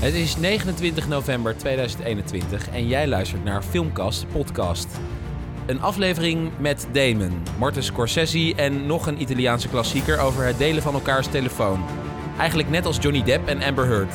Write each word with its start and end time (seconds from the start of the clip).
Het 0.00 0.14
is 0.14 0.36
29 0.36 1.08
november 1.08 1.56
2021 1.56 2.70
en 2.70 2.86
jij 2.86 3.06
luistert 3.06 3.44
naar 3.44 3.62
Filmcast, 3.62 4.20
de 4.20 4.26
podcast. 4.26 4.88
Een 5.66 5.80
aflevering 5.80 6.50
met 6.58 6.88
Damon, 6.92 7.42
Martin 7.58 7.82
Scorsese 7.82 8.54
en 8.56 8.86
nog 8.86 9.06
een 9.06 9.20
Italiaanse 9.20 9.68
klassieker 9.68 10.18
over 10.18 10.44
het 10.44 10.58
delen 10.58 10.82
van 10.82 10.94
elkaars 10.94 11.26
telefoon. 11.26 11.84
Eigenlijk 12.38 12.70
net 12.70 12.86
als 12.86 12.98
Johnny 13.00 13.22
Depp 13.22 13.48
en 13.48 13.62
Amber 13.62 13.86
Heard. 13.86 14.14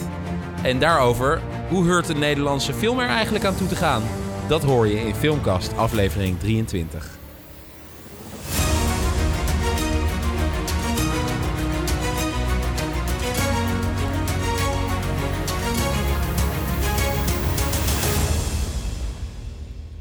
En 0.63 0.79
daarover, 0.79 1.41
hoe 1.69 1.85
heurt 1.85 2.09
een 2.09 2.19
Nederlandse 2.19 2.73
film 2.73 2.99
er 2.99 3.09
eigenlijk 3.09 3.45
aan 3.45 3.55
toe 3.55 3.67
te 3.67 3.75
gaan? 3.75 4.03
Dat 4.47 4.63
hoor 4.63 4.87
je 4.87 4.99
in 5.07 5.15
Filmcast, 5.15 5.77
aflevering 5.77 6.39
23. 6.39 7.17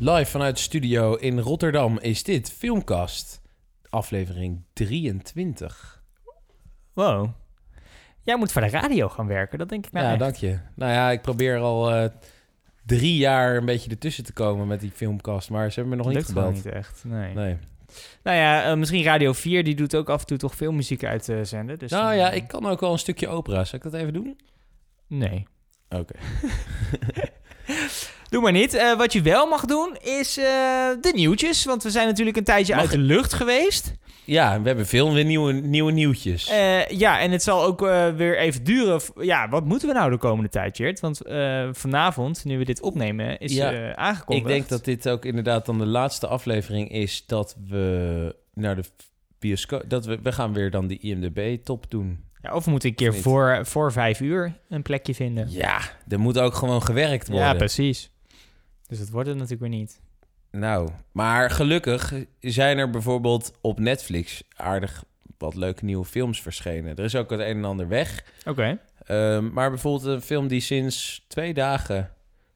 Live 0.04 0.30
vanuit 0.30 0.56
de 0.56 0.62
studio 0.62 1.14
in 1.14 1.38
Rotterdam 1.38 1.98
is 1.98 2.22
dit 2.22 2.52
Filmcast, 2.52 3.40
aflevering 3.88 4.64
23. 4.72 6.02
Wow. 6.92 7.28
Jij 8.22 8.36
moet 8.36 8.52
voor 8.52 8.62
de 8.62 8.68
radio 8.68 9.09
gaan 9.09 9.26
werken, 9.26 9.59
dat 9.59 9.68
denk 9.68 9.86
ik 9.86 9.92
nou 9.92 10.04
ja, 10.04 10.10
echt. 10.10 10.20
dank 10.20 10.34
je. 10.34 10.59
Nou 10.74 10.92
ja, 10.92 11.10
ik 11.10 11.22
probeer 11.22 11.59
al 11.59 11.90
eh, 11.90 12.10
drie 12.86 13.16
jaar 13.16 13.56
een 13.56 13.64
beetje 13.64 13.90
ertussen 13.90 14.24
te 14.24 14.32
komen 14.32 14.66
met 14.66 14.80
die 14.80 14.90
Filmcast, 14.90 15.50
maar 15.50 15.72
ze 15.72 15.80
hebben 15.80 15.98
me 15.98 16.04
nog 16.04 16.12
niet 16.12 16.16
Lukt 16.16 16.28
gewoon 16.28 16.56
gebeld. 16.56 16.64
niet 16.64 16.74
echt, 16.74 17.04
nee. 17.04 17.34
Nee. 17.34 17.56
Nou 18.23 18.36
ja, 18.36 18.70
eh, 18.70 18.76
misschien 18.76 19.04
Radio 19.04 19.32
4, 19.32 19.64
die 19.64 19.74
doet 19.74 19.95
ook 19.95 20.09
af 20.09 20.20
en 20.20 20.26
toe 20.26 20.38
toch 20.38 20.54
veel 20.54 20.73
muziek 20.73 21.04
uitzenden. 21.04 21.78
Dus 21.78 21.90
nou 21.90 22.14
ja, 22.14 22.30
eh, 22.30 22.36
ik 22.36 22.48
kan 22.48 22.66
ook 22.66 22.80
wel 22.80 22.92
een 22.92 22.98
stukje 22.98 23.28
opera. 23.28 23.64
Zal 23.64 23.78
ik 23.78 23.84
dat 23.84 23.95
even 23.95 24.12
doen? 24.12 24.40
Nee. 25.06 25.46
Oké. 25.88 26.14
Doe 28.35 28.43
maar 28.43 28.52
niet. 28.52 28.74
Eh, 28.74 28.96
wat 28.96 29.13
je 29.13 29.23
wel 29.23 29.46
mag 29.46 29.65
doen, 29.65 29.96
is 30.02 30.38
eh, 30.38 30.45
de 31.01 31.13
nieuwtjes. 31.15 31.65
Want 31.65 31.82
we 31.82 31.90
zijn 31.90 32.07
natuurlijk 32.07 32.37
een 32.37 32.45
tijdje 32.45 32.74
Mag 32.74 32.82
uit 32.82 32.91
de 32.91 32.99
lucht 32.99 33.32
geweest. 33.32 33.95
Ja, 34.24 34.60
we 34.60 34.66
hebben 34.66 34.87
veel 34.87 35.13
weer 35.13 35.24
nieuwe, 35.24 35.52
nieuwe 35.52 35.93
nieuwtjes. 35.93 36.49
Eh, 36.49 36.88
ja, 36.88 37.21
en 37.21 37.30
het 37.30 37.43
zal 37.43 37.65
ook 37.65 37.80
weer 38.16 38.38
even 38.38 38.65
duren. 38.65 39.01
Ja, 39.21 39.49
wat 39.49 39.65
moeten 39.65 39.88
we 39.88 39.95
nou 39.95 40.10
de 40.10 40.16
komende 40.16 40.49
tijd, 40.51 40.76
Jert? 40.76 41.01
Want 41.01 41.21
vanavond, 41.73 42.45
nu 42.45 42.59
we 42.59 42.65
dit 42.65 42.80
opnemen, 42.80 43.38
is 43.38 43.54
Ja, 43.54 43.73
eh 43.73 43.88
ik 43.88 43.96
aangekondigd. 43.96 44.46
denk 44.46 44.69
dat 44.69 44.85
dit 44.85 45.09
ook 45.09 45.24
inderdaad 45.24 45.66
dan 45.66 45.79
de 45.79 45.87
laatste 45.87 46.26
aflevering 46.26 46.91
is 46.91 47.26
dat 47.26 47.57
we 47.69 48.37
naar 48.54 48.76
de 48.76 48.85
bioscoop... 49.38 49.82
Dat 49.88 50.07
we, 50.07 50.19
we 50.23 50.32
gaan 50.32 50.52
weer 50.52 50.71
dan 50.71 50.87
die 50.87 50.98
IMDb-top 50.98 51.91
doen. 51.91 52.24
Ja, 52.43 52.54
of 52.54 52.65
we 52.65 52.71
moeten 52.71 52.88
een 52.88 52.95
keer 52.95 53.15
voor, 53.15 53.60
voor 53.63 53.93
vijf 53.93 54.21
uur 54.21 54.52
een 54.69 54.82
plekje 54.82 55.15
vinden. 55.15 55.51
Ja, 55.51 55.80
er 56.09 56.21
moet 56.21 56.38
ook 56.38 56.54
gewoon 56.54 56.82
gewerkt 56.82 57.29
worden. 57.29 57.46
Ja, 57.46 57.54
precies. 57.54 58.13
Dus 58.87 58.99
dat 58.99 59.09
wordt 59.09 59.29
het 59.29 59.37
natuurlijk 59.37 59.71
weer 59.71 59.79
niet. 59.80 60.01
Nou, 60.51 60.90
maar 61.13 61.51
gelukkig 61.51 62.13
zijn 62.40 62.79
er 62.79 62.91
bijvoorbeeld 62.91 63.52
op 63.60 63.79
Netflix 63.79 64.43
aardig 64.56 65.04
wat 65.38 65.54
leuke 65.54 65.84
nieuwe 65.84 66.04
films 66.04 66.43
verschenen. 66.43 66.97
Er 66.97 67.04
is 67.04 67.16
ook 67.16 67.31
het 67.31 67.41
een 67.41 67.56
en 67.56 67.65
ander 67.65 67.88
weg. 67.88 68.25
Oké. 68.47 68.78
Ehm, 69.04 69.53
maar 69.53 69.71
bijvoorbeeld 69.71 70.04
een 70.04 70.21
film 70.21 70.49
die 70.49 70.60
sinds 70.60 71.25
twee 71.28 71.54
dagen 71.54 72.10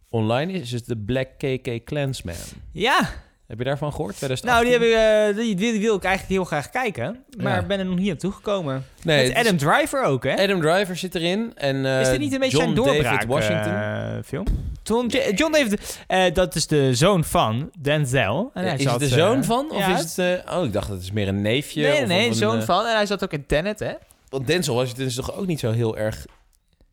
online 0.09 0.53
is, 0.53 0.73
is 0.73 0.85
de 0.85 0.97
Black 0.97 1.29
KK 1.39 1.85
Klansman. 1.85 2.35
Ja, 2.73 3.11
Heb 3.49 3.59
je 3.59 3.65
daarvan 3.65 3.93
gehoord? 3.93 4.17
2018? 4.17 4.51
nou, 4.51 4.65
die, 4.65 4.73
heb 4.73 4.83
ik, 4.83 5.37
eh, 5.37 5.43
die, 5.45 5.73
die 5.73 5.81
wil 5.81 5.97
ik 5.97 6.05
eigenlijk 6.05 6.35
heel 6.35 6.45
graag 6.45 6.71
kijken. 6.71 7.25
Maar 7.39 7.61
Ja. 7.61 7.67
ben 7.67 7.79
er 7.79 7.85
nog 7.85 7.99
niet 7.99 8.11
aan 8.11 8.17
toegekomen. 8.17 8.85
Nee, 9.03 9.27
Met 9.27 9.37
het 9.37 9.47
Adam 9.47 9.59
Driver 9.59 10.03
ook, 10.05 10.25
hè? 10.25 10.37
Adam 10.43 10.61
Driver 10.61 10.97
zit 10.97 11.15
erin. 11.15 11.53
En, 11.55 11.87
eh, 11.87 12.01
is 12.01 12.09
dit 12.09 12.19
niet 12.19 12.33
een 12.33 12.39
beetje 12.39 12.57
John 12.59 12.73
zijn 12.75 12.85
doorbraak 12.85 13.13
David 13.13 13.27
Washington. 13.29 13.73
eh, 13.73 14.17
film? 14.25 14.45
John, 14.83 15.07
John 15.35 15.53
David, 15.53 15.99
eh, 16.07 16.35
dat 16.35 16.55
is 16.55 16.67
de 16.67 16.95
zoon 16.95 17.25
van 17.25 17.71
Denzel. 17.79 18.51
En 18.55 18.65
hij 18.65 18.75
is 18.75 18.83
zat, 18.83 19.01
het 19.01 19.11
de 19.11 19.17
eh, 19.17 19.23
zoon 19.23 19.45
van? 19.45 19.71
Of 19.71 19.79
ja, 19.79 19.95
is 19.99 20.17
het... 20.17 20.45
eh, 20.47 20.57
oh, 20.59 20.65
ik 20.65 20.73
dacht 20.73 20.89
dat 20.89 21.01
is 21.01 21.13
meer 21.13 21.29
een 21.29 21.43
neefje. 21.43 21.83
Nee, 21.83 21.91
nee, 21.93 22.03
of- 22.03 22.09
nee, 22.09 22.23
of 22.25 22.29
een, 22.29 22.35
zoon 22.35 22.59
eh, 22.59 22.65
van. 22.65 22.87
En 22.87 22.95
hij 22.95 23.07
zat 23.07 23.25
ook 23.25 23.33
in 23.33 23.47
Tenet, 23.47 23.79
hè? 23.79 23.93
Want 24.29 24.47
Denzel 24.47 24.75
Washington 24.75 25.05
is 25.07 25.15
toch 25.15 25.35
ook 25.37 25.47
niet 25.47 25.61
zo 25.61 25.71
heel 25.73 25.97
erg... 25.99 26.27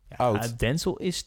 Ja, 0.08 0.16
Oud. 0.16 0.58
Denzel 0.58 0.96
is, 0.96 1.24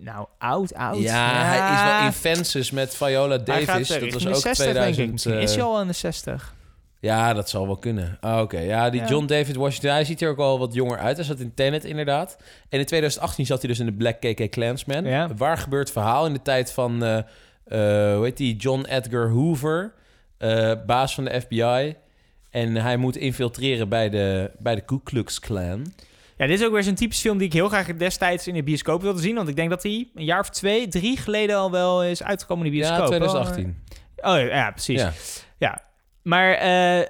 nou, 0.00 0.26
oud, 0.38 0.74
oud. 0.74 0.98
Ja, 0.98 1.44
hij 1.44 1.74
is 1.74 1.82
wel 1.82 2.06
in 2.06 2.12
Fences 2.12 2.70
met 2.70 2.96
Viola 2.96 3.36
Hij 3.36 3.44
Davis. 3.44 3.64
gaat 3.64 3.96
eh, 3.96 4.00
dat 4.00 4.12
was 4.12 4.26
ook 4.26 4.34
de 4.34 4.40
60, 4.40 4.54
2000. 4.64 4.96
denk 4.96 5.06
ik. 5.06 5.12
Misschien 5.12 5.34
eh, 5.34 5.42
is 5.42 5.54
hij 5.54 5.62
al 5.64 5.80
in 5.80 5.86
de 5.86 5.92
60. 5.92 6.54
Ja, 7.00 7.32
dat 7.34 7.48
zal 7.50 7.66
wel 7.66 7.76
kunnen. 7.76 8.16
Ah, 8.20 8.40
Oké, 8.40 8.58
ja, 8.58 8.90
die 8.90 9.00
Ja. 9.00 9.06
John 9.08 9.26
David 9.26 9.56
Washington, 9.56 9.90
hij 9.90 10.04
ziet 10.04 10.22
er 10.22 10.30
ook 10.30 10.36
wel 10.36 10.58
wat 10.58 10.74
jonger 10.74 10.98
uit. 10.98 11.16
Hij 11.16 11.24
zat 11.24 11.40
in 11.40 11.54
Tenet 11.54 11.84
inderdaad. 11.84 12.36
En 12.68 12.78
in 12.78 12.86
2018 12.86 13.46
zat 13.46 13.58
hij 13.60 13.68
dus 13.68 13.78
in 13.78 13.86
de 13.86 13.92
Black 13.92 14.20
KK 14.20 14.50
Klansman. 14.50 15.04
Ja. 15.04 15.28
Waar 15.36 15.58
gebeurd 15.58 15.90
verhaal 15.92 16.26
in 16.26 16.32
de 16.32 16.42
tijd 16.42 16.72
van, 16.72 17.04
eh, 17.04 17.18
eh, 17.18 18.14
hoe 18.16 18.24
heet 18.24 18.36
die, 18.36 18.56
John 18.56 18.84
Edgar 18.84 19.28
Hoover, 19.28 19.92
eh, 20.38 20.72
baas 20.86 21.14
van 21.14 21.24
de 21.24 21.40
FBI. 21.40 21.96
En 22.50 22.76
hij 22.76 22.96
moet 22.96 23.16
infiltreren 23.16 23.88
bij 23.88 24.10
de, 24.10 24.50
bij 24.58 24.74
de 24.74 24.80
Ku 24.80 25.00
Klux 25.04 25.38
Klan. 25.40 25.92
Ja, 26.42 26.48
dit 26.48 26.60
is 26.60 26.66
ook 26.66 26.72
weer 26.72 26.82
zo'n 26.82 26.94
typisch 26.94 27.20
film 27.20 27.38
die 27.38 27.46
ik 27.46 27.52
heel 27.52 27.68
graag 27.68 27.86
destijds 27.96 28.46
in 28.46 28.54
de 28.54 28.62
bioscoop 28.62 29.02
wilde 29.02 29.20
zien. 29.20 29.34
Want 29.34 29.48
ik 29.48 29.56
denk 29.56 29.70
dat 29.70 29.82
hij 29.82 30.08
een 30.14 30.24
jaar 30.24 30.40
of 30.40 30.48
twee, 30.50 30.88
drie 30.88 31.16
geleden 31.16 31.56
al 31.56 31.70
wel 31.70 32.04
is 32.04 32.22
uitgekomen 32.22 32.66
in 32.66 32.72
de 32.72 32.76
bioscoop. 32.78 32.98
Ja, 33.00 33.06
2018. 33.06 33.76
Oh 34.16 34.22
ja, 34.22 34.38
ja, 34.38 34.70
precies. 34.70 35.00
Ja. 35.00 35.12
Ja. 35.58 35.82
Maar 36.22 36.52
eh, 36.52 36.60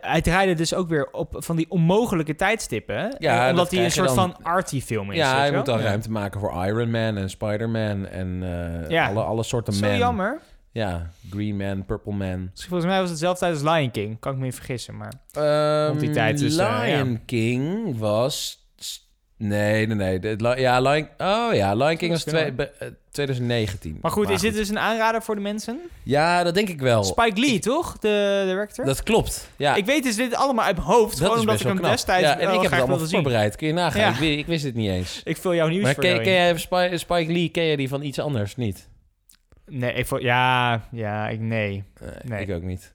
hij 0.00 0.20
draaide 0.22 0.54
dus 0.54 0.74
ook 0.74 0.88
weer 0.88 1.08
op 1.12 1.34
van 1.38 1.56
die 1.56 1.66
onmogelijke 1.70 2.34
tijdstippen. 2.34 3.14
Ja, 3.18 3.32
Eh, 3.34 3.40
dat 3.40 3.50
omdat 3.50 3.70
hij 3.70 3.84
een 3.84 3.90
soort 3.90 4.06
dan- 4.06 4.16
van 4.16 4.36
arty 4.42 4.80
film 4.80 5.10
is. 5.10 5.16
Ja, 5.16 5.38
hij 5.38 5.52
moet 5.52 5.66
dan 5.66 5.78
Ja. 5.78 5.84
ruimte 5.84 6.10
maken 6.10 6.40
voor 6.40 6.66
Iron 6.66 6.90
Man 6.90 7.16
en 7.16 7.30
Spider-Man 7.30 8.06
en 8.06 8.42
eh, 8.82 8.90
Ja. 8.90 9.06
alle, 9.08 9.22
alle 9.22 9.42
soorten 9.42 9.72
Zo 9.72 9.86
man. 9.86 9.98
jammer. 9.98 10.40
Ja, 10.72 11.10
Green 11.30 11.56
Man, 11.56 11.84
Purple 11.84 12.12
Man. 12.12 12.50
Dus 12.54 12.64
volgens 12.66 12.90
mij 12.90 13.00
was 13.00 13.10
het 13.10 13.18
zelfde 13.18 13.40
tijd 13.46 13.52
als 13.64 13.74
Lion 13.76 13.90
King. 13.90 14.20
Kan 14.20 14.32
ik 14.32 14.38
me 14.38 14.44
niet 14.44 14.54
vergissen, 14.54 14.96
maar... 14.96 15.12
Ehm, 15.32 15.86
Rond 15.88 16.00
die 16.00 16.10
tijd 16.10 16.38
dus, 16.38 16.56
eh, 16.56 16.78
Lion 16.82 17.10
ja. 17.10 17.18
King 17.26 17.98
was... 17.98 18.60
Nee, 19.48 19.86
nee, 19.86 19.96
nee. 19.96 20.18
De, 20.36 20.54
ja, 20.56 20.80
Lion... 20.80 21.08
Oh 21.18 21.54
ja, 21.54 21.74
Lion 21.74 21.96
King 21.96 22.10
was 22.12 22.24
twee, 22.24 22.44
kan 22.44 22.56
be- 22.56 22.70
eh, 22.78 22.88
2019. 23.10 23.98
Maar 24.02 24.10
goed, 24.10 24.30
is 24.30 24.40
dit 24.40 24.54
dus 24.54 24.68
een 24.68 24.78
aanrader 24.78 25.22
voor 25.22 25.34
de 25.34 25.40
mensen? 25.40 25.78
Ja, 26.02 26.42
dat 26.42 26.54
denk 26.54 26.68
ik 26.68 26.80
wel. 26.80 27.04
Spike 27.04 27.40
Lee, 27.40 27.58
toch? 27.58 27.98
De 27.98 28.42
director? 28.46 28.84
Dat 28.84 29.02
klopt, 29.02 29.48
ja. 29.56 29.74
Ik 29.74 29.84
weet 29.86 30.02
dus 30.02 30.16
dit 30.16 30.34
allemaal 30.34 30.64
uit 30.64 30.76
mijn 30.76 30.88
hoofd. 30.88 31.10
dat 31.18 31.20
gewoon 31.26 31.38
omdat 31.38 31.60
ik 31.60 31.66
hem 31.66 31.76
knap. 31.76 31.90
destijds 31.90 32.28
ja, 32.28 32.38
en 32.38 32.54
ik 32.54 32.60
heb 32.62 32.70
het 32.70 32.80
allemaal 32.80 33.06
voorbereid. 33.08 33.56
Kun 33.56 33.66
je 33.66 33.72
nagaan. 33.72 34.00
Ja. 34.00 34.08
Ik, 34.10 34.14
wi- 34.16 34.38
ik 34.38 34.46
wist 34.46 34.64
het 34.64 34.74
niet 34.74 34.90
eens. 34.90 35.20
Ik 35.24 35.36
vul 35.36 35.54
jouw 35.54 35.68
nieuws 35.68 35.82
Maar 35.82 35.94
voor 35.94 36.02
ken, 36.02 36.12
jou 36.12 36.22
ken 36.24 36.32
jij 36.32 36.56
Spike, 36.58 36.98
Spike 36.98 37.32
Lee, 37.32 37.48
ken 37.48 37.64
je 37.64 37.76
die 37.76 37.88
van 37.88 38.02
iets 38.02 38.18
anders? 38.18 38.56
Niet? 38.56 38.88
Nee, 39.66 39.92
ik. 39.92 40.20
Ja, 40.20 40.82
ja, 40.92 41.28
ik... 41.28 41.40
Nee, 41.40 41.84
Nee. 42.24 42.42
ik 42.46 42.50
ook 42.54 42.62
niet. 42.62 42.94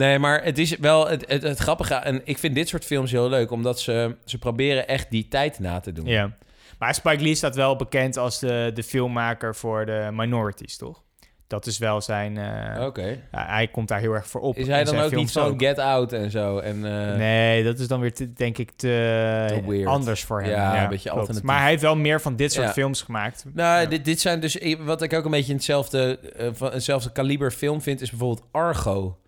Nee, 0.00 0.18
maar 0.18 0.44
het 0.44 0.58
is 0.58 0.76
wel 0.76 1.08
het, 1.08 1.24
het, 1.28 1.42
het 1.42 1.58
grappige. 1.58 1.94
En 1.94 2.20
ik 2.24 2.38
vind 2.38 2.54
dit 2.54 2.68
soort 2.68 2.84
films 2.84 3.10
heel 3.10 3.28
leuk, 3.28 3.50
omdat 3.50 3.80
ze, 3.80 4.16
ze 4.24 4.38
proberen 4.38 4.88
echt 4.88 5.10
die 5.10 5.28
tijd 5.28 5.58
na 5.58 5.80
te 5.80 5.92
doen. 5.92 6.06
Ja. 6.06 6.36
Maar 6.78 6.94
Spike 6.94 7.22
Lee 7.22 7.34
staat 7.34 7.54
wel 7.56 7.76
bekend 7.76 8.16
als 8.16 8.38
de, 8.38 8.70
de 8.74 8.82
filmmaker 8.82 9.54
voor 9.54 9.86
de 9.86 10.08
minorities, 10.12 10.76
toch? 10.76 11.02
Dat 11.46 11.66
is 11.66 11.78
wel 11.78 12.00
zijn... 12.00 12.36
eh, 12.38 12.84
Oké. 12.86 13.06
ja, 13.32 13.46
hij 13.46 13.68
komt 13.68 13.88
daar 13.88 14.00
heel 14.00 14.12
erg 14.12 14.26
voor 14.26 14.40
op. 14.40 14.56
Is 14.56 14.66
hij 14.66 14.84
dan 14.84 14.98
ook 14.98 15.14
niet 15.14 15.32
van 15.32 15.60
Get 15.60 15.78
Out 15.78 16.12
en 16.12 16.30
zo? 16.30 16.58
En, 16.58 16.74
eh, 16.84 17.16
Nee, 17.16 17.64
dat 17.64 17.78
is 17.78 17.88
dan 17.88 18.00
weer, 18.00 18.14
te, 18.14 18.32
denk 18.32 18.58
ik, 18.58 18.70
te, 18.76 19.82
anders 19.84 20.24
voor 20.24 20.40
hem. 20.42 20.50
Ja, 20.50 20.82
een 20.82 20.88
beetje 20.88 21.02
klopt. 21.02 21.18
alternatief. 21.18 21.48
Maar 21.48 21.60
hij 21.60 21.68
heeft 21.70 21.82
wel 21.82 21.96
meer 21.96 22.20
van 22.20 22.36
dit 22.36 22.52
soort 22.52 22.66
Ja. 22.66 22.72
films 22.72 23.02
gemaakt. 23.02 23.44
Nou, 23.52 23.88
dit, 23.88 24.04
dit 24.04 24.20
zijn 24.20 24.40
dus... 24.40 24.58
Wat 24.80 25.02
ik 25.02 25.12
ook 25.12 25.24
een 25.24 25.30
beetje 25.30 25.50
in 25.50 25.56
hetzelfde, 25.56 26.18
eh, 26.36 26.48
van 26.52 26.72
hetzelfde 26.72 27.12
kaliber 27.12 27.50
film 27.50 27.80
vind... 27.82 28.00
is 28.00 28.10
bijvoorbeeld 28.10 28.46
Argo. 28.50 29.18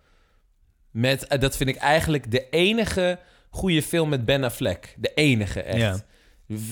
Met, 0.93 1.27
eh, 1.27 1.39
dat 1.39 1.57
vind 1.57 1.69
ik 1.69 1.75
eigenlijk 1.75 2.31
de 2.31 2.49
enige 2.49 3.17
goede 3.49 3.81
film 3.83 4.09
met 4.09 4.25
Ben 4.25 4.43
Affleck. 4.43 4.95
De 4.97 5.11
enige, 5.15 5.61
echt. 5.61 5.77
Ja. 5.77 5.95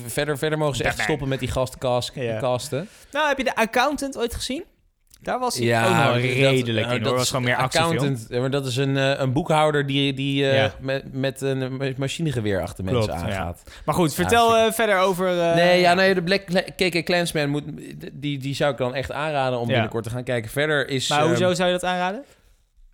Verder, 0.05 0.37
verder 0.37 0.57
mogen 0.57 0.75
ze 0.75 0.83
echt 0.83 0.99
stoppen 0.99 1.27
met 1.27 1.39
die 1.39 1.47
gastcast 1.51 2.11
Ja. 2.15 2.39
casten. 2.39 2.87
Nou, 3.11 3.27
heb 3.27 3.37
je 3.37 3.43
de 3.43 3.55
Accountant 3.55 4.17
ooit 4.17 4.35
gezien? 4.35 4.63
Daar 5.21 5.39
was 5.39 5.55
hij 5.55 5.65
Ja, 5.65 6.07
ook 6.07 6.13
dat- 6.13 6.21
redelijk 6.23 6.65
nou, 6.65 6.79
in. 6.79 6.87
hoor. 6.89 6.99
dat 6.99 7.11
was 7.13 7.21
is 7.21 7.29
gewoon 7.29 7.45
meer 7.45 7.55
accountant. 7.55 8.25
ja, 8.29 8.39
Maar 8.39 8.49
dat 8.49 8.65
is 8.65 8.75
een, 8.75 8.97
eh, 8.97 9.13
een 9.19 9.33
boekhouder 9.33 9.85
die, 9.85 10.13
die 10.13 10.49
eh, 10.49 10.55
Ja. 10.55 10.73
met, 10.79 11.13
met 11.13 11.41
een 11.41 11.77
ma- 11.77 11.91
machinegeweer 11.97 12.61
achter 12.61 12.83
Klopt, 12.85 13.07
mensen 13.07 13.27
ja. 13.27 13.35
aangaat. 13.37 13.63
Maar 13.85 13.95
goed, 13.95 14.13
vertel 14.13 14.57
Ja, 14.57 14.73
verder 14.73 14.97
over... 14.97 15.39
eh, 15.41 15.55
Nee, 15.55 15.79
ja, 15.79 15.93
nee, 15.93 16.13
de 16.13 16.23
Black 16.23 16.41
KK 16.75 17.05
Klansman 17.05 17.49
moet, 17.49 17.63
die, 18.13 18.37
die 18.37 18.55
zou 18.55 18.71
ik 18.71 18.77
dan 18.77 18.95
echt 18.95 19.11
aanraden 19.11 19.59
om 19.59 19.65
Ja. 19.67 19.71
binnenkort 19.73 20.03
te 20.03 20.09
gaan 20.09 20.23
kijken. 20.23 20.51
Verder 20.51 20.87
is... 20.87 21.09
Maar 21.09 21.19
ehm, 21.19 21.27
hoezo 21.27 21.53
zou 21.53 21.67
je 21.67 21.73
dat 21.79 21.83
aanraden? 21.89 22.23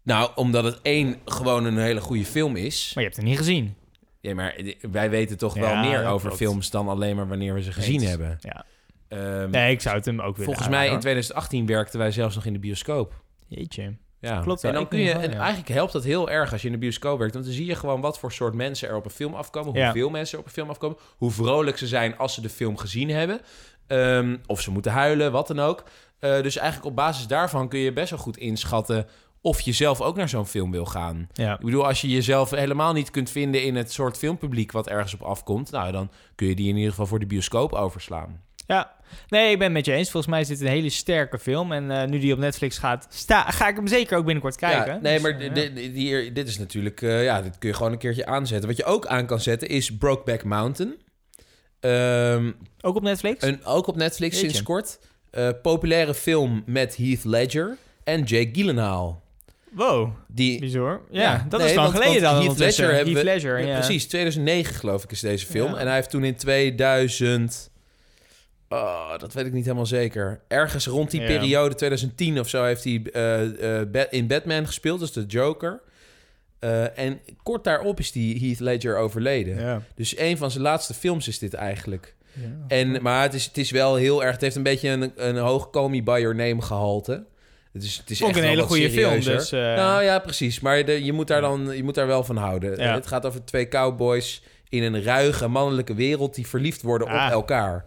Nou, 0.08 0.32
omdat 0.36 0.64
het 0.64 0.80
één 0.82 1.16
gewoon 1.26 1.66
een 1.66 1.78
hele 1.78 2.02
goede 2.02 2.26
film 2.26 2.56
is. 2.56 2.92
Maar 2.94 3.04
je 3.04 3.10
hebt 3.10 3.16
het 3.22 3.30
niet 3.30 3.38
gezien. 3.38 3.76
Ja, 4.20 4.34
maar 4.36 4.62
wij 4.92 5.10
weten 5.10 5.38
toch 5.38 5.56
Ja, 5.56 5.62
wel 5.62 5.76
meer 5.76 6.06
over 6.06 6.28
klopt. 6.28 6.38
films 6.44 6.70
dan 6.70 6.88
alleen 6.88 7.16
maar 7.16 7.28
wanneer 7.28 7.54
we 7.54 7.62
ze 7.62 7.72
gezien 7.72 8.00
Eens. 8.02 8.10
hebben. 8.10 8.38
Ja. 8.40 8.66
Ehm, 9.08 9.50
Nee, 9.50 9.72
ik 9.72 9.82
zou 9.82 9.96
het 9.96 10.06
hem 10.06 10.20
ook 10.20 10.32
willen 10.38 10.44
volgens 10.46 10.68
mij 10.68 10.78
in 10.78 10.84
aanraden, 10.84 11.00
2018 11.02 11.66
werkten 11.66 12.00
wij 12.00 12.12
zelfs 12.12 12.36
nog 12.36 12.46
in 12.46 12.54
de 12.54 12.60
bioscoop. 12.60 13.22
Jeetje. 13.48 13.94
Ja. 14.20 14.40
Klopt 14.40 14.64
En 14.64 14.74
dan 14.74 14.88
kun 14.88 15.00
je, 15.00 15.12
en 15.12 15.34
eigenlijk 15.34 15.70
helpt 15.70 15.92
dat 15.94 16.04
heel 16.04 16.30
erg 16.30 16.52
als 16.52 16.62
je 16.62 16.68
in 16.68 16.74
de 16.74 16.80
bioscoop 16.80 17.18
werkt. 17.18 17.34
Want 17.34 17.46
dan 17.46 17.54
zie 17.54 17.66
je 17.66 17.76
gewoon 17.76 18.02
wat 18.02 18.20
voor 18.20 18.32
soort 18.32 18.54
mensen 18.54 18.88
er 18.90 18.96
op 18.96 19.06
een 19.06 19.12
film 19.12 19.34
afkomen. 19.34 19.74
Ja. 19.74 19.84
Hoeveel 19.84 20.10
mensen 20.10 20.34
er 20.34 20.40
op 20.40 20.46
een 20.46 20.54
film 20.54 20.70
afkomen. 20.70 20.98
Hoe 21.18 21.32
vrolijk 21.32 21.78
ze 21.78 21.88
zijn 21.88 22.18
als 22.18 22.34
ze 22.34 22.42
de 22.42 22.50
film 22.50 22.78
gezien 22.78 23.10
hebben. 23.10 23.42
Ehm, 23.88 24.38
of 24.46 24.62
ze 24.62 24.72
moeten 24.72 24.92
huilen, 24.92 25.32
wat 25.32 25.48
dan 25.48 25.60
ook. 25.60 25.84
Eh, 26.20 26.42
dus 26.42 26.56
eigenlijk 26.58 26.90
op 26.90 26.96
basis 26.96 27.28
daarvan 27.28 27.68
kun 27.70 27.80
je 27.80 27.94
best 27.94 28.10
wel 28.10 28.20
goed 28.20 28.38
inschatten... 28.38 29.08
of 29.42 29.62
je 29.62 29.72
zelf 29.72 30.02
ook 30.02 30.16
naar 30.16 30.30
zo'n 30.30 30.46
film 30.48 30.72
wil 30.72 30.86
gaan. 30.86 31.28
Ja. 31.34 31.54
Ik 31.54 31.66
bedoel, 31.66 31.86
als 31.88 32.02
je 32.02 32.08
jezelf 32.10 32.50
helemaal 32.50 32.94
niet 32.94 33.12
kunt 33.12 33.30
vinden 33.30 33.64
in 33.64 33.76
het 33.76 33.92
soort 33.92 34.18
filmpubliek 34.18 34.72
wat 34.72 34.88
ergens 34.88 35.14
op 35.14 35.22
afkomt, 35.22 35.72
nou 35.72 35.92
dan 35.92 36.10
kun 36.36 36.48
je 36.48 36.56
die 36.56 36.70
in 36.70 36.76
ieder 36.76 36.90
geval 36.90 37.06
voor 37.08 37.20
de 37.20 37.26
bioscoop 37.26 37.74
overslaan. 37.74 38.42
Ja, 38.68 38.96
nee, 39.30 39.52
ik 39.52 39.56
ben 39.58 39.64
het 39.68 39.74
met 39.76 39.86
je 39.86 39.92
eens. 39.94 40.12
Volgens 40.12 40.32
mij 40.32 40.42
is 40.42 40.48
dit 40.48 40.62
een 40.62 40.68
hele 40.68 40.90
sterke 40.90 41.40
film. 41.40 41.72
En 41.72 41.92
eh, 41.92 42.08
nu 42.08 42.20
die 42.20 42.34
op 42.34 42.40
Netflix 42.40 42.78
gaat, 42.78 43.08
sta, 43.10 43.52
ga 43.52 43.68
ik 43.68 43.76
hem 43.76 43.88
zeker 43.88 44.18
ook 44.18 44.24
binnenkort 44.26 44.56
kijken. 44.56 44.94
Ja, 44.94 45.00
nee, 45.02 45.14
Dus, 45.14 45.22
maar 45.22 45.32
eh, 45.40 45.46
ja. 45.56 45.70
di- 45.74 45.90
hier- 45.92 46.34
dit 46.34 46.48
is 46.48 46.58
natuurlijk, 46.58 47.02
eh, 47.02 47.24
ja, 47.24 47.42
dit 47.42 47.58
kun 47.58 47.70
je 47.70 47.76
gewoon 47.76 47.92
een 47.92 47.98
keertje 47.98 48.26
aanzetten. 48.26 48.68
Wat 48.68 48.78
je 48.78 48.86
ook 48.86 49.06
aan 49.08 49.26
kan 49.26 49.40
zetten 49.40 49.68
is 49.68 49.98
Brokeback 49.98 50.44
Mountain. 50.44 50.96
Ehm, 51.80 52.52
Ook 52.82 52.96
op 52.96 53.04
Netflix? 53.04 53.44
een, 53.44 53.66
ook 53.66 53.88
op 53.88 53.96
Netflix 53.96 54.34
Jeetje. 54.36 54.50
sinds 54.50 54.64
kort. 54.64 55.00
Populaire 55.62 56.14
film 56.14 56.64
met 56.66 56.98
Heath 56.98 57.24
Ledger 57.24 57.78
en 58.04 58.24
Jake 58.24 58.50
Gyllenhaal. 58.52 59.22
Wow, 59.72 60.10
Die, 60.28 60.60
bizar. 60.60 61.02
Ja, 61.10 61.46
dat 61.50 61.60
nee, 61.60 61.70
is 61.70 61.76
lang 61.76 61.92
geleden 61.94 62.22
dan 62.22 62.42
Heath. 62.44 62.58
Ledger 62.58 62.86
hebben 62.94 63.14
Heath 63.14 63.18
we- 63.18 63.24
Ledger, 63.24 63.60
ja. 63.66 63.74
Precies, 63.80 64.06
2009 64.08 64.76
geloof 64.76 65.04
ik 65.04 65.12
is 65.12 65.20
deze 65.20 65.46
film. 65.46 65.72
Ja. 65.74 65.78
En 65.78 65.86
hij 65.86 65.96
heeft 65.96 66.10
toen 66.10 66.24
in 66.24 66.36
2000... 66.36 67.70
Oh, 68.70 69.18
dat 69.18 69.34
weet 69.34 69.46
ik 69.46 69.54
niet 69.54 69.64
helemaal 69.64 69.86
zeker. 69.86 70.42
Ergens 70.48 70.88
rond 70.88 71.12
die 71.12 71.22
Ja. 71.22 71.28
periode, 71.28 71.76
2010 71.76 72.40
of 72.40 72.50
zo, 72.50 72.64
heeft 72.64 72.84
hij 72.84 73.02
eh, 73.14 73.82
eh, 73.82 74.08
in 74.10 74.28
Batman 74.28 74.66
gespeeld. 74.66 75.00
Dus 75.00 75.12
de 75.12 75.26
Joker. 75.28 75.82
Eh, 76.60 76.98
en 77.00 77.20
kort 77.44 77.64
daarop 77.64 78.00
is 78.00 78.12
die 78.12 78.40
Heath 78.46 78.60
Ledger 78.60 78.98
overleden. 78.98 79.60
Ja. 79.60 79.82
Dus 79.96 80.18
een 80.18 80.38
van 80.38 80.52
zijn 80.52 80.64
laatste 80.64 80.94
films 80.94 81.28
is 81.28 81.40
dit 81.40 81.54
eigenlijk. 81.54 82.16
Ja. 82.34 82.42
En, 82.68 83.02
maar 83.02 83.22
het 83.22 83.34
is, 83.34 83.46
het 83.46 83.58
is 83.58 83.72
wel 83.72 83.96
heel 83.96 84.24
erg... 84.24 84.32
Het 84.32 84.42
heeft 84.42 84.56
een 84.56 84.64
beetje 84.64 84.90
een, 84.90 85.12
een 85.16 85.38
hoog 85.38 85.70
Call 85.70 85.90
Me 85.90 86.04
By 86.04 86.18
Your 86.22 86.36
Name 86.36 86.62
gehalte. 86.62 87.26
Het 87.74 87.84
is, 87.84 87.98
het 87.98 88.10
is 88.10 88.22
ik 88.22 88.28
echt 88.28 88.38
een 88.38 88.44
hele 88.44 88.62
wat 88.62 88.70
goede 88.70 88.90
film, 88.92 89.20
dus... 89.20 89.52
eh, 89.52 89.60
Nou 89.76 90.04
ja, 90.04 90.20
precies. 90.20 90.60
Maar 90.60 90.86
de, 90.86 91.04
je, 91.06 91.14
moet 91.14 91.28
daar 91.28 91.42
dan, 91.42 91.70
je 91.76 91.84
moet 91.84 91.96
daar 91.96 92.08
wel 92.08 92.24
van 92.24 92.38
houden. 92.38 92.78
Ja. 92.80 92.94
Het 92.94 93.08
gaat 93.08 93.26
over 93.26 93.46
twee 93.46 93.68
cowboys 93.68 94.44
in 94.70 94.84
een 94.84 95.04
ruige 95.04 95.48
mannelijke 95.48 95.94
wereld... 95.94 96.36
die 96.36 96.48
verliefd 96.48 96.82
worden 96.82 97.08
Ah. 97.08 97.26
op 97.26 97.32
elkaar. 97.32 97.86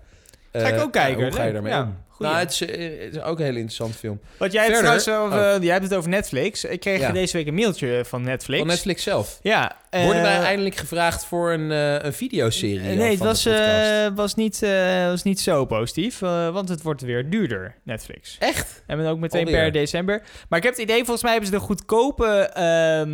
Ga 0.52 0.68
ik 0.68 0.74
Eh, 0.74 0.82
ook 0.82 0.92
kijken. 0.92 1.18
ja, 1.18 1.24
hoe 1.28 1.36
ga 1.36 1.44
je 1.44 1.52
daarmee 1.52 1.72
Ja, 1.72 1.82
om? 1.82 1.96
Nou, 2.18 2.36
het 2.36 2.50
is, 2.50 2.60
eh, 2.60 3.00
het 3.04 3.14
is 3.16 3.22
ook 3.22 3.38
een 3.38 3.44
hele 3.44 3.56
interessante 3.58 3.98
film. 3.98 4.20
Want 4.36 4.52
jij 4.52 4.62
hebt, 4.64 4.76
trouwens 4.76 5.08
over, 5.08 5.62
jij 5.62 5.72
hebt 5.72 5.84
het 5.84 5.94
over 5.94 6.10
Netflix. 6.10 6.64
Ik 6.64 6.80
kreeg 6.80 7.00
Ja. 7.00 7.12
deze 7.12 7.36
week 7.36 7.46
een 7.46 7.54
mailtje 7.54 8.02
van 8.04 8.22
Netflix. 8.22 8.58
Van 8.58 8.68
Netflix 8.68 9.02
zelf. 9.02 9.38
Ja. 9.42 9.76
Worden 9.90 10.16
eh, 10.16 10.22
wij 10.22 10.38
eindelijk 10.38 10.74
gevraagd 10.76 11.24
voor 11.24 11.52
een, 11.52 11.70
eh 11.72 11.94
een 12.04 12.12
videoserie? 12.12 12.80
Nee, 12.80 12.98
al 12.98 13.10
het 13.10 13.18
was, 13.18 13.46
eh, 13.46 14.06
was, 14.14 14.34
niet, 14.34 14.62
eh, 14.62 15.06
was 15.06 15.22
niet 15.22 15.40
zo 15.40 15.64
positief, 15.64 16.22
eh, 16.22 16.48
want 16.48 16.68
het 16.68 16.82
wordt 16.82 17.00
weer 17.02 17.30
duurder, 17.30 17.74
Netflix. 17.84 18.36
Echt? 18.38 18.82
En 18.86 19.06
ook 19.06 19.18
meteen 19.18 19.44
Alweer. 19.46 19.60
per 19.62 19.72
december. 19.72 20.22
Maar 20.48 20.58
ik 20.58 20.64
heb 20.64 20.72
het 20.74 20.82
idee, 20.82 20.96
volgens 20.96 21.22
mij 21.22 21.32
hebben 21.32 21.50
ze 21.50 21.56
de 21.56 21.62
goedkope 21.64 22.24
ehm, 22.26 23.08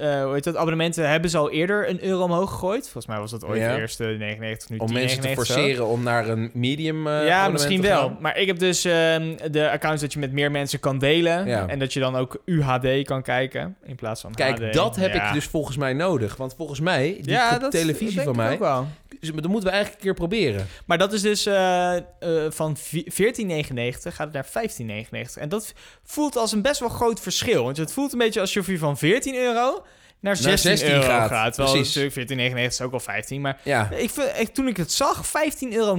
eh, 0.00 0.22
hoe 0.24 0.34
heet 0.34 0.44
dat, 0.44 0.56
abonnementen 0.56 1.08
hebben 1.10 1.30
ze 1.30 1.38
al 1.38 1.50
eerder 1.50 1.88
een 1.88 2.04
euro 2.04 2.22
omhoog 2.22 2.50
gegooid. 2.50 2.82
Volgens 2.82 3.06
mij 3.06 3.18
was 3.18 3.30
dat 3.30 3.44
ooit 3.44 3.60
Ja. 3.60 3.74
de 3.74 3.80
eerste 3.80 4.04
99, 4.04 4.68
nu 4.68 4.76
Om 4.76 4.92
mensen 4.92 5.20
te 5.20 5.26
10,99 5.28 5.46
zo. 5.46 5.54
forceren 5.54 5.86
om 5.86 6.02
naar 6.02 6.28
een 6.28 6.50
medium 6.52 7.06
eh 7.06 7.26
ja, 7.26 7.48
misschien 7.48 7.82
wel. 7.82 8.00
gaan? 8.00 8.16
Maar 8.20 8.38
ik 8.38 8.46
heb 8.46 8.58
dus 8.58 8.84
ehm, 8.84 9.36
de 9.50 9.70
accounts 9.70 10.00
dat 10.02 10.12
je 10.12 10.18
met 10.18 10.32
meer 10.32 10.50
mensen 10.50 10.80
kan 10.80 10.98
delen. 10.98 11.46
Ja. 11.46 11.66
En 11.66 11.78
dat 11.78 11.92
je 11.92 12.00
dan 12.00 12.16
ook 12.16 12.42
UHD 12.44 13.02
kan 13.04 13.22
kijken 13.22 13.76
in 13.84 13.94
plaats 13.96 14.20
van 14.20 14.34
Kijk, 14.34 14.58
HD. 14.58 14.72
dat 14.72 14.96
heb 14.96 15.14
Ja. 15.14 15.26
ik 15.28 15.32
dus 15.34 15.44
volgens 15.44 15.76
mij 15.76 15.94
nodig. 15.96 16.36
Want 16.36 16.54
volgens 16.56 16.80
mij, 16.80 17.18
die 17.20 17.30
ja, 17.30 17.58
dat 17.58 17.70
televisie 17.70 18.14
denk 18.14 18.26
van 18.26 18.36
mij... 18.36 18.52
ook 18.52 18.58
wel. 18.58 18.86
Dus 19.20 19.30
dat 19.30 19.46
moeten 19.46 19.68
we 19.70 19.74
eigenlijk 19.74 19.94
een 19.94 20.10
keer 20.10 20.14
proberen. 20.14 20.66
Maar 20.86 20.98
dat 20.98 21.12
is 21.12 21.22
dus 21.22 21.46
eh, 21.46 21.96
eh, 21.96 22.02
van 22.48 22.76
vi- 22.76 23.06
14,99 23.12 24.12
gaat 24.14 24.32
het 24.32 24.32
naar 24.32 24.68
15,99. 25.06 25.40
En 25.40 25.48
dat 25.48 25.72
voelt 26.04 26.36
als 26.36 26.52
een 26.52 26.62
best 26.62 26.80
wel 26.80 26.88
groot 26.88 27.20
verschil. 27.20 27.64
Want 27.64 27.76
het 27.76 27.92
voelt 27.92 28.12
een 28.12 28.18
beetje 28.18 28.40
alsof 28.40 28.66
je 28.66 28.78
van 28.78 28.98
14 28.98 29.34
euro 29.34 29.84
naar 30.20 30.36
16, 30.36 30.76
16 30.76 30.88
euro 30.90 31.02
gaat, 31.06 31.28
gaat. 31.28 31.56
Precies. 31.56 31.94
natuurlijk 31.94 32.54
14,99 32.56 32.58
is 32.58 32.80
ook 32.80 32.92
al 32.92 33.00
15. 33.00 33.40
Maar 33.40 33.60
Ja, 33.64 33.90
ik 33.90 34.10
vind, 34.10 34.28
ik, 34.38 34.48
toen 34.54 34.68
ik 34.68 34.76
het 34.76 34.92
zag, 34.92 35.26
15,99 35.26 35.68
euro 35.70 35.96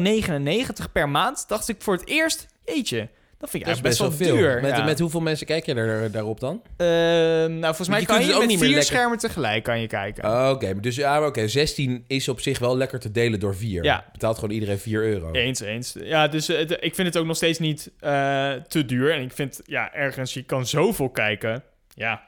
per 0.91 1.09
maand, 1.09 1.45
dacht 1.47 1.67
ik 1.69 1.75
voor 1.79 1.93
het 1.93 2.07
eerst, 2.07 2.47
jeetje, 2.65 3.09
dat 3.39 3.49
vind 3.49 3.63
ik 3.63 3.69
dat 3.69 3.77
is 3.77 3.83
eigenlijk 3.83 3.83
best 3.83 4.17
best, 4.19 4.19
wel 4.19 4.27
veel. 4.27 4.51
duur. 4.53 4.61
Met, 4.61 4.77
ja. 4.77 4.83
met 4.85 4.99
hoeveel 4.99 5.19
mensen 5.21 5.45
kijk 5.45 5.65
je 5.65 5.73
er, 5.73 6.11
daarop 6.11 6.39
dan? 6.39 6.61
Ehm, 6.77 6.87
nou, 6.89 7.61
volgens 7.61 7.87
mij 7.87 7.99
je 7.99 8.05
kan 8.05 8.25
je 8.25 8.33
ook 8.33 8.39
met 8.39 8.47
niet 8.47 8.57
meer 8.59 8.67
vier 8.67 8.75
lekker- 8.75 8.95
schermen 8.95 9.17
tegelijk 9.17 9.63
kan 9.63 9.79
je 9.81 9.87
kijken. 9.87 10.25
Oh, 10.25 10.49
Oké, 10.53 10.79
dus 10.79 10.95
ja, 10.95 11.25
oké, 11.25 11.47
16 11.47 12.03
is 12.07 12.27
op 12.29 12.39
zich 12.39 12.59
wel 12.59 12.77
lekker 12.77 12.99
te 12.99 13.11
delen 13.11 13.39
door 13.39 13.55
4. 13.55 13.83
Ja. 13.83 14.05
Betaalt 14.11 14.35
gewoon 14.35 14.53
iedereen 14.53 14.79
4 14.79 15.03
euro. 15.03 15.31
Eens, 15.31 15.59
eens. 15.59 15.95
Ja, 15.99 16.27
dus 16.27 16.49
eh, 16.49 16.59
ik 16.59 16.95
vind 16.95 17.07
het 17.07 17.17
ook 17.17 17.25
nog 17.25 17.35
steeds 17.35 17.59
niet 17.59 17.91
eh, 17.99 18.51
te 18.67 18.85
duur. 18.85 19.11
En 19.13 19.21
ik 19.21 19.31
vind, 19.31 19.61
ja, 19.65 19.93
ergens, 19.93 20.33
je 20.33 20.43
kan 20.43 20.65
zoveel 20.67 21.09
kijken. 21.09 21.63
Ja, 21.93 22.21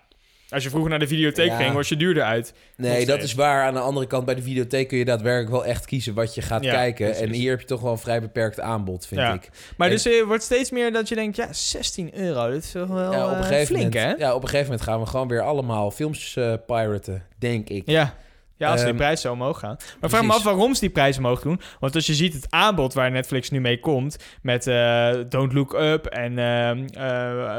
als 0.49 0.63
je 0.63 0.69
vroeger 0.69 0.89
naar 0.89 0.99
de 0.99 1.07
videotheek 1.07 1.47
Ja. 1.49 1.55
ging, 1.57 1.73
was 1.73 1.89
je 1.89 1.95
duurder 1.97 2.23
uit. 2.23 2.53
Nee, 2.77 2.91
dat 3.05 3.15
steeds. 3.15 3.23
is 3.23 3.33
waar. 3.33 3.63
Aan 3.65 3.73
de 3.73 3.79
andere 3.79 4.07
kant, 4.07 4.25
bij 4.25 4.35
de 4.35 4.41
videotheek 4.41 4.87
kun 4.87 4.97
je 4.97 5.05
daadwerkelijk 5.05 5.51
wel 5.51 5.65
echt 5.65 5.85
kiezen 5.85 6.13
wat 6.13 6.35
je 6.35 6.41
gaat 6.41 6.63
Ja, 6.63 6.73
kijken. 6.73 7.05
precies. 7.05 7.23
En 7.25 7.31
hier 7.33 7.49
heb 7.49 7.59
je 7.59 7.65
toch 7.65 7.81
wel 7.81 7.91
een 7.91 7.97
vrij 7.97 8.21
beperkt 8.21 8.59
aanbod, 8.59 9.05
vind 9.07 9.21
Ja. 9.21 9.33
ik. 9.33 9.49
Maar 9.77 9.87
En- 9.87 9.93
dus 9.93 10.05
eh, 10.05 10.23
wordt 10.23 10.43
steeds 10.43 10.71
meer 10.71 10.91
dat 10.91 11.09
je 11.09 11.15
denkt, 11.15 11.35
ja, 11.35 11.53
16 11.53 12.17
euro, 12.19 12.49
dit 12.51 12.63
is 12.63 12.71
toch 12.71 12.87
wel 12.87 13.11
Ja, 13.11 13.25
op, 13.25 13.31
een 13.31 13.37
eh, 13.37 13.43
gegeven 13.45 13.75
flink, 13.75 13.93
moment, 13.93 14.17
hè? 14.19 14.25
ja, 14.25 14.33
op 14.35 14.41
een 14.41 14.47
gegeven 14.49 14.69
moment 14.71 14.87
gaan 14.87 14.99
we 14.99 15.05
gewoon 15.05 15.27
weer 15.27 15.41
allemaal 15.41 15.91
films 15.91 16.35
eh, 16.35 16.53
piraten, 16.65 17.23
denk 17.39 17.69
ik. 17.69 17.83
Ja. 17.85 18.13
Ja, 18.59 18.69
als 18.71 18.79
die 18.79 18.89
Ehm, 18.89 18.97
prijs 18.97 19.21
zo 19.21 19.31
omhoog 19.31 19.59
gaan. 19.59 19.77
Maar 19.99 20.09
vraag 20.09 20.23
me 20.23 20.33
af 20.33 20.43
waarom 20.43 20.73
ze 20.73 20.79
die 20.79 20.89
prijs 20.89 21.17
omhoog 21.17 21.41
doen. 21.41 21.61
Want 21.79 21.95
als 21.95 22.05
je 22.05 22.13
ziet 22.13 22.33
het 22.33 22.45
aanbod 22.49 22.93
waar 22.93 23.11
Netflix 23.11 23.49
nu 23.49 23.59
mee 23.61 23.79
komt... 23.79 24.17
met 24.41 24.67
eh, 24.67 25.11
Don't 25.29 25.53
Look 25.53 25.73
Up 25.73 26.05
en 26.05 26.39
ehm, 26.39 26.85
eh, 26.91 27.01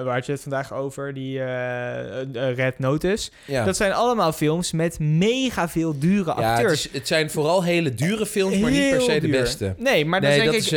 waar 0.04 0.14
had 0.14 0.26
je 0.26 0.32
het 0.32 0.40
vandaag 0.42 0.72
over? 0.72 1.14
Die 1.14 1.40
eh, 1.42 2.54
Red 2.54 2.78
Notice. 2.78 3.30
Ja. 3.46 3.64
Dat 3.64 3.76
zijn 3.76 3.92
allemaal 3.92 4.32
films 4.32 4.72
met 4.72 4.98
mega 4.98 5.68
veel 5.68 5.98
dure 5.98 6.24
Ja, 6.24 6.34
het, 6.36 6.44
acteurs. 6.44 6.86
is- 6.86 6.92
het 6.92 7.06
zijn 7.06 7.30
vooral 7.30 7.64
hele 7.64 7.94
dure 7.94 8.26
films, 8.26 8.56
maar 8.58 8.70
niet 8.70 8.90
per 8.90 9.00
se 9.00 9.20
de 9.20 9.28
beste. 9.28 9.74
Nee, 9.78 10.04
maar 10.04 10.20
dan 10.20 10.30
Nee, 10.30 10.38
denk 10.38 10.52
dat 10.52 10.60
ik, 10.60 10.70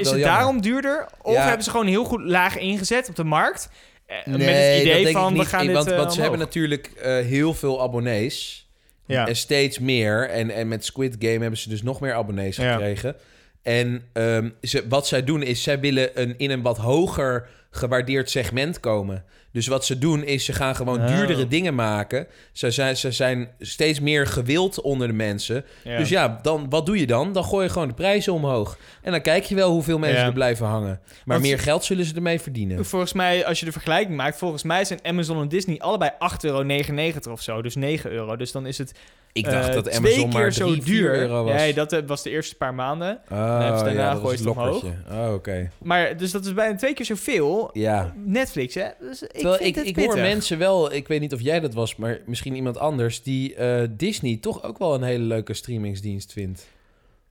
is, 0.00 0.10
het 0.10 0.22
daarom 0.22 0.60
duurder? 0.60 1.06
Of 1.22 1.34
Ja. 1.34 1.44
hebben 1.46 1.64
ze 1.64 1.70
gewoon 1.70 1.86
heel 1.86 2.04
goed 2.04 2.20
laag 2.20 2.58
ingezet 2.58 3.08
op 3.08 3.16
de 3.16 3.24
markt? 3.24 3.68
Met 4.06 4.16
het 4.24 4.32
dat 4.34 4.40
idee 4.80 5.04
denk 5.04 5.16
van, 5.16 5.34
ik 5.34 5.40
we 5.40 5.46
gaan 5.46 5.66
dit 5.66 5.74
want, 5.74 5.90
want 5.94 6.12
ze 6.12 6.20
hebben 6.20 6.38
natuurlijk 6.38 6.90
heel 7.26 7.54
veel 7.54 7.82
abonnees. 7.82 8.67
Ja. 9.08 9.26
En 9.26 9.36
steeds 9.36 9.78
meer. 9.78 10.28
En, 10.28 10.50
en 10.50 10.68
met 10.68 10.84
Squid 10.84 11.16
Game 11.18 11.38
hebben 11.38 11.58
ze 11.58 11.68
dus 11.68 11.82
nog 11.82 12.00
meer 12.00 12.12
abonnees 12.12 12.56
Ja. 12.56 12.72
gekregen. 12.72 13.16
En 13.62 14.02
ehm, 14.12 14.50
ze, 14.62 14.84
wat 14.88 15.06
zij 15.06 15.24
doen 15.24 15.42
is, 15.42 15.62
zij 15.62 15.80
willen 15.80 16.20
een, 16.20 16.34
in 16.36 16.50
een 16.50 16.62
wat 16.62 16.78
hoger 16.78 17.48
gewaardeerd 17.70 18.30
segment 18.30 18.80
komen. 18.80 19.24
Dus 19.52 19.66
wat 19.66 19.84
ze 19.84 19.98
doen 19.98 20.24
is, 20.24 20.44
ze 20.44 20.52
gaan 20.52 20.76
gewoon 20.76 21.00
Oh. 21.00 21.06
duurdere 21.06 21.48
dingen 21.48 21.74
maken. 21.74 22.26
Ze 22.52 22.70
zijn, 22.70 22.96
ze 22.96 23.12
zijn 23.12 23.48
steeds 23.58 24.00
meer 24.00 24.26
gewild 24.26 24.80
onder 24.80 25.06
de 25.06 25.12
mensen. 25.14 25.64
Ja. 25.84 25.98
Dus 25.98 26.08
ja, 26.08 26.38
dan, 26.42 26.66
wat 26.70 26.86
doe 26.86 26.98
je 26.98 27.06
dan? 27.06 27.32
Dan 27.32 27.44
gooi 27.44 27.64
je 27.64 27.70
gewoon 27.72 27.88
de 27.88 27.94
prijzen 27.94 28.32
omhoog. 28.32 28.78
En 29.02 29.10
dan 29.12 29.20
kijk 29.20 29.44
je 29.44 29.54
wel 29.54 29.70
hoeveel 29.70 29.98
mensen 29.98 30.20
Ja. 30.20 30.26
er 30.26 30.32
blijven 30.32 30.66
hangen. 30.66 31.00
Maar 31.24 31.36
Want- 31.36 31.42
meer 31.42 31.58
geld 31.58 31.84
zullen 31.84 32.04
ze 32.04 32.14
ermee 32.14 32.40
verdienen. 32.40 32.84
Volgens 32.84 33.12
mij, 33.12 33.46
als 33.46 33.58
je 33.60 33.64
de 33.66 33.72
vergelijking 33.72 34.16
maakt, 34.16 34.38
volgens 34.38 34.62
mij 34.62 34.84
zijn 34.84 34.98
Amazon 35.02 35.40
en 35.40 35.48
Disney 35.48 35.78
allebei 35.78 36.10
8,99 36.18 37.24
euro 37.24 37.32
of 37.32 37.42
zo. 37.42 37.62
Dus 37.62 37.74
9 37.74 38.10
euro. 38.10 38.36
Dus 38.36 38.52
dan 38.52 38.66
is 38.66 38.78
het 38.78 38.92
Ik 39.32 39.44
dacht 39.44 39.68
eh, 39.68 39.74
dat 39.74 39.84
twee 39.84 39.96
Amazon 39.98 40.30
keer 40.30 40.40
maar 40.40 40.52
zo 40.52 40.66
3, 40.70 40.82
4 40.82 40.92
duur. 41.02 41.14
euro 41.14 41.44
was. 41.44 41.54
Nee, 41.54 41.74
dat 41.74 41.92
eh, 41.92 42.00
was 42.06 42.22
de 42.22 42.30
eerste 42.30 42.54
paar 42.54 42.74
maanden. 42.74 43.18
Oh, 43.30 43.78
ze 43.78 43.84
daarna 43.84 44.10
ja, 44.10 44.20
ze 44.20 44.26
het 44.28 44.46
omhoog. 44.46 44.84
Oh, 45.10 45.32
oké. 45.34 45.70
Maar 45.78 46.16
dus 46.16 46.30
dat 46.30 46.44
is 46.44 46.54
bijna 46.54 46.76
twee 46.76 46.94
keer 46.94 47.04
zoveel. 47.06 47.70
Ja. 47.72 48.12
Netflix, 48.24 48.74
hè? 48.74 48.86
Dus 49.00 49.22
Terwijl 49.40 49.62
ik, 49.62 49.74
het 49.74 49.86
ik 49.86 49.96
hoor 49.96 50.16
mensen 50.16 50.58
wel, 50.58 50.92
ik 50.92 51.08
weet 51.08 51.20
niet 51.20 51.32
of 51.34 51.40
jij 51.40 51.60
dat 51.60 51.74
was, 51.74 51.96
maar 51.96 52.18
misschien 52.26 52.54
iemand 52.54 52.78
anders, 52.78 53.22
die 53.22 53.54
eh, 53.54 53.82
Disney 53.90 54.36
toch 54.40 54.62
ook 54.62 54.78
wel 54.78 54.94
een 54.94 55.02
hele 55.02 55.24
leuke 55.24 55.54
streamingsdienst 55.54 56.32
vindt. 56.32 56.66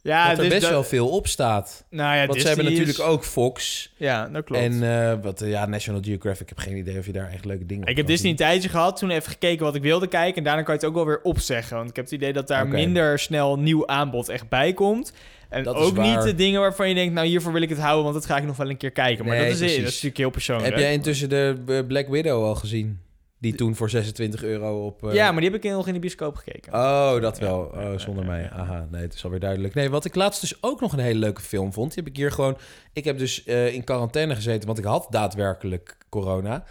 Ja, 0.02 0.28
dat 0.30 0.38
er 0.38 0.44
dus 0.44 0.50
best 0.50 0.62
dat- 0.62 0.72
wel 0.72 0.84
veel 0.84 1.10
op 1.10 1.28
staat. 1.28 1.86
Nou 1.90 2.14
ja, 2.16 2.20
Want 2.26 2.34
Disney 2.34 2.42
ze 2.42 2.48
hebben 2.62 2.74
is- 2.74 2.80
natuurlijk 2.80 3.10
ook 3.10 3.26
Fox. 3.26 3.90
Ja, 3.98 4.28
dat 4.28 4.44
klopt. 4.44 4.64
En 4.64 4.84
eh, 4.84 5.14
wat, 5.24 5.42
eh, 5.42 5.50
ja, 5.50 5.66
National 5.66 6.02
Geographic. 6.04 6.42
Ik 6.42 6.58
heb 6.58 6.58
geen 6.68 6.78
idee 6.78 6.98
of 6.98 7.06
je 7.06 7.12
daar 7.12 7.32
echt 7.32 7.46
leuke 7.46 7.66
dingen 7.66 7.84
op 7.84 7.90
ik 7.90 7.98
heb 7.98 8.08
Disney 8.08 8.32
een 8.32 8.38
tijdje 8.38 8.70
gehad, 8.70 8.98
toen 8.98 9.10
even 9.10 9.32
gekeken 9.32 9.66
wat 9.66 9.76
ik 9.76 9.82
wilde 9.82 10.08
kijken. 10.08 10.38
En 10.38 10.44
daarna 10.44 10.62
kan 10.62 10.74
je 10.74 10.80
het 10.80 10.90
ook 10.90 10.96
wel 10.96 11.06
weer 11.06 11.22
opzeggen. 11.22 11.78
Want 11.78 11.90
ik 11.90 11.96
heb 11.96 12.06
het 12.06 12.14
idee 12.14 12.34
dat 12.34 12.48
daar 12.48 12.68
minder 12.68 13.20
snel 13.20 13.60
nieuw 13.60 13.88
aanbod 13.88 14.30
echt 14.30 14.50
bij 14.50 14.74
komt. 14.74 15.14
En 15.50 15.64
Dat 15.64 15.76
ook 15.76 15.98
niet 15.98 16.22
de 16.22 16.36
dingen 16.36 16.60
waarvan 16.62 16.90
je 16.90 16.96
denkt, 16.96 17.14
nou 17.14 17.28
hiervoor 17.28 17.54
wil 17.54 17.62
ik 17.62 17.70
het 17.70 17.78
houden, 17.80 18.04
want 18.04 18.16
dat 18.16 18.26
ga 18.26 18.38
ik 18.38 18.44
nog 18.44 18.58
wel 18.58 18.70
een 18.70 18.78
keer 18.78 18.92
kijken. 18.92 19.26
Maar 19.26 19.38
Nee, 19.38 19.50
dat, 19.50 19.54
is, 19.54 19.60
dat 19.60 19.70
is 19.70 19.84
natuurlijk 19.84 20.18
heel 20.18 20.30
persoonlijk. 20.30 20.70
Heb 20.70 20.80
jij 20.80 20.94
intussen 20.94 21.30
de 21.30 21.56
eh, 21.68 21.80
Black 21.88 22.08
Widow 22.08 22.44
al 22.44 22.56
gezien? 22.56 23.00
Die 23.40 23.56
toen 23.56 23.76
voor 23.76 23.90
26 23.90 24.44
euro 24.44 24.86
op... 24.86 25.08
eh, 25.08 25.14
Ja, 25.14 25.32
maar 25.32 25.42
die 25.42 25.50
heb 25.52 25.64
ik 25.64 25.72
nog 25.72 25.88
in 25.88 25.94
de 25.94 26.00
bioscoop 26.00 26.36
gekeken. 26.36 26.74
Oh, 26.74 27.22
dat 27.22 27.40
wel. 27.40 27.60
Oh, 27.60 27.98
zonder 27.98 28.26
mij. 28.26 28.50
Aha, 28.52 28.88
nee, 28.92 29.02
het 29.02 29.14
is 29.14 29.24
alweer 29.24 29.40
duidelijk. 29.40 29.74
Nee, 29.74 29.90
wat 29.90 30.06
ik 30.06 30.16
laatst 30.16 30.42
dus 30.42 30.64
ook 30.64 30.82
nog 30.82 30.94
een 30.94 31.00
hele 31.00 31.20
leuke 31.20 31.42
film 31.42 31.74
vond. 31.74 31.94
Die 31.94 32.04
heb 32.04 32.12
ik 32.14 32.18
hier 32.20 32.32
gewoon... 32.32 32.58
Ik 32.94 33.04
heb 33.04 33.18
dus 33.18 33.44
eh, 33.44 33.74
in 33.74 33.84
quarantaine 33.84 34.36
gezeten, 34.36 34.66
want 34.68 34.78
ik 34.80 34.84
had 34.86 35.08
daadwerkelijk 35.10 35.98
corona. 36.10 36.64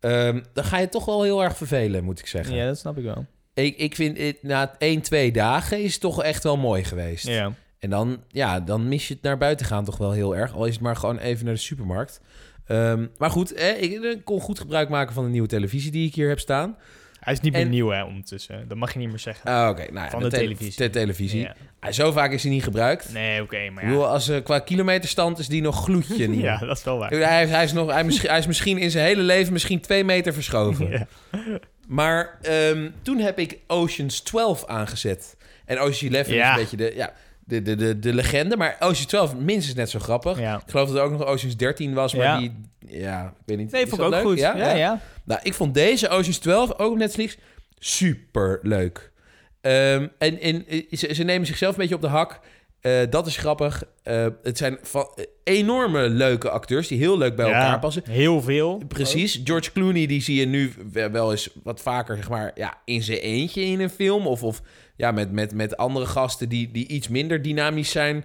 Ehm, 0.00 0.40
dan 0.52 0.64
ga 0.64 0.78
je 0.78 0.88
toch 0.88 1.04
wel 1.04 1.22
heel 1.22 1.42
erg 1.42 1.56
vervelen, 1.56 2.04
moet 2.04 2.18
ik 2.18 2.26
zeggen. 2.26 2.54
Ja, 2.54 2.66
dat 2.66 2.78
snap 2.78 2.98
ik 2.98 3.04
wel. 3.04 3.26
Ik, 3.54 3.76
ik 3.76 3.94
vind 3.94 4.18
het 4.18 4.42
na 4.42 4.74
1, 4.78 5.00
2 5.02 5.32
dagen 5.32 5.82
is 5.82 5.92
het 5.92 6.00
toch 6.00 6.22
echt 6.22 6.42
wel 6.42 6.56
mooi 6.56 6.84
geweest. 6.84 7.26
Ja. 7.26 7.52
En 7.82 7.90
dan, 7.90 8.22
ja, 8.28 8.60
dan 8.60 8.88
mis 8.88 9.08
je 9.08 9.14
het 9.14 9.22
naar 9.22 9.38
buiten 9.38 9.66
gaan 9.66 9.84
toch 9.84 9.96
wel 9.96 10.12
heel 10.12 10.36
erg. 10.36 10.54
Al 10.54 10.64
is 10.66 10.72
het 10.74 10.82
maar 10.82 10.96
gewoon 10.96 11.18
even 11.18 11.44
naar 11.44 11.54
de 11.54 11.60
supermarkt. 11.60 12.20
Ehm, 12.66 13.06
maar 13.18 13.30
goed, 13.30 13.52
eh, 13.54 13.82
ik, 13.82 14.20
kon 14.24 14.40
goed 14.40 14.58
gebruik 14.58 14.88
maken 14.88 15.14
van 15.14 15.24
de 15.24 15.30
nieuwe 15.30 15.48
televisie 15.48 15.90
die 15.90 16.06
ik 16.06 16.14
hier 16.14 16.28
heb 16.28 16.40
staan. 16.40 16.76
Hij 17.20 17.32
is 17.32 17.40
niet 17.40 17.52
meer 17.52 17.62
En- 17.62 17.68
nieuw, 17.70 17.88
hè, 17.88 18.02
ondertussen. 18.04 18.68
Dat 18.68 18.76
mag 18.76 18.92
je 18.92 18.98
niet 18.98 19.08
meer 19.08 19.18
zeggen. 19.18 19.50
Ah, 19.50 19.68
Oké, 19.68 19.82
nou 19.92 20.04
ja, 20.04 20.10
Van 20.10 20.22
de 20.22 20.28
tele- 20.28 20.42
televisie. 20.42 20.76
De 20.76 20.90
televisie. 20.90 21.40
Ja. 21.40 21.54
Ah, 21.80 21.92
zo 21.92 22.12
vaak 22.12 22.32
is 22.32 22.42
hij 22.42 22.52
niet 22.52 22.62
gebruikt. 22.62 23.12
Nee, 23.12 23.42
oké, 23.42 23.70
maar 23.70 23.84
bedoel, 23.84 24.00
ja. 24.00 24.06
als, 24.06 24.28
eh, 24.28 24.42
qua 24.42 24.58
kilometerstand 24.58 25.38
is 25.38 25.48
die 25.48 25.62
nog 25.62 25.84
gloedje 25.84 26.28
nieuw. 26.28 26.40
Ja, 26.42 26.58
dat 26.58 26.76
is 26.76 26.84
wel 26.84 26.98
waar. 26.98 27.10
Hij, 27.10 27.46
hij, 27.46 27.64
is 27.64 27.72
nog, 27.72 27.90
hij, 27.92 28.04
misschien- 28.04 28.28
hij 28.30 28.38
is 28.38 28.46
misschien 28.46 28.78
in 28.78 28.90
zijn 28.90 29.04
hele 29.06 29.22
leven 29.22 29.52
misschien 29.52 29.80
twee 29.80 30.04
meter 30.04 30.32
verschoven. 30.34 30.88
Ja. 30.90 31.06
Maar 31.88 32.38
ehm, 32.42 32.90
toen 33.02 33.18
heb 33.18 33.38
ik 33.38 33.58
Oceans 33.66 34.20
12 34.20 34.66
aangezet. 34.66 35.36
En 35.64 35.78
Oceans 35.78 36.14
11 36.14 36.26
is 36.28 36.34
Ja. 36.34 36.50
een 36.50 36.56
beetje 36.60 36.76
de, 36.76 36.92
ja, 36.96 37.12
de, 37.44 37.62
de, 37.62 37.76
de, 37.76 37.98
de 37.98 38.14
legende. 38.14 38.56
Maar 38.56 38.76
Oceans 38.80 39.06
12 39.06 39.36
minstens 39.36 39.76
net 39.76 39.90
zo 39.90 39.98
grappig. 39.98 40.38
Ja. 40.40 40.54
Ik 40.56 40.70
geloof 40.70 40.88
dat 40.88 40.96
er 40.96 41.02
ook 41.02 41.10
nog 41.10 41.24
Oceans 41.24 41.56
13 41.56 41.94
was, 41.94 42.14
maar 42.14 42.24
Ja. 42.24 42.38
die... 42.38 42.52
Ja, 42.86 43.26
ik 43.26 43.42
weet 43.46 43.58
niet. 43.58 43.70
Nee, 43.72 43.86
vond 43.86 44.00
ik 44.00 44.06
ook 44.06 44.12
leuk? 44.12 44.22
goed. 44.22 44.38
Ja, 44.38 44.74
ja. 44.74 45.00
Nou, 45.24 45.40
ik 45.42 45.54
vond 45.54 45.74
deze 45.74 46.08
Oceans 46.08 46.38
12, 46.38 46.78
ook 46.78 46.92
op 46.92 46.98
Netflix, 46.98 47.36
super 47.78 48.58
leuk. 48.62 49.10
Ehm, 49.60 50.06
en 50.18 50.40
en 50.40 50.66
eh, 50.68 50.82
ze, 50.90 51.14
ze 51.14 51.22
nemen 51.22 51.46
zichzelf 51.46 51.72
een 51.72 51.78
beetje 51.80 51.94
op 51.94 52.00
de 52.00 52.06
hak. 52.06 52.40
Eh, 52.80 53.00
dat 53.10 53.26
is 53.26 53.36
grappig. 53.36 53.82
Eh, 54.02 54.26
het 54.42 54.58
zijn 54.58 54.78
van, 54.82 55.08
enorme 55.44 56.08
leuke 56.08 56.50
acteurs 56.50 56.88
die 56.88 56.98
heel 56.98 57.18
leuk 57.18 57.36
bij 57.36 57.46
elkaar 57.46 57.78
passen. 57.78 58.02
Heel 58.08 58.42
veel. 58.42 58.82
Precies. 58.88 59.40
George 59.44 59.72
Clooney, 59.72 60.06
die 60.06 60.22
zie 60.22 60.40
je 60.40 60.46
nu 60.46 60.72
wel 60.92 61.10
wel 61.10 61.30
eens 61.30 61.50
wat 61.62 61.80
vaker, 61.80 62.16
zeg 62.16 62.28
maar, 62.28 62.50
ja, 62.54 62.74
in 62.84 63.02
zijn 63.02 63.18
eentje 63.18 63.62
in 63.62 63.80
een 63.80 63.90
film. 63.90 64.26
Of, 64.26 64.42
of 64.42 64.62
ja, 64.96 65.10
met, 65.10 65.32
met, 65.32 65.54
met 65.54 65.76
andere 65.76 66.06
gasten 66.06 66.48
die, 66.48 66.70
die 66.70 66.88
iets 66.88 67.08
minder 67.08 67.42
dynamisch 67.42 67.90
zijn 67.90 68.24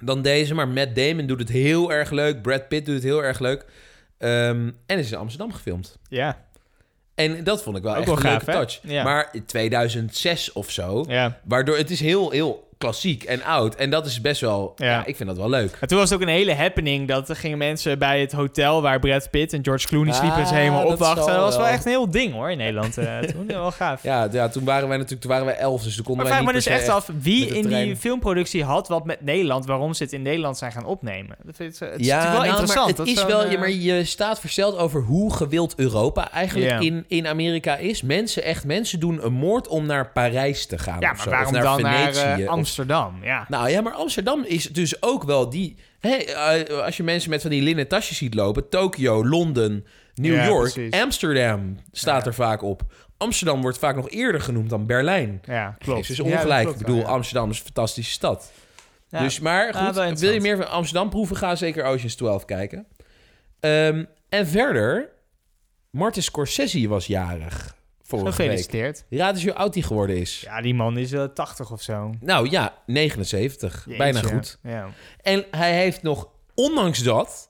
dan 0.00 0.22
deze. 0.22 0.54
Maar 0.54 0.68
Matt 0.68 0.96
Damon 0.96 1.26
doet 1.26 1.38
het 1.38 1.48
heel 1.48 1.92
erg 1.92 2.10
leuk. 2.10 2.42
Brad 2.42 2.68
Pitt 2.68 2.86
doet 2.86 2.94
het 2.94 3.04
heel 3.04 3.24
erg 3.24 3.38
leuk. 3.38 3.64
Ehm, 4.18 4.70
en 4.86 4.98
is 4.98 5.12
in 5.12 5.18
Amsterdam 5.18 5.52
gefilmd. 5.52 5.98
Ja. 6.08 6.46
En 7.14 7.44
dat 7.44 7.62
vond 7.62 7.76
ik 7.76 7.82
wel 7.82 7.92
Ook 7.92 7.98
echt 7.98 8.06
wel 8.06 8.16
een 8.16 8.22
gaaf, 8.22 8.46
leuke 8.46 8.52
touch. 8.60 8.80
Ja. 8.82 9.04
Maar 9.04 9.28
in 9.32 9.44
2006 9.44 10.52
of 10.52 10.70
zo, 10.70 11.04
Ja. 11.08 11.40
waardoor 11.44 11.76
het 11.76 11.90
is 11.90 12.00
heel, 12.00 12.30
heel 12.30 12.67
klassiek 12.78 13.22
en 13.22 13.42
oud. 13.44 13.74
En 13.74 13.90
dat 13.90 14.06
is 14.06 14.20
best 14.20 14.40
wel, 14.40 14.72
ja, 14.76 14.86
Ja. 14.86 15.04
ik 15.06 15.16
vind 15.16 15.28
dat 15.28 15.38
wel 15.38 15.48
leuk. 15.48 15.76
En 15.80 15.88
toen 15.88 15.98
was 15.98 16.10
het 16.10 16.20
ook 16.20 16.26
een 16.26 16.34
hele 16.34 16.54
happening 16.54 17.08
dat 17.08 17.28
er 17.28 17.36
gingen 17.36 17.58
mensen 17.58 17.98
bij 17.98 18.20
het 18.20 18.32
hotel 18.32 18.82
waar 18.82 18.98
Brad 18.98 19.30
Pitt 19.30 19.52
en 19.52 19.64
George 19.64 19.86
Clooney 19.86 20.12
sliepen 20.12 20.40
Ah, 20.42 20.48
ze 20.48 20.54
helemaal 20.54 20.86
opwachten. 20.86 21.26
Dat 21.26 21.36
was 21.36 21.56
wel 21.56 21.66
echt 21.66 21.84
een 21.84 21.90
heel 21.90 22.10
ding 22.10 22.32
hoor 22.32 22.50
in 22.50 22.58
Nederland 22.58 22.98
eh, 22.98 23.18
toen. 23.32 23.46
Wel 23.46 23.70
gaaf. 23.70 24.02
Ja, 24.02 24.28
ja, 24.32 24.48
toen 24.48 24.64
waren 24.64 24.88
wij 24.88 24.96
natuurlijk, 24.96 25.22
toen 25.22 25.30
waren 25.30 25.46
wij 25.46 25.56
elf, 25.56 25.82
dus 25.82 25.94
toen 25.94 26.04
konden 26.04 26.24
Maar 26.24 26.32
wij 26.34 26.42
vraag 26.42 26.54
me 26.54 26.58
dus 26.58 26.66
echt 26.66 26.88
af 26.88 27.10
wie 27.20 27.46
in 27.46 27.68
die 27.68 27.96
filmproductie 27.96 28.64
had 28.64 28.88
wat 28.88 29.04
met 29.04 29.20
Nederland, 29.20 29.66
waarom 29.66 29.94
ze 29.94 30.02
het 30.02 30.12
in 30.12 30.22
Nederland 30.22 30.58
zijn 30.58 30.72
gaan 30.72 30.84
opnemen. 30.84 31.36
Dat 31.42 31.56
vind 31.56 31.74
ik, 31.74 31.88
het 31.88 32.00
is 32.00 32.06
ja, 32.06 32.16
natuurlijk 32.16 32.42
wel 32.42 32.50
nou, 32.50 32.60
interessant. 32.60 32.96
Maar 32.98 33.06
het 33.06 33.16
is 33.16 33.24
wel, 33.24 33.42
eh, 33.44 33.52
ja, 33.52 33.58
maar 33.58 33.70
je 33.70 34.04
staat 34.04 34.40
versteld 34.40 34.76
over 34.76 35.02
hoe 35.02 35.34
gewild 35.34 35.74
Europa 35.76 36.30
eigenlijk 36.30 36.80
in, 36.80 37.04
in 37.08 37.26
Amerika 37.26 37.76
is. 37.76 38.02
Mensen, 38.02 38.42
echt 38.42 38.64
mensen 38.64 39.00
doen 39.00 39.24
een 39.24 39.32
moord 39.32 39.68
om 39.68 39.86
naar 39.86 40.10
Parijs 40.10 40.66
te 40.66 40.78
gaan. 40.78 41.00
Ja, 41.00 41.10
of 41.10 41.16
maar 41.16 41.24
zo, 41.24 41.30
waarom 41.30 41.46
of 41.46 41.52
naar 41.52 41.62
dan 41.62 41.76
Venetië. 41.80 42.18
naar 42.18 42.40
eh, 42.40 42.48
Amsterdam? 42.68 43.18
Ja. 43.22 43.44
Nou 43.48 43.68
ja, 43.68 43.80
maar 43.80 43.92
Amsterdam 43.92 44.44
is 44.44 44.64
dus 44.68 45.02
ook 45.02 45.22
wel 45.24 45.50
die. 45.50 45.76
Hè, 46.00 46.10
eh, 46.10 46.84
als 46.84 46.96
je 46.96 47.02
mensen 47.02 47.30
met 47.30 47.40
van 47.40 47.50
die 47.50 47.62
linnen 47.62 47.88
tasjes 47.88 48.16
ziet 48.16 48.34
lopen, 48.34 48.68
Tokio, 48.68 49.26
Londen, 49.26 49.86
New 50.14 50.34
Ja, 50.34 50.46
York, 50.46 50.72
precies. 50.72 51.00
Amsterdam 51.00 51.76
staat 51.92 52.20
Ja. 52.24 52.26
er 52.30 52.34
vaak 52.34 52.62
op. 52.62 52.82
Amsterdam 53.16 53.60
wordt 53.62 53.78
vaak 53.78 53.96
nog 53.96 54.10
eerder 54.10 54.40
genoemd 54.40 54.70
dan 54.70 54.86
Berlijn. 54.86 55.40
Ja, 55.44 55.76
Klopt. 55.78 56.06
dus 56.08 56.20
ongelijk. 56.20 56.62
klopt 56.64 56.80
ik 56.80 56.86
bedoel. 56.86 57.04
Amsterdam 57.04 57.50
is 57.50 57.58
een 57.58 57.64
fantastische 57.64 58.12
stad. 58.12 58.52
Dus 59.10 59.40
maar 59.40 59.74
goed, 59.74 60.18
wil 60.20 60.32
je 60.32 60.40
meer 60.40 60.56
van 60.56 60.68
Amsterdam 60.70 61.08
proeven, 61.10 61.36
ga 61.36 61.54
zeker 61.56 61.84
Oceans 61.84 62.14
12 62.14 62.44
kijken. 62.44 62.86
Ehm, 63.60 64.04
en 64.28 64.46
verder, 64.46 65.08
Martin 65.90 66.22
Scorsese 66.22 66.88
was 66.88 67.06
jarig 67.06 67.76
vorige 68.08 68.26
week. 68.26 68.34
Gefeliciteerd. 68.34 69.04
Raad 69.10 69.34
eens 69.34 69.44
hoe 69.44 69.54
oud 69.54 69.74
hij 69.74 69.82
geworden 69.82 70.16
is. 70.16 70.40
Ja, 70.44 70.60
die 70.60 70.74
man 70.74 70.98
is 70.98 71.12
eh 71.12 71.24
80 71.24 71.70
of 71.72 71.82
zo. 71.82 72.14
Nou 72.20 72.50
ja, 72.50 72.74
79. 72.86 73.86
Bijna 73.98 74.20
goed. 74.22 74.58
Ja. 74.62 74.88
En 75.22 75.44
hij 75.50 75.72
heeft 75.74 76.02
nog, 76.02 76.28
ondanks 76.54 76.98
dat, 77.02 77.48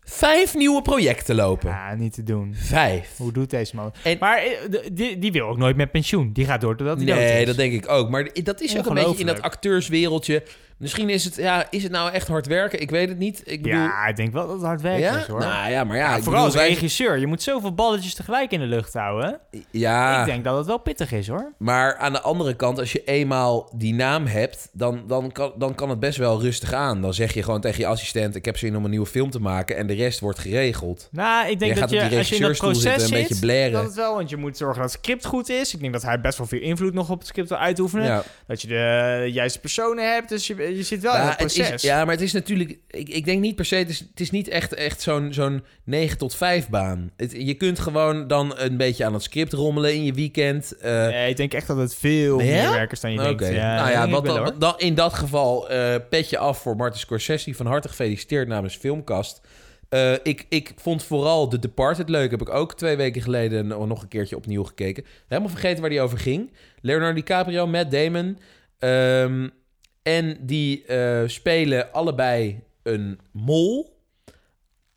vijf 0.00 0.54
nieuwe 0.54 0.82
projecten 0.82 1.34
lopen. 1.34 1.70
ja, 1.70 1.94
niet 1.94 2.12
te 2.12 2.22
doen. 2.22 2.54
Vijf. 2.56 3.16
Hoe 3.16 3.32
doet 3.32 3.50
deze 3.50 3.76
man? 3.76 3.92
En- 4.02 4.16
maar 4.20 4.38
eh, 4.38 4.50
die, 4.92 5.18
die 5.18 5.32
wil 5.32 5.46
ook 5.48 5.56
nooit 5.58 5.76
met 5.76 5.90
pensioen. 5.90 6.32
Die 6.32 6.44
gaat 6.44 6.60
door 6.60 6.76
totdat 6.76 6.96
hij 6.96 7.06
dood 7.06 7.16
Nee, 7.16 7.46
dat 7.46 7.56
denk 7.56 7.72
ik 7.72 7.88
ook. 7.88 8.10
Maar 8.10 8.30
dat 8.42 8.60
is 8.60 8.78
ook 8.78 8.86
een 8.86 8.94
beetje 8.94 9.18
in 9.18 9.26
dat 9.26 9.42
acteurswereldje. 9.42 10.42
Misschien 10.78 11.08
is 11.10 11.24
het, 11.24 11.36
ja, 11.36 11.66
is 11.70 11.82
het 11.82 11.92
nou 11.92 12.12
echt 12.12 12.28
hard 12.28 12.46
werken? 12.46 12.80
Ik 12.80 12.90
weet 12.90 13.08
het 13.08 13.18
niet. 13.18 13.42
Ik 13.44 13.62
bedoel, 13.62 13.78
Ja, 13.78 14.06
ik 14.06 14.16
denk 14.16 14.32
wel 14.32 14.46
dat 14.46 14.56
het 14.56 14.64
hard 14.64 14.80
werken 14.80 15.00
ja? 15.02 15.18
is 15.18 15.26
hoor. 15.26 15.38
Nou 15.40 15.70
ja, 15.70 15.84
maar 15.84 15.96
ja. 15.96 16.20
Vooral 16.20 16.44
als 16.44 16.54
wij- 16.54 16.68
regisseur. 16.68 17.18
Je 17.18 17.26
moet 17.26 17.42
zoveel 17.42 17.74
balletjes 17.74 18.14
tegelijk 18.14 18.50
in 18.50 18.60
de 18.60 18.66
lucht 18.66 18.92
houden. 18.94 19.40
Ja, 19.70 20.20
Ik 20.20 20.26
denk 20.26 20.44
dat 20.44 20.56
het 20.56 20.66
wel 20.66 20.78
pittig 20.78 21.12
is 21.12 21.28
hoor. 21.28 21.52
maar 21.58 21.96
aan 21.96 22.12
de 22.12 22.20
andere 22.20 22.54
kant, 22.56 22.78
als 22.78 22.92
je 22.92 23.04
eenmaal 23.04 23.70
die 23.76 23.94
naam 23.94 24.26
hebt, 24.26 24.68
dan, 24.72 25.02
dan, 25.06 25.32
kan, 25.32 25.52
dan 25.56 25.74
kan 25.74 25.88
het 25.90 26.00
best 26.00 26.18
wel 26.18 26.40
rustig 26.40 26.72
aan. 26.72 27.00
Dan 27.02 27.14
zeg 27.14 27.34
je 27.34 27.42
gewoon 27.42 27.60
tegen 27.60 27.80
je 27.80 27.86
assistent: 27.86 28.34
Ik 28.34 28.44
heb 28.44 28.58
zin 28.58 28.76
om 28.76 28.84
een 28.84 28.90
nieuwe 28.90 29.06
film 29.06 29.30
te 29.30 29.40
maken. 29.40 29.76
En 29.76 29.86
de 29.86 29.94
rest 29.94 30.20
wordt 30.20 30.38
geregeld. 30.38 31.08
Nou, 31.12 31.48
ik 31.48 31.58
denk 31.58 31.76
dat 31.78 31.90
je, 31.90 32.16
als 32.16 32.28
je 32.28 32.34
in 32.36 32.42
dat 32.42 32.56
proces 32.56 32.82
zitten, 32.82 33.02
een 33.02 33.08
zit, 33.08 33.18
beetje 33.28 33.38
blaren. 33.46 33.72
dat 33.72 33.84
het 33.84 33.94
wel, 33.94 34.14
want 34.14 34.30
je 34.30 34.36
moet 34.36 34.56
zorgen 34.56 34.82
dat 34.82 34.92
het 34.92 35.00
script 35.02 35.24
goed 35.26 35.48
is. 35.48 35.74
Ik 35.74 35.80
denk 35.80 35.92
dat 35.92 36.02
hij 36.02 36.20
best 36.20 36.38
wel 36.38 36.46
veel 36.46 36.60
invloed 36.60 36.94
nog 36.94 37.10
op 37.10 37.18
het 37.18 37.26
script 37.26 37.48
wil 37.48 37.58
uitoefenen. 37.58 38.04
Ja. 38.06 38.22
Dat 38.46 38.62
je 38.62 38.68
de 38.68 39.28
juiste 39.32 39.60
personen 39.60 40.12
hebt, 40.12 40.28
dus 40.28 40.46
je, 40.46 40.63
je 40.68 40.82
zit 40.82 41.02
wel 41.02 41.12
in 41.14 41.18
Ja, 41.18 41.22
het 41.28 41.38
het 41.38 41.38
proces. 41.54 41.70
is, 41.72 41.82
ja, 41.82 42.04
maar 42.04 42.14
het 42.14 42.22
is 42.22 42.32
natuurlijk... 42.32 42.78
Ik, 42.90 43.08
ik 43.08 43.24
denk 43.24 43.40
niet 43.40 43.56
per 43.56 43.64
se... 43.64 43.76
Het 43.76 43.88
is, 43.88 43.98
het 43.98 44.20
is 44.20 44.30
niet 44.30 44.48
echt, 44.48 44.74
echt 44.74 45.00
zo'n 45.00 45.32
zo'n 45.32 45.64
9 45.84 46.18
tot 46.18 46.34
5 46.34 46.68
baan. 46.68 47.10
Het, 47.16 47.32
je 47.32 47.54
kunt 47.54 47.78
gewoon 47.78 48.26
dan 48.26 48.52
een 48.56 48.76
beetje 48.76 49.04
aan 49.04 49.12
het 49.12 49.22
script 49.22 49.52
rommelen 49.52 49.94
in 49.94 50.04
je 50.04 50.12
weekend. 50.12 50.76
eh, 50.76 51.06
nee, 51.06 51.30
ik 51.30 51.36
denk 51.36 51.54
echt 51.54 51.66
dat 51.66 51.76
het 51.76 51.94
veel 51.94 52.40
Ja? 52.40 52.62
meer 52.62 52.70
werkers 52.70 53.00
dan 53.00 53.12
je 53.12 53.18
denkt. 53.18 53.48
Ja, 53.48 53.74
nou 53.76 53.90
ja, 53.90 54.08
wat 54.08 54.60
dan, 54.60 54.74
in 54.78 54.94
dat 54.94 55.14
geval 55.14 55.70
eh 55.70 55.94
petje 56.10 56.38
af 56.38 56.58
voor 56.58 56.76
Martin 56.76 57.00
Scorsese. 57.00 57.54
Van 57.54 57.66
harte 57.66 57.88
gefeliciteerd 57.88 58.48
namens 58.48 58.76
Filmkast. 58.76 59.40
Eh, 59.88 60.12
ik, 60.22 60.46
ik 60.48 60.72
vond 60.76 61.02
vooral 61.02 61.48
The 61.48 61.58
Departed 61.58 62.08
leuk. 62.08 62.30
Heb 62.30 62.40
ik 62.40 62.48
ook 62.54 62.74
twee 62.74 62.96
weken 62.96 63.22
geleden 63.22 63.66
nog 63.66 63.86
nog 63.86 64.02
een 64.02 64.08
keertje 64.08 64.36
opnieuw 64.36 64.64
gekeken. 64.64 65.04
Helemaal 65.28 65.50
vergeten 65.50 65.80
waar 65.80 65.90
die 65.90 66.00
over 66.00 66.18
ging. 66.18 66.52
Leonardo 66.80 67.14
DiCaprio, 67.14 67.66
Matt 67.66 67.90
Damon. 67.90 68.38
Ehm, 68.78 69.48
en 70.04 70.36
die 70.40 70.84
eh, 70.84 71.22
spelen 71.28 71.92
allebei 71.92 72.60
een 72.82 73.18
mol. 73.32 73.92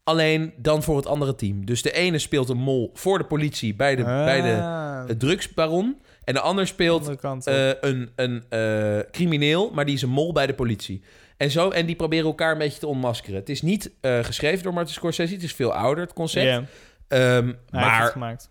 Alleen 0.03 0.53
dan 0.57 0.83
voor 0.83 0.95
het 0.95 1.05
andere 1.05 1.35
team. 1.35 1.65
Dus 1.65 1.81
de 1.81 1.91
ene 1.91 2.17
speelt 2.19 2.49
een 2.49 2.57
mol 2.57 2.91
voor 2.93 3.17
de 3.17 3.23
politie 3.23 3.75
bij 3.75 3.95
de, 3.95 4.03
bij 4.03 4.41
de 4.41 4.53
Ah, 4.61 5.03
drugsbaron. 5.17 6.01
En 6.23 6.33
de 6.33 6.39
ander 6.39 6.67
speelt 6.67 7.09
eh, 7.45 7.69
een, 7.81 8.09
een 8.15 8.43
eh, 8.49 8.99
crimineel, 9.11 9.71
maar 9.73 9.85
die 9.85 9.95
is 9.95 10.01
een 10.01 10.09
mol 10.09 10.31
bij 10.31 10.47
de 10.47 10.53
politie. 10.53 11.01
En, 11.37 11.51
zo, 11.51 11.69
en 11.69 11.85
die 11.85 11.95
proberen 11.95 12.25
elkaar 12.25 12.51
een 12.51 12.57
beetje 12.57 12.79
te 12.79 12.87
ontmaskeren. 12.87 13.39
Het 13.39 13.49
is 13.49 13.61
niet 13.61 13.91
geschreven 14.01 14.63
door 14.63 14.73
Martin 14.73 14.93
Scorsese. 14.93 15.33
Het 15.33 15.43
is 15.43 15.53
veel 15.53 15.73
ouder, 15.73 16.03
het 16.03 16.13
concept. 16.13 16.67
Ehm, 17.07 17.47
het 17.47 17.55
maar 17.71 18.07
gemaakt. 18.11 18.49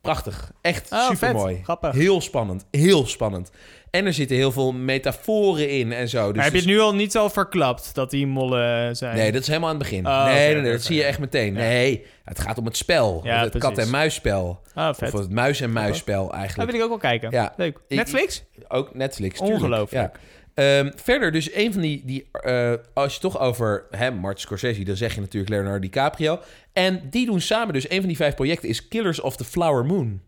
prachtig. 0.00 0.52
Echt 0.60 0.92
Oh, 0.92 1.08
super 1.08 1.32
mooi. 1.34 1.54
vet. 1.54 1.64
Grappig. 1.64 1.92
Heel 1.92 2.20
spannend. 2.20 2.66
Heel 2.70 3.06
spannend. 3.06 3.50
En 3.90 4.06
er 4.06 4.12
zitten 4.12 4.36
heel 4.36 4.52
veel 4.52 4.72
metaforen 4.72 5.68
in 5.70 5.92
en 5.92 6.08
zo. 6.08 6.26
Dus 6.26 6.34
maar 6.34 6.44
heb 6.44 6.52
je 6.52 6.58
het 6.58 6.68
nu 6.68 6.80
al 6.80 6.94
niet 6.94 7.16
al 7.16 7.30
verklapt 7.30 7.94
dat 7.94 8.10
die 8.10 8.26
mollen 8.26 8.96
zijn? 8.96 9.16
Nee, 9.16 9.32
dat 9.32 9.40
is 9.40 9.46
helemaal 9.46 9.68
aan 9.68 9.74
het 9.74 9.84
begin. 9.84 10.06
Oh, 10.06 10.24
nee, 10.24 10.54
nee, 10.54 10.72
dat 10.72 10.82
zie 10.82 10.96
je 10.96 11.04
echt 11.04 11.18
meteen. 11.18 11.52
Nee, 11.52 12.06
het 12.24 12.40
gaat 12.40 12.58
om 12.58 12.64
het 12.64 12.76
spel. 12.76 13.20
Ja, 13.24 13.42
het 13.44 13.58
kat- 13.58 13.78
en 13.78 13.90
muisspel. 13.90 14.60
Ah, 14.74 14.94
vet. 14.94 15.14
Of 15.14 15.20
het 15.20 15.30
muis- 15.30 15.60
en 15.60 15.72
muisspel 15.72 16.26
Dat 16.26 16.34
eigenlijk. 16.34 16.70
wil 16.70 16.78
ik 16.78 16.84
ook 16.84 16.90
wel 16.90 17.10
kijken. 17.10 17.30
Ja. 17.30 17.52
Leuk. 17.56 17.80
Netflix? 17.88 18.44
Ook 18.68 18.94
Netflix. 18.94 19.40
Ongelooflijk. 19.40 20.16
Ja. 20.54 20.78
Ehm, 20.78 20.90
verder, 20.96 21.32
dus 21.32 21.54
een 21.54 21.72
van 21.72 21.82
die... 21.82 22.02
die 22.04 22.28
eh, 22.32 22.72
als 22.94 23.14
je 23.14 23.20
toch 23.20 23.38
over 23.40 23.84
hem, 23.90 24.14
Martin 24.14 24.40
Scorsese... 24.40 24.82
dan 24.82 24.96
zeg 24.96 25.14
je 25.14 25.20
natuurlijk 25.20 25.52
Leonardo 25.52 25.78
DiCaprio. 25.78 26.40
En 26.72 27.02
die 27.10 27.26
doen 27.26 27.40
samen 27.40 27.74
dus... 27.74 27.90
een 27.90 27.98
van 27.98 28.08
die 28.08 28.16
vijf 28.16 28.34
projecten 28.34 28.68
is 28.68 28.88
Killers 28.88 29.20
of 29.20 29.36
the 29.36 29.44
Flower 29.44 29.84
Moon. 29.84 30.20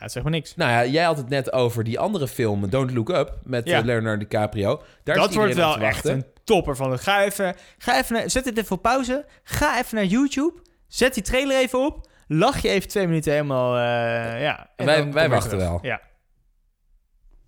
Ja, 0.00 0.08
zeg 0.08 0.22
maar 0.22 0.32
niks. 0.32 0.56
Nou 0.56 0.70
ja, 0.70 0.84
jij 0.84 1.04
had 1.04 1.16
het 1.16 1.28
net 1.28 1.52
over 1.52 1.84
die 1.84 1.98
andere 1.98 2.28
film... 2.28 2.68
Don't 2.70 2.90
Look 2.90 3.08
Up, 3.08 3.38
met 3.44 3.68
Ja. 3.68 3.78
eh, 3.78 3.84
Leonardo 3.84 4.18
DiCaprio. 4.18 4.82
Daar 5.04 5.16
dat 5.16 5.34
wordt 5.34 5.54
wel 5.54 5.78
echt 5.78 6.04
een 6.04 6.24
topper 6.44 6.76
van. 6.76 6.98
Ga 6.98 7.24
even, 7.24 7.54
ga 7.78 7.98
even 7.98 8.14
naar, 8.14 8.30
zet 8.30 8.44
dit 8.44 8.58
even 8.58 8.76
op 8.76 8.82
pauze. 8.82 9.24
Ga 9.42 9.78
even 9.78 9.94
naar 9.96 10.04
YouTube. 10.04 10.52
Zet 10.86 11.14
die 11.14 11.22
trailer 11.22 11.56
even 11.56 11.86
op. 11.86 12.06
Lach 12.26 12.58
je 12.58 12.68
even 12.68 12.88
twee 12.88 13.06
minuten 13.06 13.32
helemaal. 13.32 13.74
eh, 13.76 14.42
ja. 14.42 14.70
En 14.76 14.86
Wij- 14.86 15.12
wij 15.12 15.28
wachten 15.28 15.58
wel. 15.58 15.78
Ja. 15.82 16.00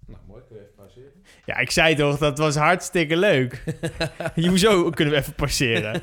Nou, 0.06 0.20
mooi. 0.26 0.42
Kun 0.48 0.56
je 0.56 0.62
even 0.62 0.74
pauzeren? 0.76 1.12
Ja, 1.50 1.58
ik 1.58 1.70
zei 1.70 1.94
toch, 1.94 2.18
dat 2.18 2.38
was 2.38 2.56
hartstikke 2.56 3.16
leuk. 3.16 3.62
Hoezo 4.34 4.90
kunnen 4.90 5.14
we 5.14 5.20
even 5.20 5.34
passeren? 5.34 6.02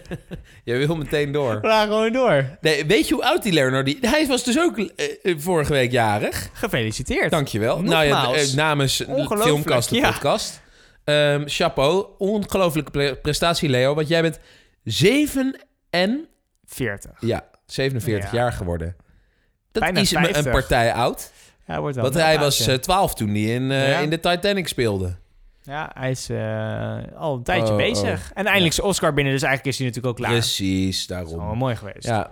Je 0.64 0.76
wil 0.76 0.96
meteen 0.98 1.32
door. 1.32 1.62
We 1.62 1.68
gaan 1.68 1.88
gewoon 1.88 2.12
door. 2.12 2.58
Nee, 2.62 2.86
weet 2.86 3.08
je 3.08 3.14
hoe 3.14 3.24
oud 3.26 3.44
die 3.44 3.54
Leonardo... 3.54 3.84
Die, 3.84 3.98
hij 4.02 4.28
was 4.28 4.44
dus 4.44 4.60
ook 4.60 4.78
eh, 4.78 5.08
eh, 5.24 5.36
vorige 5.40 5.72
week 5.74 5.92
jarig. 5.92 6.50
Gefeliciteerd. 6.54 7.32
Dankjewewel. 7.32 7.82
Nou 7.82 8.06
ja, 8.06 8.22
Nogmaals. 8.22 8.50
eh, 8.52 8.56
namens 8.56 9.04
Filmkast, 9.40 9.90
de 9.90 9.96
ja. 9.96 10.12
podcast. 10.12 10.62
Ehm, 11.04 11.44
chapeau. 11.46 12.06
Ongelofelijke 12.18 12.92
pre- 12.92 13.16
prestatie, 13.16 13.70
Leo. 13.70 13.94
Want 13.94 14.08
jij 14.08 14.22
bent 14.22 14.40
7 14.84 15.60
en... 15.90 16.28
40. 16.66 17.12
Ja, 17.20 17.44
47 17.66 18.32
Ja. 18.32 18.38
jaar 18.38 18.52
geworden. 18.54 18.96
Dat 19.72 19.84
Bijna 19.84 20.00
is 20.00 20.12
me 20.14 20.20
50. 20.20 20.46
een 20.46 20.52
partij 20.52 20.94
oud. 20.94 21.32
Ja, 21.68 21.80
wordt 21.80 21.96
wel 21.96 22.04
Want 22.04 22.16
hij 22.18 22.40
was 22.40 22.68
eh, 22.68 22.76
12 22.76 23.14
toen 23.16 23.30
hij 23.30 23.42
in, 23.42 23.64
Ja. 23.72 24.00
in 24.00 24.10
de 24.10 24.20
Titanic 24.20 24.68
speelde. 24.68 25.16
Ja, 25.68 25.92
hij 25.94 26.12
is 26.12 26.30
eh, 26.30 26.98
al 27.18 27.36
een 27.36 27.44
tijdje 27.44 27.72
Oh, 27.72 27.78
bezig. 27.78 28.32
En 28.34 28.46
eindelijk 28.46 28.74
zijn 28.74 28.88
Oscar 28.88 29.14
binnen, 29.14 29.34
dus 29.34 29.42
eigenlijk 29.42 29.74
is 29.74 29.78
hij 29.84 29.88
natuurlijk 29.88 30.14
ook 30.20 30.26
klaar. 30.26 30.38
Precies, 30.40 31.08
Dat 31.08 31.26
is 31.26 31.32
daarom. 31.32 31.58
mooi 31.58 31.76
geweest. 31.76 32.08
Ja. 32.08 32.32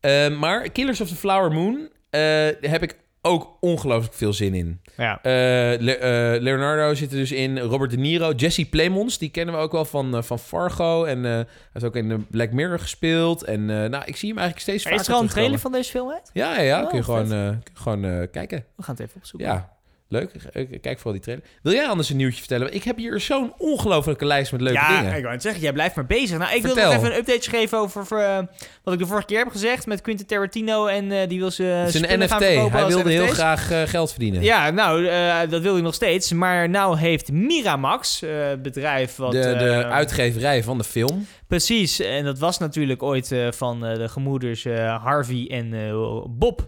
Eh, 0.00 0.38
maar 0.38 0.70
Killers 0.70 1.00
of 1.00 1.08
the 1.08 1.14
Flower 1.16 1.52
Moon 1.52 1.88
eh, 2.10 2.20
heb 2.60 2.82
ik 2.82 2.98
ook 3.22 3.56
ongelooflijk 3.60 4.14
veel 4.14 4.32
zin 4.32 4.54
in. 4.54 4.80
Ja. 4.96 5.18
Le- 5.22 6.38
Leonardo 6.40 6.94
zit 6.94 7.10
er 7.12 7.16
dus 7.18 7.32
in. 7.32 7.58
Robert 7.58 7.90
De 7.90 7.96
Niro. 7.96 8.32
Jesse 8.32 8.68
Plemons, 8.68 9.18
die 9.18 9.30
kennen 9.30 9.54
we 9.54 9.60
ook 9.60 9.72
wel 9.72 9.84
van, 9.84 10.24
van 10.24 10.38
Fargo. 10.38 11.04
En 11.04 11.22
hij 11.22 11.46
heeft 11.72 11.84
ook 11.84 11.96
in 11.96 12.08
de 12.08 12.18
Black 12.18 12.52
Mirror 12.52 12.78
gespeeld. 12.78 13.44
En 13.44 13.64
nou, 13.66 14.02
ik 14.04 14.16
zie 14.16 14.28
hem 14.28 14.38
eigenlijk 14.38 14.58
steeds 14.60 14.84
Er 14.84 14.90
vaker 14.90 15.00
is 15.00 15.08
er 15.08 15.14
al 15.14 15.22
een 15.22 15.28
trailer 15.28 15.58
van 15.58 15.72
deze 15.72 15.90
film 15.90 16.10
uit? 16.10 16.30
Ja, 16.32 16.54
ja, 16.54 16.60
ja. 16.60 16.82
Oh, 16.82 16.88
kun 16.88 16.98
je 16.98 17.04
gewoon, 17.04 17.28
kun 17.28 17.62
je 17.74 17.80
gewoon 17.80 18.28
kijken. 18.30 18.64
We 18.76 18.82
gaan 18.82 18.94
het 18.94 19.04
even 19.04 19.16
opzoeken. 19.16 19.48
Ja, 19.48 19.78
leuk. 20.10 20.30
Ik- 20.52 20.80
Kijk 20.82 20.96
vooral 20.96 21.12
die 21.12 21.22
trailer. 21.22 21.44
Wil 21.62 21.72
jij 21.72 21.86
anders 21.86 22.10
een 22.10 22.16
nieuwtje 22.16 22.38
vertellen? 22.38 22.74
Ik 22.74 22.82
heb 22.84 22.96
hier 22.96 23.20
zo'n 23.20 23.52
ongelofelijke 23.58 24.24
lijst 24.24 24.52
met 24.52 24.60
leuke 24.60 24.78
ja, 24.78 25.00
dingen. 25.00 25.14
ik 25.16 25.20
wou 25.22 25.32
het 25.34 25.42
zeggen, 25.42 25.60
jij 25.62 25.72
blijft 25.72 25.94
maar 25.94 26.06
bezig. 26.06 26.38
Nou, 26.38 26.54
ik 26.54 26.62
wil 26.62 26.72
Vertel. 26.72 26.92
nog 26.92 27.00
even 27.00 27.12
een 27.12 27.18
update 27.18 27.50
geven 27.50 27.78
over 27.78 28.18
eh, 28.18 28.38
wat 28.82 28.94
ik 28.94 29.00
de 29.00 29.06
vorige 29.06 29.26
keer 29.26 29.38
heb 29.38 29.48
gezegd 29.50 29.86
met 29.86 30.00
Quentin 30.00 30.26
Tarantino 30.26 30.86
en 30.86 31.12
eh, 31.12 31.28
die 31.28 31.38
wil 31.38 31.50
ze 31.50 31.62
Het 31.62 31.94
is 31.94 32.00
een 32.00 32.18
NFT. 32.20 32.38
Hij 32.38 32.86
wilde 32.86 33.10
heel 33.10 33.26
graag 33.26 33.70
eh, 33.70 33.82
geld 33.82 34.10
verdienen. 34.10 34.42
Ja, 34.42 34.70
nou, 34.70 35.06
eh, 35.06 35.38
dat 35.48 35.62
wil 35.62 35.72
hij 35.72 35.82
nog 35.82 35.94
steeds. 35.94 36.32
Maar 36.32 36.68
nou 36.68 36.98
heeft 36.98 37.32
Miramax, 37.32 38.22
eh, 38.22 38.30
bedrijf 38.62 39.16
wat... 39.16 39.32
de, 39.32 39.38
de 39.38 39.44
eh, 39.70 39.90
uitgeverij 39.90 40.62
van 40.62 40.78
de 40.78 40.84
film. 40.84 41.26
Precies, 41.46 42.00
en 42.00 42.24
dat 42.24 42.38
was 42.38 42.58
natuurlijk 42.58 43.02
ooit 43.02 43.32
eh, 43.32 43.48
van 43.50 43.86
eh, 43.86 43.96
de 43.96 44.08
gemoeders 44.08 44.64
eh, 44.64 45.02
Harvey 45.04 45.46
en 45.50 45.74
eh, 45.74 46.24
Bob 46.28 46.60
eh, 46.60 46.66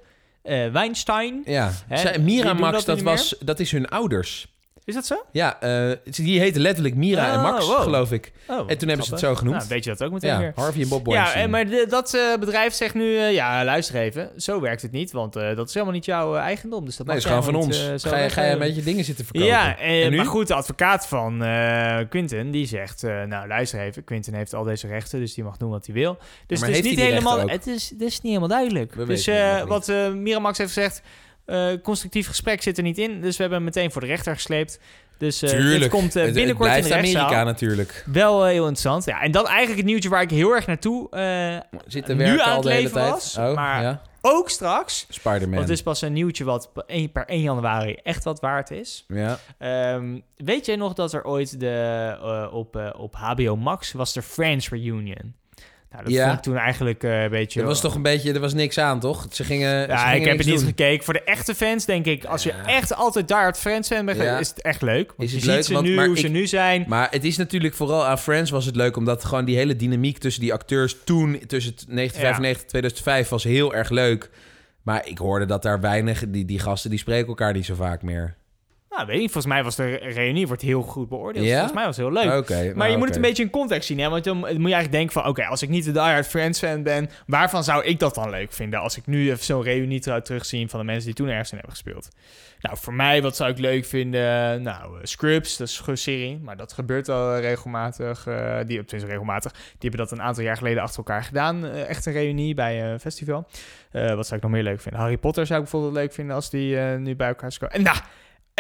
Weinstein. 0.73 1.43
Ja. 1.45 1.73
Hè, 1.89 1.97
Zij- 1.97 2.19
Miramax, 2.19 2.85
dat 2.85 2.97
dat, 2.97 3.05
was, 3.05 3.35
dat 3.41 3.61
is 3.61 3.71
hun 3.71 3.89
ouders. 3.89 4.47
Is 4.85 4.95
dat 4.95 5.07
zo? 5.07 5.25
Ja, 5.33 5.61
eh, 5.61 5.97
die 6.05 6.41
heette 6.41 6.61
letterlijk 6.61 6.95
Mira 6.95 7.29
en 7.33 7.37
Oh, 7.37 7.43
Max, 7.43 7.67
wow. 7.67 7.81
geloof 7.83 8.13
ik. 8.13 8.33
Oh, 8.49 8.59
En 8.71 8.79
toen 8.79 8.89
hebben 8.89 9.07
ze 9.07 9.11
het 9.13 9.21
zo 9.21 9.35
genoemd. 9.35 9.57
Nou, 9.57 9.69
weet 9.69 9.85
je 9.85 9.91
dat 9.91 10.03
ook 10.03 10.13
meteen 10.13 10.31
Ja, 10.31 10.39
weer. 10.39 10.53
Harvey 10.55 10.83
en 10.83 10.89
Bob 10.89 11.07
Ja, 11.07 11.13
Weinstein. 11.13 11.45
en 11.45 11.51
maar 11.51 11.67
de- 11.69 11.87
dat 11.89 12.15
eh, 12.15 12.21
bedrijf 12.41 12.73
zegt 12.75 12.95
nu, 12.95 13.17
eh, 13.17 13.33
ja, 13.33 13.65
luister 13.65 13.97
even, 13.97 14.31
zo 14.37 14.61
werkt 14.61 14.83
het 14.83 14.93
niet, 14.93 15.13
want 15.13 15.37
eh, 15.37 15.57
dat 15.57 15.69
is 15.69 15.75
helemaal 15.75 15.95
niet 15.95 16.05
jouw 16.05 16.35
eh, 16.37 16.41
eigendom. 16.43 16.85
Dus 16.85 16.97
dat 16.97 17.07
Nee, 17.07 17.17
is 17.17 17.25
gewoon 17.25 17.45
van 17.45 17.55
ons. 17.55 17.87
eh, 17.89 17.95
zo 17.97 18.11
ga, 18.11 18.17
je, 18.19 18.31
ga 18.31 18.45
je 18.45 18.53
een 18.53 18.59
beetje 18.59 18.83
dingen 18.83 19.05
zitten 19.05 19.25
verkopen? 19.25 19.49
Ja, 19.49 19.79
eh, 19.79 20.05
En 20.05 20.11
nu? 20.11 20.17
maar 20.17 20.27
goed, 20.27 20.47
de 20.49 20.55
advocaat 20.55 21.07
van 21.07 21.43
eh 21.43 21.99
Quinten, 22.09 22.51
die 22.51 22.67
zegt, 22.67 23.03
eh, 23.05 23.23
nou 23.23 23.49
luister 23.49 23.81
even, 23.81 24.05
Quinten 24.05 24.35
heeft 24.35 24.55
al 24.55 24.65
deze 24.65 24.87
rechten, 24.87 25.21
dus 25.21 25.35
die 25.35 25.45
mag 25.45 25.57
doen 25.57 25.71
wat 25.71 25.87
hij 25.87 25.95
wil. 25.95 26.19
Dus 26.47 26.61
maar 26.61 26.69
het 26.69 26.79
is 26.79 26.85
niet 26.91 27.01
helemaal, 27.01 27.49
het 27.49 27.67
is, 27.67 27.91
het 27.91 28.01
is 28.01 28.13
niet 28.21 28.23
helemaal 28.35 28.49
duidelijk. 28.49 28.95
We 28.95 29.05
dus 29.05 29.27
eh, 29.27 29.63
wat 29.63 29.89
eh, 29.89 30.13
Miramax 30.13 30.59
heeft 30.59 30.73
gezegd, 30.73 31.03
eh, 31.45 31.67
constructief 31.83 32.27
gesprek 32.27 32.63
zit 32.63 32.77
er 32.77 32.83
niet 32.83 32.99
in, 32.99 33.21
dus 33.21 33.37
we 33.37 33.43
hebben 33.43 33.59
hem 33.63 33.67
meteen 33.75 33.93
voor 33.93 34.01
de 34.01 34.07
rechter 34.07 34.35
gesleept. 34.35 34.81
Dus 35.19 35.39
Tuurlijk. 35.39 35.81
dit 35.81 35.91
komt 35.91 36.17
eh, 36.17 36.25
Het- 36.25 36.35
binnenkort 36.35 36.71
het 36.71 36.79
in 36.85 36.89
de 36.91 36.95
rechtszaal. 36.95 37.23
Amerika 37.25 37.45
natuurlijk. 37.45 38.05
Wel 38.13 38.45
heel 38.45 38.63
interessant. 38.67 39.05
Ja, 39.05 39.21
en 39.23 39.31
dan 39.31 39.47
eigenlijk 39.47 39.77
het 39.77 39.87
nieuwtje 39.87 40.09
waar 40.09 40.23
ik 40.23 40.31
heel 40.31 40.51
erg 40.51 40.67
naartoe 40.67 41.09
Zit 41.87 42.05
te 42.05 42.13
Nu 42.15 42.19
werken 42.19 42.45
aan 42.45 42.49
al 42.51 42.55
het 42.55 42.63
de 42.63 42.69
hele 42.71 42.83
leven 42.83 43.01
tijd. 43.01 43.11
was, 43.11 43.37
oh, 43.39 43.55
maar- 43.55 43.83
ja. 43.83 44.03
ook 44.21 44.51
straks. 44.51 45.07
Spider-Man. 45.09 45.51
Want 45.51 45.69
het 45.69 45.77
is 45.77 45.83
pas 45.83 46.01
een 46.03 46.13
nieuwtje 46.13 46.45
wat 46.45 46.71
per 46.73 46.83
1, 46.87 47.13
per 47.13 47.25
1 47.27 47.41
januari 47.41 47.95
echt 48.03 48.25
wat 48.25 48.41
waard 48.41 48.71
is. 48.71 49.05
Ja. 49.09 49.39
Ehm, 49.59 50.19
weet 50.37 50.67
jij 50.67 50.77
nog 50.77 50.93
dat 50.93 51.13
er 51.13 51.25
ooit 51.25 51.61
de, 51.61 52.49
op, 52.53 52.93
op 52.97 53.15
HBO 53.17 53.57
Max 53.57 53.93
was 53.93 54.17
er 54.17 54.23
Friends 54.23 54.69
Reunion? 54.69 55.35
Nou, 55.93 56.05
dat 56.05 56.13
Ja. 56.13 56.25
vond 56.25 56.37
ik 56.37 56.43
toen 56.43 56.57
eigenlijk 56.57 57.03
eh, 57.05 57.23
een 57.23 57.31
beetje... 57.31 57.61
Er 57.61 57.67
was 57.67 57.81
toch 57.81 57.95
een 57.95 58.03
beetje, 58.03 58.33
er 58.33 58.41
was 58.41 58.55
niks 58.55 58.79
aan, 58.79 59.01
toch? 59.01 59.27
Ze 59.31 59.45
gingen. 59.45 59.83
ze 59.85 59.91
Ja, 59.91 59.97
gingen 59.97 60.21
ik 60.21 60.25
heb 60.27 60.39
het 60.39 60.47
niet 60.47 60.63
gekeken. 60.63 61.05
Voor 61.05 61.15
de 61.15 61.23
echte 61.23 61.55
fans 61.55 61.85
denk 61.85 62.07
ik, 62.07 62.25
als 62.25 62.43
je 62.43 62.53
echt 62.67 62.95
altijd 62.95 63.29
daar 63.29 63.47
het 63.47 63.59
Friends 63.59 63.89
fan 63.89 64.05
bent, 64.07 64.19
Ja. 64.23 64.39
is 64.39 64.49
het 64.49 64.63
echt 64.63 64.83
leuk. 64.83 65.13
Want 65.17 65.29
Is 65.33 65.45
je 65.45 65.53
ziet 65.53 65.65
ze 65.65 65.73
Want- 65.73 65.87
nu, 65.87 65.95
maar 65.95 66.07
hoe 66.07 66.19
ze 66.19 66.29
nu 66.29 66.47
zijn. 66.47 66.85
Maar 66.89 67.09
het 67.11 67.25
is 67.25 67.37
natuurlijk 67.37 67.75
vooral 67.75 68.05
aan 68.07 68.19
Friends 68.19 68.51
was 68.51 68.65
het 68.67 68.77
leuk, 68.77 68.97
omdat 68.97 69.25
gewoon 69.25 69.45
die 69.45 69.57
hele 69.57 69.77
dynamiek 69.77 70.19
tussen 70.19 70.43
die 70.43 70.53
acteurs 70.53 70.97
toen, 71.05 71.39
tussen 71.47 71.73
1995 71.87 72.63
en 72.63 72.69
2005, 72.69 73.29
was 73.29 73.45
heel 73.45 73.75
erg 73.75 73.91
leuk. 73.91 74.31
Maar 74.83 75.09
ik 75.09 75.19
hoorde 75.19 75.45
dat 75.47 75.63
daar 75.63 75.81
weinig, 75.81 76.25
die, 76.29 76.45
die 76.45 76.59
gasten 76.59 76.91
die 76.91 76.99
spreken 76.99 77.29
elkaar 77.29 77.53
niet 77.53 77.65
zo 77.67 77.75
vaak 77.75 78.03
meer. 78.03 78.37
Nou, 78.97 79.07
weet 79.07 79.15
ik 79.15 79.21
niet. 79.23 79.33
Volgens 79.33 79.53
mij 79.55 79.65
was 79.65 79.77
de 79.77 79.95
reunie 79.95 80.47
wordt 80.47 80.63
heel 80.63 80.83
goed 80.83 81.09
beoordeeld. 81.09 81.45
Ja? 81.47 81.53
Volgens 81.53 81.75
mij 81.75 81.85
was 81.85 81.97
het 81.97 82.07
heel 82.07 82.15
leuk. 82.15 82.49
Maar 82.49 82.75
nou, 82.77 82.91
je 82.91 82.97
moet 82.97 82.97
oké. 82.97 83.07
het 83.07 83.17
een 83.17 83.21
beetje 83.23 83.43
in 83.43 83.51
context 83.51 83.87
zien, 83.87 83.99
hè? 83.99 84.09
Want 84.09 84.25
dan 84.25 84.37
moet 84.37 84.49
je 84.49 84.55
eigenlijk 84.55 84.93
denken 84.93 85.13
van... 85.13 85.27
oké, 85.27 85.45
als 85.45 85.63
ik 85.63 85.69
niet 85.69 85.85
de 85.85 85.91
Die 85.93 86.01
Hard 86.01 86.27
Friends 86.27 86.59
fan 86.59 86.83
ben... 86.83 87.11
waarvan 87.27 87.65
zou 87.65 87.85
ik 87.85 87.99
dat 87.99 88.15
dan 88.15 88.31
leuk 88.31 88.53
vinden... 88.53 88.81
als 88.81 88.97
ik 88.97 89.07
nu 89.07 89.31
even 89.31 89.45
zo'n 89.45 89.63
reunie 89.63 90.01
trouw- 90.01 90.21
terugzie... 90.21 90.69
van 90.69 90.79
de 90.79 90.85
mensen 90.87 91.05
die 91.05 91.15
toen 91.15 91.29
ergens 91.29 91.51
in 91.51 91.57
hebben 91.57 91.75
gespeeld? 91.77 92.09
Nou, 92.61 92.77
voor 92.81 92.95
mij, 92.95 93.23
wat 93.23 93.37
zou 93.37 93.51
ik 93.51 93.59
leuk 93.59 93.85
vinden? 93.85 94.63
Nou, 94.63 94.97
eh, 94.99 95.05
Scrubs, 95.05 95.57
dat 95.57 95.69
is 95.69 95.83
een 95.87 95.97
serie... 95.99 96.41
maar 96.43 96.57
dat 96.57 96.73
gebeurt 96.73 97.09
al 97.09 97.39
regelmatig. 97.39 98.27
eh 98.27 98.57
die, 98.57 98.85
tenminste 98.85 99.07
regelmatig. 99.11 99.53
Die 99.53 99.61
hebben 99.91 100.01
dat 100.01 100.11
een 100.11 100.23
aantal 100.23 100.45
jaar 100.45 100.57
geleden 100.57 100.83
achter 100.83 100.99
elkaar 100.99 101.25
gedaan. 101.25 101.65
eh, 101.65 101.89
echt 101.89 102.07
een 102.07 102.13
reunie 102.13 102.55
bij 102.55 102.85
een 102.93 103.01
festival. 103.01 103.47
Eh, 103.91 104.15
wat 104.15 104.27
zou 104.27 104.37
ik 104.37 104.43
nog 104.43 104.53
meer 104.53 104.63
leuk 104.63 104.81
vinden? 104.81 105.01
Harry 105.01 105.17
Potter 105.17 105.47
zou 105.47 105.59
ik 105.59 105.65
bijvoorbeeld 105.71 105.95
leuk 106.03 106.13
vinden... 106.13 106.35
als 106.35 106.51
die 106.51 106.77
nu 106.77 107.17
bij 107.17 107.29
elkaar 107.29 107.53
zou 107.53 107.71
komen. 107.71 107.87
En 107.87 107.93
nou... 107.95 108.05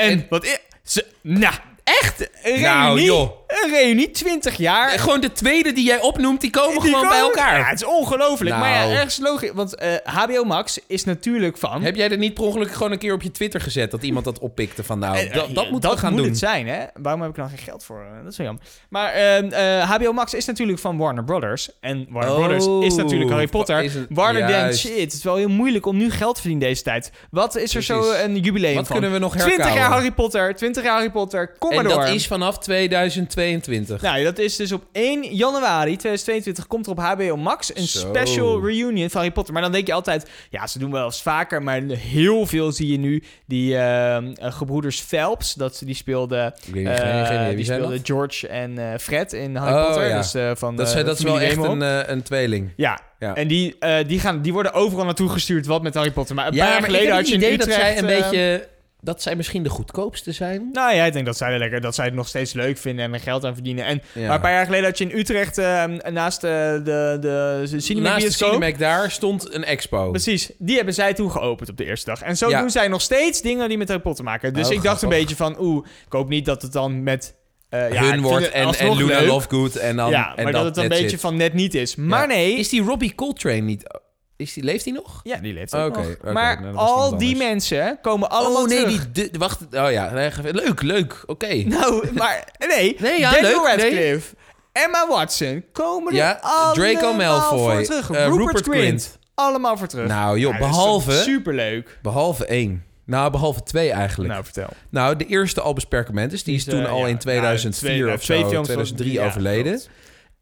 En, 0.02 0.10
En- 0.10 0.26
wat 0.28 0.44
is... 0.44 0.58
Ze, 0.82 1.06
nou, 1.22 1.54
echt? 1.84 2.28
Een 2.42 2.60
Nou, 2.60 2.86
reunie? 2.86 3.04
joh. 3.04 3.30
Een 3.46 3.70
reunie, 3.70 4.10
20 4.10 4.56
jaar. 4.56 4.92
En 4.92 4.98
gewoon 4.98 5.20
de 5.20 5.32
tweede 5.32 5.72
die 5.72 5.84
jij 5.84 6.00
opnoemt, 6.00 6.40
die 6.40 6.50
komen 6.50 6.80
Die 6.82 6.90
gewoon 6.90 7.08
bij 7.08 7.18
elkaar. 7.18 7.58
Ja, 7.58 7.64
het 7.64 7.80
is 7.80 7.86
ongelooflijk. 7.86 8.56
Maar 8.56 8.70
ja, 8.70 8.78
Nou. 8.80 8.92
ergens 8.92 9.18
logisch. 9.18 9.50
Want 9.54 9.74
eh, 9.74 9.88
HBO 10.04 10.44
Max 10.44 10.78
is 10.86 11.04
natuurlijk 11.04 11.56
van... 11.58 11.82
Heb 11.82 11.96
jij 11.96 12.10
er 12.10 12.16
niet 12.18 12.34
per 12.34 12.44
ongeluk 12.44 12.72
gewoon 12.72 12.92
een 12.92 12.98
keer 12.98 13.12
op 13.12 13.22
je 13.22 13.30
Twitter 13.30 13.60
gezet 13.60 13.90
dat 13.90 14.02
iemand 14.02 14.24
dat 14.24 14.38
oppikte 14.38 14.84
van 14.84 14.98
nou, 14.98 15.16
Eh, 15.16 15.34
dat, 15.34 15.48
eh, 15.48 15.54
dat 15.54 15.70
moeten 15.70 15.90
we 15.90 15.96
gaan 15.96 16.10
moet 16.12 16.20
doen. 16.20 16.28
het 16.30 16.38
zijn, 16.38 16.68
hè? 16.68 16.84
Waarom 17.02 17.20
heb 17.20 17.30
ik 17.30 17.36
dan 17.36 17.48
geen 17.48 17.58
geld 17.58 17.84
voor? 17.84 18.00
Eh, 18.00 18.22
Dat 18.22 18.32
is 18.32 18.36
wel 18.38 18.46
jammer. 18.46 18.64
Maar 18.88 19.12
eh, 19.12 19.80
eh, 19.80 19.90
HBO 19.90 20.12
Max 20.12 20.34
is 20.34 20.44
natuurlijk 20.44 20.78
van 20.78 20.96
Warner 20.96 21.24
Brothers. 21.24 21.70
En 21.80 22.06
Warner 22.10 22.30
Oh, 22.32 22.38
Brothers 22.38 22.86
is 22.92 22.94
natuurlijk 23.02 23.30
Harry 23.30 23.46
Potter. 23.46 23.76
het- 23.82 24.06
Warner 24.08 24.46
denkt, 24.46 24.76
shit, 24.78 25.00
het 25.00 25.12
is 25.12 25.22
wel 25.22 25.36
heel 25.36 25.48
moeilijk 25.48 25.86
om 25.86 25.96
nu 25.96 26.10
geld 26.10 26.34
te 26.34 26.40
verdienen 26.40 26.68
deze 26.68 26.82
tijd. 26.82 27.10
Wat 27.30 27.56
is 27.56 27.74
er 27.74 27.82
zo 27.82 28.12
een 28.12 28.36
jubileum 28.38 28.74
Wat 28.74 28.86
van? 28.86 28.92
kunnen 28.96 29.12
we 29.12 29.18
nog 29.22 29.32
20 29.32 29.50
herkauwen? 29.52 29.80
jaar 29.82 29.92
Harry 29.92 30.12
Potter, 30.12 30.54
20 30.54 30.82
jaar 30.82 30.92
Harry 30.94 31.10
Potter, 31.10 31.52
kom 31.58 31.68
maar 31.74 31.84
En 31.84 31.90
door. 31.90 32.00
dat 32.04 32.14
is 32.14 32.26
vanaf 32.32 32.58
2022. 32.58 34.02
Nou, 34.02 34.24
dat 34.24 34.38
is 34.38 34.56
dus 34.56 34.72
op 34.72 34.84
1 34.92 35.34
januari 35.34 35.96
2022 35.96 36.66
komt 36.66 36.86
er 36.86 36.92
op 36.92 36.98
HBO 36.98 37.36
Max 37.36 37.76
een 37.76 37.86
Zo. 37.86 37.98
special 37.98 38.64
reunion 38.66 39.10
van 39.10 39.20
Harry 39.20 39.32
Potter. 39.34 39.52
Maar 39.52 39.62
dan 39.62 39.72
denk 39.72 39.86
je 39.86 39.92
altijd, 39.92 40.30
ja, 40.50 40.66
ze 40.66 40.78
doen 40.78 40.90
wel 40.92 41.04
eens 41.04 41.22
vaker, 41.22 41.62
maar 41.62 41.82
heel 41.88 42.46
veel 42.46 42.72
zie 42.72 42.92
je 42.92 42.98
nu. 42.98 43.22
Die 43.46 43.76
eh, 43.78 44.16
gebroeders 44.38 45.00
Phelps, 45.00 45.54
dat, 45.54 45.82
die 45.84 45.94
speelden, 45.94 46.54
geen, 46.72 46.86
geen. 47.26 47.46
Wie 47.46 47.56
die 47.56 47.64
zijn 47.64 47.78
speelden? 47.78 48.00
George 48.04 48.48
en 48.48 48.78
eh, 48.78 48.98
Fred 48.98 49.32
in 49.32 49.56
Harry 49.56 49.74
Oh, 49.74 49.86
Potter. 49.86 50.08
ja. 50.08 50.16
Dus, 50.16 50.58
van 50.58 50.76
Dat, 50.76 50.88
is, 50.88 51.04
dat 51.04 51.18
is 51.18 51.24
wel 51.24 51.40
echt 51.40 51.56
een, 51.56 52.10
een 52.12 52.22
tweeling. 52.22 52.72
Ja. 52.76 53.00
Ja. 53.18 53.34
En 53.34 53.48
die, 53.48 53.76
die, 54.06 54.20
gaan, 54.20 54.42
die 54.42 54.52
worden 54.52 54.72
overal 54.72 55.04
naartoe 55.04 55.28
gestuurd 55.28 55.66
wat 55.66 55.82
met 55.82 55.94
Harry 55.94 56.10
Potter. 56.10 56.34
Maar 56.34 56.46
een 56.46 56.58
paar 56.58 56.68
jaar 56.68 56.82
geleden 56.82 57.14
had 57.14 57.28
je 57.28 57.34
idee 57.34 57.52
Utrecht... 57.52 57.70
dat 57.70 57.80
zij 57.80 57.98
een 57.98 58.06
beetje... 58.06 58.68
Dat 59.04 59.22
zij 59.22 59.36
misschien 59.36 59.62
de 59.62 59.68
goedkoopste 59.68 60.32
zijn. 60.32 60.68
Nou 60.72 60.94
ja, 60.94 61.04
ik 61.04 61.12
denk 61.12 61.26
dat 61.26 61.36
zij, 61.36 61.52
er 61.52 61.58
lekker, 61.58 61.80
dat 61.80 61.94
zij 61.94 62.04
het 62.04 62.14
nog 62.14 62.28
steeds 62.28 62.52
leuk 62.52 62.78
vinden 62.78 63.04
en 63.04 63.12
er 63.14 63.20
geld 63.20 63.44
aan 63.44 63.54
verdienen. 63.54 63.84
En 63.84 64.02
Ja. 64.12 64.26
Maar 64.26 64.34
een 64.34 64.40
paar 64.40 64.52
jaar 64.52 64.64
geleden 64.64 64.84
had 64.84 64.98
je 64.98 65.04
in 65.08 65.18
Utrecht 65.18 65.58
eh, 65.58 65.84
naast 66.10 66.44
eh, 66.44 66.50
de, 66.50 66.80
de, 66.84 67.18
de 67.20 67.94
Naast 68.00 68.26
de. 68.26 68.32
Cinemac 68.32 68.78
daar 68.78 69.10
stond 69.10 69.54
een 69.54 69.64
expo. 69.64 70.10
Precies, 70.10 70.50
die 70.58 70.76
hebben 70.76 70.94
zij 70.94 71.14
toen 71.14 71.30
geopend 71.30 71.68
op 71.70 71.76
de 71.76 71.84
eerste 71.84 72.10
dag. 72.10 72.22
En 72.22 72.36
zo 72.36 72.48
Ja. 72.48 72.60
doen 72.60 72.70
zij 72.70 72.88
nog 72.88 73.00
steeds 73.00 73.42
dingen 73.42 73.68
die 73.68 73.78
met 73.78 73.88
Harry 73.88 74.02
Potter 74.02 74.24
maken. 74.24 74.54
Dus 74.54 74.66
Oh, 74.66 74.72
ik 74.72 74.82
dacht 74.82 75.02
een 75.02 75.08
beetje 75.08 75.36
van, 75.36 75.56
oeh, 75.60 75.86
ik 76.06 76.12
hoop 76.12 76.28
niet 76.28 76.44
dat 76.44 76.62
het 76.62 76.72
dan 76.72 77.02
met... 77.02 77.34
eh, 77.68 77.92
ja, 77.92 78.02
Hun 78.04 78.20
wordt 78.20 78.50
en, 78.50 78.74
en 78.74 78.96
Luna 78.96 79.18
leuk. 79.18 79.28
Lovegood 79.28 79.74
en 79.74 79.96
dan 79.96 80.10
ja, 80.10 80.36
en 80.36 80.42
maar 80.44 80.52
dat, 80.52 80.64
het 80.64 80.76
een 80.76 80.88
beetje 80.88 81.14
it. 81.16 81.20
van 81.20 81.36
net 81.36 81.52
niet 81.52 81.74
is. 81.74 81.94
Maar 81.96 82.26
nee... 82.26 82.56
Is 82.56 82.68
die 82.68 82.82
Robbie 82.82 83.14
Coltrane 83.14 83.60
niet... 83.60 84.00
Is 84.42 84.52
die, 84.52 84.62
leeft 84.64 84.84
hij 84.84 84.92
nog? 84.94 85.20
ja, 85.22 85.36
die 85.36 85.52
leeft 85.52 85.72
Oké, 85.74 85.82
ook 85.84 85.96
nog. 85.96 86.06
oké, 86.06 86.32
maar 86.32 86.60
nou, 86.60 86.72
dat 86.72 86.80
al 86.82 86.94
iemand 87.04 87.20
die 87.20 87.32
anders. 87.32 87.48
mensen 87.48 87.98
komen 88.02 88.30
allemaal 88.30 88.62
oh 88.62 88.68
nee, 88.68 88.78
terug. 88.82 89.10
die... 89.12 89.30
de- 89.30 89.38
wacht. 89.38 89.60
Oh 89.72 89.90
ja, 89.90 90.10
nee, 90.10 90.30
leuk, 90.52 90.82
leuk. 90.82 91.22
Oké. 91.26 91.54
Nou, 91.64 92.12
maar 92.12 92.48
nee. 92.68 92.96
Nee, 93.00 93.18
ja, 93.20 93.30
Daniel 93.32 93.50
leuk, 93.50 93.76
nee. 93.76 93.76
Radcliffe, 93.76 94.34
Emma 94.72 95.08
Watson 95.08 95.64
komen 95.72 96.12
er 96.12 96.18
Ja, 96.18 96.38
allemaal 96.42 96.74
Draco 96.74 97.12
Malfoy, 97.14 97.58
voor 97.74 97.82
terug. 97.84 98.10
eh, 98.10 98.24
Rupert, 98.26 98.36
Rupert 98.38 98.64
Grint. 98.64 98.80
Grint. 98.82 99.18
Allemaal 99.34 99.76
voor 99.76 99.86
terug. 99.86 100.08
Nou 100.08 100.38
joh, 100.38 100.52
Ja, 100.52 100.58
dat 100.58 100.68
is 100.68 100.74
behalve... 100.74 101.12
Superleuk. 101.12 101.98
Behalve 102.02 102.46
één. 102.46 102.84
Nou, 103.06 103.30
behalve 103.30 103.62
twee 103.62 103.90
eigenlijk. 103.90 104.32
Nou, 104.32 104.44
Nou, 104.52 104.68
vertel. 104.90 105.16
de 105.16 105.26
eerste 105.26 105.60
Albus 105.60 105.84
Perkamentus, 105.84 106.44
die 106.44 106.54
is 106.54 106.64
toen 106.64 106.84
eh, 106.84 106.90
al 106.90 106.98
ja, 106.98 107.06
in 107.06 107.12
ja, 107.12 107.18
2004 107.18 107.90
twee- 108.02 108.14
of 108.14 108.20
twee 108.22 108.40
zo, 108.42 108.48
films 108.48 108.66
van- 108.68 108.76
2003 108.76 109.12
ja, 109.12 109.26
overleden. 109.26 109.80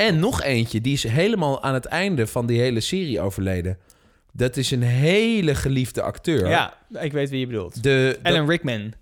En 0.00 0.18
nog 0.18 0.42
eentje, 0.42 0.80
die 0.80 0.92
is 0.92 1.02
helemaal 1.02 1.62
aan 1.62 1.74
het 1.74 1.84
einde 1.84 2.26
van 2.26 2.46
die 2.46 2.60
hele 2.60 2.80
serie 2.80 3.20
overleden. 3.20 3.78
Dat 4.32 4.56
is 4.56 4.70
een 4.70 4.82
hele 4.82 5.54
geliefde 5.54 6.02
acteur. 6.02 6.48
Ja, 6.48 6.74
ik 7.00 7.12
weet 7.12 7.30
wie 7.30 7.40
je 7.40 7.46
bedoelt. 7.46 7.82
De, 7.82 8.18
Alan 8.22 8.48
Rickman. 8.48 8.92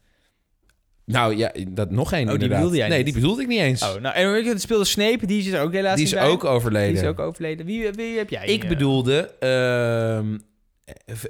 nou 1.04 1.36
ja, 1.36 1.52
dat 1.68 1.90
nog 1.90 2.12
één 2.12 2.24
die 2.24 2.32
inderdaad. 2.32 2.56
bedoelde 2.56 2.76
jij 2.76 2.88
nee, 2.88 2.96
niet. 2.96 3.06
die 3.06 3.14
bedoelde 3.14 3.42
ik 3.42 3.48
niet 3.48 3.60
eens. 3.60 3.82
Oh, 3.82 4.00
nou, 4.00 4.16
Alan 4.16 4.32
Rickman 4.32 4.58
speelde 4.58 4.84
Snape. 4.84 5.26
Die 5.26 5.38
is 5.38 5.52
er 5.52 5.60
ook 5.60 5.72
helaas 5.72 5.96
die 5.96 6.04
is 6.04 6.12
bij. 6.12 6.28
ook 6.28 6.44
overleden. 6.44 6.94
Die 6.94 7.02
is 7.02 7.08
ook 7.08 7.18
overleden. 7.18 7.66
Wie, 7.66 7.90
wie 7.90 8.18
heb 8.18 8.30
jij? 8.30 8.46
Ik 8.46 8.68
bedoelde 8.68 9.30
ehm, 9.38 10.38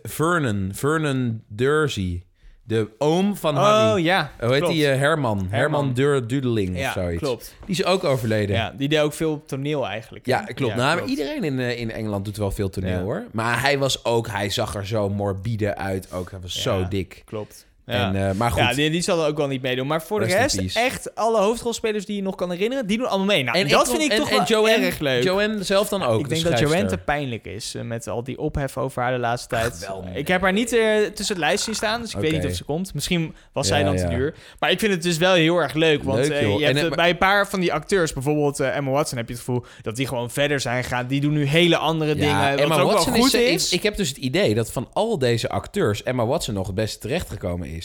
Vernon, 0.02 0.70
Vernon 0.74 1.42
Dursley. 1.48 2.22
De 2.68 2.88
oom 2.98 3.36
van 3.36 3.56
Harry. 3.56 3.92
Oh 3.92 3.98
ja, 4.04 4.30
Hoe 4.40 4.48
heet 4.50 4.58
klopt. 4.58 4.74
die? 4.74 4.88
eh, 4.88 4.98
Herman. 4.98 5.46
Herman. 5.50 5.92
Dur 5.92 6.26
Dudeling 6.26 6.70
of 6.70 6.76
Ja, 6.80 6.92
zoiets. 6.92 7.22
klopt. 7.22 7.54
Die 7.66 7.74
is 7.74 7.84
ook 7.84 8.04
overleden. 8.04 8.56
Ja, 8.56 8.72
die 8.76 8.88
deed 8.88 9.00
ook 9.00 9.12
veel 9.12 9.32
op 9.32 9.48
toneel 9.48 9.86
eigenlijk. 9.86 10.26
hè? 10.26 10.32
Ja, 10.32 10.44
klopt. 10.44 10.74
nou, 10.76 10.98
maar 11.00 11.08
iedereen 11.08 11.44
in, 11.44 11.58
eh, 11.58 11.78
in 11.78 11.90
Engeland 11.90 12.24
doet 12.24 12.36
wel 12.36 12.50
veel 12.50 12.70
toneel 12.70 12.96
Ja. 12.98 13.02
hoor. 13.02 13.24
Maar 13.32 13.60
hij 13.62 13.78
was 13.78 14.04
ook, 14.04 14.26
hij 14.28 14.50
zag 14.50 14.74
er 14.74 14.86
zo 14.86 15.08
morbide 15.08 15.76
uit 15.76 16.12
ook. 16.12 16.30
Hij 16.30 16.40
was 16.40 16.54
Ja. 16.54 16.60
zo 16.60 16.88
dik. 16.88 17.22
Klopt. 17.24 17.66
Ja. 17.88 18.08
En, 18.14 18.28
eh, 18.28 18.34
maar 18.34 18.50
goed. 18.50 18.60
Ja, 18.62 18.74
die, 18.74 18.90
die 18.90 19.00
zal 19.02 19.22
er 19.22 19.28
ook 19.28 19.36
wel 19.36 19.46
niet 19.46 19.62
meedoen. 19.62 19.86
Maar 19.86 20.02
voor 20.02 20.20
de 20.20 20.26
Rest 20.26 20.56
in 20.56 20.62
rest, 20.62 20.76
echt 20.76 21.14
alle 21.14 21.40
hoofdrolspelers 21.40 22.04
die 22.06 22.16
je 22.16 22.22
nog 22.22 22.34
kan 22.34 22.50
herinneren, 22.50 22.86
die 22.86 22.98
doen 22.98 23.06
allemaal 23.08 23.26
mee. 23.26 23.42
Nou, 23.44 23.58
en 23.58 23.68
dat 23.68 23.80
ik 23.86 23.90
vind 23.90 24.02
ik 24.02 24.10
en, 24.10 24.16
toch 24.18 24.30
en 24.30 24.36
wel 24.36 24.46
Joanne, 24.46 24.86
erg 24.86 24.98
leuk. 24.98 25.22
Joanne 25.22 25.62
zelf 25.62 25.88
dan 25.88 26.02
ook. 26.02 26.18
ik 26.20 26.28
de 26.28 26.34
denk 26.34 26.44
dat. 26.50 26.58
Joanne 26.58 26.86
te 26.88 26.98
pijnlijk 26.98 27.46
is 27.46 27.74
eh, 27.74 27.82
met 27.82 28.08
al 28.08 28.24
die 28.24 28.38
ophef 28.38 28.76
over 28.76 29.02
haar 29.02 29.12
de 29.12 29.18
laatste 29.18 29.48
tijd. 29.48 29.86
wel, 29.86 30.02
nee. 30.02 30.14
Ik 30.18 30.28
heb 30.28 30.40
haar 30.40 30.52
niet 30.52 30.72
eh, 30.72 30.80
tussen 31.14 31.34
het 31.36 31.44
lijst 31.44 31.64
zien 31.64 31.74
staan, 31.74 32.00
dus 32.00 32.14
ik 32.14 32.20
weet 32.20 32.32
niet 32.32 32.44
of 32.44 32.52
ze 32.54 32.64
komt. 32.64 32.94
Misschien 32.94 33.34
was 33.52 33.68
Ja, 33.68 33.74
zij 33.74 33.84
dan 33.84 33.96
te 33.96 34.08
duur. 34.08 34.34
Maar 34.58 34.70
ik 34.70 34.78
vind 34.78 34.92
het 34.92 35.02
dus 35.02 35.16
wel 35.18 35.34
heel 35.34 35.56
erg 35.58 35.74
leuk. 35.74 36.02
Want 36.02 36.18
Leuk, 36.18 36.30
eh, 36.30 36.58
je 36.58 36.66
En, 36.66 36.76
hebt, 36.76 36.88
maar- 36.88 36.96
bij 36.96 37.10
een 37.10 37.18
paar 37.18 37.48
van 37.48 37.60
die 37.60 37.72
acteurs, 37.72 38.12
bijvoorbeeld 38.12 38.60
Emma 38.60 38.90
Watson, 38.90 39.18
heb 39.18 39.26
je 39.28 39.34
het 39.34 39.42
gevoel 39.44 39.64
dat 39.82 39.96
die 39.96 40.06
gewoon 40.06 40.30
verder 40.30 40.60
zijn 40.60 40.82
gegaan. 40.82 41.06
Die 41.06 41.20
doen 41.20 41.32
nu 41.32 41.44
hele 41.44 41.76
andere 41.76 42.14
dingen. 42.14 42.50
Wat 42.50 42.60
Emma 42.60 42.78
ook 42.78 42.90
Watson 42.92 43.12
wel 43.12 43.22
goed 43.22 43.34
is, 43.34 43.72
ik 43.72 43.82
heb 43.82 43.96
dus 43.96 44.08
het 44.08 44.16
idee 44.16 44.54
dat 44.54 44.72
van 44.72 44.88
al 44.92 45.18
deze 45.18 45.48
acteurs 45.48 46.02
Emma 46.02 46.26
Watson 46.26 46.54
nog 46.54 46.66
het 46.66 46.74
beste 46.74 46.98
terechtgekomen 46.98 47.68
is. 47.68 47.77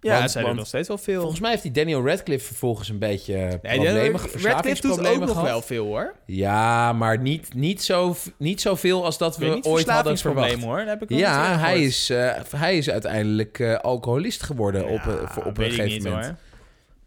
Ja, 0.00 0.18
want- 0.18 0.30
zij 0.30 0.42
want 0.42 0.52
doet 0.54 0.62
nog 0.62 0.66
steeds 0.68 0.88
wel 0.88 0.98
veel. 0.98 1.20
Volgens 1.20 1.40
mij 1.40 1.50
heeft 1.50 1.62
die 1.62 1.72
Daniel 1.72 2.06
Radcliffe 2.06 2.46
vervolgens 2.46 2.88
een 2.88 2.98
beetje 2.98 3.34
Nee, 3.62 3.76
problemen, 3.80 4.20
Radcliffe 4.42 4.82
doet 4.82 5.06
ook 5.06 5.18
nog 5.18 5.28
gehad. 5.30 5.44
wel 5.44 5.62
veel 5.62 5.84
hoor. 5.84 6.14
Ja, 6.26 6.92
maar 6.92 7.18
niet, 7.18 7.54
niet, 7.54 7.82
zo, 7.82 8.16
niet 8.36 8.60
zoveel 8.60 9.04
als 9.04 9.18
dat 9.18 9.36
we 9.36 9.58
ooit 9.62 9.88
hadden 9.88 10.18
verwacht. 10.18 10.62
hoor. 10.62 10.78
Heb 10.78 11.02
ik 11.02 11.10
Ja, 11.10 11.58
hij 11.58 11.82
is, 11.82 12.10
eh, 12.10 12.32
hij 12.56 12.76
is 12.76 12.90
uiteindelijk 12.90 13.58
eh, 13.58 13.74
alcoholist 13.76 14.42
geworden 14.42 14.84
op, 14.88 15.00
Ja, 15.04 15.18
eh, 15.36 15.46
op 15.46 15.58
een 15.58 15.64
gegeven 15.64 15.84
niet, 15.86 16.04
moment. 16.04 16.24
Hoor. 16.26 16.36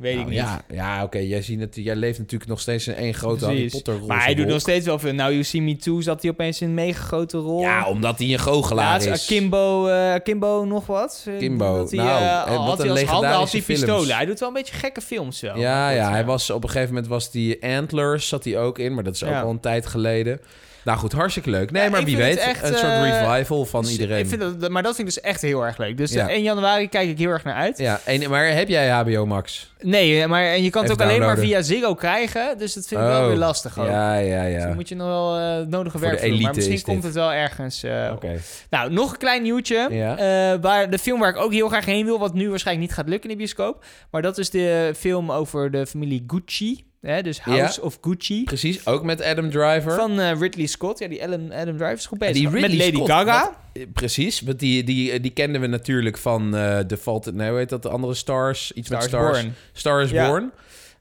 Weet 0.02 0.14
Nou, 0.16 0.26
ik 0.28 0.34
niet. 0.34 0.42
Ja, 0.44 0.62
ja 0.74 1.04
oké. 1.04 1.18
Jij, 1.18 1.42
ziet 1.42 1.68
jij 1.76 1.96
leeft 1.96 2.20
natuurlijk 2.20 2.50
nog 2.50 2.60
steeds 2.60 2.88
in 2.88 2.94
één 2.96 3.14
grote 3.14 3.46
Harry 3.46 3.60
Precies. 3.60 3.82
Potter. 3.82 4.06
Maar 4.08 4.24
hij 4.24 4.36
doet 4.36 4.48
nog 4.48 4.60
steeds 4.60 4.86
wel 4.86 5.00
veel. 5.00 5.14
Nou, 5.14 5.32
You 5.32 5.44
See 5.44 5.62
Me 5.62 5.76
Too 5.76 6.02
zat 6.02 6.22
hij 6.22 6.32
opeens 6.32 6.62
in 6.62 6.68
een 6.68 6.74
mega 6.74 7.02
grote 7.04 7.38
rol. 7.38 7.62
Ja, 7.62 7.88
omdat 7.88 8.20
hij 8.20 8.28
een 8.34 8.40
goochelaar 8.40 9.06
is. 9.06 9.06
eh, 9.06 9.28
Kimbo, 9.38 9.88
eh, 9.88 10.14
Kimbo 10.24 10.66
nog 10.68 10.86
wat? 10.86 11.26
Eh, 11.28 11.38
Kimbo. 11.38 11.78
dat 11.78 11.92
hij, 11.92 12.00
Nou, 12.00 12.50
had 12.50 12.68
wat 12.68 12.78
hij 12.78 12.88
een 12.88 12.94
legendarische 12.94 13.56
hij 13.58 13.66
films. 13.66 13.82
pistolen. 13.82 14.16
Hij 14.16 14.26
doet 14.26 14.40
wel 14.40 14.48
een 14.48 14.54
beetje 14.54 14.76
gekke 14.76 15.02
films 15.02 15.42
wel. 15.42 15.58
Ja, 15.58 15.90
ja, 15.90 16.10
hij 16.10 16.26
was 16.26 16.50
op 16.50 16.64
een 16.64 16.70
gegeven 16.70 16.94
moment 16.94 17.12
was 17.12 17.32
die 17.32 17.66
Antlers 17.66 18.28
zat 18.28 18.44
hij 18.44 18.60
ook 18.60 18.80
in, 18.80 18.94
maar 18.94 19.04
dat 19.04 19.14
is 19.16 19.24
ook 19.24 19.30
Ja. 19.30 19.42
al 19.42 19.50
een 19.50 19.60
tijd 19.60 19.86
geleden. 19.86 20.40
Nou 20.84 20.98
goed, 20.98 21.12
hartstikke 21.12 21.50
leuk. 21.50 21.72
Nee, 21.72 21.84
Ja, 21.84 21.90
maar 21.90 22.04
wie 22.04 22.18
weet, 22.18 22.38
echt, 22.38 22.64
een 22.64 22.76
soort 22.76 22.92
eh, 22.92 23.28
revival 23.30 23.66
van 23.66 23.82
Dus 23.82 23.92
iedereen. 23.92 24.20
Ik 24.20 24.28
vind 24.28 24.42
dat, 24.60 24.70
maar 24.70 24.84
dat 24.84 24.96
vind 24.96 25.08
ik 25.08 25.14
dus 25.14 25.24
echt 25.24 25.42
heel 25.42 25.66
erg 25.66 25.78
leuk. 25.78 25.98
Dus 25.98 26.12
Ja. 26.12 26.28
eh, 26.28 26.34
1 26.36 26.44
januari 26.44 26.90
kijk 26.90 27.10
ik 27.10 27.18
heel 27.18 27.30
erg 27.30 27.44
naar 27.44 27.54
uit. 27.56 27.78
Ja, 27.78 28.00
en, 28.06 28.30
maar 28.30 28.46
heb 28.48 28.68
jij 28.68 28.90
HBO 28.90 29.26
Max? 29.26 29.70
Nee, 29.80 30.28
maar 30.28 30.44
en 30.44 30.64
je 30.64 30.70
kan 30.70 30.84
het 30.84 30.92
ook 30.92 31.02
alleen 31.02 31.20
maar 31.20 31.38
via 31.38 31.62
Ziggo 31.62 31.94
krijgen. 31.94 32.58
Dus 32.58 32.74
dat 32.74 32.88
vind 32.88 33.02
ik 33.02 33.08
wel 33.08 33.22
Oh. 33.22 33.28
weer 33.28 33.38
lastig 33.38 33.80
ook. 33.80 33.86
Ja, 33.88 34.16
ja, 34.16 34.44
Dus 34.44 34.54
ja. 34.54 34.66
dan 34.66 34.76
moet 34.76 34.90
je 34.90 34.96
nog 34.96 35.08
wel 35.08 35.38
eh, 35.38 35.56
het 35.56 35.70
nodige 35.70 35.98
Voor 35.98 36.08
werk 36.08 36.22
doen. 36.22 36.42
Maar 36.42 36.54
misschien 36.56 36.76
is 36.76 36.82
komt 36.84 36.96
dit. 36.96 37.06
het 37.06 37.14
wel 37.14 37.34
ergens 37.34 37.84
eh, 37.84 38.10
Oké. 38.14 38.40
Nou, 38.70 38.92
nog 38.92 39.12
een 39.12 39.18
klein 39.18 39.42
nieuwtje. 39.42 39.88
Ja. 39.90 40.18
Eh, 40.18 40.58
waar 40.62 40.90
de 40.90 40.98
film 41.00 41.20
waar 41.20 41.30
ik 41.30 41.38
ook 41.38 41.54
heel 41.54 41.68
graag 41.68 41.86
heen 41.86 42.06
wil, 42.06 42.20
wat 42.20 42.34
nu 42.34 42.50
waarschijnlijk 42.50 42.88
niet 42.88 42.98
gaat 42.98 43.08
lukken 43.10 43.30
in 43.30 43.36
de 43.36 43.42
bioscoop. 43.42 43.86
Maar 44.12 44.22
dat 44.22 44.38
is 44.38 44.50
de 44.50 44.94
film 44.98 45.32
over 45.32 45.72
de 45.72 45.86
familie 45.88 46.24
Gucci. 46.28 46.84
Hè, 47.02 47.22
dus 47.22 47.40
House 47.42 47.82
of 47.82 47.98
Gucci. 48.02 48.44
Precies, 48.44 48.86
ook 48.88 49.04
met 49.04 49.22
Adam 49.22 49.50
Driver. 49.50 49.92
Van 49.92 50.20
eh, 50.20 50.40
Ridley 50.40 50.66
Scott. 50.66 51.00
Ja, 51.00 51.08
die 51.08 51.24
Adam, 51.24 51.52
Adam 51.52 51.78
Driver 51.78 51.94
is 51.98 52.06
goed 52.06 52.18
bezig. 52.20 52.36
die 52.36 52.44
Ridley 52.50 52.62
Met 52.70 52.78
Lady 52.78 52.92
Scott, 52.96 53.10
Gaga. 53.10 53.44
wat- 53.44 53.56
Eh, 53.74 53.84
Precies, 53.94 54.42
want 54.42 54.60
die, 54.60 54.84
die, 54.84 55.20
die 55.20 55.32
kenden 55.32 55.62
we 55.62 55.68
natuurlijk 55.68 56.18
van 56.18 56.56
eh 56.56 56.80
The 56.80 56.98
Fault... 56.98 57.34
Nee, 57.34 57.50
hoe 57.50 57.58
heet 57.58 57.70
dat? 57.70 57.82
De 57.82 57.90
andere 57.90 58.14
Stars? 58.14 58.72
Iets 58.72 58.88
Star 58.88 59.00
met 59.00 59.10
Stars. 59.10 59.42
Born. 59.42 59.54
Star 59.74 60.02
is 60.02 60.10
Ja. 60.12 60.28
Born. 60.30 60.52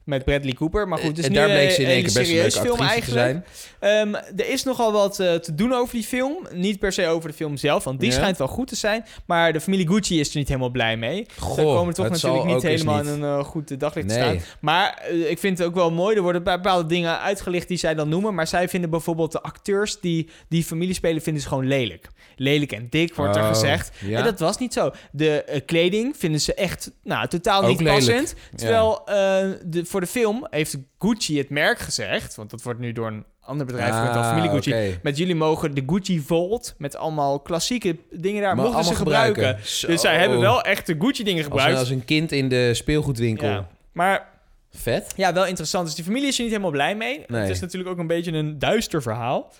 Met 0.04 0.24
Bradley 0.24 0.52
Cooper. 0.52 0.88
Maar 0.88 0.98
goed, 0.98 1.06
het 1.08 1.18
is 1.18 1.24
en 1.24 1.30
nu 1.30 1.36
daar 1.36 1.48
eh, 1.48 1.54
bleek 1.54 1.70
ze 1.70 1.82
in 1.82 1.88
één 1.88 1.96
een 1.96 2.02
keer 2.04 2.12
best 2.12 2.16
een 2.16 2.24
serieus 2.26 2.54
leuke 2.54 2.68
film 2.68 2.80
eigenlijk. 2.88 3.20
zijn. 3.20 3.44
Ehm, 3.80 4.14
er 4.36 4.48
is 4.48 4.62
nogal 4.64 4.92
wat 4.92 5.18
eh, 5.20 5.34
te 5.34 5.54
doen 5.54 5.72
over 5.72 5.94
die 5.94 6.04
film. 6.04 6.46
Niet 6.52 6.78
per 6.78 6.92
se 6.92 7.06
over 7.06 7.28
de 7.28 7.34
film 7.36 7.56
zelf, 7.56 7.84
want 7.84 8.00
die 8.00 8.08
Ja. 8.10 8.14
schijnt 8.14 8.38
wel 8.38 8.46
goed 8.48 8.68
te 8.68 8.76
zijn. 8.76 9.04
Maar 9.26 9.52
de 9.52 9.60
familie 9.60 9.88
Gucci 9.88 10.20
is 10.20 10.30
er 10.30 10.36
niet 10.36 10.48
helemaal 10.48 10.70
blij 10.70 10.96
mee. 10.96 11.26
Goh, 11.38 11.54
Ze 11.54 11.62
komen 11.62 11.94
toch 11.94 12.08
natuurlijk 12.08 12.44
niet 12.44 12.62
helemaal 12.62 12.96
niet. 13.02 13.06
in 13.06 13.22
een 13.22 13.38
eh, 13.38 13.44
goed 13.44 13.80
daglicht 13.80 14.08
te 14.08 14.14
staan. 14.14 14.40
Maar 14.60 14.98
eh, 15.08 15.30
ik 15.30 15.38
vind 15.38 15.58
het 15.58 15.66
ook 15.66 15.74
wel 15.74 15.90
mooi. 15.90 16.16
Er 16.16 16.22
worden 16.22 16.42
bepaalde 16.42 16.88
dingen 16.88 17.20
uitgelicht 17.20 17.68
die 17.68 17.78
zij 17.78 17.94
dan 17.94 18.08
noemen. 18.08 18.34
Maar 18.34 18.46
zij 18.46 18.68
vinden 18.68 18.90
bijvoorbeeld 18.90 19.32
de 19.32 19.40
acteurs 19.42 20.00
die 20.00 20.28
die 20.48 20.64
familie 20.64 20.94
spelen, 20.94 21.22
vinden 21.22 21.42
ze 21.42 21.48
gewoon 21.48 21.66
lelijk. 21.66 22.08
Lelijk 22.36 22.72
en 22.72 22.86
dik, 22.90 23.14
wordt 23.14 23.36
er 23.36 23.42
Oh, 23.42 23.48
gezegd. 23.48 23.90
ja. 24.00 24.18
En 24.18 24.24
dat 24.24 24.38
was 24.40 24.58
niet 24.58 24.72
zo. 24.72 24.90
De 25.12 25.42
eh, 25.42 25.60
kleding 25.66 26.16
vinden 26.16 26.40
ze 26.40 26.54
echt 26.54 26.90
nou, 27.04 27.28
totaal 27.28 27.62
Ook 27.62 27.68
niet 27.68 27.80
lelijk. 27.80 27.96
passend. 28.06 28.34
Terwijl 28.56 29.06
eh, 29.06 29.48
de, 29.64 29.84
voor 29.90 30.00
de 30.00 30.06
film 30.06 30.46
heeft 30.50 30.76
Gucci 30.98 31.38
het 31.38 31.50
merk 31.50 31.78
gezegd. 31.78 32.34
Want 32.34 32.50
dat 32.50 32.62
wordt 32.62 32.80
nu 32.80 32.92
door 32.92 33.06
een 33.06 33.24
ander 33.40 33.66
bedrijf 33.66 33.90
Ah, 33.92 34.28
familie 34.28 34.50
Gucci. 34.50 34.98
Met 35.02 35.16
jullie 35.16 35.34
mogen 35.34 35.74
de 35.74 35.82
Gucci 35.86 36.20
Vault 36.20 36.74
met 36.78 36.96
allemaal 36.96 37.40
klassieke 37.40 37.96
dingen 38.10 38.42
daar 38.42 38.56
mochten 38.56 38.84
ze 38.84 38.94
gebruiken. 38.94 39.56
Dus 39.56 40.00
zij 40.00 40.18
hebben 40.18 40.40
wel 40.40 40.62
echt 40.62 40.86
de 40.86 40.96
Gucci 40.98 41.22
dingen 41.24 41.44
Als 41.44 41.52
gebruikt. 41.52 41.78
als 41.78 41.90
een 41.90 42.04
kind 42.04 42.32
in 42.32 42.48
de 42.48 42.74
speelgoedwinkel. 42.74 43.48
Ja. 43.48 43.68
Maar 43.92 44.28
Vet. 44.72 45.12
ja, 45.16 45.32
wel 45.32 45.46
interessant. 45.46 45.86
Dus 45.86 45.94
die 45.94 46.04
familie 46.04 46.28
is 46.28 46.36
er 46.36 46.40
niet 46.42 46.50
helemaal 46.50 46.70
blij 46.72 46.94
mee. 46.96 47.24
Nee. 47.26 47.40
Het 47.40 47.50
is 47.50 47.60
natuurlijk 47.60 47.90
ook 47.90 47.98
een 47.98 48.06
beetje 48.06 48.32
een 48.32 48.58
duister 48.58 49.02
verhaal. 49.02 49.52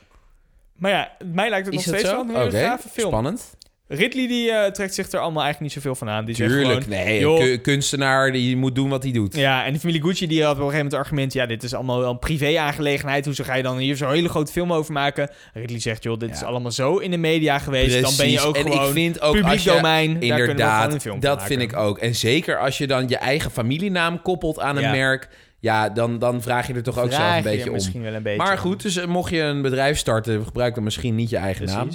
Maar 0.77 0.91
ja, 0.91 1.13
mij 1.25 1.49
lijkt 1.49 1.67
het 1.67 1.75
Is 1.75 1.87
nog 1.87 1.95
steeds 1.97 2.11
wel 2.11 2.21
een 2.21 2.29
hele 2.29 2.45
Oké, 2.45 2.59
gave 2.59 2.89
film. 2.89 3.09
spannend. 3.09 3.55
Ridley 3.93 4.27
die 4.29 4.51
eh, 4.51 4.71
trekt 4.71 4.95
zich 4.95 5.11
er 5.13 5.21
allemaal 5.21 5.43
eigenlijk 5.43 5.75
niet 5.75 5.83
zoveel 5.83 5.95
van 5.99 6.09
aan. 6.09 6.25
Die 6.25 6.35
zegt 6.35 6.51
Tuurlijk, 6.51 6.83
gewoon, 6.85 6.99
nee. 7.05 7.21
joh, 7.21 7.63
kunstenaar, 7.63 8.33
die 8.33 8.57
moet 8.57 8.75
doen 8.75 8.89
wat 8.89 9.03
hij 9.03 9.13
doet. 9.13 9.37
Ja, 9.37 9.65
en 9.65 9.73
de 9.73 9.79
familie 9.79 10.03
Gucci 10.03 10.27
die 10.27 10.43
had 10.43 10.51
op 10.51 10.57
een 10.57 10.65
gegeven 10.65 10.77
moment 10.85 10.93
het 10.93 11.01
argument... 11.07 11.33
ja, 11.33 11.47
dit 11.47 11.63
is 11.63 11.75
allemaal 11.75 11.99
wel 12.01 12.11
een 12.11 12.19
privé-aangelegenheid. 12.19 13.25
Hoezo 13.25 13.45
ga 13.45 13.55
je 13.55 13.63
dan 13.63 13.79
hier 13.79 13.97
zo'n 13.97 14.11
hele 14.11 14.29
grote 14.29 14.53
film 14.53 14.73
over 14.73 14.93
maken? 14.93 15.31
Ridley 15.55 15.81
zegt, 15.81 16.03
joh, 16.03 16.19
dit 16.19 16.29
Ja. 16.29 16.35
is 16.35 16.43
allemaal 16.43 16.71
zo 16.73 16.97
in 16.97 17.11
de 17.11 17.17
media 17.17 17.59
geweest. 17.59 18.03
Dan 18.03 18.13
ben 18.17 18.31
je 18.31 18.41
ook 18.41 18.57
en 18.57 18.63
gewoon 18.63 18.87
ik 18.87 18.93
vind 18.93 19.21
ook 19.21 19.33
publiek 19.35 19.53
als 19.53 19.63
je, 19.65 19.71
domein. 19.71 20.07
daar 20.13 20.19
kunnen 20.19 20.29
we 20.31 20.35
gewoon 20.37 20.51
Inderdaad, 20.51 20.93
een 20.93 21.01
film 21.01 21.21
dat 21.21 21.31
maken. 21.39 21.47
vind 21.57 21.73
ik 21.73 21.77
ook. 21.77 21.99
En 21.99 22.15
zeker 22.15 22.59
als 22.59 22.79
je 22.79 22.87
dan 22.87 23.09
je 23.09 23.17
eigen 23.17 23.51
familienaam 23.51 24.23
koppelt 24.23 24.61
aan 24.61 24.77
een 24.77 24.83
Ja. 24.83 24.91
merk... 24.91 25.29
ja, 25.59 25.89
dan, 25.89 26.19
dan 26.19 26.43
vraag 26.43 26.67
je 26.67 26.75
er 26.75 26.83
toch 26.83 26.99
ook 26.99 27.13
zelf 27.13 27.31
een 27.31 27.37
je 27.37 27.43
beetje 27.43 27.67
om. 27.69 27.73
misschien 27.75 28.03
wel 28.03 28.15
een 28.15 28.23
beetje 28.23 28.39
Maar 28.47 28.59
goed, 28.59 28.83
dus 28.83 28.97
eh, 28.97 29.07
mocht 29.07 29.31
je 29.31 29.41
een 29.41 29.63
bedrijf 29.63 29.99
starten... 29.99 30.45
gebruik 30.45 30.75
dan 30.75 30.85
misschien 30.85 31.15
niet 31.15 31.31
je 31.31 31.37
eigen 31.37 31.67
naam. 31.67 31.89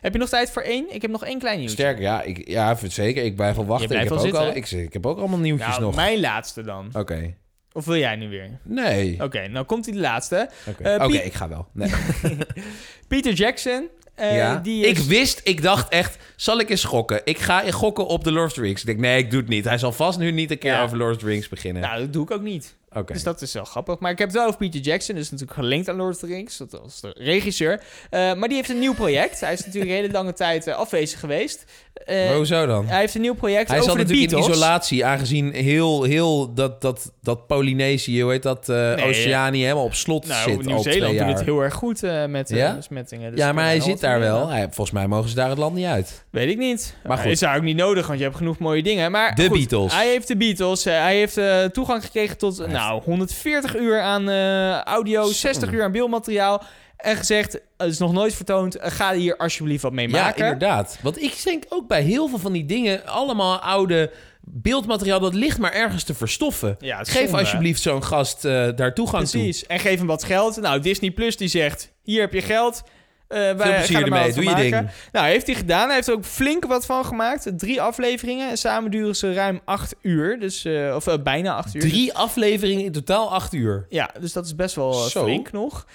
Heb 0.00 0.12
je 0.12 0.18
nog 0.18 0.28
tijd 0.28 0.50
voor 0.50 0.62
één? 0.62 0.94
Ik 0.94 1.02
heb 1.02 1.10
nog 1.10 1.24
één 1.24 1.38
klein 1.38 1.58
nieuwtje. 1.58 1.76
Sterker, 1.76 2.02
ja, 2.02 2.22
ik, 2.22 2.48
ja, 2.48 2.76
zeker. 2.88 3.24
Ik 3.24 3.36
blijf 3.36 3.56
wel 3.56 3.66
wachten. 3.66 3.84
Ik 3.84 3.90
blijft 3.90 4.10
heb, 4.24 4.34
ook 4.34 4.40
al, 4.40 4.56
ik, 4.56 4.70
ik 4.70 4.92
heb 4.92 5.06
ook 5.06 5.18
allemaal 5.18 5.38
nieuwtjes 5.38 5.68
Nou, 5.68 5.80
nog. 5.82 5.94
mijn 5.94 6.20
laatste 6.20 6.62
dan. 6.62 6.88
Oké. 6.92 7.34
Of 7.72 7.84
wil 7.84 7.96
jij 7.96 8.16
nu 8.16 8.28
weer? 8.28 8.48
Nee. 8.62 9.22
Oké, 9.22 9.48
nou 9.48 9.64
komt 9.66 9.84
hij 9.84 9.94
de 9.94 10.00
laatste. 10.00 10.48
Oké, 10.66 10.82
Eh, 10.82 11.06
Piet- 11.06 11.24
ik 11.24 11.34
ga 11.34 11.48
wel. 11.48 11.66
Nee. 11.72 11.90
Peter 13.08 13.32
Jackson. 13.32 13.88
eh, 14.14 14.36
ja. 14.36 14.56
die 14.56 14.86
is... 14.86 14.98
Ik 14.98 15.04
wist, 15.06 15.40
ik 15.44 15.62
dacht 15.62 15.88
echt, 15.92 16.18
zal 16.36 16.60
ik 16.60 16.70
eens 16.70 16.84
gokken? 16.84 17.20
Ik 17.24 17.38
ga 17.38 17.70
gokken 17.70 18.06
op 18.06 18.24
de 18.24 18.32
Lord 18.32 18.46
of 18.46 18.52
the 18.52 18.60
Rings. 18.60 18.80
Ik 18.80 18.86
denk, 18.86 18.98
nee, 18.98 19.18
ik 19.18 19.30
doe 19.30 19.40
het 19.40 19.48
niet. 19.48 19.64
Hij 19.64 19.78
zal 19.78 19.92
vast 19.92 20.18
nu 20.18 20.30
niet 20.30 20.50
een 20.50 20.58
keer 20.58 20.72
Ja. 20.72 20.82
over 20.82 20.96
Lord 20.96 21.14
of 21.14 21.20
the 21.20 21.26
Rings 21.26 21.48
beginnen. 21.48 21.82
Nou, 21.82 22.00
dat 22.00 22.12
doe 22.12 22.22
ik 22.22 22.30
ook 22.30 22.42
niet. 22.42 22.76
Oké. 22.92 23.12
Dus 23.12 23.22
dat 23.22 23.42
is 23.42 23.52
wel 23.52 23.64
grappig. 23.64 23.98
Maar 23.98 24.10
ik 24.10 24.18
heb 24.18 24.28
het 24.28 24.36
wel 24.36 24.46
over 24.46 24.58
Peter 24.58 24.80
Jackson. 24.80 25.14
Dus 25.14 25.30
natuurlijk 25.30 25.58
gelinkt 25.58 25.88
aan 25.88 25.96
Lord 25.96 26.14
of 26.14 26.20
the 26.20 26.26
Rings. 26.26 26.56
Dat 26.56 26.80
was 26.82 27.00
de 27.00 27.14
regisseur. 27.18 27.80
Eh, 28.10 28.34
maar 28.34 28.48
die 28.48 28.56
heeft 28.56 28.68
een 28.70 28.78
nieuw 28.78 28.94
project. 28.94 29.40
Hij 29.40 29.52
is 29.52 29.64
natuurlijk 29.64 29.90
een 29.92 29.96
hele 29.96 30.12
lange 30.12 30.32
tijd 30.32 30.66
eh, 30.66 30.74
afwezig 30.74 31.20
geweest. 31.20 31.64
Maar 32.06 32.34
hoezo 32.34 32.66
dan? 32.66 32.86
hij 32.86 32.98
heeft 33.00 33.14
een 33.14 33.20
nieuw 33.20 33.34
project 33.34 33.68
Hij 33.68 33.78
over 33.78 33.90
zat 33.90 33.98
de 33.98 34.02
natuurlijk 34.04 34.30
Beatles. 34.30 34.48
in 34.50 34.52
isolatie, 34.60 35.04
aangezien 35.04 35.52
heel, 35.52 36.02
heel 36.02 36.54
dat, 36.54 36.80
dat, 36.80 37.12
dat 37.22 37.46
Polynesië, 37.46 38.22
hoe 38.22 38.30
heet 38.30 38.42
dat, 38.42 38.66
Nee, 38.66 39.02
Oceanië, 39.04 39.62
helemaal 39.62 39.84
op 39.84 39.94
slot 39.94 40.26
nou, 40.26 40.50
zit 40.50 40.64
Nieuw-Zeeland 40.64 41.18
doet 41.18 41.26
het 41.26 41.44
heel 41.44 41.60
erg 41.60 41.74
goed 41.74 42.00
met 42.28 42.48
Ja? 42.48 42.74
besmettingen. 42.76 43.30
Dus 43.30 43.40
ja, 43.40 43.52
maar 43.52 43.64
hij 43.64 43.80
zit 43.80 44.00
daar 44.00 44.20
wel. 44.20 44.48
Hij, 44.48 44.62
volgens 44.62 44.90
mij 44.90 45.06
mogen 45.06 45.28
ze 45.28 45.34
daar 45.34 45.48
het 45.48 45.58
land 45.58 45.74
niet 45.74 45.86
uit. 45.86 46.24
Weet 46.30 46.48
ik 46.50 46.58
niet. 46.58 46.94
Maar 47.02 47.08
Maar 47.08 47.18
goed. 47.18 47.30
Is 47.32 47.38
daar 47.38 47.56
ook 47.56 47.62
niet 47.62 47.76
nodig, 47.76 48.06
want 48.06 48.18
je 48.18 48.24
hebt 48.24 48.36
genoeg 48.36 48.58
mooie 48.58 48.82
dingen. 48.82 49.10
Maar 49.10 49.34
De 49.34 49.46
goed, 49.46 49.58
Beatles. 49.58 49.92
Hij 49.94 50.08
heeft 50.08 50.28
de 50.28 50.36
Beatles. 50.36 50.84
hij 50.84 51.16
heeft 51.16 51.40
toegang 51.74 52.04
gekregen 52.04 52.38
tot 52.38 52.66
nou, 52.80 53.02
140 53.02 53.76
uur 53.76 54.00
aan 54.00 54.28
eh, 54.30 54.80
audio, 54.80 55.24
Zo. 55.24 55.32
60 55.32 55.72
uur 55.72 55.82
aan 55.82 55.92
beeldmateriaal. 55.92 56.62
En 56.96 57.16
gezegd, 57.16 57.52
het 57.76 57.90
is 57.90 57.98
nog 57.98 58.12
nooit 58.12 58.34
vertoond, 58.34 58.74
eh, 58.76 58.90
ga 58.90 59.12
hier 59.14 59.36
alsjeblieft 59.36 59.82
wat 59.82 59.92
mee 59.92 60.08
Ja, 60.08 60.22
maken. 60.22 60.42
inderdaad. 60.44 60.98
Want 61.02 61.22
ik 61.22 61.40
denk 61.44 61.64
ook 61.68 61.88
bij 61.88 62.02
heel 62.02 62.28
veel 62.28 62.38
van 62.38 62.52
die 62.52 62.64
dingen... 62.64 63.06
allemaal 63.06 63.58
oude 63.58 64.10
beeldmateriaal... 64.40 65.20
dat 65.20 65.34
ligt 65.34 65.58
maar 65.58 65.72
ergens 65.72 66.04
te 66.04 66.14
verstoffen. 66.14 66.76
Ja, 66.80 66.98
Geef 67.04 67.12
zonde. 67.12 67.38
alsjeblieft 67.38 67.82
zo'n 67.82 68.04
gast 68.04 68.44
eh, 68.44 68.68
daar 68.76 68.94
toegang 68.94 69.28
toe. 69.28 69.40
Precies. 69.40 69.66
En 69.66 69.78
geef 69.78 69.98
hem 69.98 70.06
wat 70.06 70.24
geld. 70.24 70.60
Nou, 70.60 70.80
Disney 70.80 71.10
Plus 71.10 71.36
die 71.36 71.48
zegt, 71.48 71.92
hier 72.02 72.20
heb 72.20 72.32
je 72.32 72.42
geld. 72.42 72.82
Wij 73.28 73.56
Veel 73.56 73.74
plezier 73.74 73.96
er 73.96 74.02
ermee. 74.02 74.32
Doe 74.32 74.44
je 74.44 74.50
maken. 74.50 74.70
ding. 74.70 74.90
Nou, 75.12 75.26
heeft 75.26 75.46
hij 75.46 75.54
gedaan. 75.54 75.86
Hij 75.86 75.94
heeft 75.94 76.08
er 76.08 76.14
ook 76.14 76.24
flink 76.24 76.66
wat 76.66 76.86
van 76.86 77.04
gemaakt. 77.04 77.58
Drie 77.58 77.82
afleveringen. 77.82 78.50
En 78.50 78.58
samen 78.58 78.90
duren 78.90 79.16
ze 79.16 79.32
ruim 79.32 79.60
acht 79.64 79.94
uur. 80.02 80.40
Dus, 80.40 80.64
eh, 80.64 80.92
of 80.94 81.06
eh, 81.06 81.14
bijna 81.22 81.54
acht 81.54 81.74
uur. 81.74 81.80
Drie 81.80 82.14
afleveringen 82.14 82.84
in 82.84 82.92
totaal 82.92 83.32
acht 83.32 83.52
uur. 83.52 83.86
Ja, 83.88 84.10
dus 84.20 84.32
dat 84.32 84.44
is 84.44 84.54
best 84.54 84.74
wel 84.74 84.92
flink 84.92 85.52
nog. 85.52 85.86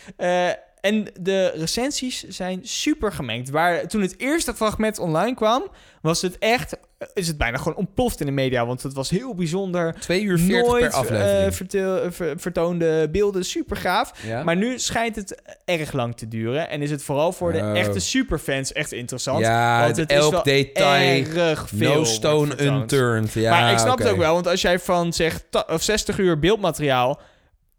En 0.83 1.07
de 1.19 1.51
recensies 1.55 2.23
zijn 2.27 2.59
super 2.63 3.11
gemengd. 3.11 3.49
Waar 3.49 3.87
toen 3.87 4.01
het 4.01 4.19
eerste 4.19 4.53
fragment 4.53 4.99
online 4.99 5.35
kwam, 5.35 5.63
was 6.01 6.21
het 6.21 6.37
echt, 6.37 6.77
is 7.13 7.27
het 7.27 7.37
bijna 7.37 7.57
gewoon 7.57 7.75
ontploft 7.77 8.19
in 8.19 8.25
de 8.25 8.31
media. 8.31 8.65
Want 8.65 8.83
het 8.83 8.93
was 8.93 9.09
heel 9.09 9.35
bijzonder. 9.35 9.95
Twee 9.99 10.21
uur 10.21 10.39
veertig 10.39 10.67
Nooit 10.67 10.83
per 10.89 10.93
aflevering. 10.93 11.45
eh, 11.47 11.51
vertel- 11.51 12.01
eh, 12.01 12.11
ver- 12.11 12.39
vertoonde 12.39 13.09
beelden, 13.11 13.45
super 13.45 13.77
gaaf. 13.77 14.11
ja? 14.27 14.43
Maar 14.43 14.55
nu 14.55 14.79
schijnt 14.79 15.15
het 15.15 15.41
erg 15.65 15.91
lang 15.91 16.15
te 16.17 16.27
duren. 16.27 16.69
En 16.69 16.81
is 16.81 16.91
het 16.91 17.03
vooral 17.03 17.31
voor 17.31 17.51
de 17.51 17.59
Oh. 17.59 17.77
echte 17.77 17.99
superfans 17.99 18.71
echt 18.71 18.91
interessant. 18.91 19.39
ja, 19.39 19.83
want 19.83 19.97
het 19.97 20.11
is 20.11 20.17
elk 20.17 20.31
wel 20.31 20.43
detail. 20.43 21.25
erg 21.37 21.69
veel. 21.75 21.93
No 21.93 22.03
stone 22.03 22.61
unturned. 22.63 23.33
Ja, 23.33 23.49
maar 23.49 23.71
ik 23.71 23.77
snap 23.79 23.97
het 23.97 24.07
ook 24.07 24.17
wel, 24.17 24.33
want 24.33 24.47
als 24.47 24.61
jij 24.61 24.79
van 24.79 25.13
zeg 25.13 25.39
of 25.69 25.81
60 25.83 26.17
uur 26.17 26.39
beeldmateriaal, 26.39 27.19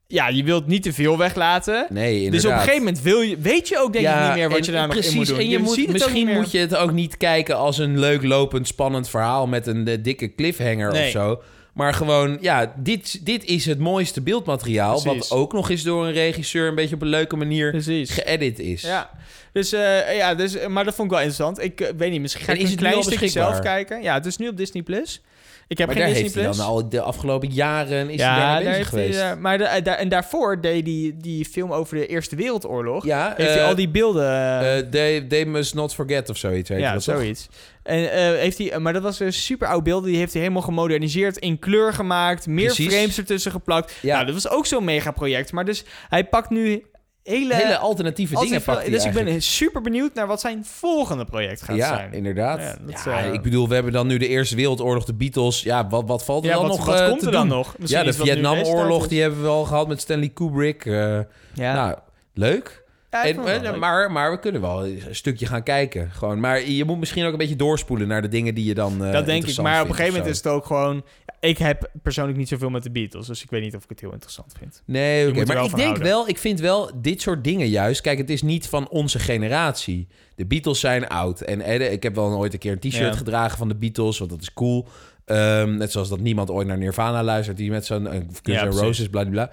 ja, 0.06 0.28
je 0.28 0.44
wilt 0.44 0.66
niet 0.66 0.82
te 0.82 0.92
veel 0.92 1.18
weglaten. 1.18 1.86
Nee, 1.90 2.14
inderdaad. 2.14 2.32
Dus 2.32 2.44
op 2.44 2.50
een 2.50 2.58
gegeven 2.58 2.78
moment 2.78 3.02
wil 3.02 3.20
je, 3.20 3.38
weet 3.38 3.68
je 3.68 3.78
ook 3.78 3.92
denk 3.92 4.06
ik 4.06 4.22
niet 4.22 4.34
meer 4.34 4.50
wat 4.50 4.66
je 4.66 4.72
daar 4.72 4.86
nog 4.86 4.96
in 4.96 5.14
moet 5.14 5.26
doen. 5.26 5.38
En 5.38 5.48
je 5.48 5.58
moet, 5.58 5.92
misschien 5.92 6.28
moet 6.28 6.50
je 6.50 6.58
het 6.58 6.76
ook 6.76 6.92
niet 6.92 7.16
kijken 7.16 7.56
als 7.56 7.78
een 7.78 7.98
leuk 7.98 8.22
lopend 8.22 8.66
spannend 8.66 9.08
verhaal 9.08 9.46
met 9.46 9.66
een 9.66 9.88
eh, 9.88 9.98
dikke 10.02 10.34
cliffhanger 10.34 10.92
Nee. 10.92 11.04
of 11.04 11.10
zo. 11.10 11.42
Maar 11.74 11.94
gewoon, 11.94 12.38
ja, 12.40 12.74
dit, 12.76 13.26
dit 13.26 13.44
is 13.44 13.66
het 13.66 13.78
mooiste 13.78 14.20
beeldmateriaal. 14.20 15.02
Precies. 15.02 15.28
Wat 15.28 15.38
ook 15.38 15.52
nog 15.52 15.70
eens 15.70 15.82
door 15.82 16.06
een 16.06 16.12
regisseur 16.12 16.68
een 16.68 16.74
beetje 16.74 16.94
op 16.94 17.02
een 17.02 17.08
leuke 17.08 17.36
manier 17.36 17.70
Precies. 17.70 18.10
geëdit 18.10 18.58
is. 18.58 18.82
Ja, 18.82 19.10
dus, 19.52 19.72
eh, 19.72 20.16
ja 20.16 20.34
dus, 20.34 20.54
eh, 20.56 20.66
maar 20.66 20.84
dat 20.84 20.94
vond 20.94 21.10
ik 21.10 21.16
wel 21.16 21.24
interessant. 21.26 21.62
Ik 21.62 21.92
weet 21.96 22.10
niet, 22.10 22.20
misschien 22.20 22.44
ga 22.44 22.52
ik 22.52 22.60
een 22.60 22.76
klein 22.76 23.02
stukje 23.02 23.28
zelf 23.28 23.58
kijken. 23.58 24.02
Ja, 24.02 24.14
het 24.14 24.26
is 24.26 24.36
nu 24.36 24.48
op 24.48 24.56
Disney+. 24.56 24.82
Plus. 24.82 25.22
Ik 25.68 25.78
heb 25.78 25.86
maar 25.86 25.96
geen 25.96 26.04
daar 26.04 26.14
Disney 26.14 26.22
heeft 26.22 26.34
hij 26.34 26.44
Plus. 26.44 26.56
dan 26.56 26.66
al 26.66 26.88
de 26.88 27.00
afgelopen 27.00 27.48
jaren 27.52 28.10
is 28.10 28.20
hij 28.20 28.30
ja, 28.30 28.38
daar 28.54 28.58
bezig 28.58 28.74
heeft 28.76 28.90
hij, 28.90 29.00
geweest. 29.02 29.20
eh, 29.20 29.34
maar 29.36 29.58
de- 29.58 29.64
eh, 29.64 30.00
en 30.00 30.08
daarvoor 30.08 30.60
deed 30.60 30.86
hij 30.86 31.14
die 31.20 31.44
film 31.44 31.72
over 31.72 31.96
de 31.96 32.06
Eerste 32.06 32.36
Wereldoorlog. 32.36 33.04
ja, 33.04 33.34
heeft 33.36 33.50
hij 33.50 33.58
eh, 33.60 33.66
al 33.66 33.74
die 33.74 33.88
beelden... 33.88 34.24
eh, 34.60 34.78
they, 34.90 35.20
they 35.20 35.44
Must 35.44 35.74
Not 35.74 35.94
Forget 35.94 36.28
of 36.30 36.36
zoiets. 36.36 36.68
Weet 36.68 36.78
je 36.78 36.84
ja, 36.84 36.92
dat 36.92 37.04
toch? 37.04 37.14
zoiets. 37.16 37.48
En 37.82 37.98
heeft 38.38 38.58
hij, 38.58 38.78
maar 38.78 38.92
dat 38.92 39.02
was 39.02 39.20
een 39.20 39.32
super 39.32 39.68
oud 39.68 39.82
beeld. 39.84 40.04
Die 40.04 40.16
heeft 40.16 40.32
hij 40.32 40.42
helemaal 40.42 40.62
gemoderniseerd, 40.62 41.36
in 41.36 41.58
kleur 41.58 41.92
gemaakt, 41.92 42.46
meer 42.46 42.64
Precies. 42.66 42.94
frames 42.94 43.18
ertussen 43.18 43.50
geplakt. 43.50 43.94
Ja. 44.02 44.14
Nou, 44.14 44.24
dat 44.26 44.34
was 44.34 44.48
ook 44.48 44.66
zo'n 44.66 44.84
megaproject. 44.84 45.52
Maar 45.52 45.64
dus 45.64 45.84
hij 46.08 46.24
pakt 46.24 46.50
nu 46.50 46.82
hele, 47.24 47.54
Hele 47.54 47.76
alternatieve 47.78 48.40
dingen 48.40 48.62
pakt 48.62 48.90
Dus 48.90 49.04
ik 49.04 49.12
ben 49.12 49.42
super 49.42 49.80
benieuwd 49.80 50.14
naar 50.14 50.26
wat 50.26 50.40
zijn 50.40 50.64
volgende 50.64 51.24
project 51.24 51.62
gaat 51.62 51.76
ja, 51.76 51.96
zijn. 51.96 52.12
inderdaad. 52.12 52.58
Ja, 52.60 52.64
Ja, 52.86 53.04
dat, 53.04 53.24
eh, 53.24 53.32
ik 53.32 53.42
bedoel, 53.42 53.68
we 53.68 53.74
hebben 53.74 53.92
dan 53.92 54.06
nu 54.06 54.16
de 54.16 54.28
Eerste 54.28 54.56
Wereldoorlog, 54.56 55.04
de 55.04 55.14
Beatles. 55.14 55.62
Ja, 55.62 55.86
wat, 55.88 56.04
wat 56.06 56.24
valt 56.24 56.44
er 56.44 56.50
Ja, 56.50 56.56
dan 56.56 56.68
wat, 56.68 56.76
nog 56.76 56.86
wat 56.86 57.00
eh, 57.00 57.08
komt 57.08 57.20
te 57.20 57.26
er 57.26 57.32
dan 57.32 57.48
doen? 57.48 57.56
nog? 57.56 57.78
Misschien 57.78 58.04
Ja, 58.04 58.10
de 58.10 58.16
Vietnamoorlog, 58.16 59.08
die 59.08 59.20
hebben 59.20 59.42
we 59.42 59.48
al 59.48 59.64
gehad 59.64 59.88
met 59.88 60.00
Stanley 60.00 60.28
Kubrick. 60.28 60.86
eh. 60.86 61.18
Ja. 61.54 61.74
Nou, 61.74 61.96
leuk. 62.34 62.82
Ja, 63.10 63.24
En, 63.24 63.78
maar, 63.78 64.12
maar 64.12 64.30
we 64.30 64.38
kunnen 64.38 64.60
wel 64.60 64.86
een 64.86 65.02
stukje 65.10 65.46
gaan 65.46 65.62
kijken. 65.62 66.10
Gewoon. 66.10 66.40
Maar 66.40 66.68
je 66.68 66.84
moet 66.84 66.98
misschien 66.98 67.24
ook 67.24 67.32
een 67.32 67.38
beetje 67.38 67.56
doorspoelen 67.56 68.08
naar 68.08 68.22
de 68.22 68.28
dingen 68.28 68.54
die 68.54 68.64
je 68.64 68.74
dan. 68.74 69.04
eh, 69.04 69.12
dat 69.12 69.26
denk 69.26 69.46
ik. 69.46 69.56
Maar 69.58 69.82
op 69.82 69.88
een 69.88 69.94
gegeven 69.94 70.14
moment 70.18 70.30
is 70.32 70.36
het 70.42 70.52
ook 70.52 70.66
gewoon... 70.66 71.04
Ik 71.44 71.58
heb 71.58 71.90
persoonlijk 72.02 72.38
niet 72.38 72.48
zoveel 72.48 72.70
met 72.70 72.82
de 72.82 72.90
Beatles. 72.90 73.26
Dus 73.26 73.42
ik 73.42 73.50
weet 73.50 73.62
niet 73.62 73.74
of 73.74 73.82
ik 73.82 73.88
het 73.88 74.00
heel 74.00 74.12
interessant 74.12 74.52
vind. 74.58 74.82
Nee, 74.86 75.24
maar 75.32 75.38
ik 75.38 75.46
denk 75.46 75.58
houden. 75.58 76.02
wel, 76.02 76.28
ik 76.28 76.38
vind 76.38 76.60
wel 76.60 76.90
dit 76.94 77.20
soort 77.20 77.44
dingen 77.44 77.68
juist. 77.68 78.00
Kijk, 78.00 78.18
het 78.18 78.30
is 78.30 78.42
niet 78.42 78.68
van 78.68 78.88
onze 78.88 79.18
generatie. 79.18 80.08
De 80.34 80.46
Beatles 80.46 80.80
zijn 80.80 81.08
oud. 81.08 81.40
En 81.40 81.60
eh, 81.60 81.92
ik 81.92 82.02
heb 82.02 82.14
wel 82.14 82.36
ooit 82.36 82.52
een 82.52 82.58
keer 82.58 82.72
een 82.72 82.78
t-shirt 82.78 83.12
Ja. 83.12 83.12
gedragen 83.12 83.58
van 83.58 83.68
de 83.68 83.74
Beatles, 83.74 84.18
want 84.18 84.30
dat 84.30 84.40
is 84.40 84.52
cool. 84.52 84.86
Ehm, 85.24 85.76
net 85.76 85.92
zoals 85.92 86.08
dat 86.08 86.20
niemand 86.20 86.50
ooit 86.50 86.66
naar 86.66 86.78
Nirvana 86.78 87.22
luistert, 87.22 87.56
die 87.56 87.70
met 87.70 87.86
zo'n 87.86 88.14
uh, 88.14 88.20
Ja. 88.42 88.64
Roses, 88.64 89.08
bla 89.08 89.24
bla. 89.24 89.50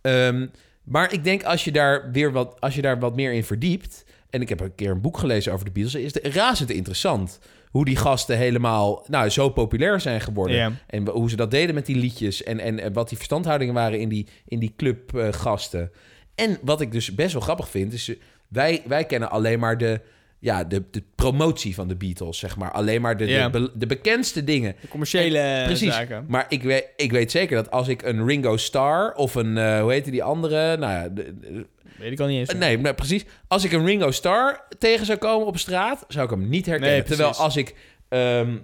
Ehm, 0.00 0.46
maar 0.84 1.12
ik 1.12 1.24
denk 1.24 1.42
als 1.42 1.64
je 1.64 1.72
daar 1.72 2.10
weer 2.12 2.32
wat, 2.32 2.60
als 2.60 2.74
je 2.74 2.82
daar 2.82 2.98
wat 2.98 3.16
meer 3.16 3.32
in 3.32 3.44
verdiept. 3.44 4.04
En 4.30 4.40
ik 4.40 4.48
heb 4.48 4.60
een 4.60 4.74
keer 4.74 4.90
een 4.90 5.00
boek 5.00 5.18
gelezen 5.18 5.52
over 5.52 5.64
de 5.64 5.70
Beatles. 5.70 5.94
Is 6.02 6.14
het 6.14 6.34
razend 6.34 6.70
interessant 6.70 7.38
hoe 7.74 7.84
die 7.84 7.96
gasten 7.96 8.36
helemaal 8.36 9.04
nou, 9.08 9.28
zo 9.28 9.48
populair 9.48 10.00
zijn 10.00 10.20
geworden. 10.20 10.78
En 10.86 11.08
hoe 11.08 11.30
ze 11.30 11.36
dat 11.36 11.50
deden 11.50 11.74
met 11.74 11.86
die 11.86 11.96
liedjes. 11.96 12.42
En, 12.42 12.58
en, 12.60 12.78
en 12.80 12.92
wat 12.92 13.08
die 13.08 13.16
verstandhoudingen 13.16 13.74
waren 13.74 14.00
in 14.00 14.08
die, 14.08 14.26
in 14.46 14.58
die 14.58 14.72
clubgasten. 14.76 15.90
en 16.34 16.58
wat 16.62 16.80
ik 16.80 16.92
dus 16.92 17.14
best 17.14 17.32
wel 17.32 17.42
grappig 17.42 17.68
vind, 17.68 17.92
is 17.92 18.08
eh, 18.08 18.16
wij, 18.48 18.82
wij 18.86 19.04
kennen 19.04 19.30
alleen 19.30 19.58
maar 19.58 19.78
de, 19.78 20.00
ja, 20.38 20.64
de, 20.64 20.82
de 20.90 21.02
promotie 21.14 21.74
van 21.74 21.88
de 21.88 21.96
Beatles, 21.96 22.38
zeg 22.38 22.56
maar. 22.56 22.70
Alleen 22.70 23.00
maar 23.00 23.16
de, 23.16 23.26
de, 23.26 23.48
be- 23.52 23.70
de 23.74 23.86
bekendste 23.86 24.44
dingen. 24.44 24.74
De 24.80 24.88
commerciële 24.88 25.38
En- 25.38 25.64
precies. 25.64 25.94
zaken. 25.94 26.24
Maar 26.28 26.46
ik 26.48 26.62
weet, 26.62 26.88
ik 26.96 27.10
weet 27.12 27.30
zeker 27.30 27.56
dat 27.56 27.70
als 27.70 27.88
ik 27.88 28.02
een 28.02 28.26
Ringo 28.26 28.56
Starr 28.56 29.12
of 29.14 29.34
een, 29.34 29.58
eh, 29.58 29.80
hoe 29.80 29.92
heette 29.92 30.10
die 30.10 30.22
andere? 30.22 30.76
Nou 30.76 30.92
ja, 30.92 31.08
de- 31.08 31.66
Weet 31.98 32.12
ik 32.12 32.20
al 32.20 32.26
niet 32.26 32.38
eens. 32.38 32.58
nee, 32.58 32.78
nee, 32.78 32.94
precies. 32.94 33.24
Als 33.48 33.64
ik 33.64 33.72
een 33.72 33.84
Ringo 33.84 34.10
Starr 34.10 34.60
tegen 34.78 35.06
zou 35.06 35.18
komen 35.18 35.46
op 35.46 35.58
straat, 35.58 36.04
zou 36.08 36.24
ik 36.24 36.30
hem 36.30 36.48
niet 36.48 36.66
herkennen. 36.66 36.96
Nee. 36.96 37.02
Terwijl 37.02 37.30
als 37.30 37.56
ik 37.56 37.74
ehm, 38.08 38.56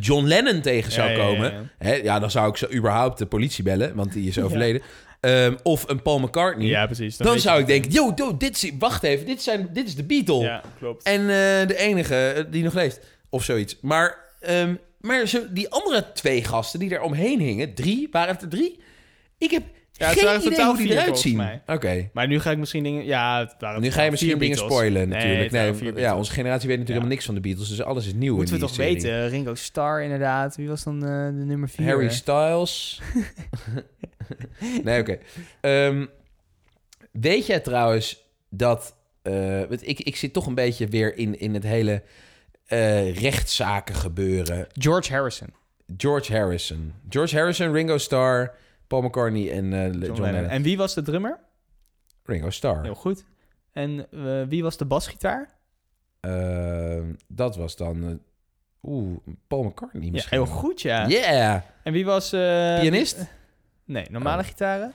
John 0.00 0.26
Lennon 0.26 0.60
tegen 0.60 0.92
zou 0.92 1.08
Ja, 1.10 1.16
ja, 1.16 1.22
ja, 1.22 1.28
komen, 1.28 1.52
ja. 1.52 1.62
Hè, 1.78 1.94
ja, 1.94 2.18
dan 2.18 2.30
zou 2.30 2.48
ik 2.48 2.56
ze 2.56 2.72
überhaupt 2.72 3.18
de 3.18 3.26
politie 3.26 3.64
bellen, 3.64 3.94
want 3.94 4.12
die 4.12 4.28
is 4.28 4.38
overleden. 4.44 4.82
Ehm, 5.20 5.56
of 5.62 5.88
een 5.88 6.02
Paul 6.02 6.18
McCartney. 6.18 6.66
Ja, 6.66 6.86
precies. 6.86 7.16
dan 7.16 7.38
zou 7.38 7.60
ik 7.60 7.66
denken, 7.66 7.90
yo, 7.90 8.12
yo, 8.14 8.36
dit 8.36 8.62
is, 8.62 8.72
wacht 8.78 9.02
even, 9.02 9.26
dit, 9.26 9.42
zijn, 9.42 9.68
dit 9.72 9.86
is 9.86 9.94
de 9.94 10.04
Beatle. 10.04 10.40
Ja, 10.42 10.62
klopt. 10.78 11.02
En 11.02 11.20
eh, 11.20 11.66
de 11.66 11.76
enige 11.76 12.14
eh, 12.14 12.44
die 12.50 12.62
nog 12.62 12.74
leeft. 12.74 13.00
Of 13.30 13.44
zoiets. 13.44 13.78
Maar, 13.80 14.16
ehm, 14.40 14.74
maar 15.00 15.26
zo, 15.26 15.42
die 15.50 15.70
andere 15.70 16.12
twee 16.12 16.44
gasten 16.44 16.78
die 16.78 16.94
er 16.94 17.00
omheen 17.00 17.40
hingen, 17.40 17.74
drie, 17.74 18.08
waren 18.10 18.34
het 18.34 18.42
er 18.42 18.48
drie? 18.48 18.80
Ik 19.38 19.50
heb 19.50 19.62
Ja, 19.98 20.06
het 20.08 20.16
geen 20.16 20.24
waren 20.24 20.40
idee 20.40 20.50
totaal 20.52 20.74
hoe 20.76 20.82
die 20.82 20.92
eruit 20.92 21.18
zien. 21.18 21.36
mij. 21.36 21.62
Oké. 21.66 22.08
Maar 22.12 22.26
nu 22.26 22.40
ga 22.40 22.50
ik 22.50 22.58
misschien 22.58 22.82
dingen... 22.82 23.04
Ja, 23.04 23.54
Nu 23.78 23.90
ga 23.90 24.02
je 24.02 24.10
misschien 24.10 24.38
dingen 24.38 24.56
spoilen 24.56 25.08
Nee, 25.08 25.18
natuurlijk. 25.18 25.52
het 25.52 25.80
Nee, 25.94 26.02
ja, 26.02 26.16
onze 26.16 26.32
generatie 26.32 26.68
weet 26.68 26.78
natuurlijk 26.78 26.78
Ja. 26.78 26.84
helemaal 26.86 27.08
niks 27.08 27.24
van 27.24 27.34
de 27.34 27.40
Beatles. 27.40 27.68
Dus 27.68 27.82
alles 27.82 28.06
is 28.06 28.14
nieuw 28.14 28.36
Moeten 28.36 28.54
we 28.54 28.60
toch 28.60 28.74
serie. 28.74 28.94
weten. 28.94 29.28
Ringo 29.28 29.54
Starr 29.54 30.02
inderdaad. 30.02 30.56
Wie 30.56 30.68
was 30.68 30.84
dan 30.84 31.02
eh, 31.02 31.26
de 31.26 31.44
nummer 31.44 31.68
vier? 31.68 31.86
Harry 31.86 32.10
Styles. 32.10 33.00
nee, 34.84 35.00
oké. 35.00 35.18
Ehm, 35.60 36.06
weet 37.12 37.46
jij 37.46 37.60
trouwens 37.60 38.24
dat... 38.50 38.96
eh, 39.22 39.60
ik, 39.70 40.00
ik 40.00 40.16
zit 40.16 40.32
toch 40.32 40.46
een 40.46 40.54
beetje 40.54 40.86
weer 40.86 41.16
in, 41.16 41.38
in 41.40 41.54
het 41.54 41.62
hele 41.64 42.02
eh, 42.66 43.14
rechtszaken 43.20 43.94
gebeuren. 43.94 44.66
George 44.72 45.12
Harrison. 45.12 45.48
George 45.96 46.32
Harrison. 46.36 46.92
George 47.08 47.36
Harrison, 47.36 47.72
Ringo 47.72 47.98
Starr, 47.98 48.54
Paul 48.88 49.02
McCartney 49.02 49.50
en 49.52 49.72
eh, 49.72 49.84
John, 49.92 50.04
John 50.04 50.20
Lennon. 50.22 50.44
En 50.50 50.62
wie 50.62 50.76
was 50.76 50.94
de 50.94 51.02
drummer? 51.02 51.38
Ringo 52.24 52.50
Starr. 52.50 52.82
Heel 52.82 52.94
goed. 52.94 53.24
En 53.72 54.06
eh, 54.12 54.42
wie 54.48 54.62
was 54.62 54.76
de 54.76 54.84
basgitaar? 54.84 55.48
Ehm, 56.20 57.12
dat 57.28 57.56
was 57.56 57.76
dan... 57.76 58.04
eh, 58.08 58.10
Oeh, 58.82 59.16
Paul 59.46 59.62
McCartney 59.62 60.04
Ja, 60.04 60.10
misschien 60.12 60.38
heel 60.44 60.46
goed, 60.54 60.80
ja. 60.82 61.06
Yeah! 61.08 61.60
En 61.82 61.92
wie 61.92 62.04
was... 62.04 62.28
Pianist? 62.30 63.26
Nee, 63.84 64.06
normale 64.10 64.42
Oh. 64.42 64.48
gitaren? 64.48 64.92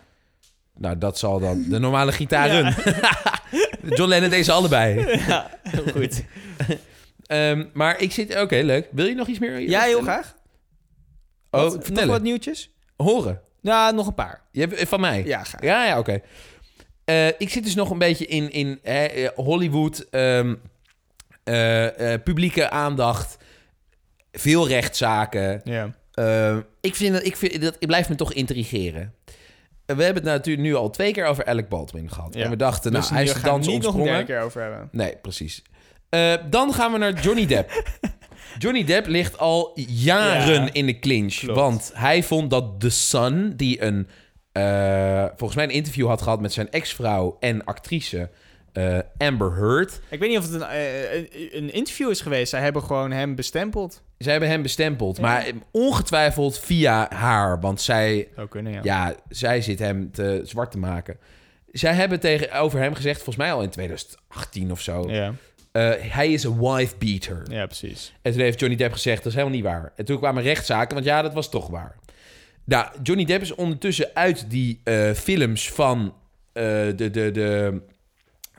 Nou, 0.78 0.98
dat 0.98 1.18
zal 1.18 1.40
dan 1.40 1.64
de 1.70 1.80
normale 1.80 2.12
gitaren. 2.22 2.76
John 3.98 4.10
Lennon 4.10 4.30
deze 4.30 4.52
allebei. 4.52 5.00
ja, 5.28 5.60
heel 5.64 5.84
goed. 5.92 6.24
Ehm, 7.26 7.66
maar 7.74 8.00
ik 8.02 8.12
zit... 8.12 8.42
Oké, 8.42 8.56
leuk. 8.56 8.88
Wil 8.92 9.06
je 9.06 9.16
nog 9.16 9.28
iets 9.28 9.40
meer? 9.40 9.60
Ja, 9.60 9.82
heel 9.82 10.02
graag. 10.02 10.36
Oh, 11.52 11.62
Wat- 11.62 11.72
vertel 11.86 12.04
Nog 12.06 12.14
wat 12.14 12.22
nieuwtjes? 12.22 12.74
Horen. 12.96 13.42
Ja, 13.64 13.92
nog 13.92 14.08
een 14.08 14.14
paar. 14.14 14.42
Je 14.52 14.60
hebt, 14.60 14.88
van 14.90 15.00
mij? 15.00 15.24
Ja, 15.26 15.44
graag. 15.44 15.62
Ja, 15.64 15.86
ja, 15.86 16.00
oké. 16.00 16.22
Eh, 17.06 17.28
ik 17.28 17.50
zit 17.50 17.64
dus 17.64 17.76
nog 17.76 17.90
een 17.90 17.98
beetje 17.98 18.26
in, 18.26 18.52
in 18.52 18.80
hè, 18.82 19.06
eh, 19.06 19.30
Hollywood, 19.36 20.06
ehm, 20.10 20.56
eh, 21.44 22.14
eh, 22.14 22.22
publieke 22.24 22.70
aandacht, 22.70 23.38
veel 24.32 24.68
rechtszaken. 24.68 25.62
Ja. 25.64 25.90
Eh, 26.14 26.58
ik 26.82 26.96
vind 26.96 27.14
dat, 27.14 27.26
ik 27.26 27.36
vind 27.38 27.62
dat, 27.62 27.74
het 27.80 27.88
blijft 27.88 28.10
me 28.10 28.16
toch 28.16 28.34
intrigeren. 28.34 29.14
Eh, 29.86 29.96
we 29.96 30.04
hebben 30.04 30.24
het 30.24 30.32
natuurlijk 30.32 30.68
nu 30.68 30.76
al 30.76 30.90
twee 30.90 31.12
keer 31.14 31.26
over 31.26 31.46
Alec 31.46 31.70
Baldwin 31.70 32.10
gehad. 32.12 32.34
Ja. 32.34 32.44
En 32.44 32.50
we 32.50 32.56
dachten, 32.56 32.92
Dus 32.92 33.04
nou, 33.04 33.14
hij 33.14 33.24
is 33.24 33.34
de 33.34 33.42
dans 33.42 33.68
niet 33.68 33.82
nog 33.82 33.96
een 33.96 34.26
keer 34.26 34.42
over 34.42 34.62
hebben. 34.62 34.90
Nee, 34.92 35.16
precies. 35.22 35.64
Eh, 36.10 36.34
dan 36.50 36.74
gaan 36.74 36.92
we 36.92 36.98
naar 36.98 37.14
Johnny 37.22 37.46
Depp. 37.46 37.72
Johnny 38.58 38.84
Depp 38.84 39.08
ligt 39.08 39.38
al 39.38 39.72
jaren 39.88 40.64
Ja, 40.64 40.70
in 40.74 40.86
de 40.86 41.00
clinch. 41.00 41.36
klopt. 41.36 41.60
Want 41.60 41.92
hij 41.94 42.24
vond 42.24 42.50
dat 42.50 42.80
The 42.80 42.90
Sun, 42.90 43.54
die 43.56 43.82
een, 43.82 44.08
eh, 44.52 45.26
volgens 45.36 45.56
mij 45.56 45.64
een 45.64 45.72
interview 45.72 46.08
had 46.08 46.22
gehad 46.22 46.42
met 46.42 46.54
zijn 46.54 46.72
ex-vrouw 46.72 47.38
en 47.40 47.64
actrice, 47.66 48.30
eh, 48.74 48.98
Amber 49.18 49.56
Heard. 49.56 50.02
Ik 50.10 50.20
weet 50.20 50.30
niet 50.30 50.38
of 50.38 50.44
het 50.52 50.54
een, 50.54 50.68
eh, 50.68 51.14
een, 51.14 51.28
een 51.52 51.74
interview 51.74 52.10
is 52.10 52.22
geweest. 52.22 52.50
Zij 52.50 52.62
hebben 52.62 52.84
gewoon 52.84 53.12
hem 53.12 53.36
bestempeld. 53.36 54.02
Zij 54.18 54.32
hebben 54.32 54.50
hem 54.50 54.62
bestempeld, 54.62 55.16
Ja. 55.18 55.22
maar 55.22 55.46
ongetwijfeld 55.72 56.60
via 56.60 57.08
haar, 57.10 57.60
want 57.60 57.82
zij, 57.82 58.28
kunnen, 58.50 58.72
ja. 58.74 58.80
ja, 58.84 59.16
zij 59.30 59.62
zit 59.62 59.80
hem 59.80 60.12
te 60.12 60.42
zwart 60.44 60.72
te 60.72 60.78
maken. 60.78 61.18
Zij 61.72 61.94
hebben 61.94 62.20
tegenover 62.20 62.80
hem 62.80 62.94
gezegd, 62.94 63.16
volgens 63.16 63.36
mij 63.38 63.54
al 63.54 63.62
in 63.62 63.70
2018 63.70 64.72
of 64.72 64.82
zo, 64.82 65.10
Ja, 65.10 65.34
eh, 65.74 65.92
hij 66.00 66.32
is 66.32 66.44
een 66.44 66.60
wife 66.60 66.96
beater. 66.98 67.44
ja 67.50 67.66
precies. 67.66 68.14
En 68.22 68.32
toen 68.32 68.42
heeft 68.42 68.60
Johnny 68.60 68.78
Depp 68.78 68.94
gezegd, 68.94 69.18
dat 69.18 69.26
is 69.26 69.34
helemaal 69.34 69.56
niet 69.56 69.66
waar. 69.66 69.92
En 69.96 70.06
toen 70.06 70.18
kwamen 70.18 70.44
rechtszaken, 70.44 70.94
want 70.94 71.06
ja, 71.06 71.22
dat 71.22 71.34
was 71.34 71.50
toch 71.50 71.68
waar. 71.68 71.96
Nou, 72.66 72.88
Johnny 73.04 73.26
Depp 73.26 73.42
is 73.42 73.56
ondertussen 73.56 74.10
uit 74.14 74.46
die 74.50 74.82
eh, 74.84 75.12
films 75.12 75.72
van 75.72 76.16
eh, 76.54 76.64
de, 76.64 76.94
de, 76.96 77.10
de, 77.32 77.82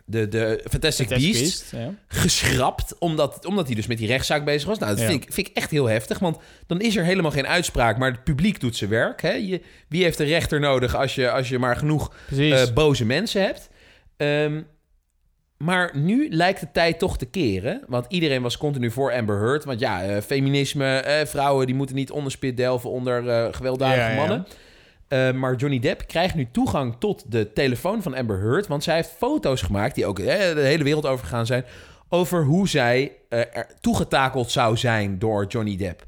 de, 0.05 0.29
de 0.29 0.65
Fantastic 0.71 1.09
Beast, 1.09 1.71
ja. 1.71 1.95
geschrapt, 2.09 2.99
omdat, 2.99 3.47
omdat 3.47 3.67
hij 3.67 3.75
dus 3.75 3.87
met 3.87 3.99
die 3.99 4.07
rechtszaak 4.07 4.45
bezig 4.45 4.69
was. 4.69 4.79
Nou, 4.79 4.91
dat 4.91 5.01
Ja. 5.01 5.07
vind, 5.11 5.23
ik, 5.25 5.33
vind 5.33 5.49
ik 5.49 5.57
echt 5.57 5.71
heel 5.71 5.87
heftig, 5.87 6.19
want 6.19 6.39
dan 6.67 6.81
is 6.81 6.97
er 6.97 7.05
helemaal 7.05 7.31
geen 7.31 7.47
uitspraak, 7.47 7.99
maar 7.99 8.11
het 8.11 8.25
publiek 8.25 8.61
doet 8.61 8.77
zijn 8.77 8.91
werk. 8.91 9.23
Hè? 9.23 9.33
Je, 9.33 9.61
wie 9.89 10.03
heeft 10.03 10.19
een 10.19 10.27
rechter 10.27 10.61
nodig 10.61 10.97
als 10.97 11.15
je, 11.15 11.31
als 11.31 11.49
je 11.49 11.59
maar 11.59 11.77
genoeg 11.77 12.15
eh, 12.39 12.63
boze 12.75 13.05
mensen 13.05 13.43
hebt? 13.43 13.69
Ehm, 14.17 14.63
maar 15.65 15.91
nu 15.95 16.29
lijkt 16.31 16.61
de 16.61 16.69
tijd 16.73 16.99
toch 16.99 17.19
te 17.19 17.27
keren. 17.27 17.83
Want 17.87 18.07
iedereen 18.09 18.43
was 18.43 18.57
continu 18.57 18.91
voor 18.91 19.13
Amber 19.13 19.39
Heard. 19.39 19.65
Want 19.65 19.81
ja, 19.81 20.03
eh, 20.03 20.23
feminisme, 20.23 20.97
eh, 20.97 21.27
vrouwen 21.27 21.67
die 21.67 21.75
moeten 21.75 21.97
niet 21.97 22.11
onderspit 22.11 22.57
delven 22.57 22.91
onder 22.91 23.29
eh, 23.29 23.47
gewelddadige 23.51 24.01
Ja, 24.01 24.11
ja. 24.11 24.17
mannen. 24.17 24.47
Maar 25.39 25.55
Johnny 25.55 25.79
Depp 25.79 26.07
krijgt 26.07 26.35
nu 26.35 26.49
toegang 26.53 26.97
tot 26.99 27.33
de 27.33 27.53
telefoon 27.53 28.03
van 28.03 28.15
Amber 28.15 28.41
Heard. 28.41 28.67
Want 28.67 28.83
zij 28.83 28.95
heeft 28.95 29.15
foto's 29.19 29.63
gemaakt, 29.63 29.95
die 29.95 30.07
ook 30.07 30.19
eh, 30.19 30.55
de 30.55 30.61
hele 30.61 30.85
wereld 30.85 31.07
overgegaan 31.07 31.47
zijn. 31.47 31.65
Over 32.09 32.45
hoe 32.45 32.69
zij 32.69 33.13
er 33.29 33.67
toegetakeld 33.81 34.51
zou 34.51 34.77
zijn 34.77 35.19
door 35.19 35.47
Johnny 35.47 35.77
Depp. 35.77 36.05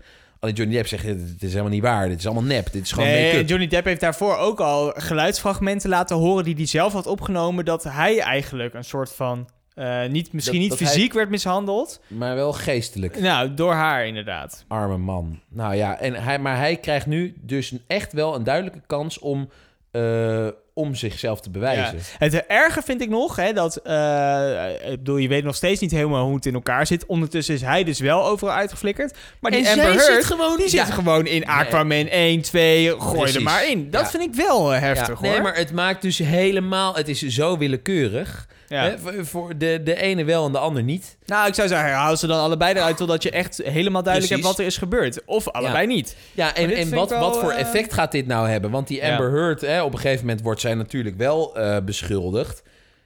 Alleen 0.46 0.58
Johnny 0.58 0.74
Depp 0.76 0.88
zegt: 0.88 1.04
Dit 1.04 1.42
is 1.42 1.50
helemaal 1.50 1.70
niet 1.72 1.82
waar. 1.82 2.08
Dit 2.08 2.18
is 2.18 2.24
allemaal 2.26 2.44
nep. 2.44 2.72
Dit 2.72 2.82
is 2.82 2.92
gewoon 2.92 3.08
Nee. 3.08 3.44
Johnny 3.44 3.66
Depp 3.66 3.84
heeft 3.86 4.00
daarvoor 4.00 4.36
ook 4.36 4.60
al 4.60 4.92
geluidsfragmenten 4.96 5.88
laten 5.90 6.16
horen 6.16 6.44
die 6.44 6.54
hij 6.54 6.66
zelf 6.66 6.92
had 6.92 7.06
opgenomen. 7.06 7.64
Dat 7.64 7.84
hij 7.84 8.20
eigenlijk 8.20 8.74
een 8.74 8.84
soort 8.84 9.12
van. 9.12 9.48
eh, 9.74 10.06
niet, 10.06 10.32
misschien 10.32 10.60
Dat- 10.60 10.68
niet 10.70 10.78
dat 10.78 10.88
fysiek 10.88 11.12
werd 11.12 11.28
mishandeld. 11.30 12.00
Maar 12.06 12.34
wel 12.34 12.52
geestelijk. 12.52 13.20
Nou, 13.20 13.54
door 13.54 13.72
haar 13.72 14.06
inderdaad. 14.06 14.64
Arme 14.68 14.96
man. 14.96 15.40
Nou 15.48 15.74
ja, 15.74 15.98
en 15.98 16.14
hij, 16.14 16.38
maar 16.38 16.56
hij 16.56 16.76
krijgt 16.76 17.06
nu 17.06 17.34
dus 17.40 17.74
echt 17.86 18.12
wel 18.12 18.34
een 18.34 18.44
duidelijke 18.44 18.80
kans 18.86 19.18
om, 19.18 19.48
eh, 19.90 20.46
om 20.78 20.94
zichzelf 20.94 21.40
te 21.40 21.50
bewijzen. 21.50 21.98
Het 22.18 22.46
erge 22.46 22.82
vind 22.82 23.00
ik 23.00 23.08
nog, 23.08 23.36
hè, 23.36 23.52
dat, 23.52 23.76
eh, 23.76 24.64
ik 24.92 24.96
bedoel, 24.98 25.16
je 25.16 25.28
weet 25.28 25.44
nog 25.44 25.54
steeds 25.54 25.80
niet 25.80 25.90
helemaal 25.90 26.24
hoe 26.24 26.34
het 26.34 26.46
in 26.46 26.54
elkaar 26.54 26.86
zit. 26.86 27.06
Ondertussen 27.06 27.54
is 27.54 27.60
hij 27.60 27.84
dus 27.84 28.00
wel 28.00 28.24
overal 28.26 28.54
uitgeflikkerd. 28.54 29.16
Maar 29.40 29.50
die 29.50 29.60
En 29.66 29.70
Amber 29.78 29.84
zij 29.84 29.94
Heard, 29.94 30.14
zit 30.14 30.24
gewoon- 30.24 30.56
die 30.56 30.76
ja. 30.76 30.84
zit 30.84 30.94
gewoon 30.94 31.26
in 31.26 31.46
Aquaman 31.46 32.06
1, 32.10 32.40
2, 32.42 33.00
gooi 33.00 33.16
Precies. 33.18 33.36
er 33.36 33.42
maar 33.42 33.68
in. 33.68 33.90
Dat 33.90 34.00
Ja. 34.00 34.10
vind 34.10 34.22
ik 34.22 34.34
wel 34.34 34.74
eh, 34.74 34.80
heftig, 34.80 35.06
Ja, 35.08 35.14
hoor. 35.14 35.28
nee, 35.30 35.40
maar 35.40 35.56
het 35.56 35.72
maakt 35.72 36.02
dus 36.02 36.18
helemaal... 36.18 36.94
Het 36.94 37.08
is 37.08 37.22
zo 37.22 37.58
willekeurig. 37.58 38.46
Ja. 38.68 38.82
Hè, 38.82 39.24
voor- 39.24 39.58
de, 39.58 39.80
de 39.84 39.96
ene 40.00 40.24
wel 40.24 40.46
en 40.46 40.52
de 40.52 40.58
ander 40.58 40.82
niet. 40.82 41.16
Nou, 41.26 41.48
ik 41.48 41.54
zou 41.54 41.68
zeggen, 41.68 41.90
haal 41.90 42.16
ze 42.16 42.26
dan 42.26 42.40
allebei 42.40 42.74
eruit 42.74 42.96
totdat 42.96 43.22
je 43.22 43.30
echt 43.30 43.56
helemaal 43.56 44.02
duidelijk 44.02 44.12
Precies. 44.12 44.30
hebt 44.30 44.42
wat 44.44 44.58
er 44.58 44.64
is 44.64 44.76
gebeurd. 44.76 45.24
Of 45.24 45.48
allebei 45.48 45.86
niet. 45.86 46.16
Ja, 46.32 46.54
en, 46.54 46.70
en 46.70 46.90
wat, 46.94 47.10
wel, 47.10 47.20
wat 47.20 47.38
voor 47.38 47.50
eh, 47.50 47.60
effect 47.60 47.92
gaat 47.92 48.12
dit 48.12 48.26
nou 48.26 48.48
hebben? 48.48 48.70
Want 48.70 48.88
die 48.88 48.96
Ja. 49.00 49.10
Amber 49.10 49.30
Heard, 49.30 49.60
hè, 49.60 49.82
op 49.82 49.92
een 49.92 49.98
gegeven 49.98 50.26
moment 50.26 50.42
wordt 50.44 50.60
zij 50.60 50.74
natuurlijk 50.74 51.16
wel 51.16 51.56
eh, 51.56 51.76
beschuldigd. 51.84 52.62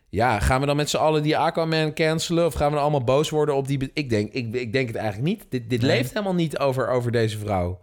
Ja, 0.09 0.39
gaan 0.41 0.61
we 0.61 0.67
dan 0.67 0.77
met 0.77 0.91
z'n 0.91 0.97
allen 0.97 1.23
die 1.23 1.37
Aquaman 1.37 1.95
cancelen? 1.95 2.47
Of 2.47 2.55
gaan 2.55 2.67
we 2.69 2.73
dan 2.75 2.83
allemaal 2.83 3.05
boos 3.05 3.31
worden 3.31 3.55
op 3.55 3.67
die... 3.67 3.91
Ik 3.95 4.11
denk, 4.11 4.33
ik, 4.33 4.55
ik 4.55 4.73
denk 4.73 4.87
het 4.89 4.97
eigenlijk 4.97 5.29
niet. 5.29 5.45
Dit, 5.51 5.71
dit 5.71 5.81
Nee. 5.81 5.91
leeft 5.91 6.11
helemaal 6.13 6.35
niet 6.35 6.59
over, 6.59 6.89
over 6.89 7.13
deze 7.13 7.39
vrouw. 7.39 7.81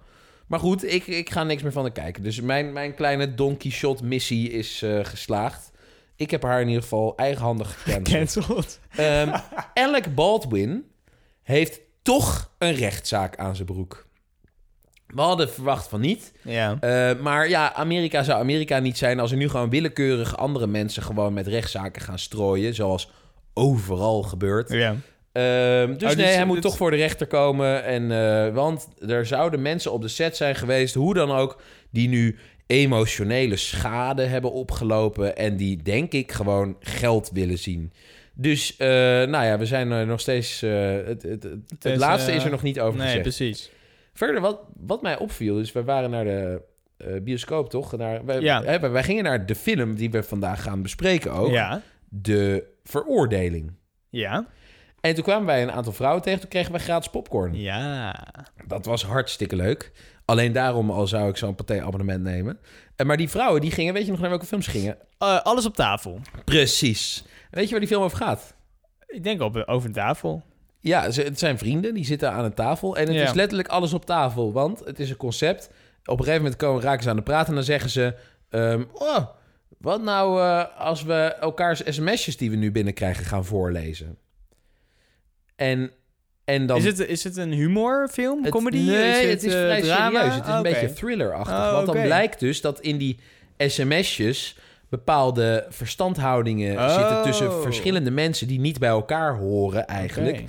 Maar 0.48 0.60
goed, 0.60 0.94
ik, 0.94 1.08
ik 1.08 1.30
ga 1.30 1.44
niks 1.44 1.64
meer 1.64 1.72
van 1.72 1.82
haar 1.82 1.92
kijken. 1.92 2.24
Dus 2.24 2.42
mijn, 2.42 2.74
mijn 2.74 2.96
kleine 2.96 3.34
Don 3.36 3.58
Quixote 3.58 4.06
missie 4.06 4.50
is 4.52 4.82
eh, 4.82 5.00
geslaagd. 5.04 5.72
Ik 6.18 6.32
heb 6.32 6.44
haar 6.44 6.62
in 6.62 6.68
ieder 6.68 6.82
geval 6.84 7.14
eigenhandig 7.16 7.84
gecanceld. 7.84 8.80
Ehm, 8.96 9.38
Alec 9.74 10.16
Baldwin 10.16 10.86
heeft 11.44 11.80
toch 12.02 12.52
een 12.58 12.74
rechtszaak 12.76 13.38
aan 13.38 13.56
zijn 13.56 13.68
broek. 13.68 14.06
We 15.08 15.22
hadden 15.22 15.50
verwacht 15.50 15.88
van 15.88 16.02
niet. 16.02 16.34
Ja. 16.42 16.78
Eh, 16.80 17.20
maar 17.22 17.50
ja, 17.50 17.74
Amerika 17.74 18.24
zou 18.24 18.40
Amerika 18.40 18.80
niet 18.80 18.98
zijn 18.98 19.20
als 19.20 19.32
er 19.32 19.38
nu 19.38 19.50
gewoon 19.50 19.70
willekeurig 19.70 20.38
andere 20.38 20.68
mensen 20.68 21.04
gewoon 21.04 21.34
met 21.34 21.48
rechtszaken 21.48 22.02
gaan 22.02 22.20
strooien. 22.20 22.74
Zoals 22.76 23.10
overal 23.54 24.24
gebeurt. 24.24 24.70
ja. 24.70 24.96
Ehm, 25.32 25.98
dus 25.98 26.12
Oh, 26.12 26.18
nee, 26.18 26.26
hij 26.26 26.46
moet 26.46 26.54
dit- 26.56 26.64
toch 26.64 26.78
voor 26.78 26.92
de 26.92 26.98
rechter 26.98 27.28
komen. 27.28 27.84
En, 27.84 28.12
eh, 28.12 28.54
want 28.54 28.88
er 29.08 29.26
zouden 29.26 29.62
mensen 29.62 29.92
op 29.92 30.02
de 30.02 30.08
set 30.08 30.38
zijn 30.38 30.56
geweest, 30.56 30.94
hoe 30.94 31.14
dan 31.14 31.32
ook, 31.32 31.62
die 31.92 32.08
nu 32.10 32.40
emotionele 32.68 33.56
schade 33.56 34.24
hebben 34.24 34.52
opgelopen. 34.52 35.36
En 35.38 35.56
die, 35.58 35.82
denk 35.84 36.12
ik, 36.12 36.32
gewoon 36.32 36.76
geld 36.80 37.30
willen 37.34 37.58
zien. 37.60 37.94
Dus, 38.34 38.76
eh, 38.78 38.88
nou 38.88 39.46
ja, 39.46 39.58
we 39.58 39.66
zijn 39.66 39.92
er 39.92 40.06
nog 40.08 40.20
steeds. 40.20 40.62
eh, 40.62 40.72
het 41.06 41.24
het, 41.24 41.44
het, 41.44 41.44
het 41.70 41.86
is, 41.86 41.98
laatste 41.98 42.32
eh, 42.32 42.38
is 42.38 42.44
er 42.44 42.50
nog 42.52 42.64
niet 42.64 42.80
over 42.80 42.98
Nee, 42.98 43.06
gezegd. 43.08 43.22
precies. 43.22 43.72
Verder, 44.14 44.42
wat, 44.42 44.60
wat 44.78 45.02
mij 45.02 45.18
opviel, 45.18 45.60
is 45.60 45.72
we 45.72 45.84
waren 45.84 46.10
naar 46.10 46.24
de 46.26 46.62
bioscoop, 47.24 47.70
toch? 47.70 47.98
Naar, 47.98 48.26
wij, 48.26 48.40
Ja. 48.40 48.64
hè, 48.64 48.80
wij 48.90 49.04
gingen 49.04 49.24
naar 49.24 49.46
de 49.46 49.56
film 49.56 49.96
die 49.96 50.10
we 50.12 50.24
vandaag 50.24 50.62
gaan 50.64 50.82
bespreken 50.82 51.32
ook. 51.32 51.52
Ja. 51.52 51.82
De 52.10 52.64
veroordeling. 52.84 53.72
Ja. 54.10 54.48
En 55.02 55.14
toen 55.16 55.24
kwamen 55.24 55.46
wij 55.46 55.62
een 55.62 55.72
aantal 55.72 55.94
vrouwen 55.94 56.22
tegen. 56.24 56.40
Toen 56.40 56.50
kregen 56.50 56.72
we 56.72 56.80
gratis 56.80 57.10
popcorn. 57.10 57.54
Ja. 57.56 58.26
Dat 58.68 58.86
was 58.86 59.04
hartstikke 59.06 59.56
leuk. 59.56 59.92
Alleen 60.28 60.52
daarom 60.52 60.92
al 60.92 61.08
zou 61.08 61.30
ik 61.30 61.38
zo'n 61.38 61.56
paté-abonnement 61.56 62.24
nemen. 62.24 62.60
En 62.96 63.08
maar 63.08 63.18
die 63.18 63.30
vrouwen, 63.30 63.62
die 63.62 63.72
gingen... 63.72 63.94
Weet 63.94 64.06
je 64.06 64.12
nog 64.12 64.20
naar 64.20 64.30
welke 64.30 64.46
films 64.46 64.66
ze 64.66 64.72
gingen? 64.72 64.98
Eh, 65.18 65.42
alles 65.42 65.66
op 65.66 65.76
tafel. 65.76 66.20
Precies. 66.46 67.24
Weet 67.52 67.64
je 67.66 67.70
waar 67.72 67.80
die 67.80 67.90
film 67.90 68.04
over 68.04 68.18
gaat? 68.18 68.56
Ik 69.08 69.24
denk 69.24 69.42
op, 69.42 69.64
over 69.66 69.88
een 69.88 69.94
tafel. 69.94 70.44
Ja, 70.80 71.12
ze, 71.12 71.22
het 71.22 71.40
zijn 71.40 71.58
vrienden. 71.58 71.94
Die 71.94 72.06
zitten 72.06 72.32
aan 72.32 72.44
een 72.44 72.54
tafel. 72.54 72.98
En 72.98 73.08
het 73.08 73.16
Ja. 73.16 73.24
is 73.24 73.34
letterlijk 73.34 73.68
alles 73.68 73.94
op 73.94 74.06
tafel. 74.06 74.52
Want 74.54 74.80
het 74.86 75.00
is 75.00 75.10
een 75.10 75.16
concept. 75.18 75.70
Op 76.06 76.18
een 76.20 76.24
gegeven 76.26 76.42
moment 76.42 76.56
komen, 76.62 76.82
raken 76.82 77.04
ze 77.04 77.10
aan 77.10 77.16
de 77.16 77.22
praten. 77.22 77.48
En 77.50 77.56
dan 77.56 77.64
zeggen 77.64 77.90
ze... 77.90 78.16
ehm, 78.50 78.84
oh, 78.94 79.28
wat 79.78 80.02
nou 80.02 80.42
eh, 80.42 80.64
als 80.80 81.04
we 81.04 81.14
elkaars 81.40 81.82
sms'jes 81.86 82.38
die 82.38 82.50
we 82.50 82.56
nu 82.56 82.72
binnenkrijgen 82.72 83.26
gaan 83.26 83.46
voorlezen? 83.46 84.18
En, 85.56 85.92
en 86.48 86.66
dan... 86.66 86.78
Is, 86.78 86.84
het, 86.86 87.00
is 87.00 87.24
het 87.24 87.38
een 87.38 87.52
humorfilm? 87.54 88.44
Het- 88.44 88.52
comedy? 88.52 88.78
Nee, 88.78 89.22
is 89.26 89.30
het, 89.32 89.44
is 89.44 89.54
eh, 89.54 89.60
vrij 89.60 89.82
drama? 89.82 90.20
serieus. 90.20 90.34
Het 90.36 90.44
is 90.44 90.50
Ah, 90.50 90.54
een 90.54 90.60
oké. 90.60 90.70
beetje 90.70 90.94
thrillerachtig. 90.94 91.56
Oh, 91.58 91.72
Want 91.72 91.86
dan 91.86 92.02
blijkt 92.02 92.40
dus 92.40 92.62
dat 92.62 92.80
in 92.80 92.98
die 92.98 93.20
sms'jes 93.58 94.58
bepaalde 94.90 95.66
verstandhoudingen 95.70 96.78
Oh. 96.78 96.96
zitten 96.96 97.24
tussen 97.24 97.62
verschillende 97.62 98.12
mensen 98.12 98.48
die 98.48 98.60
niet 98.60 98.80
bij 98.80 98.90
elkaar 98.90 99.38
horen 99.38 99.88
eigenlijk. 99.88 100.44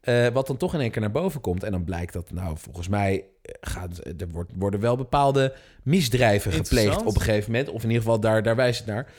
Eh, 0.00 0.26
wat 0.26 0.46
dan 0.46 0.56
toch 0.56 0.74
in 0.74 0.80
één 0.80 0.90
keer 0.90 1.00
naar 1.00 1.10
boven 1.10 1.40
komt. 1.40 1.62
En 1.62 1.72
dan 1.72 1.84
blijkt 1.84 2.12
dat, 2.12 2.30
nou, 2.30 2.56
volgens 2.58 2.88
mij 2.88 3.24
eh, 3.42 3.52
gaat, 3.60 3.98
er 4.20 4.28
wordt, 4.32 4.50
worden 4.56 4.80
wel 4.80 4.96
bepaalde 4.96 5.54
misdrijven 5.82 6.52
gepleegd 6.52 7.04
op 7.04 7.14
een 7.14 7.20
gegeven 7.20 7.50
moment. 7.52 7.68
Of 7.70 7.82
in 7.82 7.88
ieder 7.88 8.02
geval, 8.02 8.20
daar, 8.20 8.42
daar 8.42 8.56
wijst 8.56 8.78
het 8.78 8.88
naar. 8.88 9.10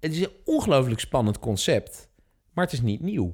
Het 0.00 0.12
is 0.12 0.20
een 0.20 0.32
ongelooflijk 0.44 1.00
spannend 1.00 1.38
concept, 1.38 2.08
maar 2.52 2.64
het 2.64 2.72
is 2.74 2.80
niet 2.80 3.00
nieuw. 3.02 3.32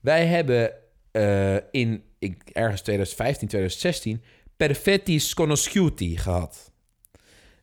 Wij 0.00 0.26
hebben 0.26 0.70
eh, 1.16 1.54
in 1.70 2.02
ik, 2.18 2.42
ergens 2.52 2.80
2015, 2.80 3.48
2016 3.48 4.22
Perfetti 4.56 5.18
Sconosciuti 5.20 6.16
gehad. 6.16 6.70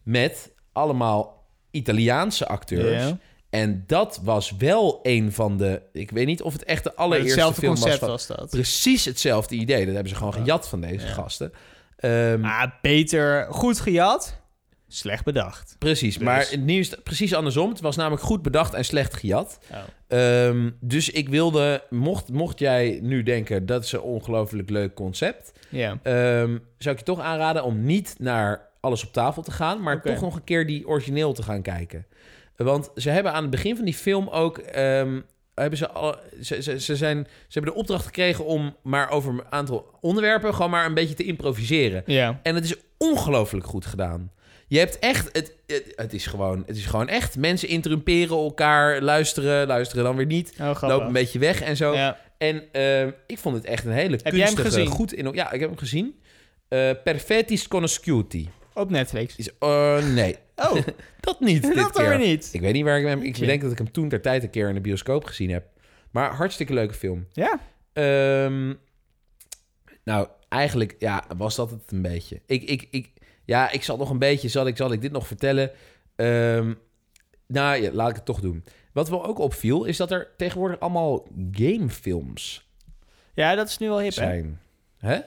Met 0.04 0.52
allemaal 0.72 1.48
Italiaanse 1.72 2.48
acteurs. 2.48 3.12
En 3.50 3.84
dat 3.88 4.20
was 4.24 4.52
wel 4.52 5.00
een 5.04 5.32
van 5.32 5.58
de... 5.58 5.82
Ik 5.92 6.12
weet 6.12 6.26
niet 6.26 6.42
of 6.42 6.54
het 6.54 6.64
echt 6.64 6.84
de 6.84 6.96
allereerste 6.96 7.30
Hetzelfde 7.30 7.60
film 7.62 7.72
was 7.72 7.82
concept 7.82 8.00
van... 8.04 8.10
was 8.10 8.28
dat. 8.28 8.50
Precies 8.50 9.06
hetzelfde 9.06 9.56
idee. 9.56 9.86
Dat 9.86 9.94
hebben 9.94 10.12
ze 10.12 10.18
gewoon 10.18 10.34
gejat 10.34 10.68
van 10.68 10.82
deze 10.82 11.06
Ja. 11.06 11.14
gasten. 11.14 11.54
Ehm, 11.98 12.44
Ah, 12.46 12.72
beter 12.82 13.48
goed 13.50 13.80
gejat, 13.80 14.42
slecht 14.96 15.24
bedacht. 15.24 15.76
precies, 15.80 16.14
dus- 16.14 16.24
maar 16.24 16.48
het 16.50 17.04
precies 17.04 17.34
andersom. 17.34 17.70
Het 17.70 17.82
was 17.82 17.96
namelijk 17.96 18.24
goed 18.24 18.42
bedacht 18.42 18.74
en 18.74 18.86
slecht 18.86 19.14
gejat. 19.14 19.60
Oh. 19.72 19.78
Ehm, 20.08 20.70
dus 20.80 21.10
ik 21.10 21.30
wilde, 21.30 21.84
mocht, 21.90 22.32
mocht 22.32 22.60
jij 22.60 23.00
nu 23.02 23.24
denken... 23.24 23.66
dat 23.66 23.84
is 23.84 23.92
een 23.92 24.02
ongelooflijk 24.02 24.70
leuk 24.70 24.94
concept... 24.94 25.52
Ja. 25.70 26.00
ehm, 26.04 26.58
zou 26.78 26.96
ik 26.96 27.00
je 27.00 27.06
toch 27.06 27.20
aanraden 27.20 27.64
om 27.64 27.84
niet 27.86 28.16
naar 28.20 28.70
alles 28.80 29.06
op 29.06 29.14
tafel 29.14 29.42
te 29.42 29.52
gaan... 29.52 29.82
maar 29.82 30.02
toch 30.02 30.22
nog 30.22 30.36
een 30.36 30.44
keer 30.44 30.68
die 30.68 30.88
origineel 30.88 31.34
te 31.34 31.44
gaan 31.44 31.62
kijken. 31.62 32.06
Want 32.56 32.92
ze 32.96 33.10
hebben 33.10 33.34
aan 33.34 33.42
het 33.42 33.52
begin 33.52 33.76
van 33.76 33.86
die 33.86 33.94
film 33.94 34.28
ook... 34.28 34.58
ehm, 34.58 35.20
hebben 35.56 35.78
ze, 35.78 35.90
al, 35.90 36.16
ze, 36.42 36.62
ze, 36.62 36.80
ze, 36.80 36.96
zijn, 36.96 37.28
ze 37.28 37.60
hebben 37.60 37.74
de 37.74 37.80
opdracht 37.80 38.06
gekregen 38.06 38.46
om 38.46 38.76
maar 38.84 39.10
over 39.10 39.32
een 39.34 39.44
aantal 39.50 39.98
onderwerpen... 40.02 40.54
gewoon 40.54 40.72
maar 40.72 40.86
een 40.86 40.94
beetje 40.94 41.16
te 41.16 41.24
improviseren. 41.24 42.04
Ja. 42.06 42.40
En 42.44 42.56
het 42.56 42.64
is 42.64 42.76
ongelooflijk 42.98 43.66
goed 43.66 43.86
gedaan. 43.86 44.32
Je 44.74 44.80
hebt 44.80 45.00
echt... 45.00 45.30
Het, 45.32 45.56
het, 45.68 45.94
het 45.96 46.14
is 46.14 46.26
gewoon, 46.28 46.64
het 46.66 46.78
is 46.78 46.86
gewoon 46.86 47.08
echt... 47.08 47.38
Mensen 47.38 47.68
interrumperen 47.68 48.38
elkaar, 48.38 49.02
luisteren, 49.02 49.68
luisteren 49.68 50.04
dan 50.04 50.16
weer 50.16 50.26
niet. 50.26 50.54
Oh. 50.62 50.82
Lopen 50.82 51.08
een 51.08 51.14
beetje 51.14 51.40
weg 51.40 51.62
en 51.62 51.78
zo. 51.78 51.94
Ja. 51.94 52.20
En 52.38 52.64
eh, 52.72 53.06
ik 53.06 53.38
vond 53.38 53.56
het 53.56 53.66
echt 53.66 53.86
een 53.86 53.92
hele 53.92 54.20
Heb 54.24 54.34
jij 54.34 54.46
hem 54.46 54.56
gezien? 54.56 54.88
Goed 54.88 55.14
in, 55.14 55.34
ja, 55.34 55.52
ik 55.52 55.60
heb 55.60 55.70
hem 55.70 55.78
gezien. 55.78 56.20
Eh 56.68 56.90
Perfettis 57.04 57.68
Conosciuti. 57.68 58.50
Op 58.74 58.90
Netflix. 58.90 59.36
Is, 59.36 59.50
eh, 59.60 60.06
nee, 60.06 60.38
Oh, 60.56 60.76
dat 61.20 61.40
niet 61.40 61.62
dit 61.64 61.76
dat 61.76 61.92
keer. 61.92 62.18
niet. 62.18 62.50
Ik 62.52 62.62
weet 62.62 62.74
niet 62.74 62.84
waar 62.84 63.00
ik 63.00 63.06
hem... 63.06 63.22
Ik 63.22 63.40
denk 63.40 63.62
dat 63.62 63.72
ik 63.72 63.78
hem 63.78 63.92
toen 63.92 64.10
ter 64.10 64.22
tijd 64.22 64.44
een 64.44 64.50
keer 64.50 64.68
in 64.68 64.76
de 64.76 64.82
bioscoop 64.82 65.26
gezien 65.26 65.50
heb. 65.50 65.66
Maar 66.12 66.36
hartstikke 66.36 66.74
leuke 66.74 66.94
film. 66.94 67.28
Ja. 67.32 67.60
Ehm, 67.94 68.74
nou, 70.04 70.28
eigenlijk 70.50 70.96
ja, 71.00 71.24
was 71.38 71.56
dat 71.56 71.70
het 71.70 71.92
een 71.92 72.02
beetje. 72.02 72.42
Ik, 72.46 72.64
ik, 72.64 72.88
ik, 72.92 73.10
ja, 73.46 73.72
ik 73.72 73.84
zal 73.84 73.98
nog 73.98 74.10
een 74.10 74.20
beetje... 74.20 74.48
Zal 74.48 74.68
ik, 74.68 74.78
zal 74.78 74.92
ik 74.92 75.02
dit 75.02 75.12
nog 75.12 75.28
vertellen? 75.28 75.72
Ehm, 76.16 76.74
nou, 77.48 77.82
ja, 77.82 77.92
laat 77.92 78.10
ik 78.10 78.16
het 78.16 78.26
toch 78.26 78.40
doen. 78.40 78.64
Wat 78.94 79.10
wel 79.10 79.26
ook 79.26 79.40
opviel, 79.40 79.84
is 79.86 79.98
dat 79.98 80.12
er 80.12 80.28
tegenwoordig 80.38 80.80
allemaal 80.80 81.28
gamefilms 81.52 82.68
Ja, 83.34 83.56
dat 83.56 83.68
is 83.68 83.78
nu 83.78 83.88
wel 83.88 84.00
hip, 84.00 84.14
zijn. 84.14 84.60
Hè? 84.98 85.20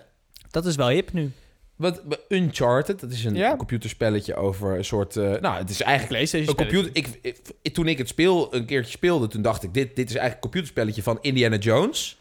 Dat 0.51 0.67
is 0.67 0.77
wel 0.77 0.89
hip 0.89 1.13
nu. 1.13 1.33
Wat, 1.77 2.03
Uncharted, 2.29 3.01
dat 3.01 3.11
is 3.13 3.25
een 3.25 3.35
Ja. 3.35 3.57
computerspelletje 3.57 4.35
over 4.35 4.77
een 4.77 4.85
soort... 4.85 5.17
eh, 5.17 5.33
nou, 5.41 5.59
het 5.59 5.71
is 5.71 5.83
eigenlijk 5.83 6.33
een 6.33 6.55
computer... 6.55 6.91
Ik, 6.93 7.19
ik- 7.63 7.75
toen 7.75 7.89
ik 7.89 7.99
het 7.99 8.09
speel, 8.09 8.55
een 8.55 8.65
keertje 8.67 8.91
speelde, 8.91 9.27
toen 9.27 9.43
dacht 9.43 9.63
ik... 9.63 9.75
Dit, 9.75 9.97
dit 9.97 10.09
is 10.09 10.15
eigenlijk 10.15 10.35
een 10.35 10.41
computerspelletje 10.51 11.03
van 11.03 11.19
Indiana 11.21 11.57
Jones. 11.57 12.19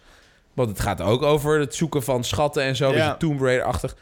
Want 0.53 0.69
het 0.69 0.79
gaat 0.79 1.01
ook 1.01 1.21
over 1.21 1.59
het 1.59 1.75
zoeken 1.75 2.03
van 2.03 2.23
schatten 2.23 2.63
en 2.63 2.75
zo. 2.75 2.85
Ja. 2.91 2.93
Beetje 2.93 3.17
Tomb 3.17 3.41
Raider-achtig. 3.41 3.95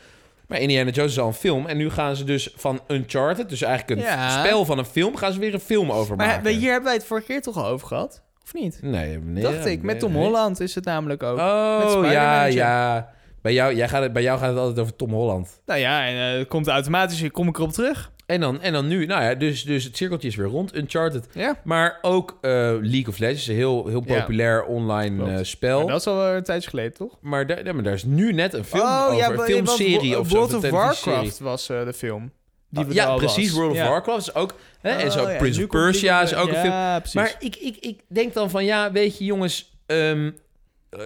Maar 0.54 0.62
Indiana 0.62 0.89
Jones 0.91 1.12
is 1.12 1.20
al 1.20 1.28
een 1.28 1.34
film. 1.34 1.66
En 1.68 1.78
nu 1.78 1.89
gaan 1.89 2.16
ze 2.16 2.24
dus 2.24 2.54
van 2.56 2.82
Uncharted, 2.88 3.49
dus 3.49 3.62
eigenlijk 3.62 3.99
een 4.01 4.08
Ja. 4.08 4.39
spel 4.43 4.66
van 4.66 4.78
een 4.78 4.86
film... 4.86 5.16
gaan 5.16 5.34
ze 5.34 5.39
weer 5.39 5.54
een 5.54 5.60
film 5.60 5.91
over 5.91 6.16
Maar 6.16 6.28
maken. 6.28 6.43
we- 6.43 6.49
hier 6.49 6.68
hebben 6.72 6.84
wij 6.84 6.93
het 6.93 7.06
vorige 7.06 7.26
keer 7.28 7.41
toch 7.41 7.58
al 7.58 7.66
over 7.66 7.88
gehad? 7.88 8.22
Of 8.43 8.54
niet? 8.54 8.80
Nee, 8.82 9.18
nee 9.20 9.43
Dacht 9.43 9.66
ik. 9.66 9.82
Met 9.82 9.99
Tom 9.99 10.12
nee. 10.12 10.24
Holland 10.24 10.60
is 10.60 10.76
het 10.76 10.86
namelijk 10.86 11.24
ook. 11.24 11.38
Oh, 11.38 11.99
ja, 12.12 12.43
ja. 12.45 13.10
Bij 13.41 13.54
jou, 13.54 13.76
jij 13.76 13.89
gaat 13.89 14.01
het, 14.01 14.14
bij 14.14 14.22
jou 14.22 14.39
gaat 14.39 14.49
het 14.49 14.58
altijd 14.58 14.80
over 14.80 14.95
Tom 14.95 15.12
Holland. 15.12 15.62
Nou 15.66 15.80
ja, 15.80 16.06
en 16.08 16.16
het 16.16 16.47
komt 16.47 16.68
automatisch, 16.68 17.32
kom 17.32 17.47
ik 17.47 17.58
erop 17.58 17.72
terug. 17.72 18.12
En 18.34 18.39
dan, 18.39 18.61
en 18.61 18.73
dan 18.73 18.88
nu, 18.88 19.05
nou 19.05 19.23
ja, 19.23 19.36
dus, 19.36 19.63
dus 19.63 19.84
het 19.84 19.97
cirkeltje 19.97 20.27
is 20.27 20.36
weer 20.36 20.47
rond. 20.47 20.75
Uncharted. 20.75 21.27
Ja. 21.34 21.59
Maar 21.63 21.97
ook 22.01 22.38
eh, 22.41 22.49
League 22.81 23.07
of 23.07 23.17
Legends, 23.17 23.47
een 23.47 23.55
heel, 23.55 23.88
heel 23.88 24.03
Ja. 24.05 24.19
populair 24.19 24.63
online 24.65 25.31
eh, 25.31 25.43
spel. 25.43 25.79
Maar 25.79 25.88
dat 25.91 25.99
is 25.99 26.07
al 26.07 26.27
een 26.27 26.43
tijdje 26.43 26.69
geleden, 26.69 26.93
toch? 26.93 27.17
Maar, 27.21 27.47
daar, 27.47 27.65
ja, 27.65 27.73
maar 27.73 27.84
daar 27.84 27.93
is 27.93 28.03
nu 28.03 28.34
net 28.34 28.53
een 28.53 28.63
film 28.63 28.84
oh, 28.84 29.03
over, 29.05 29.17
ja, 29.17 29.29
een 29.29 29.39
filmserie 29.39 30.19
of 30.19 30.29
zo. 30.29 30.36
World 30.36 30.53
of. 30.53 30.69
Warcraft 30.69 31.39
was 31.39 31.69
eh, 31.69 31.86
de 31.86 31.93
film. 31.93 32.31
Die 32.69 32.86
we 32.86 32.93
ja, 32.93 33.15
precies. 33.15 33.49
was. 33.49 33.59
World 33.59 33.71
of. 33.71 33.88
Warcraft 33.88 34.27
is 34.27 34.36
ook... 34.36 34.53
Hè, 34.81 34.89
en 34.89 35.11
zo 35.11 35.23
Oh, 35.23 35.38
Prince 35.38 35.61
of 35.63 35.67
Persia 35.67 36.21
is 36.21 36.36
ook 36.36 36.47
een 36.47 36.55
film. 36.55 36.73
Precies. 36.97 37.13
Maar 37.13 37.36
ik, 37.39 37.55
ik, 37.55 37.77
ik 37.79 37.99
denk 38.07 38.34
dan 38.34 38.49
van, 38.49 38.65
ja, 38.65 38.91
weet 38.91 39.17
je 39.17 39.25
jongens... 39.25 39.73
eh, 39.86 40.11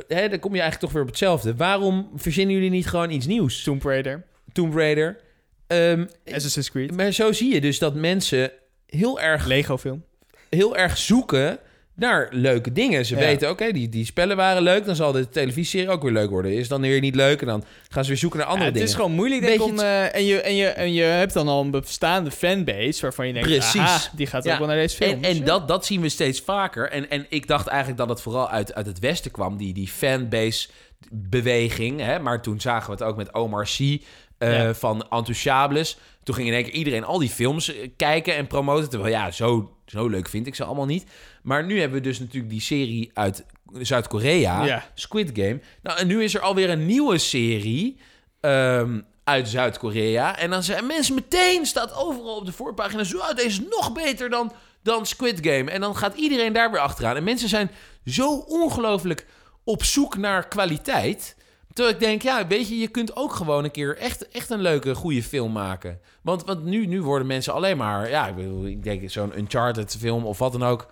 hè, 0.08 0.30
dan 0.30 0.40
kom 0.40 0.56
je 0.56 0.62
eigenlijk 0.62 0.80
toch 0.80 0.92
weer 0.92 1.02
op 1.02 1.08
hetzelfde. 1.08 1.56
Waarom 1.56 2.10
verzinnen 2.16 2.56
jullie 2.56 2.70
niet 2.70 2.88
gewoon 2.88 3.10
iets 3.10 3.26
nieuws? 3.26 3.64
Tomb 3.64 3.84
Raider, 3.84 4.24
Tomb 4.52 4.76
Raider. 4.76 5.26
Ehm, 5.68 6.06
Assassin's 6.34 6.72
Creed, 6.72 6.92
maar 6.96 7.12
zo 7.12 7.32
zie 7.32 7.54
je 7.54 7.62
dus 7.62 7.80
dat 7.80 7.96
mensen 7.96 8.52
heel 8.86 9.20
erg 9.20 9.46
Lego 9.46 9.78
film. 9.78 10.04
heel 10.50 10.78
erg 10.78 10.98
zoeken 10.98 11.60
naar 11.96 12.28
leuke 12.32 12.72
dingen. 12.72 13.06
Ze 13.06 13.14
Ja. 13.16 13.20
weten, 13.20 13.50
oké, 13.50 13.72
die, 13.72 13.90
die 13.90 14.06
spellen 14.06 14.38
waren 14.38 14.64
leuk. 14.64 14.86
Dan 14.86 14.96
zal 14.96 15.12
de 15.12 15.30
televisieserie 15.30 15.90
ook 15.90 16.02
weer 16.04 16.12
leuk 16.12 16.30
worden. 16.30 16.54
Is 16.54 16.68
dan 16.68 16.82
weer 16.82 17.00
niet 17.00 17.16
leuk 17.16 17.42
en 17.42 17.48
dan 17.48 17.64
gaan 17.90 18.04
ze 18.04 18.10
weer 18.10 18.20
zoeken 18.20 18.40
naar 18.40 18.48
andere 18.48 18.66
Ja, 18.66 18.72
het 18.72 18.80
dingen. 18.80 18.98
is 19.00 19.04
gewoon 19.06 19.16
moeilijk, 19.18 19.42
denk 19.42 19.62
om... 19.64 19.80
eh, 19.80 20.16
en, 20.16 20.26
je, 20.26 20.42
en, 20.42 20.56
je, 20.56 20.66
en 20.68 20.94
je 20.94 21.04
hebt 21.04 21.34
dan 21.34 21.48
al 21.48 21.62
een 21.62 21.72
bestaande 21.72 22.32
fanbase 22.32 23.02
waarvan 23.02 23.28
je 23.28 23.34
denkt... 23.34 23.48
Precies. 23.48 23.82
aha, 23.82 24.00
die 24.16 24.28
gaat 24.28 24.44
Ja. 24.44 24.54
ook 24.54 24.60
wel 24.60 24.68
naar 24.68 24.78
deze 24.78 24.96
film. 24.96 25.24
En, 25.24 25.30
en 25.38 25.44
dat, 25.44 25.68
dat 25.68 25.86
zien 25.86 26.02
we 26.02 26.10
steeds 26.10 26.42
vaker. 26.42 26.90
En, 26.90 27.10
en 27.10 27.26
ik 27.30 27.48
dacht 27.48 27.68
eigenlijk 27.68 28.00
dat 28.00 28.10
het 28.10 28.22
vooral 28.22 28.50
uit, 28.50 28.74
uit 28.74 28.86
het 28.86 29.00
Westen 29.00 29.32
kwam, 29.32 29.58
die, 29.58 29.74
die 29.74 29.88
fanbase-beweging. 29.88 32.00
Hè? 32.00 32.20
Maar 32.20 32.42
toen 32.42 32.62
zagen 32.62 32.86
we 32.86 32.92
het 32.92 33.04
ook 33.04 33.18
met 33.18 33.34
Omar 33.34 33.68
Sy 33.68 34.02
eh, 34.38 34.64
Ja. 34.64 34.74
van 34.74 35.02
Enthousiables. 35.10 35.98
Toen 36.24 36.36
ging 36.36 36.48
in 36.48 36.54
één 36.54 36.64
keer 36.64 36.74
iedereen 36.74 37.04
al 37.04 37.20
die 37.20 37.30
films 37.30 37.74
eh, 37.76 37.90
kijken 37.98 38.36
en 38.36 38.48
promoten. 38.48 38.90
Terwijl 38.90 39.14
ja, 39.14 39.32
zo, 39.32 39.76
zo 39.86 40.08
leuk 40.08 40.30
vind 40.30 40.48
ik 40.48 40.56
ze 40.56 40.64
allemaal 40.64 40.86
niet. 40.86 41.06
Maar 41.44 41.66
nu 41.66 41.80
hebben 41.80 41.98
we 41.98 42.08
dus 42.08 42.20
natuurlijk 42.20 42.50
die 42.52 42.62
serie 42.62 43.12
uit 43.14 43.46
Zuid-Korea, 43.74 44.64
Ja. 44.66 44.84
Squid 44.94 45.30
Game. 45.34 45.60
Nou, 45.84 46.00
en 46.00 46.08
nu 46.08 46.24
is 46.24 46.36
er 46.36 46.42
alweer 46.42 46.70
een 46.70 46.86
nieuwe 46.86 47.18
serie 47.18 47.98
ehm, 48.40 49.00
uit 49.24 49.50
Zuid-Korea. 49.50 50.38
En 50.38 50.50
dan 50.50 50.64
zijn 50.64 50.86
mensen 50.88 51.16
meteen, 51.16 51.66
staat 51.66 51.96
overal 51.96 52.36
op 52.36 52.46
de 52.46 52.52
voorpagina... 52.52 53.04
zo, 53.04 53.18
"Ah, 53.18 53.36
deze 53.36 53.48
is 53.48 53.60
nog 53.70 53.94
beter 53.94 54.30
dan, 54.30 54.52
dan 54.84 55.06
Squid 55.06 55.40
Game. 55.42 55.72
En 55.72 55.82
dan 55.82 55.96
gaat 55.98 56.16
iedereen 56.16 56.54
daar 56.54 56.72
weer 56.72 56.80
achteraan. 56.80 57.16
En 57.16 57.24
mensen 57.24 57.50
zijn 57.50 57.72
zo 58.06 58.34
ongelooflijk 58.38 59.26
op 59.64 59.84
zoek 59.84 60.18
naar 60.18 60.48
kwaliteit... 60.48 61.36
Terwijl 61.78 61.98
ik 61.98 62.04
denk, 62.06 62.22
ja, 62.22 62.48
weet 62.48 62.68
je, 62.70 62.78
je 62.78 62.88
kunt 62.88 63.16
ook 63.16 63.34
gewoon 63.34 63.64
een 63.64 63.72
keer 63.72 63.98
echt, 63.98 64.28
echt 64.30 64.50
een 64.50 64.62
leuke, 64.62 64.96
goede 64.96 65.24
film 65.24 65.52
maken. 65.52 66.00
Want, 66.22 66.46
want 66.46 66.64
nu, 66.64 66.86
nu 66.86 67.02
worden 67.02 67.28
mensen 67.28 67.54
alleen 67.54 67.78
maar, 67.78 68.10
ja, 68.10 68.28
ik, 68.28 68.36
bedoel, 68.36 68.66
ik 68.66 68.84
denk 68.84 69.10
zo'n 69.10 69.38
Uncharted 69.38 69.96
film 70.00 70.26
of 70.26 70.38
wat 70.38 70.52
dan 70.52 70.64
ook. 70.64 70.88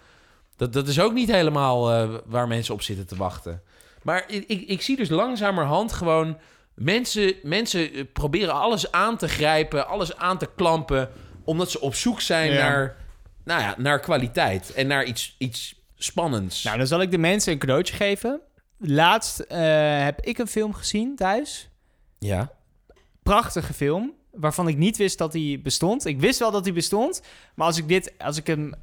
Dat, 0.55 0.73
dat 0.73 0.87
is 0.87 0.99
ook 0.99 1.13
niet 1.13 1.31
helemaal 1.31 1.91
eh, 1.91 2.09
waar 2.25 2.47
mensen 2.47 2.73
op 2.73 2.81
zitten 2.81 3.07
te 3.07 3.15
wachten. 3.15 3.61
Maar 4.01 4.23
ik, 4.27 4.43
ik, 4.47 4.67
ik 4.67 4.81
zie 4.81 4.95
dus 4.95 5.09
langzamerhand 5.09 5.93
gewoon 5.93 6.37
mensen, 6.73 7.33
mensen 7.43 7.93
eh, 7.93 8.03
proberen 8.13 8.53
alles 8.53 8.91
aan 8.91 9.17
te 9.17 9.27
grijpen, 9.27 9.87
alles 9.87 10.17
aan 10.17 10.37
te 10.37 10.49
klampen, 10.55 11.09
omdat 11.43 11.71
ze 11.71 11.81
op 11.81 11.95
zoek 11.95 12.21
zijn 12.21 12.51
Ja. 12.51 12.69
naar, 12.69 12.95
nou 13.43 13.61
ja, 13.61 13.75
naar 13.77 13.99
kwaliteit 13.99 14.73
en 14.73 14.87
naar 14.87 15.03
iets, 15.03 15.35
iets 15.37 15.75
spannends. 15.95 16.63
Nou, 16.63 16.77
dan 16.77 16.87
zal 16.87 17.01
ik 17.01 17.11
de 17.11 17.17
mensen 17.17 17.51
een 17.53 17.59
cadeautje 17.59 17.95
geven. 17.95 18.41
Laatst 18.77 19.39
eh, 19.39 20.03
heb 20.03 20.21
ik 20.21 20.37
een 20.37 20.47
film 20.47 20.73
gezien 20.73 21.15
thuis. 21.15 21.69
ja. 22.19 22.51
Prachtige 23.23 23.73
film. 23.73 24.13
Waarvan 24.31 24.67
ik 24.67 24.77
niet 24.77 24.97
wist 24.97 25.17
dat 25.17 25.33
hij 25.33 25.59
bestond. 25.63 26.05
Ik 26.05 26.19
wist 26.19 26.39
wel 26.39 26.51
dat 26.51 26.63
hij 26.65 26.73
bestond. 26.73 27.21
Maar 27.55 27.67
als 27.67 27.77
ik, 27.77 27.87
dit, 27.87 28.13
als 28.17 28.37
ik 28.37 28.47
hem 28.47 28.73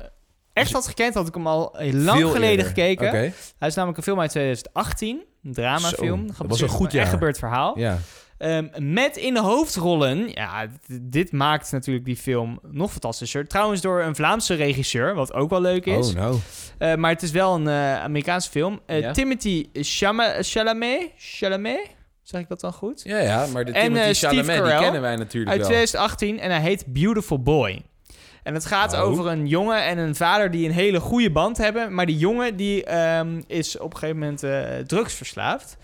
echt 0.53 0.73
had 0.73 0.87
gekend, 0.87 1.15
had 1.15 1.29
ik 1.29 1.35
hem 1.35 1.47
al 1.47 1.77
lang 1.91 2.19
Veel 2.19 2.31
geleden 2.31 2.51
eerder. 2.51 2.67
gekeken. 2.67 3.11
Hij 3.59 3.69
is 3.69 3.75
namelijk 3.75 3.99
een 3.99 4.05
film 4.05 4.21
uit 4.21 4.31
2018. 4.31 5.23
Een 5.45 5.53
dramafilm. 5.53 6.27
Zo, 6.27 6.35
dat 6.39 6.47
was 6.47 6.61
een 6.61 6.69
goed 6.69 6.79
Een 6.93 6.99
echt 6.99 7.09
jaar. 7.09 7.19
gebeurd 7.19 7.39
verhaal. 7.39 7.79
Ja. 7.79 7.99
Ehm, 8.43 8.93
met 8.93 9.17
in 9.17 9.35
de 9.35 9.41
hoofdrollen, 9.41 10.29
ja, 10.29 10.67
dit 11.03 11.33
maakt 11.33 11.73
natuurlijk 11.73 12.05
die 12.05 12.17
film 12.17 12.59
nog 12.63 12.91
fantastischer. 12.91 13.49
Trouwens 13.49 13.81
door 13.81 14.03
een 14.03 14.15
Vlaamse 14.15 14.55
regisseur, 14.55 15.15
wat 15.15 15.33
ook 15.33 15.51
wel 15.51 15.61
leuk 15.61 15.87
is. 15.87 16.09
Oh, 16.09 16.15
no. 16.15 16.41
Eh, 16.79 16.95
maar 16.95 17.11
het 17.11 17.23
is 17.23 17.31
wel 17.31 17.55
een 17.55 17.69
eh, 17.69 18.03
Amerikaanse 18.03 18.51
film. 18.51 18.81
Eh. 18.87 19.11
Timothy 19.11 19.69
Chalamet, 19.73 20.47
Chalamet, 21.17 21.81
zeg 22.23 22.41
ik 22.41 22.49
dat 22.49 22.61
dan 22.61 22.73
goed? 22.73 23.01
Ja, 23.05 23.19
ja, 23.19 23.47
maar 23.47 23.65
de 23.65 23.73
En, 23.73 23.83
Timothy 23.83 24.13
Steve 24.13 24.35
Chalamet, 24.35 24.65
die 24.71 24.79
kennen 24.79 25.01
wij 25.01 25.17
natuurlijk 25.17 25.51
Uit 25.51 25.61
wel. 25.61 25.69
2018 25.69 26.41
en 26.41 26.51
hij 26.51 26.61
heet 26.61 26.85
Beautiful 26.87 27.43
Boy. 27.43 27.83
En 28.43 28.55
het 28.55 28.67
gaat 28.67 28.93
Oh. 28.93 29.01
over 29.01 29.27
een 29.27 29.47
jongen 29.47 29.85
en 29.85 29.99
een 29.99 30.15
vader 30.15 30.51
die 30.51 30.67
een 30.67 30.75
hele 30.75 31.01
goede 31.01 31.31
band 31.31 31.57
hebben. 31.57 31.95
Maar 31.95 32.07
die 32.07 32.19
jongen 32.19 32.57
die 32.57 32.85
ehm, 32.85 33.41
is 33.47 33.79
op 33.79 33.93
een 33.93 33.99
gegeven 33.99 34.19
moment 34.21 34.43
eh, 34.43 34.63
drugsverslaafd. 34.87 35.77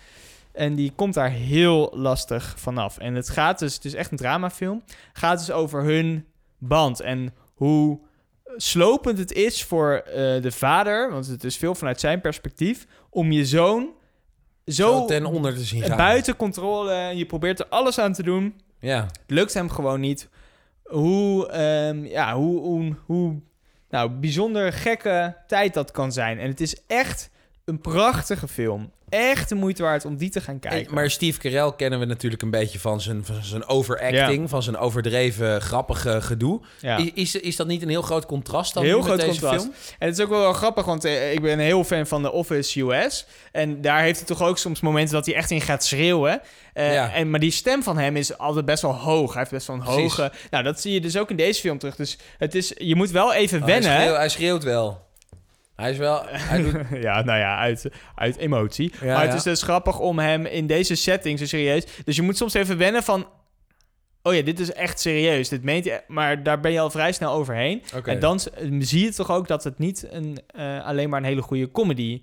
En 0.58 0.74
die 0.74 0.92
komt 0.94 1.14
daar 1.14 1.30
heel 1.30 1.92
lastig 1.94 2.54
vanaf. 2.56 2.98
En 2.98 3.14
het 3.14 3.28
gaat 3.28 3.58
dus, 3.58 3.74
het 3.74 3.84
is 3.84 3.94
echt 3.94 4.10
een 4.10 4.16
dramafilm. 4.16 4.82
gaat 5.12 5.38
dus 5.38 5.50
over 5.50 5.82
hun 5.82 6.26
band 6.58 7.00
en 7.00 7.34
hoe 7.54 8.00
slopend 8.56 9.18
het 9.18 9.32
is 9.32 9.64
voor 9.64 9.92
eh, 9.92 10.42
de 10.42 10.52
vader, 10.52 11.10
want 11.10 11.26
het 11.26 11.44
is 11.44 11.56
veel 11.56 11.74
vanuit 11.74 12.00
zijn 12.00 12.20
perspectief, 12.20 12.86
om 13.10 13.32
je 13.32 13.44
zoon 13.46 13.88
zo, 14.66 14.92
Zo 14.92 15.04
ten 15.04 15.26
onder 15.26 15.54
te 15.54 15.64
zien 15.64 15.82
gaan. 15.82 15.96
buiten 15.96 16.36
controle. 16.36 16.92
Je 17.14 17.26
probeert 17.26 17.60
er 17.60 17.66
alles 17.68 17.98
aan 17.98 18.12
te 18.12 18.22
doen. 18.22 18.60
Ja. 18.80 19.02
Het 19.02 19.20
lukt 19.26 19.54
hem 19.54 19.70
gewoon 19.70 20.00
niet. 20.00 20.28
Hoe, 20.82 21.48
ehm, 21.48 22.04
ja, 22.04 22.34
hoe, 22.34 22.60
hoe, 22.60 22.94
hoe 23.06 23.40
nou, 23.90 24.10
bijzonder 24.10 24.72
gekke 24.72 25.36
tijd 25.46 25.74
dat 25.74 25.90
kan 25.90 26.12
zijn. 26.12 26.38
En 26.38 26.48
het 26.48 26.60
is 26.60 26.76
echt 26.86 27.30
een 27.64 27.80
prachtige 27.80 28.48
film. 28.48 28.90
Echt 29.10 29.48
de 29.48 29.54
moeite 29.54 29.82
waard 29.82 30.04
om 30.04 30.16
die 30.16 30.30
te 30.30 30.40
gaan 30.40 30.58
kijken. 30.58 30.88
En- 30.88 30.94
maar 30.94 31.10
Steve 31.10 31.38
Carell 31.38 31.72
kennen 31.76 31.98
we 31.98 32.04
natuurlijk 32.04 32.42
een 32.42 32.50
beetje 32.50 32.78
van 32.78 33.00
zijn, 33.00 33.24
van 33.24 33.42
zijn 33.42 33.66
overacting, 33.66 34.48
van 34.50 34.62
zijn 34.62 34.76
overdreven 34.76 35.60
grappige 35.60 36.20
gedoe. 36.20 36.60
ja. 36.80 36.98
I- 36.98 37.10
Is, 37.14 37.34
is 37.36 37.56
dat 37.56 37.66
niet 37.66 37.82
een 37.82 37.88
heel 37.88 38.02
groot 38.02 38.26
contrast 38.26 38.74
dan 38.74 38.82
Heel 38.82 38.96
met 38.96 39.06
groot 39.06 39.18
deze 39.20 39.30
contrast. 39.30 39.60
film? 39.62 39.74
En 39.98 40.08
het 40.08 40.18
is 40.18 40.24
ook 40.24 40.30
wel, 40.30 40.40
wel 40.40 40.52
grappig, 40.52 40.84
want 40.84 41.04
eh, 41.04 41.32
ik 41.32 41.40
ben 41.40 41.52
een 41.52 41.58
heel 41.58 41.84
fan 41.84 42.06
van 42.06 42.22
The 42.22 42.32
Office 42.32 42.80
US. 42.80 43.26
En 43.52 43.80
daar 43.80 44.00
heeft 44.02 44.18
hij 44.18 44.26
toch 44.26 44.42
ook 44.42 44.58
soms 44.58 44.80
momenten 44.80 45.14
dat 45.14 45.26
hij 45.26 45.34
echt 45.34 45.50
in 45.50 45.60
gaat 45.60 45.84
schreeuwen. 45.84 46.40
Eh, 46.72 46.92
Ja. 46.94 47.12
en, 47.12 47.30
maar 47.30 47.40
die 47.40 47.50
stem 47.50 47.82
van 47.82 47.98
hem 47.98 48.16
is 48.16 48.38
altijd 48.38 48.64
best 48.64 48.82
wel 48.82 48.94
hoog. 48.94 49.28
Hij 49.30 49.38
heeft 49.38 49.50
best 49.52 49.66
wel 49.66 49.76
een 49.76 49.82
Precies. 49.82 50.02
hoge... 50.16 50.32
Nou, 50.50 50.64
dat 50.64 50.80
zie 50.80 50.92
je 50.92 51.00
dus 51.00 51.16
ook 51.16 51.30
in 51.30 51.36
deze 51.36 51.60
film 51.60 51.78
terug. 51.78 51.96
Dus 51.96 52.18
het 52.38 52.54
is, 52.54 52.72
je 52.76 52.94
moet 52.94 53.10
wel 53.10 53.32
even 53.34 53.58
Oh, 53.60 53.64
hij, 53.64 53.72
wennen. 53.80 53.98
schreeuwt, 54.00 54.16
hij 54.16 54.28
schreeuwt 54.28 54.64
wel. 54.64 55.06
Hij 55.80 55.90
is 55.90 55.96
wel... 55.96 56.22
Hij 56.26 56.62
doet, 56.62 56.74
ja, 57.06 57.22
nou 57.22 57.38
ja, 57.38 57.58
uit, 57.58 57.86
uit 58.14 58.36
emotie. 58.36 58.92
Ja, 59.00 59.06
maar 59.12 59.22
het 59.22 59.30
ja. 59.30 59.36
is 59.36 59.42
dus 59.42 59.62
grappig 59.62 59.98
om 59.98 60.18
hem 60.18 60.46
in 60.46 60.66
deze 60.66 60.94
setting 60.94 61.38
zo 61.38 61.46
serieus... 61.46 61.84
Dus 62.04 62.16
je 62.16 62.22
moet 62.22 62.36
soms 62.36 62.54
even 62.54 62.78
wennen 62.78 63.02
van... 63.02 63.26
oh 64.22 64.34
ja, 64.34 64.42
dit 64.42 64.60
is 64.60 64.72
echt 64.72 65.00
serieus. 65.00 65.48
Dit 65.48 65.62
meent 65.62 65.84
je, 65.84 66.00
maar 66.06 66.42
daar 66.42 66.60
ben 66.60 66.72
je 66.72 66.80
al 66.80 66.90
vrij 66.90 67.12
snel 67.12 67.32
overheen. 67.32 67.82
En 68.04 68.20
dan 68.20 68.40
zie 68.78 69.04
je 69.04 69.14
toch 69.14 69.30
ook 69.30 69.48
dat 69.48 69.64
het 69.64 69.78
niet 69.78 70.06
een, 70.10 70.38
eh, 70.46 70.86
alleen 70.86 71.08
maar 71.08 71.18
een 71.18 71.26
hele 71.26 71.42
goede 71.42 71.70
comedy 71.70 72.22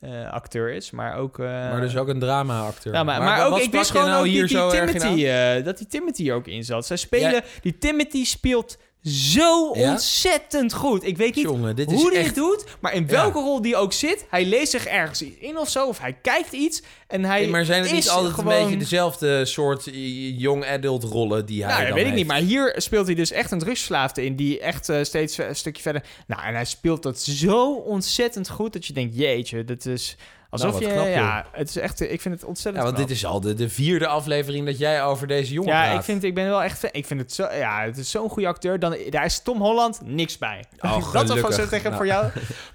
eh, 0.00 0.30
acteur 0.32 0.72
is, 0.72 0.90
maar 0.90 1.16
ook... 1.16 1.38
eh, 1.38 1.44
maar 1.46 1.80
dus 1.80 1.96
ook 1.96 2.08
een 2.08 2.18
drama-acteur. 2.18 2.92
ja, 2.92 3.04
maar, 3.04 3.22
maar, 3.22 3.46
ook, 3.46 3.58
ik 3.58 3.70
wist 3.72 3.90
gewoon 3.90 4.06
nou 4.06 4.18
ook 4.18 4.26
hier 4.26 4.46
die, 4.46 4.56
die 4.56 4.70
zo 4.70 4.70
Timothy, 4.70 5.26
eh, 5.26 5.64
dat 5.64 5.78
die 5.78 5.86
Timothy 5.86 6.32
ook 6.32 6.46
in 6.46 6.64
zat. 6.64 6.86
Zij 6.86 6.96
spelen, 6.96 7.30
Ja. 7.32 7.42
die 7.60 7.78
Timothy 7.78 8.24
speelt 8.24 8.78
zo 9.06 9.70
Ja? 9.74 9.90
ontzettend 9.90 10.72
goed. 10.72 11.04
Ik 11.06 11.16
weet 11.16 11.34
niet 11.34 11.44
Jongen, 11.44 11.76
dit 11.76 11.92
hoe 11.92 12.08
hij 12.08 12.16
echt... 12.18 12.26
het 12.26 12.34
doet, 12.34 12.64
maar 12.80 12.94
in 12.94 13.02
Ja. 13.02 13.06
welke 13.12 13.38
rol 13.38 13.62
die 13.62 13.76
ook 13.76 13.92
zit, 13.92 14.26
hij 14.30 14.44
leest 14.44 14.70
zich 14.70 14.86
ergens 14.86 15.24
in 15.38 15.58
of 15.58 15.68
zo, 15.68 15.86
of 15.86 15.98
hij 15.98 16.12
kijkt 16.22 16.52
iets 16.52 16.82
en 17.06 17.24
hij 17.24 17.40
Hey, 17.40 17.48
maar 17.48 17.64
zijn 17.64 17.82
het 17.82 17.92
niet 17.92 18.08
altijd 18.08 18.34
gewoon... 18.34 18.52
een 18.52 18.62
beetje 18.62 18.76
dezelfde 18.76 19.44
soort 19.44 19.86
eh, 19.86 20.38
young 20.38 20.66
adult 20.66 21.04
rollen 21.04 21.46
die 21.46 21.64
hij 21.64 21.72
Nou, 21.72 21.86
dat 21.86 21.94
weet 21.94 22.06
ik 22.06 22.14
niet, 22.14 22.26
maar 22.26 22.40
hier 22.40 22.74
speelt 22.76 23.06
hij 23.06 23.14
dus 23.14 23.30
echt 23.30 23.50
een 23.50 23.58
drugsverslaafde 23.58 24.24
in, 24.24 24.36
die 24.36 24.60
echt 24.60 24.88
eh, 24.88 25.02
steeds 25.02 25.38
een 25.38 25.56
stukje 25.56 25.82
verder... 25.82 26.02
Nou, 26.26 26.42
en 26.42 26.54
hij 26.54 26.64
speelt 26.64 27.02
dat 27.02 27.20
zo 27.20 27.72
ontzettend 27.72 28.48
goed, 28.48 28.72
dat 28.72 28.86
je 28.86 28.92
denkt, 28.92 29.16
jeetje, 29.16 29.64
dat 29.64 29.86
is... 29.86 30.16
Alsof 30.64 30.80
Nou, 30.80 30.92
je, 30.92 30.92
knap, 30.92 31.06
ja, 31.06 31.46
het 31.52 31.68
is 31.68 31.76
echt, 31.76 32.00
ik 32.00 32.20
vind 32.20 32.34
het 32.34 32.44
ontzettend 32.44 32.76
Ja, 32.76 32.82
want 32.82 32.94
knap. 32.96 33.08
dit 33.08 33.16
is 33.16 33.24
al 33.26 33.40
de, 33.40 33.54
de 33.54 33.68
vierde 33.68 34.06
aflevering 34.06 34.66
dat 34.66 34.78
jij 34.78 35.04
over 35.04 35.26
deze 35.26 35.52
jongen 35.52 35.72
Ja, 35.72 35.82
praat. 35.84 35.98
ik 35.98 36.04
vind, 36.04 36.24
ik 36.24 36.34
ben 36.34 36.46
wel 36.48 36.62
echt. 36.62 36.88
Ik 36.92 37.06
vind 37.06 37.20
het 37.20 37.32
zo, 37.32 37.42
ja, 37.52 37.82
het 37.84 37.96
is 37.96 38.10
zo'n 38.10 38.28
goede 38.28 38.48
acteur. 38.48 38.78
Dan, 38.78 38.96
daar 39.10 39.24
is 39.24 39.40
Tom 39.42 39.60
Holland 39.60 40.00
niks 40.04 40.38
bij. 40.38 40.64
Oh, 40.80 41.12
dat 41.12 41.40
was 41.40 41.54
zo 41.54 41.66
zeggen 41.66 41.82
Nou. 41.82 41.94
voor 41.94 42.06
jou. 42.06 42.26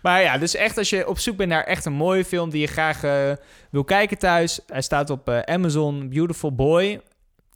Maar 0.02 0.22
ja, 0.22 0.38
dus 0.38 0.56
echt 0.56 0.78
als 0.78 0.90
je 0.90 1.08
op 1.08 1.20
zoek 1.20 1.38
bent 1.38 1.50
naar 1.50 1.64
echt 1.64 1.86
een 1.86 1.94
mooie 1.94 2.26
film 2.26 2.50
die 2.50 2.62
je 2.62 2.68
graag 2.68 3.04
eh, 3.04 3.32
wil 3.70 3.84
kijken 3.84 4.18
thuis. 4.18 4.60
Hij 4.68 4.82
staat 4.82 5.10
op 5.10 5.30
eh, 5.30 5.40
Amazon, 5.40 6.10
Beautiful 6.10 6.56
Boy. 6.56 7.02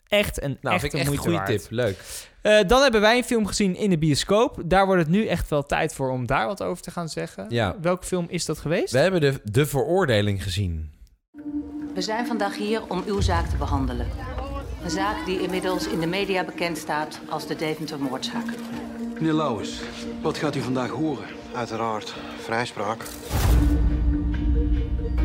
Echt 0.07 0.41
een, 0.41 0.57
Nou, 0.61 0.75
echt 0.75 0.81
vind 0.81 0.93
ik 0.93 0.99
een 0.99 1.13
echt 1.13 1.25
een 1.25 1.31
goede 1.31 1.43
tip. 1.45 1.65
Leuk. 1.69 1.97
Eh, 2.41 2.59
dan 2.67 2.81
hebben 2.81 3.01
wij 3.01 3.17
een 3.17 3.23
film 3.23 3.45
gezien 3.45 3.75
in 3.75 3.89
de 3.89 3.97
bioscoop. 3.97 4.61
Daar 4.65 4.85
wordt 4.85 5.01
het 5.01 5.11
nu 5.11 5.27
echt 5.27 5.49
wel 5.49 5.63
tijd 5.63 5.93
voor 5.93 6.09
om 6.09 6.25
daar 6.25 6.45
wat 6.47 6.63
over 6.63 6.83
te 6.83 6.91
gaan 6.91 7.09
zeggen. 7.09 7.45
Ja. 7.49 7.75
Welke 7.81 8.05
film 8.05 8.25
is 8.29 8.45
dat 8.45 8.59
geweest? 8.59 8.91
We 8.91 8.99
hebben 8.99 9.21
de, 9.21 9.41
de 9.43 9.65
veroordeling 9.65 10.43
gezien. 10.43 10.91
We 11.93 12.01
zijn 12.01 12.27
vandaag 12.27 12.57
hier 12.57 12.81
om 12.87 13.03
uw 13.05 13.21
zaak 13.21 13.47
te 13.47 13.55
behandelen. 13.55 14.07
Een 14.83 14.89
zaak 14.89 15.25
die 15.25 15.41
inmiddels 15.41 15.87
in 15.87 15.99
de 15.99 16.07
media 16.07 16.43
bekend 16.43 16.77
staat 16.77 17.19
als 17.29 17.47
de 17.47 17.55
Deventer-moordzaak. 17.55 18.45
Meneer 19.13 19.33
Lauwers, 19.33 19.81
wat 20.21 20.37
gaat 20.37 20.55
u 20.55 20.61
vandaag 20.61 20.89
horen? 20.89 21.25
Uiteraard, 21.53 22.15
vrijspraak. 22.37 23.03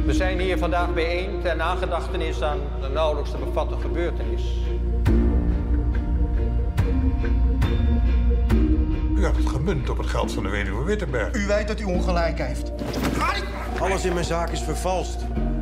We 0.07 0.13
zijn 0.13 0.39
hier 0.39 0.59
vandaag 0.59 0.95
bijeen 0.95 1.43
ter 1.43 1.57
nagedachtenis 1.57 2.43
aan 2.43 2.59
de 2.81 2.89
nauwelijks 2.89 3.31
te 3.31 3.37
bevatten 3.37 3.81
gebeurtenis. 3.81 4.43
U 9.21 9.25
hebt 9.25 9.37
het 9.37 9.49
gemunt 9.49 9.89
op 9.91 9.99
het 9.99 10.07
geld 10.07 10.33
van 10.33 10.43
de 10.43 10.49
weduwe 10.49 10.85
Wittenberg. 10.85 11.35
U 11.35 11.47
weet 11.47 11.69
dat 11.69 11.81
u 11.81 11.85
ongelijk 11.85 12.39
heeft. 12.39 12.73
Alles 13.81 14.05
in 14.05 14.13
mijn 14.13 14.25
zaak 14.25 14.51
is 14.51 14.61
vervalst. 14.63 15.17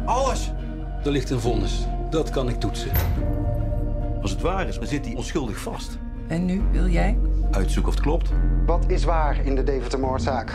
Alles. 0.04 0.50
Er 1.04 1.10
ligt 1.10 1.30
een 1.30 1.40
vonnis. 1.40 1.86
Dat 2.10 2.30
kan 2.30 2.48
ik 2.48 2.60
toetsen. 2.60 2.90
Als 4.22 4.30
het 4.30 4.40
waar 4.40 4.68
is, 4.68 4.74
dan 4.78 4.86
zit 4.86 5.04
hij 5.06 5.14
onschuldig 5.14 5.58
vast. 5.58 5.98
En 6.28 6.44
nu 6.44 6.62
wil 6.72 6.86
jij? 6.86 7.18
Uitzoeken 7.50 7.88
of 7.88 7.94
het 7.94 8.04
klopt. 8.04 8.30
Wat 8.66 8.84
is 8.90 9.04
waar 9.04 9.44
in 9.46 9.54
de 9.54 9.62
Deventer-moordzaak? 9.62 10.52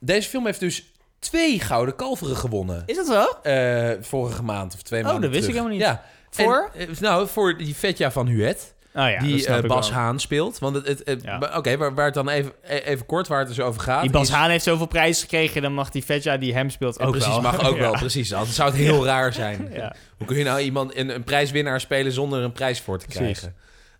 Deze 0.00 0.28
film 0.28 0.46
heeft 0.46 0.60
dus 0.60 0.92
twee 1.18 1.60
gouden 1.60 1.96
kalveren 1.96 2.36
gewonnen. 2.36 2.82
Is 2.86 2.96
dat 2.96 3.08
wel? 3.08 3.42
eh, 3.42 3.90
vorige 4.02 4.42
maand 4.42 4.74
of 4.74 4.82
twee 4.82 5.00
Oh, 5.00 5.06
maanden 5.06 5.22
dat 5.22 5.30
wist 5.32 5.44
ik 5.48 5.54
helemaal 5.54 5.72
niet. 5.72 5.82
Ja. 5.82 6.02
Voor? 6.30 6.70
En, 6.74 6.88
eh, 6.88 6.98
nou, 7.00 7.28
voor 7.28 7.56
die 7.58 7.76
Vetja 7.76 8.10
van 8.10 8.26
Huet. 8.26 8.73
Oh 8.96 9.08
ja, 9.10 9.18
die 9.18 9.46
eh, 9.46 9.62
Bas. 9.62 9.90
Haan 9.90 10.20
speelt. 10.20 10.58
Want 10.58 10.74
het, 10.76 10.86
het, 10.86 11.02
het- 11.04 11.22
Ja. 11.22 11.38
maar- 11.38 11.56
Oké, 11.56 11.76
waar, 11.76 11.94
waar 11.94 12.04
het 12.04 12.14
dan 12.14 12.28
even, 12.28 12.52
e- 12.62 12.76
even 12.76 13.06
kort 13.06 13.28
waar 13.28 13.38
het 13.38 13.48
dus 13.48 13.60
over 13.60 13.80
gaat. 13.80 14.02
Die 14.02 14.10
Bas 14.10 14.22
is- 14.28 14.34
Haan 14.34 14.50
heeft 14.50 14.64
zoveel 14.64 14.86
prijzen 14.86 15.22
gekregen, 15.22 15.62
dan 15.62 15.72
mag 15.72 15.90
die 15.90 16.04
Vetja 16.04 16.36
die 16.36 16.54
hem 16.54 16.70
speelt 16.70 17.00
ook 17.00 17.10
precies, 17.10 17.28
wel. 17.28 17.40
mag 17.40 17.68
ook 17.68 17.78
wel, 17.88 17.92
precies. 17.92 18.32
Anders 18.32 18.56
zou 18.56 18.70
het 18.70 18.78
heel 18.78 19.04
raar 19.04 19.32
zijn. 19.32 19.72
Hoe 20.18 20.26
kun 20.26 20.36
je 20.36 20.44
nou 20.44 20.60
iemand 20.60 20.96
een, 20.96 21.14
een 21.14 21.24
prijswinnaar 21.24 21.80
spelen 21.80 22.12
zonder 22.12 22.38
er 22.38 22.44
een 22.44 22.52
prijs 22.52 22.80
voor 22.80 22.98
te 22.98 23.06
Precies. 23.06 23.38
krijgen? 23.38 23.54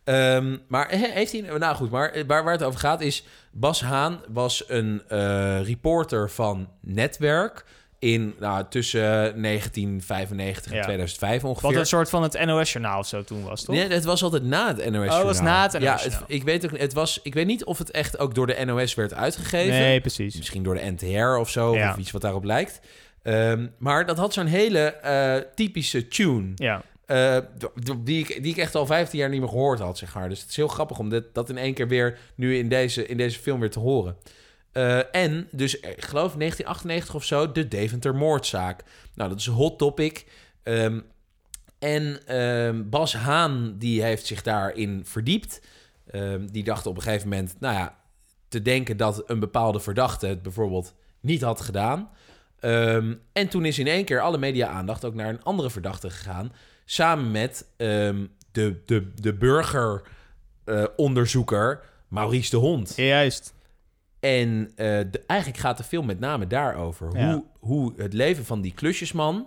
Ehm, 0.05 0.57
maar 0.69 0.89
he- 0.91 1.11
heeft 1.13 1.33
hij... 1.33 1.41
Nou 1.59 1.77
goed, 1.77 1.91
maar 1.91 2.15
waar, 2.27 2.45
waar 2.45 2.53
het 2.53 2.63
over 2.63 2.81
gaat 2.81 3.01
is... 3.01 3.25
Bas 3.53 3.81
Haan 3.83 4.21
was 4.29 4.65
een 4.67 5.03
eh, 5.09 5.63
reporter 5.63 6.31
van 6.31 6.69
Netwerk... 6.81 7.65
in 8.05 8.35
nou, 8.41 8.65
tussen 8.69 9.01
1995 9.43 10.71
en 10.73 10.77
Ja. 10.77 10.83
2005 10.83 11.45
ongeveer. 11.45 11.71
Wat 11.71 11.79
een 11.81 11.87
soort 11.87 12.09
van 12.09 12.23
het 12.23 12.45
NOS-journaal 12.45 12.99
of 12.99 13.07
zo 13.07 13.23
toen 13.25 13.43
was, 13.45 13.63
toch? 13.65 13.75
Nee, 13.75 13.89
het 13.89 14.05
was 14.05 14.23
altijd 14.23 14.43
na 14.43 14.75
het 14.77 14.91
NOS. 14.91 15.09
Oh, 15.09 15.23
was 15.23 15.41
na 15.41 15.63
het 15.63 15.73
Ja, 15.73 15.79
NOS 15.93 16.03
het, 16.03 16.13
journaal. 16.13 16.31
ik 16.37 16.43
weet 16.43 16.65
ook, 16.65 16.79
het 16.79 16.93
was. 16.93 17.21
Ik 17.23 17.35
weet 17.35 17.47
niet 17.47 17.65
of 17.65 17.79
het 17.79 17.91
echt 17.91 18.19
ook 18.19 18.35
door 18.35 18.47
de 18.47 18.65
NOS 18.65 18.95
werd 18.95 19.15
uitgegeven. 19.15 19.73
Nee, 19.79 20.01
precies. 20.01 20.37
Misschien 20.37 20.63
door 20.63 20.75
de 20.75 20.91
NTR 20.97 21.37
of 21.39 21.51
zo, 21.51 21.75
Ja. 21.77 21.91
of 21.91 21.97
iets 21.97 22.11
wat 22.11 22.23
daarop 22.23 22.45
lijkt. 22.45 22.81
Ehm, 23.23 23.67
maar 23.79 24.07
dat 24.07 24.17
had 24.19 24.33
zo'n 24.33 24.47
hele 24.47 24.79
eh, 24.81 25.37
typische 25.55 26.09
tune. 26.09 26.53
Ja. 26.55 26.83
d- 27.59 27.95
die, 28.07 28.19
ik, 28.19 28.43
die 28.43 28.53
ik 28.53 28.57
echt 28.59 28.75
al 28.75 28.87
15 28.87 29.19
jaar 29.19 29.29
niet 29.29 29.41
meer 29.41 29.49
gehoord 29.49 29.79
had, 29.79 29.99
zeg 29.99 30.15
maar. 30.15 30.29
Dus 30.29 30.41
het 30.41 30.51
is 30.51 30.57
heel 30.57 30.69
grappig 30.69 30.99
om 30.99 31.09
dit, 31.09 31.25
dat 31.33 31.49
in 31.51 31.59
één 31.59 31.75
keer 31.75 31.89
weer 31.89 32.19
nu 32.35 32.57
in 32.59 32.69
deze, 32.69 33.07
in 33.07 33.17
deze 33.17 33.39
film 33.39 33.61
weer 33.61 33.71
te 33.71 33.79
horen. 33.79 34.17
Eh, 34.75 35.15
en 35.15 35.49
dus, 35.51 35.81
eh, 35.81 35.91
ik 35.91 36.05
geloof 36.05 36.37
1998 36.37 37.15
of 37.15 37.25
zo, 37.25 37.53
de 37.53 37.69
Deventer 37.69 38.15
moordzaak. 38.15 38.83
Nou, 39.15 39.31
dat 39.31 39.39
is 39.39 39.47
een 39.47 39.53
hot 39.53 39.79
topic. 39.79 40.27
Ehm, 40.63 41.01
en 41.79 42.27
ehm, 42.27 42.89
Bas 42.89 43.17
Haan, 43.17 43.75
die 43.79 44.03
heeft 44.03 44.27
zich 44.27 44.43
daarin 44.43 45.03
verdiept. 45.05 45.61
Ehm, 46.07 46.47
die 46.47 46.65
dacht 46.65 46.87
op 46.87 46.97
een 46.97 47.03
gegeven 47.03 47.29
moment, 47.29 47.57
nou 47.61 47.75
ja, 47.75 47.97
te 48.49 48.63
denken 48.63 48.97
dat 48.97 49.23
een 49.27 49.41
bepaalde 49.41 49.81
verdachte 49.81 50.27
het 50.27 50.43
bijvoorbeeld 50.43 50.95
niet 51.21 51.43
had 51.43 51.61
gedaan. 51.61 52.11
En 53.33 53.49
toen 53.49 53.65
is 53.65 53.79
in 53.79 53.87
één 53.87 54.05
keer 54.05 54.21
alle 54.21 54.39
media-aandacht 54.39 55.05
ook 55.05 55.15
naar 55.15 55.29
een 55.29 55.43
andere 55.43 55.71
verdachte 55.71 56.11
gegaan. 56.11 56.53
Samen 56.85 57.31
met 57.31 57.67
de, 57.77 58.29
de, 58.87 59.13
de 59.15 59.35
burgeronderzoeker 59.35 61.85
Maurice 62.09 62.51
de 62.51 62.57
Hond. 62.57 62.93
Juist. 62.97 63.55
En 64.25 64.71
eh, 64.77 64.87
de- 65.11 65.23
eigenlijk 65.27 65.61
gaat 65.61 65.77
de 65.77 65.85
film 65.85 66.07
met 66.07 66.21
name 66.21 66.47
daarover. 66.47 67.19
Ja. 67.19 67.33
Hoe, 67.33 67.45
hoe 67.59 67.93
het 67.97 68.13
leven 68.13 68.45
van 68.45 68.61
die 68.61 68.73
klusjesman 68.75 69.47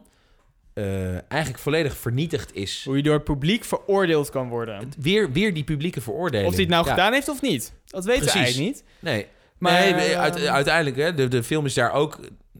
eh, 0.73 1.31
eigenlijk 1.31 1.59
volledig 1.63 1.97
vernietigd 1.97 2.55
is. 2.55 2.83
Hoe 2.85 2.95
je 2.97 3.03
door 3.03 3.13
het 3.13 3.23
publiek 3.23 3.63
veroordeeld 3.63 4.29
kan 4.29 4.49
worden. 4.49 4.91
Weer, 4.99 5.31
weer 5.31 5.53
die 5.53 5.63
publieke 5.63 6.01
veroordeling. 6.01 6.47
Of 6.47 6.53
hij 6.53 6.61
het 6.63 6.71
nou 6.71 6.85
Ja, 6.85 6.91
gedaan 6.91 7.13
heeft 7.13 7.29
of 7.29 7.41
niet. 7.41 7.73
Dat 7.85 8.05
weten 8.05 8.25
we 8.25 8.29
Precies. 8.31 8.45
eigenlijk 8.45 8.75
niet. 8.75 8.83
Nee. 8.99 9.27
Maar, 9.57 9.71
nee, 9.81 9.93
eh, 9.93 10.19
uit- 10.19 10.45
uiteindelijk, 10.45 10.95
hè, 10.97 11.13
de, 11.13 11.27
de 11.27 11.43
film 11.43 11.65
is 11.65 11.73
daar 11.73 11.91
ook... 11.91 12.19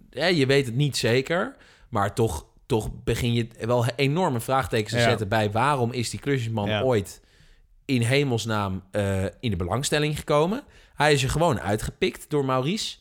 Hè, 0.10 0.26
je 0.28 0.46
weet 0.46 0.66
het 0.66 0.76
niet 0.76 0.98
zeker, 0.98 1.56
maar 1.90 2.14
toch, 2.14 2.46
toch 2.66 2.90
begin 3.04 3.34
je 3.34 3.48
wel 3.60 3.86
enorme 3.96 4.40
vraagtekens 4.40 4.92
te 4.94 4.98
Ja. 5.00 5.04
zetten... 5.10 5.28
bij 5.28 5.52
waarom 5.52 5.92
is 5.94 6.10
die 6.10 6.20
klusjesman 6.20 6.84
ooit 6.84 7.22
in 7.86 8.02
hemelsnaam 8.02 8.84
eh, 8.92 9.24
in 9.40 9.50
de 9.50 9.56
belangstelling 9.56 10.18
gekomen. 10.18 10.64
Hij 10.98 11.14
is 11.14 11.24
er 11.24 11.30
gewoon 11.30 11.60
uitgepikt 11.60 12.30
door 12.30 12.46
Maurice. 12.46 12.96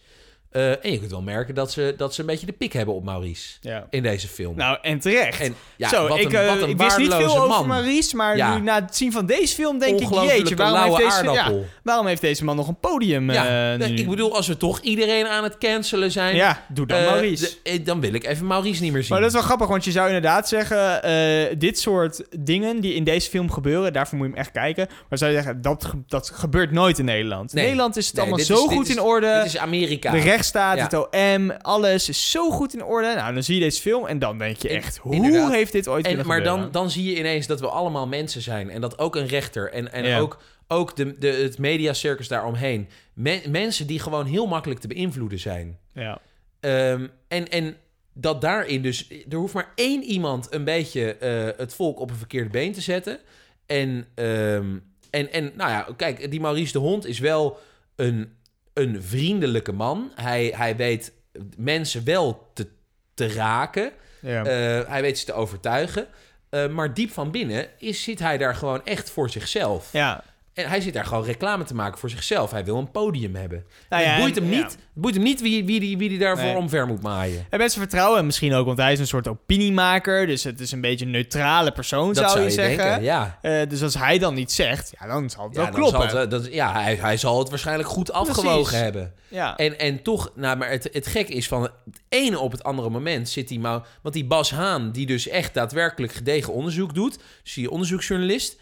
Eh, 0.57 0.71
en 0.71 0.93
je 0.93 0.99
kunt 0.99 1.11
wel 1.11 1.23
merken 1.23 1.55
dat 1.55 1.73
ze, 1.73 1.95
dat 1.97 2.15
ze 2.15 2.21
een 2.21 2.27
beetje 2.27 2.47
de 2.47 2.53
pik 2.53 2.73
hebben 2.73 2.95
op 2.95 3.05
Maurice 3.05 3.57
Ja. 3.61 3.87
in 3.91 4.03
deze 4.03 4.29
film. 4.29 4.57
Nou, 4.57 4.79
en 4.83 4.99
terecht. 4.99 5.41
En 5.41 5.55
ja, 5.77 5.89
Zo, 5.89 6.09
wat 6.09 6.19
ik, 6.19 6.25
een, 6.33 6.39
eh, 6.41 6.47
wat 6.47 6.63
een 6.63 6.69
ik 6.69 6.77
wist 6.79 6.97
niet 6.99 7.07
veel 7.07 7.17
waardeloze 7.17 7.37
over 7.41 7.49
man. 7.49 7.67
Maurice, 7.67 8.17
maar 8.17 8.37
Ja. 8.37 8.57
nu 8.57 8.63
na 8.63 8.75
het 8.83 8.97
zien 8.97 9.13
van 9.13 9.27
deze 9.27 9.55
film 9.55 9.79
denk 9.79 10.01
ik, 10.01 10.09
jeetje, 10.15 10.57
waarom 10.57 10.83
heeft, 10.95 10.97
deze, 11.21 11.33
ja, 11.33 11.53
waarom 11.83 12.07
heeft 12.07 12.21
deze 12.21 12.45
man 12.45 12.57
nog 12.57 12.69
een 12.69 12.79
podium 12.81 13.25
nee, 13.25 13.77
nu? 13.79 13.85
ik 13.97 14.09
bedoel, 14.09 14.35
als 14.37 14.47
we 14.47 14.57
toch 14.57 14.81
iedereen 14.81 15.27
aan 15.27 15.43
het 15.45 15.59
cancelen 15.59 16.11
zijn... 16.13 16.37
Ja, 16.37 16.65
doe 16.69 16.87
dan 16.87 17.05
Maurice. 17.05 17.49
de- 17.63 17.83
dan 17.83 18.01
wil 18.01 18.13
ik 18.15 18.25
even 18.27 18.47
Maurice 18.47 18.83
niet 18.83 18.93
meer 18.93 19.03
zien. 19.03 19.11
Maar 19.13 19.21
dat 19.21 19.29
is 19.29 19.35
wel 19.37 19.45
grappig, 19.45 19.69
want 19.69 19.85
je 19.85 19.91
zou 19.91 20.07
inderdaad 20.07 20.49
zeggen... 20.49 21.59
dit 21.59 21.79
soort 21.79 22.23
dingen 22.39 22.81
die 22.81 22.95
in 22.95 23.05
deze 23.05 23.31
film 23.31 23.51
gebeuren... 23.51 23.93
daarvoor 23.93 24.19
moet 24.19 24.27
je 24.27 24.33
hem 24.33 24.43
echt 24.43 24.53
kijken. 24.53 24.89
Maar 25.09 25.19
zou 25.19 25.31
je 25.31 25.37
zeggen, 25.37 25.63
dat, 25.63 25.93
dat 26.09 26.31
gebeurt 26.35 26.71
nooit 26.73 26.99
in 26.99 27.05
Nederland. 27.05 27.53
Nee. 27.53 27.63
Nederland 27.65 27.97
is 27.97 28.07
het 28.07 28.15
Nee, 28.15 28.25
allemaal 28.25 28.45
zo 28.45 28.55
is- 28.55 28.73
goed 28.75 28.89
is- 28.89 28.95
in 28.95 29.03
orde. 29.03 29.35
Dit 29.37 29.45
is 29.45 29.59
Amerika. 29.59 30.11
De 30.11 30.19
rechtsstaat, 30.19 30.45
Ja. 30.53 30.83
het 30.83 30.95
OM, 30.95 31.51
alles 31.51 32.09
is 32.09 32.31
zo 32.31 32.51
goed 32.51 32.75
in 32.75 32.85
orde. 32.85 33.15
Nou, 33.15 33.35
dan 33.35 33.43
zie 33.43 33.55
je 33.55 33.61
deze 33.61 33.81
film 33.81 34.07
en 34.07 34.19
dan 34.19 34.39
denk 34.39 34.57
je 34.57 34.69
echt... 34.69 34.97
hoe 34.97 35.15
inderdaad. 35.15 35.53
heeft 35.53 35.73
dit 35.73 35.89
ooit 35.89 36.05
En, 36.05 36.11
kunnen 36.11 36.27
maar 36.27 36.37
dan, 36.43 36.49
gebeuren? 36.49 36.73
dan 36.73 36.91
zie 36.91 37.11
je 37.11 37.19
ineens 37.19 37.47
dat 37.47 37.61
we 37.61 37.69
allemaal 37.69 38.07
mensen 38.07 38.43
zijn. 38.43 38.71
En 38.71 38.81
dat 38.81 38.99
ook 38.99 39.17
een 39.17 39.27
rechter 39.27 39.73
en, 39.73 39.93
en 39.93 40.21
ook, 40.21 40.43
ook 40.69 40.97
de, 40.97 41.19
de, 41.19 41.29
het 41.29 41.59
mediacircus 41.59 42.29
daaromheen. 42.29 42.89
Me- 43.15 43.43
mensen 43.49 43.87
die 43.87 44.01
gewoon 44.01 44.27
heel 44.27 44.47
makkelijk 44.47 44.81
te 44.81 44.89
beïnvloeden 44.89 45.39
zijn. 45.39 45.79
Ja. 45.93 46.19
Ehm, 46.61 47.07
en, 47.29 47.49
en 47.49 47.77
dat 48.13 48.41
daarin 48.41 48.83
dus... 48.83 49.11
Er 49.29 49.37
hoeft 49.37 49.55
maar 49.55 49.73
één 49.75 50.03
iemand 50.03 50.55
een 50.55 50.65
beetje 50.65 51.15
eh, 51.17 51.59
het 51.59 51.75
volk 51.75 52.01
op 52.01 52.11
een 52.11 52.17
verkeerde 52.17 52.51
been 52.51 52.73
te 52.73 52.81
zetten. 52.81 53.19
En, 53.67 54.07
ehm, 54.15 54.77
en, 55.11 55.33
en 55.33 55.53
nou 55.55 55.71
ja, 55.71 55.89
kijk, 55.97 56.31
die 56.31 56.41
Maurice 56.41 56.73
de 56.73 56.79
Hond 56.79 57.07
is 57.07 57.19
wel 57.19 57.59
een, 57.97 58.36
een 58.79 59.03
vriendelijke 59.03 59.73
man. 59.73 60.13
Hij, 60.15 60.53
hij 60.57 60.77
weet 60.77 61.13
mensen 61.57 62.05
wel 62.05 62.51
te, 62.55 62.67
te 63.15 63.33
raken. 63.33 63.93
Ja. 64.21 64.45
Eh, 64.45 64.89
hij 64.89 65.03
weet 65.03 65.19
ze 65.19 65.25
te 65.25 65.33
overtuigen. 65.33 66.07
Eh, 66.49 66.69
maar 66.69 66.95
diep 66.95 67.11
van 67.11 67.31
binnen 67.31 67.69
is, 67.79 68.03
zit 68.03 68.19
hij 68.19 68.39
daar 68.39 68.55
gewoon 68.55 68.85
echt 68.85 69.11
voor 69.11 69.31
zichzelf. 69.31 69.93
Ja. 69.93 70.25
En 70.57 70.69
hij 70.69 70.81
zit 70.81 70.95
daar 70.95 71.05
gewoon 71.05 71.25
reclame 71.25 71.65
te 71.65 71.75
maken 71.75 71.99
voor 71.99 72.11
zichzelf. 72.11 72.51
Hij 72.51 72.65
wil 72.65 72.77
een 72.79 72.91
podium 72.91 73.35
hebben. 73.35 73.65
Nou 73.89 74.03
ja, 74.03 74.09
het 74.09 74.21
boeit 74.21 74.35
hem 74.35 74.49
niet, 74.49 74.63
het 74.63 74.79
boeit 74.95 75.15
hem 75.15 75.23
niet 75.25 75.41
wie, 75.41 75.65
wie, 75.65 75.81
die, 75.81 75.99
wie 75.99 76.09
die 76.09 76.19
daarvoor 76.19 76.45
Nee. 76.47 76.57
omver 76.57 76.87
moet 76.87 77.03
maaien. 77.03 77.47
En 77.51 77.59
mensen 77.59 77.81
vertrouwen 77.81 78.17
hem 78.17 78.27
misschien 78.27 78.55
ook, 78.55 78.67
want 78.67 78.79
hij 78.79 78.93
is 78.93 78.99
een 78.99 79.07
soort 79.07 79.29
opiniemaker. 79.29 80.27
Dus 80.27 80.45
het 80.45 80.61
is 80.61 80.73
een 80.73 80.81
beetje 80.81 81.05
een 81.05 81.11
neutrale 81.11 81.73
persoon, 81.73 82.13
Dat 82.13 82.31
zou, 82.31 82.45
je 82.45 82.51
zou 82.51 82.69
je 82.69 82.75
zeggen. 82.75 82.85
denken, 82.85 83.03
ja. 83.05 83.39
Eh, 83.43 83.69
dus 83.69 83.83
als 83.83 83.95
hij 83.95 84.19
dan 84.19 84.35
niet 84.35 84.53
zegt, 84.53 84.93
ja, 85.01 85.07
dan 85.07 85.31
zal 85.31 85.45
het 85.45 85.55
Ja, 85.57 85.63
wel 85.63 85.71
kloppen. 85.71 86.11
zal 86.11 86.21
het, 86.21 86.31
dat, 86.31 86.53
ja 86.53 86.73
hij, 86.73 86.95
hij 86.97 87.17
zal 87.17 87.39
het 87.39 87.49
waarschijnlijk 87.49 87.89
goed 87.89 88.13
afgewogen 88.13 88.63
Precies. 88.63 88.81
hebben. 88.81 89.13
Ja. 89.29 89.57
En, 89.57 89.79
en 89.79 90.03
toch, 90.03 90.31
nou, 90.35 90.57
maar 90.57 90.71
het, 90.71 90.89
het 90.93 91.07
gek 91.07 91.29
is 91.29 91.49
van 91.49 91.63
het 91.63 91.73
ene 92.09 92.39
op 92.39 92.53
het 92.53 92.63
andere 92.63 92.91
moment 92.91 93.29
zit 93.29 93.49
die. 93.49 93.61
Want 93.61 93.85
die 94.13 94.25
Bas 94.25 94.51
Haan, 94.51 94.93
die 94.93 95.07
dus 95.07 95.29
echt 95.29 95.55
daadwerkelijk 95.55 96.13
gedegen 96.13 96.53
onderzoek 96.53 96.95
doet, 96.95 97.19
dus 97.43 97.55
die 97.55 97.71
onderzoeksjournalist, 97.71 98.57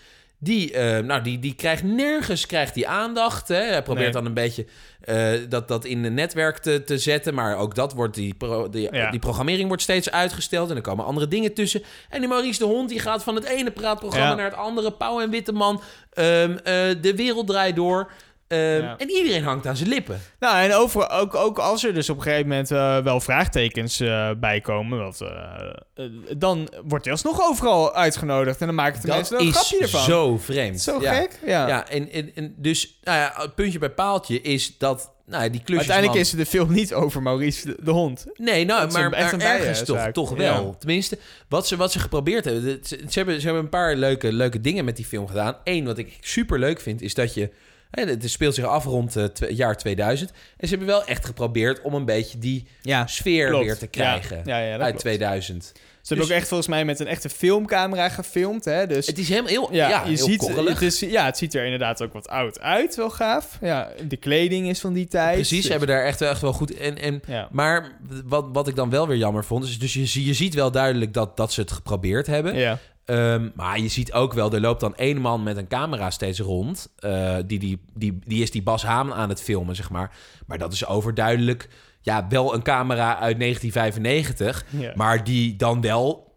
die, 0.45 0.73
eh, 0.73 0.99
nou, 1.05 1.23
die, 1.23 1.39
die 1.39 1.55
krijgt 1.55 1.83
nergens 1.83 2.47
krijgt 2.47 2.75
die 2.75 2.89
aandacht. 2.89 3.49
Hè. 3.49 3.55
Hij 3.63 3.83
probeert 3.83 4.05
Nee. 4.05 4.13
dan 4.15 4.27
een 4.27 4.35
beetje 4.35 4.67
eh, 5.01 5.31
dat, 5.49 5.69
dat 5.69 5.85
in 5.85 6.05
een 6.05 6.15
netwerk 6.15 6.59
te, 6.59 6.85
te 6.85 6.99
zetten, 6.99 7.35
maar 7.35 7.57
ook 7.57 7.75
dat 7.75 7.93
wordt, 7.93 8.15
die, 8.15 8.35
pro, 8.35 8.69
die, 8.69 8.89
Ja. 8.93 9.11
die 9.11 9.21
programmering 9.21 9.69
wordt 9.69 9.83
steeds 9.83 10.11
uitgesteld 10.11 10.71
en 10.71 10.77
er 10.77 10.83
komen 10.83 11.05
andere 11.05 11.29
dingen 11.29 11.55
tussen. 11.55 11.83
En 12.09 12.21
die 12.21 12.29
Maurice 12.29 12.59
de 12.59 12.65
Hond, 12.65 12.89
die 12.89 12.99
gaat 13.01 13.23
van 13.23 13.35
het 13.35 13.45
ene 13.45 13.71
praatprogramma 13.71 14.29
Ja. 14.29 14.35
naar 14.35 14.45
het 14.51 14.55
andere. 14.55 14.93
Pauw 14.93 15.21
en 15.21 15.31
Witteman, 15.31 15.83
ehm, 16.13 16.57
eh, 16.57 16.75
de 17.01 17.13
wereld 17.17 17.47
draait 17.47 17.77
door. 17.77 18.11
Ehm, 18.49 18.61
Ja. 18.61 18.97
En 18.99 19.11
iedereen 19.11 19.43
hangt 19.43 19.67
aan 19.67 19.77
zijn 19.77 19.89
lippen. 19.89 20.21
Nou, 20.39 20.57
en 20.59 20.75
over, 20.75 21.11
ook, 21.11 21.35
ook 21.35 21.59
als 21.59 21.85
er 21.85 21.95
dus 21.95 22.11
op 22.11 22.17
een 22.17 22.23
gegeven 22.23 22.49
moment 22.49 22.71
eh, 22.71 22.99
wel 22.99 23.21
vraagtekens 23.21 24.01
eh 24.01 24.31
bij 24.37 24.61
komen, 24.61 24.99
want, 24.99 25.21
eh, 25.21 26.05
dan 26.37 26.69
wordt 26.85 27.05
hij 27.05 27.13
alsnog 27.13 27.49
overal 27.49 27.95
uitgenodigd. 27.95 28.61
En 28.61 28.67
dan 28.67 28.75
maken 28.75 29.01
de 29.01 29.07
mensen 29.07 29.37
er 29.37 29.43
een 29.43 29.49
is 29.49 29.55
grapje 29.55 29.79
ervan. 29.79 30.01
zo 30.05 30.39
vreemd. 30.39 30.81
Zo 30.81 31.01
ja. 31.01 31.15
gek? 31.15 31.39
Ja. 31.47 31.69
Ja, 31.69 31.89
en, 31.89 32.11
en, 32.11 32.31
en 32.35 32.55
dus, 32.57 32.99
nou 33.03 33.19
ja, 33.19 33.33
het 33.37 33.55
puntje 33.55 33.79
bij 33.79 33.91
paaltje 33.91 34.41
is 34.41 34.79
dat, 34.79 35.13
nou 35.27 35.43
ja, 35.43 35.49
die 35.49 35.63
klusjes. 35.65 35.91
Uiteindelijk 35.91 36.27
is 36.27 36.31
de 36.31 36.47
film 36.47 36.73
niet 36.73 36.95
over 36.95 37.23
Maurice 37.23 37.67
de, 37.67 37.77
de 37.83 37.91
hond. 37.91 38.27
Nee, 38.35 38.65
nou, 38.65 38.93
maar, 38.93 39.11
maar 39.11 39.33
een 39.33 39.41
ergens 39.41 39.85
toch, 39.85 40.09
toch 40.13 40.31
wel. 40.37 40.67
Ja. 40.67 40.75
Tenminste, 40.79 41.19
wat 41.49 41.67
ze, 41.67 41.77
wat 41.77 41.93
ze 41.93 41.99
geprobeerd 41.99 42.45
hebben. 42.45 42.63
Ze, 42.63 42.79
ze, 43.09 43.19
hebben. 43.19 43.41
ze 43.41 43.45
hebben 43.45 43.65
een 43.65 43.69
paar 43.69 43.97
leuke, 43.97 44.33
leuke 44.33 44.61
dingen 44.61 44.85
met 44.85 44.97
die 44.97 45.05
film 45.05 45.27
gedaan. 45.27 45.57
Eén, 45.65 45.85
wat 45.85 45.99
ik 45.99 46.17
super 46.21 46.59
leuk 46.59 46.81
vind, 46.81 47.03
is 47.03 47.15
dat 47.15 47.35
je... 47.35 47.51
Het 47.95 48.31
speelt 48.31 48.55
zich 48.55 48.65
af 48.65 48.85
rond 48.85 49.15
het 49.15 49.41
jaar 49.49 49.77
2000. 49.77 50.31
En 50.31 50.69
ze 50.69 50.75
hebben 50.77 50.87
wel 50.95 51.05
echt 51.05 51.25
geprobeerd 51.27 51.81
om 51.83 51.95
een 51.95 52.05
beetje 52.05 52.39
die 52.39 52.67
Ja, 52.83 53.07
sfeer 53.07 53.49
klopt. 53.49 53.65
weer 53.65 53.79
te 53.79 53.87
krijgen 53.87 54.41
Ja, 54.45 54.71
uit 54.73 54.81
klopt. 54.81 54.99
2000. 54.99 55.73
Ze 56.03 56.15
hebben 56.15 56.33
ook 56.33 56.39
echt 56.39 56.49
volgens 56.49 56.69
mij 56.69 56.85
met 56.85 57.01
een 57.01 57.07
echte 57.07 57.29
filmcamera 57.29 58.09
gefilmd. 58.09 58.65
Hè? 58.65 58.87
Dus 58.87 59.07
Het 59.07 59.19
is 59.19 59.29
helemaal 59.29 59.51
heel, 59.51 59.69
ja, 59.73 59.89
ja, 59.89 60.03
je 60.03 60.17
heel 60.17 60.25
ziet, 60.27 60.39
korrelig. 60.39 60.73
het 60.81 60.83
is, 60.83 61.01
ja, 61.01 61.25
het 61.25 61.39
ziet 61.39 61.55
er 61.55 61.65
inderdaad 61.65 62.03
ook 62.03 62.13
wat 62.13 62.29
oud 62.29 62.61
uit. 62.61 62.95
Wel 62.97 63.11
gaaf. 63.11 63.59
Ja, 63.61 63.89
de 64.09 64.17
kleding 64.17 64.69
is 64.69 64.81
van 64.81 64.93
die 64.93 65.07
tijd. 65.07 65.35
Precies, 65.35 65.49
ze 65.57 65.61
Dus- 65.61 65.69
hebben 65.71 65.89
daar 65.89 66.05
echt, 66.05 66.21
echt 66.21 66.41
wel 66.41 66.53
goed... 66.53 66.77
En, 66.77 66.99
en, 66.99 67.23
Ja. 67.27 67.49
Maar 67.53 67.93
wat, 68.25 68.47
wat 68.53 68.69
ik 68.69 68.77
dan 68.77 68.91
wel 68.91 69.09
weer 69.09 69.17
jammer 69.17 69.45
vond... 69.45 69.65
is 69.65 69.79
dus 69.79 69.93
je, 69.93 70.25
je 70.25 70.35
ziet 70.35 70.55
wel 70.55 70.71
duidelijk 70.71 71.13
dat, 71.15 71.37
dat 71.37 71.53
ze 71.53 71.61
het 71.61 71.73
geprobeerd 71.73 72.27
hebben. 72.27 72.57
Ja. 72.57 72.79
Ehm, 73.05 73.49
maar 73.55 73.81
je 73.81 73.89
ziet 73.89 74.13
ook 74.13 74.33
wel, 74.33 74.53
er 74.53 74.61
loopt 74.61 74.81
dan 74.81 74.97
één 74.97 75.21
man 75.21 75.43
met 75.43 75.57
een 75.57 75.69
camera 75.69 76.11
steeds 76.11 76.41
rond. 76.41 76.93
Eh, 76.99 77.37
die, 77.47 77.59
die, 77.59 77.81
die, 77.95 78.19
die 78.25 78.43
is 78.43 78.51
die 78.51 78.63
Bas 78.63 78.83
Haan 78.83 79.15
aan 79.15 79.29
het 79.29 79.43
filmen, 79.43 79.77
zeg 79.77 79.91
maar. 79.91 80.17
Maar 80.47 80.59
dat 80.59 80.73
is 80.73 80.87
overduidelijk, 80.87 81.69
ja, 82.01 82.27
wel 82.29 82.55
een 82.55 82.63
camera 82.63 83.19
uit 83.19 83.39
1995. 83.39 84.65
Ja. 84.71 84.93
Maar 84.95 85.25
die 85.25 85.57
dan 85.57 85.81
wel 85.81 86.35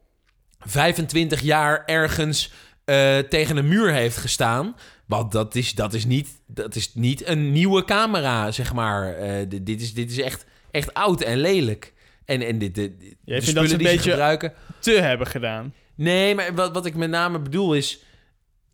25 0.59 1.41
jaar 1.41 1.84
ergens 1.86 2.51
eh, 2.86 3.18
tegen 3.18 3.57
een 3.57 3.68
muur 3.68 3.91
heeft 3.91 4.18
gestaan. 4.18 4.76
Want 5.05 5.32
dat 5.32 5.55
is, 5.55 5.74
dat 5.74 5.93
is, 5.93 6.05
niet, 6.05 6.30
dat 6.47 6.76
is 6.76 6.95
niet 6.95 7.28
een 7.28 7.51
nieuwe 7.51 7.86
camera, 7.86 8.51
zeg 8.51 8.74
maar. 8.74 9.13
Eh, 9.13 9.45
dit, 9.61 9.82
is, 9.82 9.93
dit 9.93 10.11
is 10.11 10.20
echt, 10.20 10.45
echt 10.72 10.93
oud 10.93 11.22
en 11.22 11.38
lelijk. 11.38 11.93
En, 12.26 12.41
en 12.41 12.57
dit, 12.57 12.76
de 12.76 12.91
vindt 13.26 13.43
spullen 13.43 13.43
dat 13.43 13.43
ze 13.43 13.59
een 13.59 13.78
die 13.78 13.88
ze 13.88 13.93
beetje 13.93 14.09
gebruiken... 14.09 14.53
te 14.80 14.91
hebben 14.91 15.28
gedaan. 15.28 15.74
Nee, 15.97 16.35
maar 16.35 16.55
wat, 16.55 16.73
wat 16.73 16.85
ik 16.85 16.95
met 16.95 17.09
name 17.09 17.39
bedoel 17.39 17.73
is... 17.73 18.01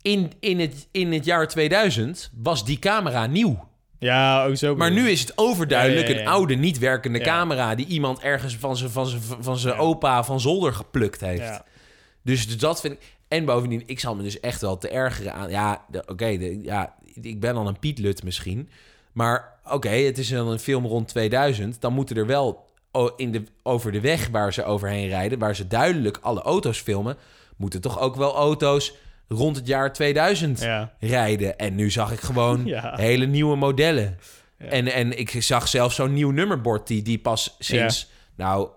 In, 0.01 0.31
in, 0.39 0.59
het, 0.59 0.87
in 0.91 1.11
het 1.11 1.25
jaar 1.25 1.47
2000 1.47 2.31
was 2.35 2.65
die 2.65 2.79
camera 2.79 3.25
nieuw. 3.25 3.67
Ja, 3.99 4.45
ook 4.45 4.55
zo. 4.55 4.75
Maar 4.75 4.91
nu 4.91 5.09
is 5.09 5.19
het 5.19 5.37
overduidelijk 5.37 6.07
Ja, 6.07 6.13
ja, 6.13 6.19
ja. 6.19 6.25
een 6.25 6.31
oude, 6.31 6.55
niet 6.55 6.79
werkende 6.79 7.19
camera... 7.19 7.75
die 7.75 7.85
iemand 7.85 8.19
ergens 8.19 8.55
van 8.55 8.77
zijn, 8.77 8.89
van 8.89 9.07
zijn, 9.07 9.21
van 9.39 9.57
zijn 9.57 9.75
opa 9.75 10.23
van 10.23 10.39
zolder 10.39 10.73
geplukt 10.73 11.21
heeft. 11.21 11.41
Ja. 11.41 11.65
Dus, 12.21 12.47
dus 12.47 12.57
dat 12.57 12.81
vind 12.81 12.93
ik... 12.93 12.99
En 13.27 13.45
bovendien, 13.45 13.83
ik 13.85 13.99
zal 13.99 14.15
me 14.15 14.23
dus 14.23 14.39
echt 14.39 14.61
wel 14.61 14.77
te 14.77 14.89
ergeren 14.89 15.33
aan... 15.33 15.49
Ja, 15.49 15.85
oké, 16.05 16.25
ja, 16.61 16.95
ik 17.21 17.39
ben 17.39 17.53
dan 17.53 17.67
een 17.67 17.79
Pietlut 17.79 18.23
misschien. 18.23 18.69
Maar 19.13 19.59
oké, 19.71 19.89
het 19.89 20.17
is 20.17 20.29
dan 20.29 20.47
een 20.47 20.59
film 20.59 20.85
rond 20.85 21.07
2000. 21.07 21.81
Dan 21.81 21.93
moeten 21.93 22.15
er 22.15 22.25
wel 22.25 22.71
in 23.15 23.31
de, 23.31 23.43
over 23.63 23.91
de 23.91 24.01
weg 24.01 24.27
waar 24.27 24.53
ze 24.53 24.63
overheen 24.63 25.07
rijden... 25.07 25.39
waar 25.39 25.55
ze 25.55 25.67
duidelijk 25.67 26.17
alle 26.21 26.41
auto's 26.41 26.79
filmen... 26.79 27.17
moeten 27.57 27.81
toch 27.81 27.99
ook 27.99 28.15
wel 28.15 28.35
auto's 28.35 28.93
rond 29.27 29.55
het 29.55 29.67
jaar 29.67 29.93
2000 29.93 30.59
Ja. 30.61 30.93
rijden. 30.99 31.57
En 31.57 31.75
nu 31.75 31.89
zag 31.91 32.11
ik 32.11 32.19
gewoon 32.19 32.65
Ja. 32.75 32.93
hele 32.95 33.25
nieuwe 33.25 33.55
modellen. 33.55 34.17
Ja. 34.57 34.65
En, 34.65 34.87
en 34.87 35.17
ik 35.19 35.29
zag 35.43 35.67
zelfs 35.67 35.95
zo'n 35.95 36.13
nieuw 36.13 36.31
nummerbord... 36.31 36.87
die, 36.87 37.01
die 37.01 37.19
pas 37.19 37.55
sinds... 37.59 38.11
Nou, 38.35 38.69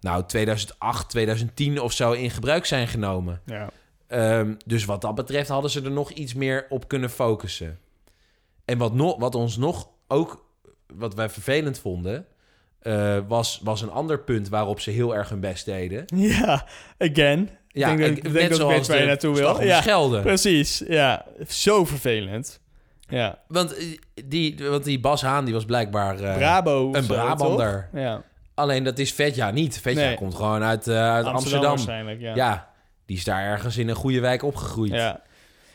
nou, 0.00 0.24
2008, 0.26 1.08
2010 1.10 1.80
of 1.80 1.92
zo 1.92 2.12
in 2.12 2.30
gebruik 2.30 2.64
zijn 2.66 2.88
genomen. 2.88 3.40
Ja. 3.46 3.70
Ehm, 4.06 4.54
dus 4.66 4.84
wat 4.84 5.00
dat 5.00 5.14
betreft 5.14 5.48
hadden 5.48 5.70
ze 5.70 5.82
er 5.82 5.90
nog 5.90 6.10
iets 6.10 6.34
meer 6.34 6.66
op 6.68 6.88
kunnen 6.88 7.10
focussen. 7.10 7.78
En 8.64 8.78
wat, 8.78 8.94
nog, 8.94 9.18
wat 9.18 9.34
ons 9.34 9.56
nog 9.56 9.88
ook, 10.08 10.44
wat 10.94 11.14
wij 11.14 11.28
vervelend 11.30 11.78
vonden, 11.78 12.26
eh, 12.82 13.18
was, 13.28 13.60
was 13.62 13.82
een 13.82 13.90
ander 13.90 14.20
punt 14.20 14.48
waarop 14.48 14.80
ze 14.80 14.90
heel 14.90 15.14
erg 15.16 15.28
hun 15.28 15.40
best 15.40 15.64
deden. 15.64 16.04
Ja, 16.14 16.66
again. 16.98 17.48
Ja, 17.68 17.90
ik 17.90 17.96
denk, 17.96 18.14
dat, 18.14 18.24
net 18.24 18.32
denk 18.32 18.34
dat 18.34 18.50
ik 18.50 18.54
zoals 18.54 18.74
weet 18.74 18.86
waar 18.86 18.96
je 18.96 19.02
de 19.02 19.08
naartoe 19.08 19.34
wil. 19.34 19.62
Ja, 19.62 19.80
Schelde. 19.80 20.20
precies. 20.20 20.82
Ja, 20.88 21.24
zo 21.48 21.84
vervelend. 21.84 22.60
Ja. 23.08 23.38
Want 23.48 23.76
eh, 23.76 23.84
die, 24.24 24.56
want 24.68 24.84
die 24.84 25.00
Bas 25.00 25.22
Haan 25.22 25.44
die 25.44 25.54
was 25.54 25.64
blijkbaar 25.64 26.14
Brabo. 26.14 26.88
of 26.88 26.96
een 26.96 27.06
Brabander. 27.06 27.88
toch? 27.92 28.00
Ja. 28.00 28.22
Alleen 28.54 28.84
dat 28.84 28.98
is 28.98 29.12
Vetja 29.12 29.50
niet. 29.50 29.80
Vetja 29.80 30.00
Nee. 30.06 30.14
komt 30.14 30.34
gewoon 30.34 30.62
uit, 30.62 30.88
uit 30.88 31.26
Amsterdam 31.26 31.34
Amsterdam. 31.34 31.70
waarschijnlijk, 31.70 32.20
ja. 32.20 32.34
ja, 32.34 32.68
die 33.06 33.16
is 33.16 33.24
daar 33.24 33.42
ergens 33.42 33.76
in 33.76 33.88
een 33.88 33.94
goede 33.94 34.20
wijk 34.20 34.42
opgegroeid. 34.42 34.92
Ja. 34.92 35.20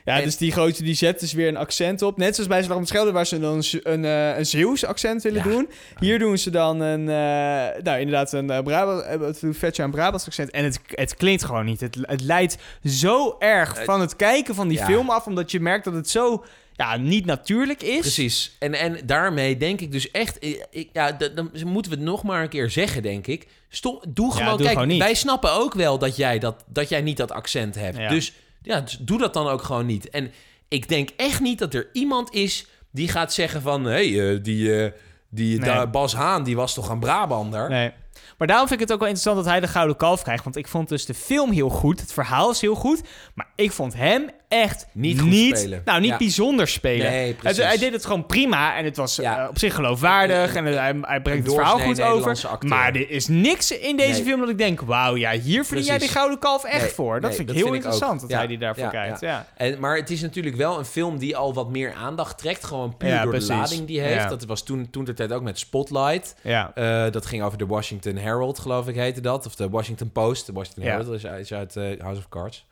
Ja, 0.08 0.18
En- 0.18 0.24
dus 0.24 0.38
die 0.38 0.51
grote 0.51 0.84
die 0.84 0.93
zet 0.93 1.20
dus 1.20 1.34
weer 1.34 1.47
een 1.47 1.58
accent 1.58 2.01
op. 2.01 2.18
Net 2.18 2.36
zoals 2.36 2.49
bij 2.49 2.64
Slag 2.64 2.76
om 2.76 2.82
het 2.82 2.89
Schelde, 2.89 3.12
waar 3.12 3.26
ze 3.26 3.39
dan 3.39 3.55
een, 3.58 3.80
een, 3.84 4.05
eh, 4.05 4.38
een 4.38 4.45
Zeeuws 4.45 4.86
accent 4.86 5.24
willen 5.24 5.43
Ja. 5.43 5.49
doen. 5.49 5.70
Hier 5.99 6.20
doen 6.20 6.38
ze 6.38 6.49
dan 6.49 6.80
een, 6.80 7.10
eh, 7.10 7.84
nou 7.84 7.99
inderdaad, 7.99 8.34
een 8.34 8.51
uh, 8.51 8.60
Brabant, 8.60 9.41
een 9.78 9.91
Brabants 9.91 10.26
accent. 10.26 10.51
En 10.51 10.64
het, 10.64 10.80
het 10.88 11.16
klinkt 11.16 11.43
gewoon 11.43 11.66
niet. 11.66 11.80
Het, 11.80 11.97
het 12.01 12.22
leidt 12.22 12.58
zo 12.84 13.36
erg 13.39 13.84
van 13.84 14.01
het 14.01 14.16
kijken 14.16 14.55
van 14.55 14.68
die 14.68 14.78
ja. 14.78 14.86
film 14.86 15.10
af, 15.10 15.26
omdat 15.26 15.51
je 15.51 15.60
merkt 15.60 15.86
dat 15.86 15.93
het 15.93 16.10
zo 16.10 16.45
ja, 16.74 16.97
niet 16.97 17.26
natuurlijk 17.26 17.84
is. 17.84 17.99
Precies. 17.99 18.55
En, 18.60 18.74
en 18.74 18.99
daarmee 19.05 19.58
denk 19.58 19.82
ik 19.82 19.91
dus 19.91 20.12
echt... 20.12 20.38
Ik, 20.70 20.89
ja, 20.93 21.12
dan 21.12 21.51
moeten 21.66 21.91
we 21.91 21.97
het 21.97 22.05
nog 22.08 22.24
maar 22.24 22.41
een 22.41 22.49
keer 22.49 22.70
zeggen, 22.70 23.01
denk 23.01 23.28
ik. 23.28 23.47
Stop, 23.70 24.05
doe 24.08 24.32
gewoon... 24.32 24.49
doe 24.49 24.58
kijk, 24.58 24.72
gewoon 24.72 24.88
niet. 24.88 25.01
wij 25.01 25.14
snappen 25.14 25.51
ook 25.51 25.74
wel 25.74 25.97
dat 25.97 26.16
jij, 26.16 26.39
dat, 26.39 26.64
dat 26.68 26.89
jij 26.89 27.01
niet 27.01 27.18
dat 27.18 27.32
accent 27.32 27.76
hebt. 27.76 27.97
Ja. 27.97 28.10
Dus 28.10 28.34
ja, 28.68 28.82
dus 28.82 28.97
doe 29.01 29.18
dat 29.18 29.34
dan 29.34 29.47
ook 29.47 29.61
gewoon 29.63 29.86
niet. 29.86 30.09
En 30.09 30.32
ik 30.68 30.88
denk 30.89 31.09
echt 31.18 31.39
niet 31.41 31.59
dat 31.59 31.74
er 31.74 31.89
iemand 31.93 32.34
is 32.34 32.68
die 32.91 33.07
gaat 33.07 33.34
zeggen 33.34 33.61
van... 33.61 33.84
Hé, 33.86 34.11
hey, 34.13 34.34
eh, 34.36 34.43
die, 34.43 34.84
eh, 34.84 34.91
die 35.30 35.59
Nee. 35.59 35.70
da- 35.70 35.88
Bas 35.88 36.13
Haan, 36.15 36.43
die 36.43 36.55
was 36.55 36.74
toch 36.74 36.89
een 36.89 36.99
Brabander? 36.99 37.70
Nee. 37.70 37.91
Maar 38.38 38.47
daarom 38.47 38.68
vind 38.68 38.82
ik 38.82 38.86
het 38.88 38.95
ook 38.95 39.01
wel 39.03 39.09
interessant 39.13 39.45
dat 39.45 39.53
hij 39.53 39.61
de 39.61 39.68
Gouden 39.68 39.97
Kalf 39.97 40.22
krijgt. 40.22 40.43
Want 40.43 40.55
ik 40.55 40.68
vond 40.68 40.89
dus 40.89 41.05
de 41.05 41.13
film 41.13 41.51
heel 41.51 41.70
goed. 41.70 41.99
Het 42.01 42.13
verhaal 42.13 42.49
is 42.51 42.61
heel 42.61 42.76
goed. 42.76 43.01
Maar 43.36 43.47
ik 43.55 43.72
vond 43.72 43.93
hem 43.93 44.30
echt 44.48 44.88
Niet 44.93 45.20
goed 45.22 45.34
spelen. 45.58 45.82
Nou, 45.86 46.00
niet 46.02 46.10
Ja. 46.10 46.18
bijzonder 46.18 46.68
spelen. 46.68 47.12
Nee, 47.12 47.36
hij, 47.43 47.78
deed 47.78 47.93
het 47.93 48.06
gewoon 48.06 48.26
prima. 48.26 48.76
En 48.78 48.86
het 48.86 48.98
was 48.98 49.16
Ja. 49.16 49.43
eh, 49.43 49.50
op 49.50 49.60
zich 49.60 49.76
geloofwaardig. 49.76 50.56
En 50.56 50.66
hij, 50.66 50.95
hij 51.02 51.22
brengt 51.22 51.45
het 51.45 51.56
verhaal 51.56 51.80
goed 51.80 52.02
over. 52.02 52.48
Acteur. 52.48 52.70
Maar 52.70 52.88
er 52.95 53.10
is 53.10 53.28
niks 53.28 53.72
in 53.72 53.98
deze 53.98 54.12
Nee. 54.12 54.24
film 54.24 54.39
dat 54.39 54.50
ik 54.50 54.58
denk... 54.58 54.82
Wauw, 54.82 55.16
ja, 55.16 55.32
hier 55.32 55.66
verdien 55.66 55.86
jij 55.86 55.98
die. 55.98 56.08
Gouden 56.10 56.39
Kalf 56.39 56.64
echt 56.64 56.82
Nee, 56.82 56.89
voor. 56.91 57.22
Dat 57.22 57.30
vind 57.30 57.41
ik 57.41 57.48
dat 57.48 57.56
heel 57.56 57.66
vind 57.66 57.76
interessant 57.76 58.22
dat 58.22 58.32
hij 58.32 58.48
die 58.48 58.58
daarvoor 58.58 58.89
kijkt. 58.89 59.20
ja. 59.22 59.45
En, 59.58 59.80
maar 59.80 59.95
het 59.95 60.10
is 60.10 60.22
natuurlijk 60.22 60.56
wel 60.56 60.80
een 60.80 60.86
film 60.86 61.18
die 61.18 61.38
al 61.38 61.54
wat 61.54 61.70
meer 61.70 61.93
aandacht 61.93 62.38
trekt. 62.38 62.64
Gewoon 62.66 62.98
puur 62.98 63.22
door 63.22 63.30
precies. 63.30 63.48
de 63.48 63.54
lading 63.54 63.86
die 63.88 64.02
heeft. 64.02 64.30
Dat 64.30 64.45
was 64.45 64.64
toen, 64.64 64.88
toen 64.89 65.04
de 65.06 65.14
tijd 65.14 65.32
ook 65.32 65.41
met 65.41 65.60
Spotlight. 65.60 66.36
Eh, 66.43 66.64
dat 67.12 67.26
ging 67.26 67.43
over 67.43 67.58
de 67.58 67.66
Washington 67.66 68.16
Herald, 68.16 68.60
geloof 68.60 68.88
ik 68.88 68.95
heette 68.95 69.22
dat. 69.22 69.45
Of 69.45 69.56
de 69.56 69.70
Washington 69.70 70.12
Post. 70.12 70.45
De 70.45 70.52
Washington. 70.54 70.84
Herald 70.84 71.08
is 71.39 71.54
uit, 71.54 71.76
eh, 71.76 71.84
House 72.00 72.20
of 72.20 72.30
Cards. 72.30 72.66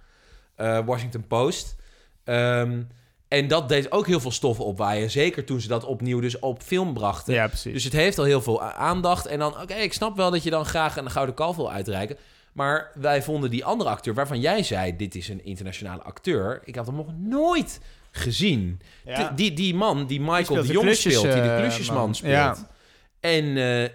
Eh, 0.55 0.79
Washington 0.85 1.27
Post. 1.27 1.75
Ehm, 2.23 2.81
en 3.27 3.47
dat 3.47 3.69
deed 3.69 3.91
ook 3.91 4.07
heel 4.07 4.19
veel 4.19 4.31
stof 4.31 4.59
opwaaien. 4.59 5.11
Zeker 5.11 5.43
toen 5.43 5.61
ze 5.61 5.67
dat 5.67 5.83
opnieuw 5.83 6.19
dus 6.19 6.39
op 6.39 6.61
film 6.61 6.93
brachten. 6.93 7.33
ja, 7.33 7.47
precies. 7.47 7.73
Dus 7.73 7.83
het 7.83 7.93
heeft 7.93 8.17
al 8.17 8.23
heel 8.23 8.41
veel 8.41 8.61
aandacht. 8.61 9.25
En 9.25 9.39
dan, 9.39 9.61
oké, 9.61 9.73
ik 9.73 9.93
snap 9.93 10.15
wel 10.15 10.31
dat 10.31 10.43
je 10.43 10.49
dan 10.49 10.65
graag 10.65 10.97
een 10.97 11.11
gouden 11.11 11.35
kalf 11.35 11.55
wil 11.55 11.71
uitreiken. 11.71 12.17
Maar 12.53 12.91
wij 12.93 13.23
vonden 13.23 13.49
die 13.49 13.65
andere 13.65 13.89
acteur, 13.89 14.13
waarvan 14.13 14.39
jij 14.39 14.63
zei: 14.63 14.95
dit 14.95 15.15
is 15.15 15.29
een 15.29 15.45
internationale 15.45 16.01
acteur. 16.01 16.61
Ik 16.63 16.75
had 16.75 16.85
hem 16.85 16.95
nog 16.95 17.13
nooit 17.17 17.79
gezien. 18.11 18.81
Ja. 19.05 19.29
Die, 19.29 19.53
die 19.53 19.75
man, 19.75 20.07
die 20.07 20.21
Michael 20.21 20.61
de 20.61 20.67
Jong 20.67 20.85
klusjes, 20.85 21.13
speelt, 21.13 21.33
die 21.33 21.41
de 21.41 21.49
eh, 21.49 21.57
klusjesman 21.57 21.97
man. 21.97 22.15
speelt. 22.15 22.33
Ja. 22.33 22.67
En 23.19 23.57
eh, 23.57 23.89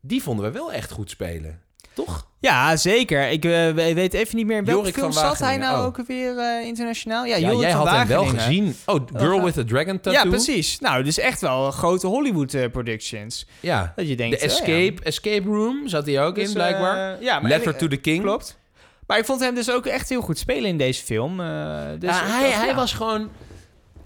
die 0.00 0.22
vonden 0.22 0.44
we 0.44 0.50
wel 0.50 0.72
echt 0.72 0.90
goed 0.90 1.10
spelen. 1.10 1.60
Toch? 1.96 2.26
Ja, 2.40 2.76
zeker. 2.76 3.28
Ik 3.30 3.44
eh, 3.44 3.50
we- 3.50 3.94
weet 3.94 4.14
even 4.14 4.36
niet 4.36 4.46
meer 4.46 4.56
in 4.56 4.64
welke 4.64 4.80
Jorik 4.80 4.94
film 4.98 5.12
zat 5.12 5.38
hij 5.38 5.56
nou 5.56 5.78
oh. 5.78 5.84
ook 5.84 6.06
weer 6.06 6.38
eh, 6.38 6.66
internationaal. 6.66 7.24
Ja, 7.24 7.36
Ja, 7.36 7.52
jij 7.52 7.70
had 7.70 7.88
hem 7.90 8.06
wel 8.06 8.24
gezien. 8.24 8.76
Oh, 8.86 9.00
Girl 9.16 9.36
Oh, 9.38 9.44
with 9.44 9.58
a 9.58 9.64
Dragon 9.64 10.00
Tattoo. 10.00 10.12
Ja, 10.12 10.28
precies. 10.28 10.78
Nou, 10.80 11.02
dus 11.02 11.18
echt 11.18 11.40
wel 11.40 11.70
grote 11.70 12.06
Hollywood 12.06 12.54
eh, 12.54 12.70
productions. 12.70 13.46
Ja. 13.60 13.92
Dat 13.96 14.08
je 14.08 14.16
denkt... 14.16 14.40
De 14.40 14.46
oh 14.46 14.52
ja. 14.52 14.56
Escape, 14.58 15.02
Escape 15.02 15.42
Room 15.48 15.88
zat 15.88 16.06
hij 16.06 16.22
ook 16.24 16.34
Dus, 16.34 16.48
in, 16.48 16.54
blijkbaar. 16.54 17.14
eh, 17.16 17.22
ja, 17.22 17.40
maar 17.40 17.50
Letter 17.50 17.72
en- 17.72 17.78
to 17.78 17.88
the 17.88 17.96
King. 17.96 18.22
Klopt. 18.22 18.58
Maar 19.06 19.18
ik 19.18 19.24
vond 19.24 19.40
hem 19.40 19.54
dus 19.54 19.70
ook 19.70 19.86
echt 19.86 20.08
heel 20.08 20.20
goed 20.20 20.38
spelen 20.38 20.64
in 20.70 20.78
deze 20.78 21.04
film. 21.04 21.40
eh, 21.40 21.46
dus 21.98 22.10
ja, 22.10 22.24
hij, 22.26 22.50
dacht, 22.50 22.62
hij 22.64 22.74
was 22.74 22.92
gewoon... 22.92 23.28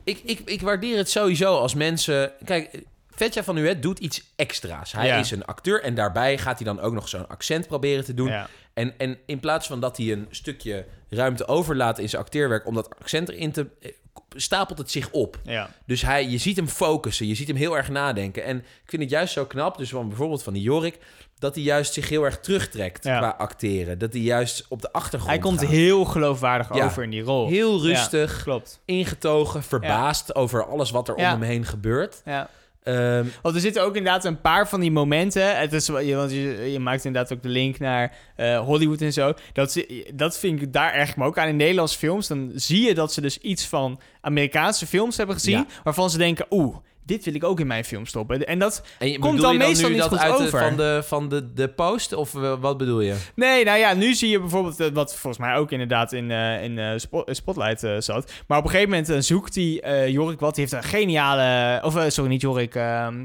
Ik, 0.05 0.21
ik, 0.25 0.41
ik 0.45 0.61
waardeer 0.61 0.97
het 0.97 1.11
sowieso 1.11 1.57
als 1.59 1.75
mensen... 1.75 2.33
Kijk, 2.45 2.71
Vetja 3.15 3.43
van 3.45 3.55
Nuet 3.55 3.83
doet 3.83 3.99
iets 3.99 4.23
extra's. 4.37 4.93
Hij 4.93 5.07
Ja. 5.07 5.17
is 5.17 5.31
een 5.31 5.45
acteur 5.45 5.83
en 5.83 5.95
daarbij 5.95 6.39
gaat 6.39 6.57
hij 6.59 6.67
dan 6.67 6.81
ook 6.81 6.93
nog 6.93 7.09
zo'n 7.09 7.29
accent 7.29 7.67
proberen 7.67 8.05
te 8.05 8.15
doen. 8.15 8.29
Ja. 8.29 8.49
En, 8.75 8.95
en 8.99 9.19
in 9.27 9.41
plaats 9.41 9.67
van 9.67 9.81
dat 9.81 9.97
hij 9.97 10.13
een 10.13 10.27
stukje 10.31 10.87
ruimte 11.09 11.47
overlaat 11.49 11.99
in 11.99 12.09
zijn 12.09 12.23
acteerwerk... 12.23 12.67
om 12.67 12.75
dat 12.75 12.99
accent 13.01 13.29
erin 13.29 13.53
te... 13.53 13.67
eh, 13.81 13.91
stapelt 14.37 14.79
het 14.79 14.91
zich 14.91 15.11
op. 15.11 15.39
Ja. 15.45 15.71
Dus 15.87 16.03
hij, 16.03 16.29
je 16.29 16.39
ziet 16.39 16.57
hem 16.57 16.69
focussen, 16.69 17.27
je 17.27 17.35
ziet 17.35 17.49
hem 17.49 17.57
heel 17.57 17.77
erg 17.77 17.89
nadenken. 17.89 18.45
En 18.45 18.57
ik 18.59 18.65
vind 18.91 19.03
het 19.03 19.11
juist 19.11 19.33
zo 19.33 19.47
knap, 19.47 19.79
dus 19.79 19.89
van 19.91 20.09
bijvoorbeeld 20.09 20.43
van 20.43 20.53
die 20.53 20.63
Jorik... 20.63 20.99
dat 21.39 21.55
hij 21.55 21.65
juist 21.65 21.93
zich 21.93 22.09
heel 22.09 22.25
erg 22.25 22.41
terugtrekt 22.41 23.05
Ja. 23.05 23.19
qua 23.19 23.29
acteren. 23.39 23.99
Dat 23.99 24.13
hij 24.13 24.23
juist 24.23 24.67
op 24.69 24.83
de 24.83 24.93
achtergrond 24.93 25.31
Hij 25.33 25.39
komt 25.41 25.61
gaat. 25.61 25.69
heel 25.71 26.05
geloofwaardig 26.05 26.75
Ja. 26.75 26.85
over 26.85 27.03
in 27.03 27.11
die 27.11 27.23
rol. 27.23 27.49
Heel 27.49 27.83
rustig, 27.83 28.43
Klopt. 28.43 28.81
ingetogen, 28.85 29.63
verbaasd 29.63 30.35
over 30.35 30.65
alles 30.67 30.91
wat 30.91 31.09
er 31.09 31.15
om 31.15 31.23
hem 31.25 31.43
heen 31.43 31.65
gebeurt. 31.65 32.23
Ja. 32.25 32.49
Ehm, 32.83 33.25
Want 33.43 33.55
er 33.55 33.61
zitten 33.61 33.83
ook 33.83 33.97
inderdaad 33.97 34.25
een 34.25 34.41
paar 34.41 34.69
van 34.69 34.81
die 34.81 34.91
momenten. 34.91 35.59
Het 35.59 35.73
is, 35.73 35.87
je- 35.87 36.15
want 36.15 36.31
je, 36.31 36.69
je 36.73 36.79
maakt 36.79 37.05
inderdaad 37.05 37.33
ook 37.33 37.43
de 37.43 37.49
link 37.49 37.79
naar 37.79 38.17
eh, 38.37 38.59
Hollywood 38.61 39.01
en 39.01 39.13
zo. 39.13 39.33
Dat, 39.53 39.85
dat 40.15 40.39
vind 40.39 40.63
ik 40.63 40.73
daar 40.73 40.93
erg 40.93 41.17
me 41.17 41.25
ook 41.25 41.39
aan 41.39 41.49
in 41.49 41.57
Nederlandse 41.57 41.99
films. 41.99 42.27
Dan 42.27 42.51
zie 42.55 42.87
je 42.87 42.95
dat 42.95 43.13
ze 43.13 43.21
dus 43.21 43.39
iets 43.39 43.67
van 43.67 44.01
Amerikaanse 44.21 44.87
films 44.87 45.17
hebben 45.17 45.35
gezien. 45.35 45.57
Ja. 45.59 45.67
Waarvan 45.85 46.11
ze 46.11 46.19
denken, 46.19 46.47
oeh, 46.51 46.77
dit 47.11 47.25
wil 47.25 47.35
ik 47.35 47.45
ook 47.45 47.61
in 47.61 47.67
mijn 47.67 47.85
film 47.85 48.07
stoppen. 48.07 48.47
En 48.47 48.59
dat 48.59 48.83
en 48.99 49.11
je- 49.11 49.19
komt 49.19 49.41
dan 49.41 49.53
je 49.53 49.59
dan 49.59 49.69
meestal 49.69 49.89
nu 49.89 49.95
niet 49.95 50.03
dat 50.03 50.11
goed 50.13 50.19
uit 50.21 50.37
de- 50.39 50.45
over. 50.45 50.59
van, 50.59 50.77
de, 50.77 51.03
van 51.07 51.29
de, 51.29 51.53
de 51.53 51.69
post? 51.69 52.13
Of 52.13 52.35
eh, 52.35 52.53
wat 52.61 52.77
bedoel 52.79 53.01
je? 53.01 53.15
Nee, 53.35 53.65
nou 53.65 53.79
ja, 53.79 53.95
nu 53.95 54.15
zie 54.15 54.29
je 54.29 54.41
bijvoorbeeld, 54.41 54.81
eh, 54.81 54.87
wat 54.93 55.11
volgens 55.17 55.39
mij 55.43 55.57
ook 55.57 55.71
inderdaad 55.71 56.13
in, 56.13 56.31
eh, 56.31 56.63
in 56.63 57.01
Spo- 57.01 57.25
Spotlight 57.27 58.05
zat. 58.05 58.33
Maar 58.47 58.59
op 58.59 58.65
een 58.65 58.71
gegeven 58.71 58.91
moment 59.07 59.25
zoekt 59.25 59.55
die 59.55 59.81
eh, 59.81 60.09
Jorik 60.09 60.41
wat. 60.41 60.55
Die 60.55 60.67
heeft 60.69 60.85
een 60.85 60.89
geniale, 60.91 61.81
of 61.85 62.05
sorry, 62.09 62.31
niet 62.31 62.41
Jorik, 62.41 62.75
ehm 62.75 63.25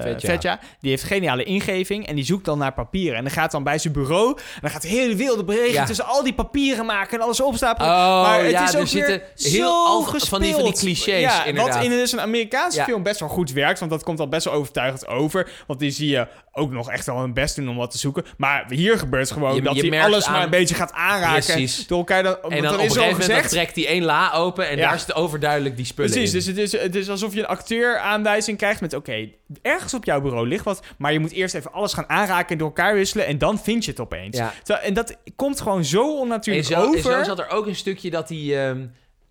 Vetja. 0.00 0.28
Vetja. 0.28 0.60
Die 0.80 0.90
heeft 0.90 1.02
een 1.02 1.08
geniale 1.08 1.42
ingeving 1.44 2.06
en 2.06 2.14
die 2.14 2.24
zoekt 2.24 2.44
dan 2.44 2.58
naar 2.58 2.72
papieren. 2.72 3.16
En 3.16 3.22
dan 3.24 3.32
gaat 3.32 3.50
dan 3.50 3.62
bij 3.62 3.78
zijn 3.78 3.92
bureau, 3.92 4.28
en 4.36 4.60
dan 4.60 4.70
gaat 4.70 4.82
de 4.82 4.88
hele 4.88 5.14
wilde 5.16 5.44
beweging 5.44 5.72
Ja. 5.74 5.84
tussen 5.84 6.04
al 6.06 6.22
die 6.24 6.34
papieren 6.34 6.86
maken 6.86 7.18
en 7.18 7.24
alles 7.24 7.40
opstapelen. 7.40 7.90
Oh, 7.90 8.22
maar 8.22 8.42
het 8.42 8.50
ja, 8.50 8.64
is 8.64 8.74
er 8.74 8.80
ook 8.80 8.86
zitten 8.86 9.12
weer 9.36 9.52
heel 9.52 9.84
zo 9.84 9.84
al- 9.86 10.02
gespeeld. 10.02 10.28
van 10.28 10.40
die- 10.40 10.54
van 10.54 10.64
die 10.64 10.72
clichés, 10.72 11.20
ja, 11.20 11.44
inderdaad. 11.44 11.74
Wat 11.74 11.84
in 11.84 11.90
dus 11.90 12.12
een 12.12 12.20
Amerikaanse 12.20 12.78
Ja. 12.78 12.84
film 12.84 12.97
best 13.02 13.20
wel 13.20 13.28
goed 13.28 13.52
werkt, 13.52 13.78
want 13.78 13.90
dat 13.90 14.02
komt 14.02 14.20
al 14.20 14.28
best 14.28 14.44
wel 14.44 14.54
overtuigend 14.54 15.06
over. 15.06 15.50
Want 15.66 15.78
die 15.80 15.90
zie 15.90 16.08
je 16.08 16.26
ook 16.52 16.70
nog 16.70 16.90
echt 16.90 17.06
wel 17.06 17.18
hun 17.20 17.34
best 17.34 17.56
doen 17.56 17.68
om 17.68 17.76
wat 17.76 17.90
te 17.90 17.98
zoeken. 17.98 18.24
Maar 18.36 18.64
hier 18.68 18.98
gebeurt 18.98 19.30
gewoon 19.30 19.54
Je- 19.54 19.62
dat 19.62 19.76
je 19.76 19.88
hij 19.88 20.02
alles 20.02 20.26
aan- 20.26 20.32
maar 20.32 20.42
een 20.42 20.50
beetje 20.50 20.74
gaat 20.74 20.92
aanraken. 20.92 21.44
Precies. 21.44 21.86
Door 21.86 21.98
elkaar 21.98 22.22
dan, 22.22 22.32
En 22.34 22.40
dan 22.42 22.50
op 22.50 22.54
er 22.54 22.64
een 22.64 22.72
is 22.72 22.72
al 22.74 23.02
gegeven 23.02 23.10
moment 23.20 23.28
dan 23.42 23.50
trekt 23.50 23.76
hij 23.76 23.86
één 23.86 24.02
la 24.04 24.32
open... 24.32 24.68
en 24.68 24.76
Ja. 24.76 24.88
daar 24.88 24.98
zit 24.98 25.14
overduidelijk 25.14 25.76
die 25.76 25.84
spullen 25.84 26.10
Precies, 26.10 26.32
in. 26.32 26.38
dus 26.38 26.46
het 26.46 26.74
is, 26.74 26.82
het 26.82 26.94
is 26.94 27.08
alsof 27.10 27.34
je 27.34 27.40
een 27.40 27.46
acteur 27.46 27.98
aanwijzing 27.98 28.58
krijgt 28.58 28.80
met... 28.80 28.94
oké, 28.94 29.28
ergens 29.62 29.94
op 29.94 30.04
jouw 30.04 30.20
bureau 30.20 30.48
ligt 30.48 30.64
wat... 30.64 30.82
maar 30.98 31.12
je 31.12 31.18
moet 31.20 31.32
eerst 31.32 31.54
even 31.54 31.72
alles 31.72 31.92
gaan 31.92 32.08
aanraken 32.08 32.48
en 32.50 32.58
door 32.58 32.66
elkaar 32.68 32.94
wisselen... 32.94 33.26
en 33.26 33.38
dan 33.38 33.58
vind 33.58 33.84
je 33.84 33.90
het 33.90 34.00
opeens. 34.00 34.36
Ja. 34.36 34.52
En 34.82 34.94
dat 34.94 35.16
komt 35.36 35.60
gewoon 35.60 35.84
zo 35.84 36.02
En 36.14 36.20
onnatuurlijk 36.20 36.66
zo, 36.66 36.72
en 36.74 36.80
over. 36.88 37.00
zo 37.12 37.22
zat 37.22 37.38
er 37.38 37.50
ook 37.50 37.66
een 37.66 37.76
stukje 37.76 38.10
dat 38.10 38.28
hij... 38.28 38.68
ehm, 38.68 38.86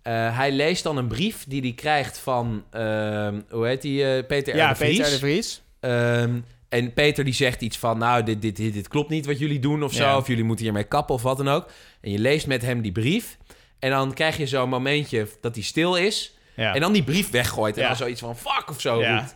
eh, 0.08 0.38
hij 0.38 0.52
leest 0.52 0.84
dan 0.84 0.98
een 0.98 1.08
brief 1.08 1.46
die 1.48 1.62
hij 1.62 1.74
krijgt 1.74 2.18
van... 2.18 2.64
ehm, 2.72 3.42
hoe 3.50 3.68
heet 3.68 3.82
die? 3.82 4.06
eh, 4.06 4.26
Peter 4.28 4.54
R. 4.54 4.58
ja, 4.58 4.70
de 4.70 4.76
Vries. 4.76 4.98
Peter 4.98 5.08
R. 5.08 5.12
de 5.12 5.18
Vries. 5.18 5.62
Ehm, 5.80 6.40
en 6.70 6.94
Peter 6.94 7.24
die 7.24 7.34
zegt 7.34 7.62
iets 7.62 7.78
van... 7.78 7.98
nou, 7.98 8.24
dit, 8.24 8.42
dit, 8.42 8.56
dit, 8.56 8.74
dit 8.74 8.88
klopt 8.88 9.10
niet 9.10 9.26
wat 9.26 9.40
jullie 9.40 9.60
doen 9.60 9.84
of 9.84 9.94
zo... 9.94 10.04
Ja. 10.04 10.18
of 10.18 10.28
jullie 10.28 10.44
moeten 10.44 10.66
hiermee 10.66 10.84
kappen 10.84 11.16
of 11.16 11.22
wat 11.22 11.38
dan 11.38 11.48
ook. 11.48 11.70
En 12.02 12.12
je 12.12 12.20
leest 12.20 12.48
met 12.48 12.62
hem 12.62 12.82
die 12.82 12.92
brief... 12.92 13.38
en 13.80 13.90
dan 13.90 14.14
krijg 14.14 14.38
je 14.38 14.48
zo'n 14.48 14.70
momentje 14.70 15.28
dat 15.42 15.56
hij 15.56 15.64
stil 15.64 15.96
is... 15.96 16.36
Ja. 16.56 16.74
en 16.74 16.82
dan 16.82 16.94
die 16.94 17.04
brief 17.04 17.30
weggooit 17.30 17.78
en 17.78 17.84
dan 17.88 17.96
zoiets 17.96 18.22
van 18.22 18.38
fuck 18.38 18.70
of 18.70 18.82
zo 18.82 18.94
roept. 18.94 19.36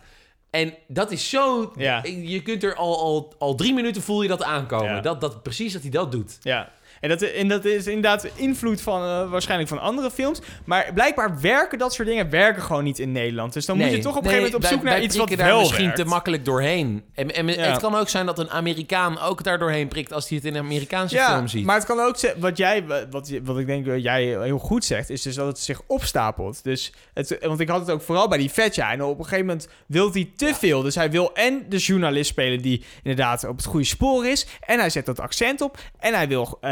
En 0.50 0.74
dat 0.88 1.10
is 1.10 1.30
zo... 1.30 1.72
Ja. 1.76 2.02
Je 2.04 2.42
kunt 2.42 2.62
er 2.62 2.74
al, 2.74 2.98
al, 3.00 3.34
al 3.38 3.54
drie 3.54 3.74
minuten 3.74 4.02
voel 4.02 4.22
je 4.22 4.28
dat 4.28 4.42
aankomen. 4.42 5.02
Dat, 5.02 5.20
dat, 5.20 5.42
precies 5.42 5.72
dat 5.72 5.82
hij 5.82 5.90
dat 5.90 6.12
doet. 6.12 6.38
Ja. 6.42 6.72
En 7.02 7.08
dat, 7.08 7.22
en 7.22 7.48
dat 7.48 7.64
is 7.64 7.86
inderdaad 7.86 8.28
invloed 8.34 8.80
van 8.80 9.02
eh, 9.02 9.30
waarschijnlijk 9.30 9.68
van 9.68 9.80
andere 9.80 10.10
films. 10.10 10.40
Maar 10.64 10.90
blijkbaar 10.94 11.40
werken 11.40 11.78
dat 11.78 11.92
soort 11.94 12.08
dingen 12.08 12.30
werken 12.30 12.62
gewoon 12.62 12.84
niet 12.84 12.98
in 12.98 13.12
Nederland. 13.12 13.52
Dus 13.52 13.66
dan 13.66 13.76
moet 13.76 13.90
je 13.90 13.98
toch 13.98 14.16
op 14.16 14.24
een 14.24 14.30
gegeven 14.30 14.36
moment 14.44 14.54
op 14.54 14.62
wij- 14.62 14.70
zoek 14.70 14.82
naar 14.82 14.92
wij 14.94 15.02
iets 15.02 15.16
wat 15.16 15.28
daar 15.28 15.46
wel 15.46 15.58
misschien 15.60 15.84
werkt. 15.84 15.98
te 15.98 16.04
makkelijk 16.04 16.44
doorheen. 16.44 17.02
En, 17.14 17.34
en 17.34 17.46
Ja. 17.48 17.54
het 17.70 17.80
kan 17.80 17.94
ook 17.94 18.08
zijn 18.08 18.26
dat 18.26 18.38
een 18.38 18.50
Amerikaan 18.50 19.20
ook 19.20 19.42
daar 19.44 19.58
doorheen 19.58 19.88
prikt 19.88 20.12
als 20.12 20.28
hij 20.28 20.36
het 20.36 20.46
in 20.46 20.54
een 20.54 20.62
Amerikaanse 20.64 21.14
Ja, 21.14 21.34
film 21.34 21.48
ziet. 21.48 21.64
maar 21.64 21.76
het 21.76 21.84
kan 21.86 22.00
ook 22.00 22.16
zijn, 22.16 22.34
wat 22.38 22.56
jij, 22.56 22.84
wat, 23.10 23.30
wat 23.42 23.58
ik 23.58 23.66
denk 23.66 23.86
dat 23.86 24.02
jij 24.02 24.24
heel 24.24 24.58
goed 24.58 24.84
zegt, 24.84 25.10
is 25.10 25.22
dus 25.22 25.34
dat 25.34 25.46
het 25.46 25.58
zich 25.58 25.80
opstapelt. 25.86 26.64
Dus 26.64 26.92
het, 27.14 27.38
want 27.40 27.60
ik 27.60 27.68
had 27.68 27.80
het 27.80 27.90
ook 27.90 28.02
vooral 28.02 28.28
bij 28.28 28.38
die 28.38 28.50
Vetja. 28.50 28.92
En 28.92 29.02
op 29.02 29.18
een 29.18 29.24
gegeven 29.24 29.46
moment 29.46 29.68
wil 29.86 30.12
hij 30.12 30.30
te 30.36 30.54
veel. 30.54 30.82
Dus 30.82 30.94
hij 30.94 31.10
wil 31.10 31.34
en 31.34 31.64
de 31.68 31.78
journalist 31.78 32.30
spelen 32.30 32.62
die 32.62 32.84
inderdaad 33.02 33.44
op 33.44 33.56
het 33.56 33.66
goede 33.66 33.86
spoor 33.86 34.26
is. 34.26 34.46
En 34.60 34.78
hij 34.78 34.90
zet 34.90 35.06
dat 35.06 35.20
accent 35.20 35.60
op. 35.60 35.78
En 35.98 36.14
hij 36.14 36.28
wil 36.28 36.58
eh, 36.60 36.70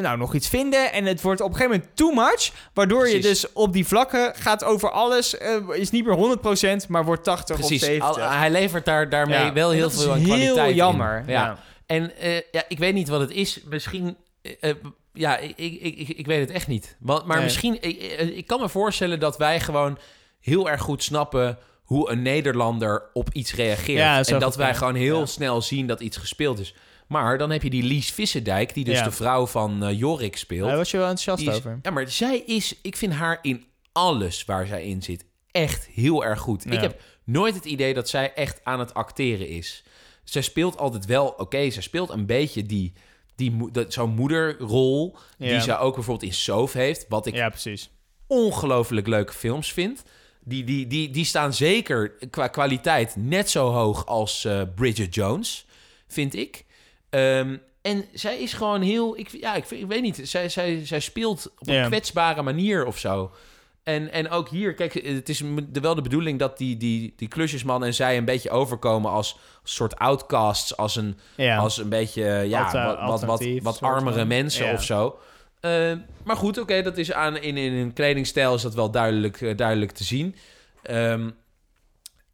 nou 0.00 0.18
nog 0.18 0.34
iets 0.34 0.48
vinden. 0.48 0.92
En 0.92 1.04
het 1.04 1.22
wordt 1.22 1.40
op 1.40 1.48
een 1.50 1.56
gegeven 1.56 1.76
moment 1.76 1.96
too 1.96 2.12
much. 2.12 2.50
Waardoor 2.74 3.08
je 3.08 3.20
dus 3.20 3.52
op 3.52 3.72
die 3.72 3.86
vlakken 3.86 4.34
gaat 4.34 4.64
over 4.64 4.90
alles. 4.90 5.38
eh, 5.38 5.56
is 5.72 5.90
niet 5.90 6.04
meer 6.04 6.16
100%, 6.84 6.88
maar 6.88 7.04
wordt 7.04 7.24
80 7.24 7.56
Precies, 7.56 7.80
of 7.82 7.88
70. 7.88 8.22
al- 8.22 8.30
hij 8.38 8.50
levert 8.50 8.84
daar, 8.84 9.08
daarmee 9.08 9.38
Ja, 9.38 9.52
wel 9.52 9.70
heel 9.70 9.90
veel 9.90 10.12
aan 10.12 10.18
heel 10.18 10.26
kwaliteit 10.26 10.68
in. 10.70 10.74
jammer, 10.74 11.24
Ja. 11.26 11.32
ja. 11.32 11.58
En 11.86 12.16
eh, 12.16 12.34
ja, 12.50 12.62
ik 12.68 12.78
weet 12.78 12.94
niet 12.94 13.08
wat 13.08 13.20
het 13.20 13.30
is. 13.30 13.60
Misschien... 13.68 14.16
eh, 14.42 14.52
eh, 14.60 14.74
ja, 15.12 15.36
ik, 15.38 15.52
ik, 15.56 15.80
ik, 15.80 16.08
ik 16.08 16.26
weet 16.26 16.40
het 16.40 16.50
echt 16.50 16.66
niet. 16.66 16.96
Want, 17.00 17.24
maar 17.24 17.36
Nee. 17.36 17.44
misschien... 17.44 17.76
Ik, 17.80 18.00
eh, 18.02 18.36
ik 18.36 18.46
kan 18.46 18.60
me 18.60 18.68
voorstellen 18.68 19.20
dat 19.20 19.36
wij 19.36 19.60
gewoon 19.60 19.98
heel 20.40 20.70
erg 20.70 20.80
goed 20.80 21.02
snappen... 21.02 21.58
hoe 21.84 22.10
een 22.10 22.22
Nederlander 22.22 23.02
op 23.12 23.28
iets 23.32 23.54
reageert. 23.54 23.98
Ja, 23.98 24.24
en 24.24 24.38
dat 24.38 24.56
wij 24.56 24.74
gewoon 24.74 24.94
heel 24.94 25.18
Ja. 25.18 25.26
snel 25.26 25.62
zien 25.62 25.86
dat 25.86 26.00
iets 26.00 26.16
gespeeld 26.16 26.58
is. 26.58 26.74
Maar 27.10 27.38
dan 27.38 27.50
heb 27.50 27.62
je 27.62 27.70
die 27.70 27.82
Lies 27.82 28.10
Vissendijk... 28.12 28.74
die 28.74 28.84
dus 28.84 28.98
Ja. 28.98 29.04
de 29.04 29.10
vrouw 29.10 29.46
van 29.46 29.84
eh, 29.84 29.98
Jorik 29.98 30.36
speelt. 30.36 30.68
Daar 30.68 30.76
was 30.76 30.90
je 30.90 30.96
wel 30.96 31.08
enthousiast 31.08 31.48
is- 31.52 31.56
over. 31.58 31.78
Ja, 31.82 31.90
maar 31.90 32.10
zij 32.10 32.38
is... 32.38 32.74
Ik 32.82 32.96
vind 32.96 33.12
haar 33.12 33.38
in 33.42 33.64
alles 33.92 34.44
waar 34.44 34.66
zij 34.66 34.84
in 34.84 35.02
zit 35.02 35.24
echt 35.50 35.86
heel 35.86 36.24
erg 36.24 36.40
goed. 36.40 36.64
Ja. 36.64 36.70
Ik 36.72 36.80
heb 36.80 37.00
nooit 37.24 37.54
het 37.54 37.64
idee 37.64 37.94
dat 37.94 38.08
zij 38.08 38.32
echt 38.34 38.60
aan 38.64 38.78
het 38.78 38.94
acteren 38.94 39.48
is. 39.48 39.84
Zij 40.24 40.42
speelt 40.42 40.78
altijd 40.78 41.06
wel... 41.06 41.26
Oké, 41.26 41.70
zij 41.70 41.82
speelt 41.82 42.10
een 42.10 42.26
beetje 42.26 42.62
die... 42.62 42.92
die 43.34 43.70
dat- 43.72 43.92
Zo'n 43.92 44.14
moederrol... 44.14 45.16
die 45.38 45.60
zij 45.60 45.78
ook 45.78 45.94
bijvoorbeeld 45.94 46.30
in 46.30 46.36
Soof 46.36 46.72
heeft... 46.72 47.06
wat 47.08 47.26
ik 47.26 47.34
Ja, 47.34 47.48
precies. 47.48 47.90
ongelooflijk 48.26 49.06
leuke 49.06 49.32
films 49.32 49.72
vind. 49.72 50.02
Die, 50.44 50.64
die, 50.64 50.86
die, 50.86 51.10
die 51.10 51.24
staan 51.24 51.54
zeker 51.54 52.12
qua 52.30 52.46
kwaliteit 52.48 53.16
net 53.16 53.50
zo 53.50 53.70
hoog 53.70 54.06
als 54.06 54.44
eh, 54.44 54.62
Bridget 54.74 55.14
Jones, 55.14 55.66
vind 56.08 56.34
ik. 56.34 56.64
Ehm, 57.10 57.56
en 57.82 58.04
zij 58.12 58.38
is 58.38 58.52
gewoon 58.52 58.80
heel... 58.82 59.18
Ik, 59.18 59.28
ja, 59.28 59.54
ik, 59.54 59.64
weet 59.88 60.02
niet. 60.02 60.20
Zij, 60.22 60.48
zij, 60.48 60.86
zij 60.86 61.00
speelt 61.00 61.52
op 61.58 61.68
een 61.68 61.86
kwetsbare 61.86 62.42
manier 62.42 62.86
of 62.86 62.98
zo. 62.98 63.30
En, 63.82 64.12
en 64.12 64.30
ook 64.30 64.48
hier, 64.48 64.74
kijk, 64.74 64.92
het 64.92 65.28
is 65.28 65.40
wel 65.72 65.94
de 65.94 66.02
bedoeling 66.02 66.38
dat 66.38 66.58
die, 66.58 66.76
die, 66.76 67.12
die 67.16 67.28
klusjesman 67.28 67.84
en 67.84 67.94
zij 67.94 68.16
een 68.16 68.24
beetje 68.24 68.50
overkomen 68.50 69.10
als 69.10 69.38
soort 69.62 69.96
outcasts, 69.96 70.76
als 70.76 70.96
een, 70.96 71.18
Ja. 71.36 71.56
als 71.56 71.78
een 71.78 71.88
beetje, 71.88 72.24
eh, 72.24 72.48
ja, 72.48 72.62
wat, 73.06 73.22
wat, 73.22 73.40
wat, 73.40 73.58
wat 73.62 73.80
armere 73.80 74.18
van. 74.18 74.26
mensen 74.28 74.66
Ja. 74.66 74.72
of 74.72 74.82
zo. 74.84 75.18
Eh, 75.60 75.92
maar 76.24 76.36
goed, 76.36 76.58
oké, 76.58 76.82
dat 76.82 76.98
is 76.98 77.12
aan, 77.12 77.36
in, 77.36 77.56
in 77.56 77.72
hun 77.72 77.92
kledingstijl 77.92 78.54
is 78.54 78.62
dat 78.62 78.74
wel 78.74 78.90
duidelijk, 78.90 79.40
eh, 79.40 79.56
duidelijk 79.56 79.92
te 79.92 80.04
zien. 80.04 80.34
Ehm, 80.82 81.30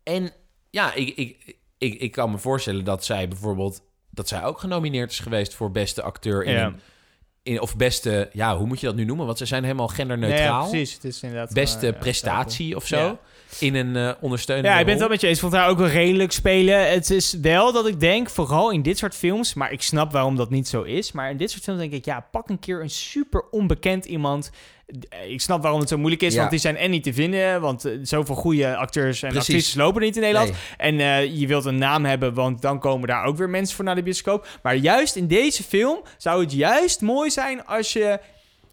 en 0.03 0.33
ja, 0.71 0.95
ik, 0.95 1.17
ik, 1.17 1.57
ik, 1.79 2.01
ik 2.01 2.13
kan 2.13 2.31
me 2.31 2.39
voorstellen 2.39 2.85
dat 2.85 3.05
zij 3.05 3.29
bijvoorbeeld... 3.29 3.83
dat 4.17 4.29
zij 4.29 4.45
ook 4.45 4.59
genomineerd 4.59 5.11
is 5.11 5.19
geweest 5.19 5.55
voor 5.55 5.71
beste 5.71 6.03
acteur 6.03 6.45
in, 6.45 6.53
Ja. 6.53 6.65
een, 6.67 6.81
in 7.43 7.61
of 7.61 7.77
beste... 7.77 8.29
Ja, 8.33 8.57
hoe 8.57 8.67
moet 8.67 8.81
je 8.81 8.87
dat 8.87 8.95
nu 8.95 9.05
noemen? 9.05 9.27
Want 9.27 9.39
ze 9.39 9.47
zijn 9.47 9.63
helemaal 9.63 9.89
genderneutraal. 9.89 10.63
Nee, 10.63 10.65
ja, 10.65 10.69
precies. 10.71 10.95
Het 10.95 11.05
is 11.05 11.23
inderdaad 11.23 11.53
Beste 11.53 11.87
eh, 11.93 11.99
prestatie 11.99 12.77
of 12.77 12.87
zo. 12.87 13.19
In 13.61 13.75
een 13.75 13.97
eh 13.97 14.11
ondersteunende 14.21 14.69
Ja, 14.71 14.79
ik 14.79 14.85
ben 14.85 14.93
het 14.93 15.01
wel 15.03 15.11
met 15.11 15.21
je 15.21 15.27
eens. 15.27 15.37
Ik 15.37 15.43
vond 15.43 15.55
haar 15.55 15.69
ook 15.69 15.79
wel 15.79 15.89
redelijk 15.89 16.33
spelen. 16.33 16.91
Het 16.91 17.11
is 17.11 17.33
wel 17.43 17.73
dat 17.73 17.87
ik 17.87 18.01
denk, 18.01 18.31
vooral 18.31 18.71
in 18.71 18.83
dit 18.83 18.99
soort 18.99 19.15
films... 19.15 19.55
maar 19.55 19.73
ik 19.73 19.83
snap 19.83 20.13
waarom 20.13 20.37
dat 20.37 20.51
niet 20.51 20.69
zo 20.69 20.83
is... 20.83 21.13
maar 21.13 21.31
in 21.31 21.37
dit 21.37 21.51
soort 21.51 21.63
films 21.63 21.81
denk 21.81 21.93
ik... 21.93 22.05
ja, 22.05 22.27
pak 22.31 22.49
een 22.49 22.59
keer 22.59 22.81
een 22.81 22.91
super 22.91 23.45
onbekend 23.51 24.05
iemand... 24.05 24.51
Ik 25.29 25.41
snap 25.41 25.63
waarom 25.63 25.81
het 25.81 25.89
zo 25.89 25.97
moeilijk 25.99 26.23
is, 26.23 26.33
Ja. 26.33 26.39
want 26.39 26.51
die 26.51 26.61
zijn 26.61 26.77
en 26.77 26.91
niet 26.91 27.03
te 27.03 27.13
vinden. 27.13 27.61
Want 27.61 27.85
eh, 27.85 27.93
zoveel 28.03 28.35
goede 28.35 28.77
acteurs 28.77 29.23
en 29.23 29.29
Precies. 29.29 29.49
actrices 29.49 29.75
lopen 29.75 30.03
niet 30.03 30.15
in 30.17 30.21
Nederland. 30.23 30.51
Nee. 30.51 30.59
En 30.77 31.01
eh, 31.01 31.39
je 31.41 31.47
wilt 31.47 31.65
een 31.65 31.79
naam 31.79 32.05
hebben, 32.05 32.35
want 32.35 32.63
dan 32.63 32.79
komen 32.79 33.09
daar 33.09 33.25
ook 33.25 33.37
weer 33.37 33.51
mensen 33.51 33.77
voor 33.77 33.85
naar 33.85 33.95
de 33.95 34.03
bioscoop. 34.03 34.47
Maar 34.63 34.75
juist 34.77 35.17
in 35.17 35.27
deze 35.27 35.63
film 35.63 36.01
zou 36.17 36.41
het 36.43 36.53
juist 36.53 37.01
mooi 37.01 37.31
zijn 37.31 37.65
als 37.67 37.93
je 37.93 38.19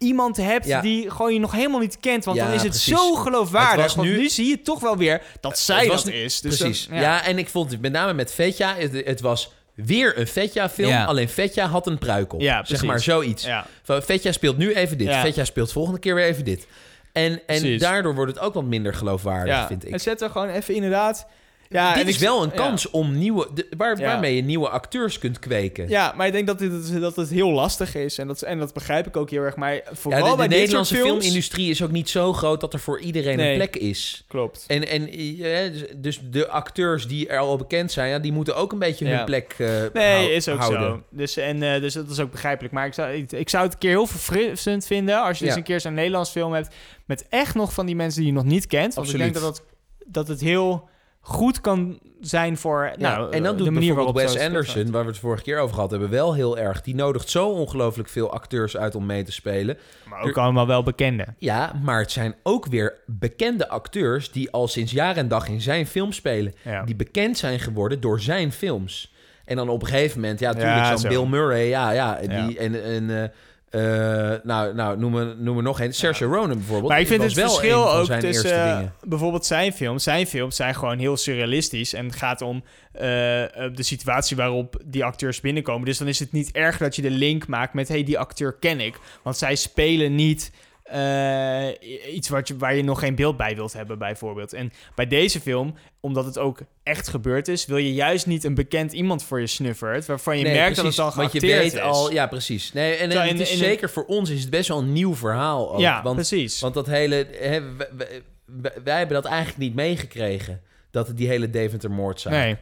iemand 0.03 0.37
hebt 0.37 0.65
Ja. 0.65 0.81
die 0.81 1.09
gewoon 1.11 1.33
je 1.33 1.39
nog 1.39 1.51
helemaal 1.51 1.79
niet 1.79 1.97
kent. 1.99 2.25
Want 2.25 2.37
Ja, 2.37 2.45
dan 2.45 2.53
is 2.53 2.61
het 2.61 2.69
precies. 2.71 2.93
zo 2.97 3.13
geloofwaardig. 3.13 3.71
Het 3.71 3.81
was 3.81 3.95
want 3.95 4.07
nu- 4.07 4.17
nu 4.17 4.29
zie 4.29 4.47
je 4.47 4.61
toch 4.61 4.79
wel 4.79 4.97
weer 4.97 5.21
dat 5.41 5.59
zij 5.59 5.79
Het 5.79 5.87
was 5.87 6.03
dat 6.03 6.13
nu- 6.13 6.19
is. 6.19 6.41
Dus 6.41 6.57
Precies. 6.57 6.87
dan- 6.87 6.99
ja. 6.99 7.23
en 7.25 7.37
ik 7.37 7.49
vond 7.49 7.71
het 7.71 7.81
met 7.81 7.91
name 7.91 8.13
met 8.13 8.33
Vetja, 8.33 8.75
het, 8.75 9.05
het 9.05 9.21
was 9.21 9.51
weer 9.75 10.19
een 10.19 10.27
Vetja-film. 10.27 10.89
Ja. 10.89 11.05
Alleen 11.05 11.29
Vetja 11.29 11.65
had 11.67 11.87
een 11.87 11.97
pruik 11.97 12.33
op. 12.33 12.41
Ja, 12.41 12.65
zeg 12.65 12.83
maar 12.83 12.99
zoiets. 12.99 13.43
Ja. 13.45 13.65
Van, 13.83 14.01
Vetja 14.01 14.31
speelt 14.31 14.57
nu 14.57 14.73
even 14.73 14.97
dit. 14.97 15.07
Ja. 15.07 15.21
Vetja 15.21 15.45
speelt 15.45 15.71
volgende 15.71 15.99
keer 15.99 16.15
weer 16.15 16.25
even 16.25 16.45
dit. 16.45 16.67
En, 17.11 17.31
en 17.31 17.41
Precies. 17.45 17.81
daardoor 17.81 18.15
wordt 18.15 18.31
het 18.31 18.39
ook 18.41 18.53
wat 18.53 18.63
minder 18.63 18.93
geloofwaardig, 18.93 19.53
ja. 19.53 19.67
vind 19.67 19.85
ik. 19.85 19.91
En 19.93 19.99
zet 19.99 20.21
er 20.21 20.29
gewoon 20.29 20.49
even 20.49 20.73
inderdaad... 20.75 21.27
Ja, 21.73 21.93
dit 21.95 22.07
is 22.07 22.17
wel 22.17 22.43
een 22.43 22.51
kans 22.51 22.89
om 22.89 23.17
nieuwe... 23.17 23.47
de- 23.53 23.67
waar, 23.77 23.97
waarmee 23.97 24.35
je 24.35 24.41
nieuwe 24.43 24.69
acteurs 24.69 25.19
kunt 25.19 25.39
kweken. 25.39 25.89
Ja, 25.89 26.13
maar 26.17 26.27
ik 26.27 26.33
denk 26.33 26.47
dat, 26.47 26.59
dit, 26.59 26.99
dat 27.01 27.15
het 27.15 27.29
heel 27.29 27.51
lastig 27.51 27.95
is. 27.95 28.17
En 28.17 28.27
dat, 28.27 28.41
en 28.41 28.59
dat 28.59 28.73
begrijp 28.73 29.07
ik 29.07 29.17
ook 29.17 29.29
heel 29.29 29.41
erg. 29.41 29.55
Maar 29.55 29.81
vooral 29.91 30.23
de, 30.23 30.29
de 30.31 30.37
bij 30.37 30.47
dit 30.47 30.57
Nederlandse 30.57 30.95
films... 30.95 31.09
filmindustrie 31.11 31.69
is 31.69 31.81
ook 31.83 31.91
niet 31.91 32.09
zo 32.09 32.33
groot 32.33 32.61
dat 32.61 32.73
er 32.73 32.79
voor 32.79 32.99
iedereen 32.99 33.37
Nee. 33.37 33.49
een 33.51 33.55
plek 33.57 33.75
is. 33.75 34.23
Klopt. 34.27 34.63
En, 34.67 34.87
en 34.87 35.09
eh, 35.09 35.71
dus- 35.71 35.83
dus 35.95 36.19
de 36.29 36.47
acteurs 36.47 37.07
die 37.07 37.27
er 37.27 37.39
al 37.39 37.57
bekend 37.57 37.91
zijn, 37.91 38.09
ja, 38.09 38.19
die 38.19 38.31
moeten 38.31 38.55
ook 38.55 38.71
een 38.71 38.79
beetje 38.79 39.07
hun 39.07 39.25
plek 39.25 39.55
eh, 39.57 39.67
Nee, 39.93 40.13
hou- 40.23 40.31
is 40.31 40.49
ook 40.49 40.59
houden. 40.59 40.81
zo. 40.81 41.03
Dus, 41.09 41.37
en, 41.37 41.63
eh, 41.73 41.81
dus 41.81 41.93
dat 41.93 42.09
is 42.09 42.19
ook 42.19 42.31
begrijpelijk. 42.31 42.73
Maar 42.73 42.85
ik 42.85 42.93
zou, 42.93 43.13
ik, 43.13 43.31
ik 43.31 43.49
zou 43.49 43.63
het 43.63 43.73
een 43.73 43.79
keer 43.79 43.89
heel 43.89 44.07
verfrissend 44.07 44.85
vinden... 44.85 45.23
als 45.23 45.37
je 45.39 45.43
dus 45.45 45.53
Ja. 45.53 45.59
een 45.59 45.65
keer 45.65 45.79
zo'n 45.81 45.93
Nederlands 45.93 46.29
film 46.29 46.53
hebt... 46.53 46.75
met 47.05 47.25
echt 47.29 47.55
nog 47.55 47.73
van 47.73 47.85
die 47.85 47.95
mensen 47.95 48.19
die 48.21 48.29
je 48.29 48.35
nog 48.35 48.45
niet 48.45 48.67
kent. 48.67 48.93
Want 48.93 49.07
Absoluut. 49.07 49.27
ik 49.27 49.33
denk 49.33 49.45
dat 49.45 49.57
het, 49.57 49.65
dat 50.05 50.27
het 50.27 50.41
heel 50.41 50.89
goed 51.25 51.61
kan 51.61 51.99
zijn 52.21 52.57
voor... 52.57 52.93
Ja, 52.97 53.15
nou, 53.17 53.31
en 53.31 53.43
dan 53.43 53.57
de 53.57 53.63
doet 53.63 53.73
manier 53.73 53.93
bijvoorbeeld 53.93 54.15
waarop 54.15 54.35
Wes 54.35 54.47
Anderson, 54.47 54.91
waar 54.91 55.03
we 55.03 55.09
het 55.09 55.19
vorige 55.19 55.43
keer 55.43 55.59
over 55.59 55.75
gehad 55.75 55.91
hebben, 55.91 56.09
wel 56.09 56.33
heel 56.33 56.57
erg. 56.57 56.81
Die 56.81 56.95
nodigt 56.95 57.29
zo 57.29 57.47
ongelooflijk 57.49 58.09
veel 58.09 58.31
acteurs 58.31 58.77
uit 58.77 58.95
om 58.95 59.05
mee 59.05 59.23
te 59.23 59.31
spelen. 59.31 59.77
Maar 60.09 60.21
ook 60.21 60.37
allemaal 60.37 60.67
wel 60.67 60.83
bekende. 60.83 61.25
Ja, 61.37 61.79
maar 61.83 61.99
het 61.99 62.11
zijn 62.11 62.35
ook 62.43 62.65
weer 62.65 62.99
bekende 63.05 63.69
acteurs 63.69 64.31
die 64.31 64.51
al 64.51 64.67
sinds 64.67 64.91
jaar 64.91 65.17
en 65.17 65.27
dag 65.27 65.47
in 65.47 65.61
zijn 65.61 65.87
film 65.87 66.11
spelen. 66.11 66.53
Ja. 66.61 66.83
Die 66.83 66.95
bekend 66.95 67.37
zijn 67.37 67.59
geworden 67.59 68.01
door 68.01 68.19
zijn 68.19 68.51
films. 68.51 69.13
En 69.45 69.55
dan 69.55 69.69
op 69.69 69.81
een 69.81 69.87
gegeven 69.87 70.21
moment, 70.21 70.39
ja, 70.39 70.51
natuurlijk 70.51 70.77
Ja, 70.77 70.89
zo'n 70.89 70.97
zo. 70.97 71.07
Bill 71.07 71.25
Murray, 71.25 71.67
ja, 71.67 71.91
ja. 71.91 72.19
Die, 72.19 72.57
en, 72.57 72.83
en 72.83 73.23
eh, 73.23 73.29
eh, 73.73 74.33
nou, 74.43 74.73
nou 74.73 74.97
noem, 74.97 75.15
er, 75.15 75.35
noem 75.37 75.57
er 75.57 75.63
nog 75.63 75.79
een. 75.79 75.93
Saoirse 75.93 76.25
Ronan 76.25 76.57
bijvoorbeeld. 76.57 76.89
Maar 76.89 76.99
ik 76.99 77.07
vind 77.07 77.23
het 77.23 77.33
verschil 77.33 77.91
ook 77.91 78.11
tussen 78.11 78.63
eh, 78.63 78.79
bijvoorbeeld 79.03 79.45
zijn 79.45 79.73
films. 79.73 80.03
Zijn 80.03 80.27
films 80.27 80.55
zijn 80.55 80.75
gewoon 80.75 80.99
heel 80.99 81.17
surrealistisch. 81.17 81.93
En 81.93 82.05
het 82.05 82.15
gaat 82.15 82.41
om 82.41 82.63
eh, 82.91 83.01
de 83.01 83.73
situatie 83.83 84.37
waarop 84.37 84.81
die 84.85 85.03
acteurs 85.03 85.41
binnenkomen. 85.41 85.85
Dus 85.85 85.97
dan 85.97 86.07
is 86.07 86.19
het 86.19 86.31
niet 86.31 86.51
erg 86.51 86.77
dat 86.77 86.95
je 86.95 87.01
de 87.01 87.09
link 87.09 87.47
maakt 87.47 87.73
met... 87.73 87.87
hey, 87.87 88.03
die 88.03 88.19
acteur 88.19 88.53
ken 88.59 88.79
ik. 88.79 88.99
Want 89.23 89.37
zij 89.37 89.55
spelen 89.55 90.15
niet... 90.15 90.51
eh, 90.93 92.13
iets 92.15 92.29
wat 92.29 92.47
je, 92.47 92.57
waar 92.57 92.75
je 92.75 92.83
nog 92.83 92.99
geen 92.99 93.15
beeld 93.15 93.37
bij 93.37 93.55
wilt 93.55 93.73
hebben, 93.73 93.97
bijvoorbeeld. 93.97 94.53
En 94.53 94.71
bij 94.95 95.07
deze 95.07 95.39
film, 95.39 95.75
omdat 95.99 96.25
het 96.25 96.37
ook 96.37 96.59
echt 96.83 97.07
gebeurd 97.07 97.47
is, 97.47 97.65
wil 97.65 97.77
je 97.77 97.93
juist 97.93 98.25
niet 98.25 98.43
een 98.43 98.53
bekend 98.53 98.93
iemand 98.93 99.23
voor 99.23 99.39
je 99.39 99.47
snuffert, 99.47 100.05
waarvan 100.05 100.37
je 100.37 100.43
Nee, 100.43 100.53
merkt 100.53 100.75
dat 100.75 100.85
het 100.85 100.95
dan 100.95 101.11
Want 101.15 101.31
je 101.31 101.39
geacteerd 101.39 101.63
weet 101.63 101.73
is. 101.73 101.79
al, 101.79 102.11
ja, 102.11 102.27
precies. 102.27 102.73
Nee, 102.73 102.95
en, 102.95 103.27
het 103.27 103.39
is 103.39 103.57
zeker 103.57 103.89
voor 103.89 104.05
ons 104.05 104.29
is 104.29 104.41
het 104.41 104.49
best 104.49 104.67
wel 104.67 104.79
een 104.79 104.93
nieuw 104.93 105.15
verhaal. 105.15 105.73
Ook, 105.73 105.79
ja, 105.79 106.01
want, 106.03 106.15
precies. 106.15 106.59
Want 106.59 106.73
dat 106.73 106.87
hele. 106.87 107.27
Hè, 107.31 107.75
wij, 107.75 107.87
wij- 107.97 108.21
wij- 108.45 108.73
wij 108.83 108.97
hebben 108.97 109.21
dat 109.21 109.25
eigenlijk 109.31 109.57
niet 109.57 109.75
meegekregen. 109.75 110.61
Dat 110.91 111.07
het 111.07 111.17
die 111.17 111.27
hele 111.27 111.49
Deventer-moord 111.49 112.19
zijn. 112.21 112.33
nee, 112.35 112.57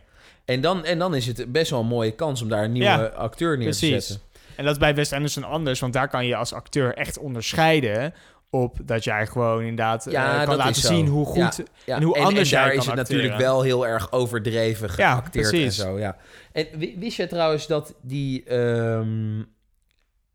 En, 0.45 0.61
dan, 0.61 0.85
en 0.85 0.99
dan 0.99 1.15
is 1.15 1.27
het 1.27 1.51
best 1.51 1.71
wel 1.71 1.79
een 1.79 1.85
mooie 1.85 2.11
kans 2.15 2.41
om 2.41 2.49
daar 2.49 2.63
een 2.63 2.71
nieuwe 2.71 2.87
Ja, 2.87 3.03
acteur 3.05 3.57
neer 3.57 3.71
te 3.71 3.77
precies. 3.79 4.07
zetten. 4.07 4.25
En 4.61 4.67
dat 4.67 4.75
is 4.75 4.81
bij 4.81 4.95
Wes 4.95 5.13
Anderson 5.13 5.43
anders, 5.43 5.79
want 5.79 5.93
daar 5.93 6.07
kan 6.09 6.25
je 6.25 6.35
als 6.35 6.53
acteur 6.53 6.93
echt 6.93 7.17
onderscheiden 7.17 8.13
op 8.49 8.77
dat 8.85 9.03
jij 9.03 9.27
gewoon 9.27 9.61
inderdaad 9.61 10.07
eh, 10.07 10.13
kan 10.43 10.55
laten 10.55 10.81
zien 10.81 11.07
hoe 11.07 11.25
goed 11.25 11.37
Ja, 11.55 11.63
Ja, 11.85 11.95
en 11.95 12.03
hoe 12.03 12.15
anders 12.19 12.51
en 12.51 12.57
daar 12.57 12.65
jij 12.67 12.75
is 12.75 12.85
kan 12.85 12.97
het 12.97 13.09
natuurlijk 13.09 13.37
wel 13.37 13.61
heel 13.61 13.87
erg 13.87 14.11
overdreven 14.11 14.89
geacteerd 14.89 15.53
en 15.53 15.71
zo. 15.71 15.99
Ja. 15.99 16.17
En 16.51 16.67
wi- 16.77 16.95
wist 16.99 17.17
je 17.17 17.27
trouwens 17.27 17.67
dat 17.67 17.95
die... 18.01 18.43
ehm, 18.43 19.39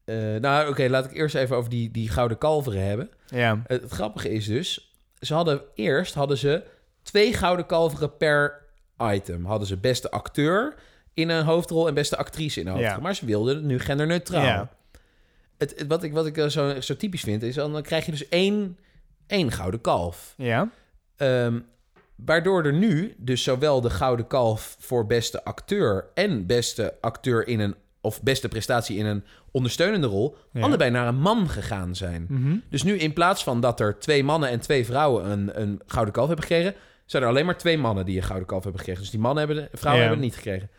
eh, 0.04 0.16
nou, 0.40 0.68
oké, 0.68 0.88
laat 0.88 1.04
ik 1.04 1.12
eerst 1.12 1.34
even 1.34 1.56
over 1.56 1.70
die, 1.70 1.90
die 1.90 2.08
gouden 2.10 2.38
kalveren 2.38 2.86
hebben. 2.86 3.10
Ja, 3.26 3.62
Het, 3.66 3.82
het 3.82 3.90
grappige 3.92 4.30
is 4.32 4.46
dus, 4.46 4.96
ze 5.20 5.34
hadden 5.34 5.62
eerst 5.74 6.14
hadden 6.14 6.38
ze 6.38 6.62
twee 7.02 7.32
gouden 7.32 7.66
kalveren 7.66 8.16
per 8.16 8.62
item. 8.98 9.44
Hadden 9.44 9.68
ze 9.68 9.76
beste 9.76 10.10
acteur 10.10 10.74
in 11.16 11.28
een 11.28 11.44
hoofdrol 11.44 11.88
en 11.88 11.94
beste 11.94 12.16
actrice 12.16 12.60
in 12.60 12.66
een 12.66 12.72
hoofdrol. 12.72 12.94
Ja. 12.94 13.00
Maar 13.02 13.14
ze 13.14 13.26
wilden 13.26 13.54
het 13.56 13.64
nu 13.64 13.78
genderneutraal. 13.78 14.44
Ja. 14.44 14.68
Het, 15.58 15.74
het- 15.78 15.86
wat 15.88 16.02
ik, 16.02 16.12
wat 16.12 16.26
ik 16.26 16.36
eh, 16.38 16.46
zo, 16.46 16.80
zo 16.80 16.96
typisch 16.96 17.20
vind, 17.20 17.42
is 17.42 17.54
dan, 17.54 17.72
dan 17.72 17.82
krijg 17.82 18.04
je 18.04 18.10
dus 18.10 18.28
één, 18.28 18.78
één 19.26 19.52
gouden 19.52 19.80
kalf. 19.80 20.34
ja, 20.36 20.70
Ehm, 21.16 21.58
waardoor 22.16 22.64
er 22.64 22.72
nu 22.72 23.14
dus 23.18 23.42
zowel 23.42 23.80
de 23.80 23.90
gouden 23.90 24.26
kalf 24.26 24.76
voor 24.78 25.06
beste 25.06 25.44
acteur 25.44 26.04
en 26.14 26.46
beste 26.46 26.94
acteur 27.00 27.46
in 27.48 27.60
een 27.60 27.74
of 28.00 28.22
beste 28.22 28.48
prestatie 28.48 28.96
in 28.96 29.06
een 29.06 29.24
ondersteunende 29.50 30.06
rol, 30.06 30.36
Ja. 30.52 30.60
allebei 30.60 30.90
naar 30.90 31.06
een 31.08 31.20
man 31.20 31.48
gegaan 31.48 31.94
zijn. 31.94 32.26
Mhm. 32.28 32.56
Dus 32.70 32.82
nu 32.82 32.98
in 32.98 33.12
plaats 33.12 33.42
van 33.44 33.60
dat 33.60 33.80
er 33.80 33.98
twee 33.98 34.24
mannen 34.24 34.48
en 34.48 34.60
twee 34.60 34.84
vrouwen 34.86 35.30
een, 35.30 35.60
een 35.60 35.80
gouden 35.86 36.14
kalf 36.14 36.26
hebben 36.26 36.46
gekregen, 36.46 36.74
zijn 37.06 37.22
er 37.22 37.28
alleen 37.28 37.44
maar 37.46 37.58
twee 37.58 37.78
mannen 37.78 38.04
die 38.06 38.16
een 38.16 38.22
gouden 38.22 38.46
kalf 38.48 38.62
hebben 38.62 38.80
gekregen. 38.80 39.02
Dus 39.02 39.10
die 39.12 39.20
mannen 39.20 39.46
hebben 39.46 39.68
de 39.72 39.76
vrouwen 39.76 40.02
Ja. 40.04 40.08
hebben 40.08 40.24
het 40.28 40.34
niet 40.36 40.44
gekregen. 40.44 40.70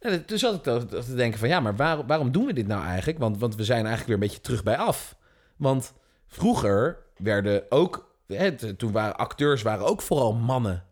En 0.00 0.24
toen 0.24 0.38
zat 0.38 0.54
ik 0.54 0.62
toch 0.62 0.84
te 0.84 1.14
denken 1.14 1.38
van 1.38 1.48
ja, 1.48 1.60
maar 1.60 1.76
waar- 1.76 2.06
waarom 2.06 2.32
doen 2.32 2.46
we 2.46 2.52
dit 2.52 2.66
nou 2.66 2.84
eigenlijk? 2.84 3.18
Want, 3.18 3.38
want 3.38 3.54
we 3.56 3.64
zijn 3.64 3.86
eigenlijk 3.86 4.06
weer 4.06 4.14
een 4.14 4.20
beetje 4.20 4.40
terug 4.40 4.62
bij 4.62 4.76
af. 4.76 5.16
Want 5.56 5.92
vroeger 6.26 6.98
werden 7.16 7.62
ook, 7.68 8.14
hè, 8.26 8.74
toen 8.74 8.92
waren 8.92 9.16
acteurs 9.16 9.62
waren 9.62 9.86
ook 9.86 10.02
vooral 10.02 10.34
mannen. 10.34 10.84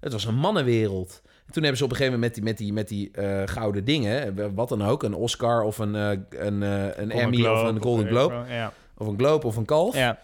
Het 0.00 0.12
was 0.12 0.24
een 0.24 0.34
mannenwereld. 0.34 1.22
En 1.46 1.52
toen 1.52 1.62
hebben 1.62 1.76
ze 1.78 1.84
op 1.84 1.90
een 1.90 1.96
gegeven 1.96 2.18
moment 2.20 2.34
met 2.42 2.56
die, 2.58 2.72
met 2.72 2.88
die, 2.88 3.08
met 3.08 3.20
die 3.22 3.26
eh, 3.26 3.42
gouden 3.54 3.84
dingen, 3.84 4.38
eh, 4.38 4.46
wat 4.54 4.68
dan 4.68 4.82
ook, 4.82 5.02
een 5.02 5.14
Oscar 5.14 5.62
of 5.62 5.78
een, 5.78 5.94
eh, 5.94 6.10
een, 6.28 6.62
een 6.62 7.10
Emmy 7.10 7.36
Globe 7.36 7.60
of 7.60 7.68
een 7.68 7.82
Golden 7.82 8.04
ik 8.04 8.10
Globe. 8.10 8.44
Ja. 8.48 8.72
of 8.98 9.06
een 9.06 9.18
Globe 9.18 9.46
of 9.46 9.56
een 9.56 9.64
Kalf. 9.64 9.96
Ja. 9.96 10.18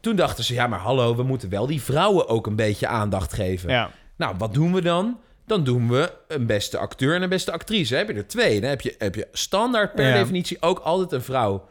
Toen 0.00 0.16
dachten 0.16 0.44
ze, 0.44 0.54
ja, 0.54 0.66
maar 0.66 0.78
hallo, 0.78 1.16
we 1.16 1.22
moeten 1.22 1.48
wel 1.48 1.66
die 1.66 1.82
vrouwen 1.82 2.28
ook 2.28 2.46
een 2.46 2.56
beetje 2.56 2.86
aandacht 2.86 3.32
geven. 3.32 3.70
ja. 3.70 3.90
Nou, 4.16 4.34
wat 4.38 4.54
doen 4.54 4.72
we 4.74 4.80
dan? 4.82 5.18
Dan 5.48 5.64
doen 5.64 5.88
we 5.88 6.12
een 6.28 6.46
beste 6.46 6.78
acteur 6.78 7.14
en 7.14 7.22
een 7.22 7.28
beste 7.28 7.52
actrice. 7.52 7.96
Heb 7.96 8.08
je 8.08 8.14
er 8.14 8.26
twee, 8.26 8.60
dan 8.60 8.70
heb 8.70 8.80
je, 8.80 8.94
heb 8.98 9.14
je 9.14 9.28
standaard 9.32 9.94
per 9.94 10.08
Ja. 10.08 10.14
definitie 10.14 10.56
ook 10.62 10.78
altijd 10.78 11.12
een 11.12 11.22
vrouw. 11.22 11.68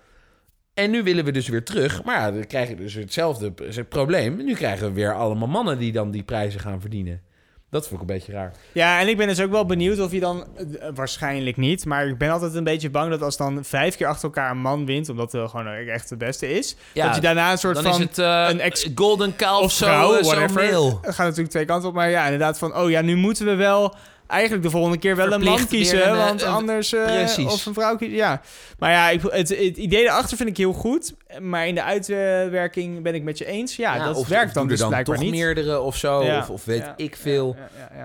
En 0.74 0.92
nu 0.92 1.04
willen 1.04 1.26
we 1.26 1.32
dus 1.32 1.48
weer 1.48 1.64
terug. 1.64 2.04
Maar 2.04 2.20
ja, 2.20 2.32
dan 2.32 2.48
krijg 2.48 2.70
je 2.70 2.76
dus 2.76 2.94
hetzelfde 2.94 3.54
probleem. 3.90 4.36
Nu 4.36 4.54
krijgen 4.54 4.88
we 4.88 4.94
weer 4.94 5.16
allemaal 5.16 5.48
mannen 5.48 5.78
die 5.80 5.92
dan 5.92 6.12
die 6.12 6.24
prijzen 6.24 6.60
gaan 6.60 6.82
verdienen. 6.82 7.22
Dat 7.70 7.88
vond 7.88 8.02
ik 8.02 8.10
een 8.10 8.16
beetje 8.16 8.32
raar. 8.32 8.52
Ja, 8.72 9.00
en 9.00 9.08
ik 9.08 9.18
ben 9.18 9.28
dus 9.28 9.42
ook 9.42 9.52
wel 9.52 9.66
benieuwd 9.66 10.00
of 10.00 10.12
je 10.12 10.20
dan... 10.20 10.46
eh, 10.58 10.90
waarschijnlijk 10.96 11.58
niet, 11.58 11.86
maar 11.86 12.08
ik 12.08 12.18
ben 12.18 12.30
altijd 12.32 12.54
een 12.56 12.64
beetje 12.64 12.90
bang 12.90 13.10
dat 13.10 13.22
als 13.22 13.38
dan 13.38 13.64
vijf 13.64 13.96
keer 13.96 14.08
achter 14.08 14.24
elkaar 14.24 14.52
een 14.52 14.58
man 14.58 14.86
wint... 14.86 15.10
omdat 15.10 15.32
hij 15.32 15.48
gewoon 15.48 15.68
echt 15.68 16.10
de 16.10 16.18
beste 16.18 16.52
is... 16.54 16.76
Ja, 16.94 17.06
dat 17.06 17.16
je 17.16 17.22
daarna 17.22 17.52
een 17.52 17.58
soort 17.58 17.76
Dan 17.76 17.84
van... 17.84 17.94
is 17.94 18.00
het 18.00 18.18
eh, 18.18 18.46
een 18.50 18.60
ex- 18.60 18.90
Golden 18.96 19.36
Kalf 19.36 19.64
of 19.64 19.72
zo, 19.72 19.86
vrouw, 19.86 20.16
eh, 20.18 20.24
zo 20.24 20.30
whatever. 20.36 20.98
gaat 21.02 21.18
natuurlijk 21.18 21.50
twee 21.50 21.66
kanten 21.66 21.90
op, 21.90 21.96
maar 21.96 22.10
ja, 22.10 22.24
inderdaad 22.24 22.58
van... 22.58 22.76
oh 22.76 22.90
ja, 22.90 23.02
nu 23.02 23.16
moeten 23.16 23.46
we 23.46 23.56
wel 23.56 23.96
eigenlijk 24.28 24.64
de 24.64 24.70
volgende 24.70 24.98
keer 24.98 25.16
wel 25.16 25.32
een 25.32 25.44
man 25.44 25.68
kiezen... 25.68 26.08
een, 26.10 26.14
eh, 26.18 26.26
want 26.26 26.42
een- 26.42 26.48
anders... 26.48 26.94
eh. 26.94 27.46
Of 27.46 27.66
een 27.66 27.74
vrouw 27.74 27.96
kiezen, 27.96 28.16
ja. 28.18 28.42
Maar 28.80 28.92
ja, 28.92 29.10
ik, 29.10 29.22
het, 29.22 29.50
het 29.50 29.78
idee 29.78 30.02
erachter 30.04 30.38
vind 30.38 30.50
ik 30.50 30.58
heel 30.58 30.74
goed... 30.74 31.14
maar 31.42 31.68
in 31.68 31.76
de 31.76 31.84
uitwerking 31.84 33.02
ben 33.04 33.16
ik 33.16 33.24
met 33.24 33.38
je 33.38 33.46
eens. 33.46 33.76
Ja, 33.76 33.96
Ja, 33.96 34.06
dat 34.06 34.16
of- 34.16 34.28
werkt 34.28 34.48
of 34.48 34.54
dan 34.54 34.68
dus 34.68 34.80
dan 34.80 34.90
blijkbaar 34.90 35.16
toch 35.16 35.24
niet. 35.24 35.34
meerdere 35.34 35.80
of 35.80 35.96
zo. 35.98 36.24
Ja. 36.24 36.38
Of, 36.40 36.50
of 36.50 36.66
weet 36.66 36.80
Ja, 36.82 36.94
ik 36.98 37.16
veel. 37.16 37.56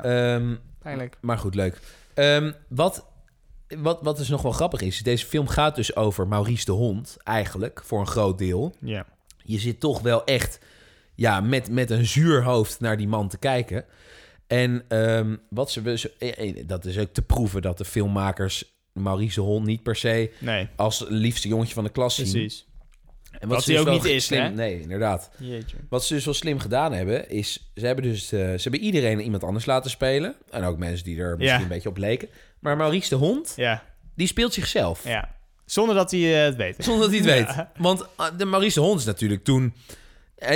Ehm, 0.02 0.54
Pijnlijk. 0.82 1.16
Maar 1.20 1.38
goed, 1.38 1.54
leuk. 1.54 1.78
Ehm, 2.14 2.52
wat, 2.68 3.06
wat, 3.78 3.98
wat 4.02 4.16
dus 4.16 4.28
nog 4.28 4.42
wel 4.42 4.52
grappig 4.52 4.80
is, 4.80 4.98
deze 5.02 5.26
film 5.26 5.48
gaat 5.48 5.76
dus 5.76 5.96
over 5.96 6.28
Maurice 6.28 6.64
de 6.64 6.72
Hond, 6.72 7.16
eigenlijk, 7.24 7.80
voor 7.84 8.00
een 8.00 8.06
groot 8.06 8.38
deel. 8.38 8.74
Ja. 8.80 9.06
Je 9.44 9.58
zit 9.58 9.80
toch 9.80 10.00
wel 10.00 10.24
echt 10.24 10.58
ja, 11.14 11.40
met, 11.40 11.70
met 11.70 11.90
een 11.90 12.06
zuur 12.06 12.42
hoofd 12.44 12.80
naar 12.80 12.96
die 12.96 13.08
man 13.08 13.28
te 13.28 13.38
kijken. 13.38 13.84
En 14.56 14.82
ehm, 14.88 15.36
wat 15.50 15.70
ze, 15.70 15.98
ze- 15.98 16.12
eh, 16.18 16.48
eh, 16.48 16.64
dat 16.66 16.84
is 16.84 16.98
ook 16.98 17.12
te 17.12 17.22
proeven 17.22 17.62
dat 17.62 17.78
de 17.78 17.84
filmmakers 17.84 18.64
Maurice 18.92 19.34
de 19.34 19.40
Hond 19.46 19.66
niet 19.66 19.82
per 19.82 19.96
se 19.96 20.30
Nee, 20.38 20.68
als 20.76 21.04
liefste 21.08 21.48
jongetje 21.48 21.74
van 21.74 21.84
de 21.84 21.90
klas 21.90 22.14
zien. 22.14 22.30
precies. 22.30 22.66
En 23.38 23.48
Wat 23.48 23.62
ze 23.64 23.72
hij 23.72 23.84
dus 23.84 23.92
ook 23.94 24.02
niet 24.02 24.12
is, 24.12 24.24
slim, 24.24 24.42
hè? 24.42 24.48
Nee, 24.50 24.80
inderdaad. 24.80 25.30
Jeetje. 25.38 25.76
Wat 25.88 26.04
ze 26.04 26.14
dus 26.14 26.24
wel 26.24 26.34
slim 26.34 26.58
gedaan 26.58 26.92
hebben, 26.92 27.28
is... 27.30 27.70
Ze 27.74 27.86
hebben 27.86 28.04
dus 28.04 28.32
eh, 28.32 28.38
ze 28.38 28.60
hebben 28.62 28.80
iedereen 28.80 29.20
iemand 29.20 29.44
anders 29.44 29.66
laten 29.66 29.90
spelen. 29.90 30.34
En 30.50 30.64
ook 30.64 30.78
mensen 30.78 31.04
die 31.04 31.18
er 31.20 31.36
misschien 31.36 31.56
Ja. 31.58 31.62
een 31.62 31.68
beetje 31.68 31.88
op 31.88 31.96
leken. 31.96 32.28
Maar 32.60 32.76
Maurice 32.76 33.08
de 33.08 33.14
Hond, 33.14 33.52
Ja, 33.56 33.84
die 34.14 34.26
speelt 34.26 34.52
zichzelf. 34.54 35.04
ja. 35.04 35.34
Zonder 35.64 35.94
dat 35.94 36.10
hij 36.10 36.20
het 36.20 36.56
weet. 36.56 36.76
Zonder 36.78 37.10
dat 37.10 37.20
hij 37.20 37.34
het 37.36 37.46
weet. 37.56 37.66
Want 37.76 38.06
de 38.38 38.44
Maurice 38.44 38.78
de 38.80 38.86
Hond 38.86 39.00
is 39.00 39.06
natuurlijk 39.06 39.44
toen... 39.44 39.74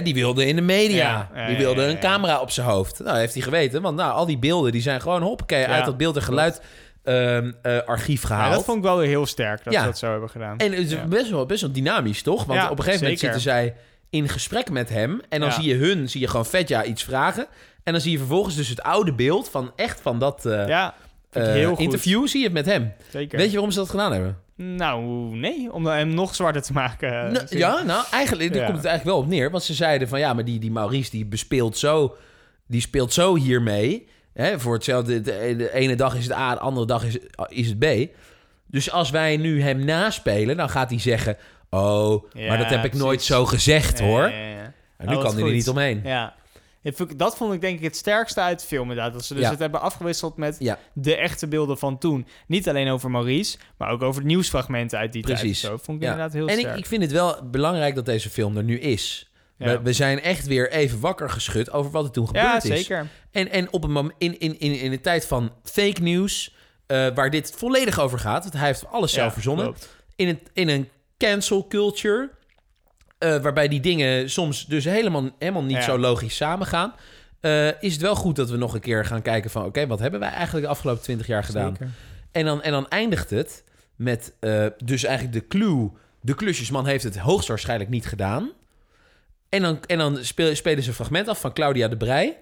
die 0.03 0.15
wilde 0.15 0.47
in 0.47 0.57
de 0.57 0.63
media. 0.63 0.97
Ja, 0.97 1.29
ja, 1.35 1.47
die 1.47 1.55
ja, 1.57 1.61
wilde 1.63 1.81
ja, 1.81 1.87
een 1.87 1.93
ja. 1.95 1.99
camera 2.01 2.41
op 2.41 2.51
zijn 2.51 2.67
hoofd. 2.67 3.01
Nou, 3.05 3.19
heeft 3.19 3.35
hij 3.35 3.43
geweten. 3.43 3.83
Want 3.83 3.97
nou, 3.97 4.13
al 4.13 4.27
die 4.27 4.39
beelden 4.39 4.73
die 4.73 4.83
zijn 4.83 5.01
gewoon 5.01 5.23
hoppakee 5.23 5.61
Ja, 5.61 5.67
uit 5.67 5.85
dat 5.85 5.97
beeld- 5.97 6.17
en 6.17 6.23
geluid 6.23 6.61
ehm, 7.05 7.53
eh, 7.63 7.79
archief 7.87 8.21
Ja, 8.23 8.27
gehaald. 8.29 8.55
dat 8.55 8.65
vond 8.65 8.77
ik 8.79 8.83
wel 8.85 8.99
weer 8.99 9.09
heel 9.09 9.27
sterk 9.27 9.65
dat 9.65 9.73
Ja. 9.73 9.81
ze 9.81 9.87
dat 9.87 9.99
zo 9.99 10.11
hebben 10.11 10.31
gedaan. 10.31 10.59
En 10.59 10.73
het 10.73 10.81
is 10.87 10.91
Ja. 10.93 11.05
best, 11.05 11.31
wel, 11.31 11.47
best 11.47 11.61
wel 11.61 11.73
dynamisch, 11.73 12.23
toch? 12.23 12.45
Want 12.45 12.61
Ja, 12.61 12.65
op 12.71 12.79
een 12.79 12.85
gegeven 12.85 13.01
moment 13.03 13.21
zeker. 13.21 13.35
zitten 13.35 13.53
zij 13.53 13.75
in 14.11 14.29
gesprek 14.29 14.71
met 14.71 14.89
hem. 14.89 15.21
En 15.29 15.41
dan 15.41 15.49
Ja. 15.49 15.55
zie 15.55 15.65
je 15.69 15.75
hun, 15.75 16.09
zie 16.09 16.21
je 16.21 16.29
gewoon 16.29 16.47
Vetja 16.47 16.85
iets 16.85 17.03
vragen. 17.05 17.47
En 17.85 17.93
dan 17.93 18.01
zie 18.01 18.13
je 18.13 18.19
vervolgens 18.19 18.55
dus 18.57 18.69
het 18.69 18.83
oude 18.83 19.13
beeld 19.13 19.49
van 19.51 19.73
echt 19.77 20.01
van 20.01 20.19
dat 20.19 20.47
eh, 20.47 20.69
ja, 20.69 20.95
heel 21.43 21.71
goed. 21.71 21.79
interview 21.85 22.27
zie 22.27 22.39
je 22.39 22.45
het 22.45 22.55
met 22.55 22.67
hem. 22.67 22.93
Zeker. 23.11 23.39
Weet 23.39 23.47
je 23.47 23.53
waarom 23.53 23.71
ze 23.71 23.79
dat 23.79 23.91
gedaan 23.91 24.13
hebben? 24.13 24.39
Nou, 24.57 25.03
nee. 25.37 25.73
Om 25.73 25.87
hem 25.87 26.09
nog 26.09 26.35
zwarter 26.35 26.63
te 26.63 26.73
maken. 26.73 27.25
eh, 27.27 27.33
Nou, 27.33 27.47
ja, 27.51 27.83
nou, 27.83 28.05
eigenlijk 28.11 28.51
daar 28.53 28.61
Ja. 28.61 28.67
komt 28.67 28.77
het 28.79 28.87
eigenlijk 28.87 29.17
wel 29.17 29.25
op 29.27 29.31
neer. 29.31 29.51
Want 29.51 29.63
ze 29.63 29.75
zeiden 29.75 30.09
van 30.09 30.19
ja, 30.19 30.33
maar 30.35 30.45
die, 30.45 30.59
die 30.59 30.71
Maurice 30.71 31.11
die 31.11 31.25
bespeelt 31.27 31.79
zo, 31.79 32.17
die 32.67 32.81
speelt 32.81 33.13
zo 33.13 33.35
hiermee. 33.37 34.09
Hè, 34.33 34.61
voor 34.61 34.75
hetzelfde, 34.75 35.21
de, 35.21 35.55
de 35.57 35.73
ene 35.75 35.95
dag 35.97 36.17
is 36.17 36.25
het 36.25 36.33
A, 36.33 36.55
de 36.55 36.61
andere 36.61 36.87
dag 36.87 37.05
is, 37.05 37.19
is 37.49 37.69
het 37.69 37.79
B. 37.79 37.85
Dus 38.67 38.91
als 38.91 39.11
wij 39.11 39.37
nu 39.37 39.63
hem 39.63 39.85
naspelen, 39.85 40.57
dan 40.57 40.69
gaat 40.71 40.91
hij 40.91 41.01
zeggen... 41.01 41.37
Oh, 41.71 42.25
Ja, 42.33 42.49
maar 42.49 42.59
dat 42.59 42.71
heb 42.71 42.85
ik 42.85 42.95
nooit 42.95 43.23
zo 43.23 43.47
gezegd, 43.47 44.01
hoor. 44.01 44.23
En 44.25 45.09
nu 45.09 45.15
Oh, 45.15 45.23
kan 45.23 45.35
hij 45.37 45.45
er 45.45 45.53
niet 45.53 45.69
omheen. 45.69 46.01
Ja. 46.05 46.35
Dat 47.17 47.37
vond 47.37 47.51
ik- 47.51 47.55
ik 47.57 47.61
denk 47.63 47.79
ik 47.79 47.85
het 47.85 47.97
sterkste 47.97 48.41
uit 48.41 48.61
de 48.61 48.67
film 48.67 48.83
inderdaad. 48.91 49.13
Dat 49.13 49.25
ze 49.25 49.35
dus 49.35 49.43
Ja. 49.43 49.51
het 49.51 49.59
hebben 49.59 49.81
afgewisseld 49.81 50.37
met 50.37 50.57
Ja. 50.59 50.79
de 50.93 51.17
echte 51.17 51.47
beelden 51.47 51.79
van 51.79 51.99
toen. 51.99 52.27
Niet 52.47 52.69
alleen 52.69 52.89
over 52.89 53.11
Maurice, 53.11 53.59
maar 53.79 53.91
ook 53.91 54.03
over 54.03 54.21
de 54.21 54.27
nieuwsfragmenten 54.27 54.99
uit 54.99 55.13
die 55.13 55.23
Precies. 55.23 55.61
tijd. 55.61 55.73
Zo 55.73 55.79
vond 55.83 55.97
ik 55.99 56.03
Ja. 56.05 56.11
inderdaad 56.11 56.33
heel 56.35 56.47
en 56.49 56.55
ik, 56.55 56.61
sterk. 56.61 56.79
ik 56.79 56.87
vind 56.87 57.03
het 57.03 57.13
wel 57.13 57.39
belangrijk 57.51 57.95
dat 57.95 58.05
deze 58.05 58.31
film 58.31 58.57
er 58.57 58.65
nu 58.65 58.79
is. 58.81 59.31
Ja. 59.59 59.67
We, 59.67 59.83
we 59.83 59.93
zijn 59.93 60.21
echt 60.21 60.47
weer 60.47 60.71
even 60.73 61.01
wakker 61.01 61.31
geschud 61.31 61.71
over 61.73 61.91
wat 61.91 62.05
er 62.05 62.11
toen 62.11 62.27
gebeurd 62.27 62.45
ja, 62.47 62.73
is. 62.73 62.79
zeker. 62.81 63.07
En, 63.31 63.51
en 63.51 63.73
op 63.73 63.85
een 63.85 64.13
in, 64.19 64.39
in, 64.39 64.59
in, 64.61 64.79
in 64.81 64.93
een 64.93 65.01
tijd 65.01 65.27
van 65.27 65.53
fake 65.63 66.01
news, 66.03 66.55
eh, 66.87 67.07
waar 67.15 67.31
dit 67.31 67.53
volledig 67.57 67.99
over 67.99 68.19
gaat, 68.19 68.43
want 68.43 68.55
hij 68.55 68.67
heeft 68.67 68.87
alles 68.91 69.13
zelf 69.13 69.27
Ja, 69.27 69.33
verzonnen. 69.33 69.65
klopt. 69.65 69.89
In 70.17 70.29
een, 70.29 70.41
in 70.53 70.69
een 70.69 70.89
cancel 71.19 71.67
culture, 71.69 72.31
eh, 73.19 73.37
waarbij 73.37 73.69
die 73.69 73.81
dingen 73.81 74.31
soms 74.31 74.67
dus 74.67 74.85
helemaal, 74.85 75.31
helemaal 75.39 75.63
niet 75.65 75.77
Ja. 75.77 75.83
zo 75.83 75.99
logisch 75.99 76.37
samengaan. 76.37 76.95
eh, 77.41 77.83
is 77.83 77.93
het 77.93 78.01
wel 78.03 78.15
goed 78.15 78.37
dat 78.37 78.51
we 78.51 78.57
nog 78.57 78.75
een 78.75 78.81
keer 78.81 79.05
gaan 79.05 79.23
kijken 79.23 79.51
van... 79.51 79.65
oké, 79.65 79.87
wat 79.87 79.99
hebben 79.99 80.21
wij 80.21 80.29
eigenlijk 80.31 80.65
de 80.67 80.71
afgelopen 80.73 81.03
twintig 81.03 81.27
jaar 81.27 81.45
gedaan? 81.45 81.77
Zeker. 81.79 81.93
En 82.33 82.45
dan, 82.45 82.63
en 82.63 82.71
dan 82.73 82.89
eindigt 82.89 83.31
het 83.31 83.65
met 83.97 84.33
eh, 84.41 84.67
dus 84.85 85.05
eigenlijk 85.05 85.35
de 85.39 85.47
clue... 85.47 85.91
de 86.21 86.35
klusjesman 86.35 86.87
heeft 86.87 87.05
het 87.05 87.19
hoogstwaarschijnlijk 87.19 87.91
niet 87.91 88.07
gedaan. 88.07 88.51
En 89.49 89.63
dan, 89.63 89.81
en 89.87 89.99
dan 89.99 90.25
speel, 90.25 90.55
spelen 90.57 90.83
ze 90.83 90.89
een 90.89 90.95
fragment 90.95 91.29
af 91.29 91.41
van 91.41 91.53
Claudia 91.53 91.89
de 91.89 91.97
Brij... 91.97 92.37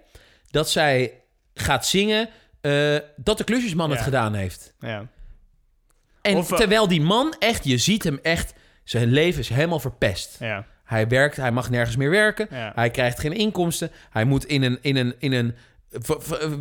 dat 0.50 0.70
zij 0.70 1.12
gaat 1.54 1.86
zingen 1.86 2.28
dat 3.16 3.38
de 3.38 3.44
klusjesman 3.44 3.90
het 3.90 4.00
gedaan 4.00 4.34
heeft. 4.34 4.74
Ja. 4.80 5.06
En 6.22 6.36
Of, 6.36 6.48
terwijl 6.48 6.88
die 6.88 7.00
man 7.00 7.34
echt, 7.38 7.64
je 7.64 7.78
ziet 7.78 8.04
hem 8.04 8.18
echt... 8.22 8.54
zijn 8.84 9.08
leven 9.12 9.40
is 9.40 9.48
helemaal 9.48 9.80
verpest. 9.80 10.36
Ja. 10.40 10.66
Hij 10.84 11.08
werkt, 11.08 11.36
hij 11.36 11.52
mag 11.52 11.70
nergens 11.70 11.96
meer 11.96 12.10
werken. 12.10 12.46
Ja. 12.50 12.72
Hij 12.74 12.90
krijgt 12.90 13.20
geen 13.20 13.32
inkomsten. 13.32 13.90
Hij 14.10 14.24
moet 14.24 14.44
in 14.44 14.62
een, 14.62 14.78
in 14.80 14.96
een, 14.96 15.14
in 15.18 15.32
een 15.32 15.54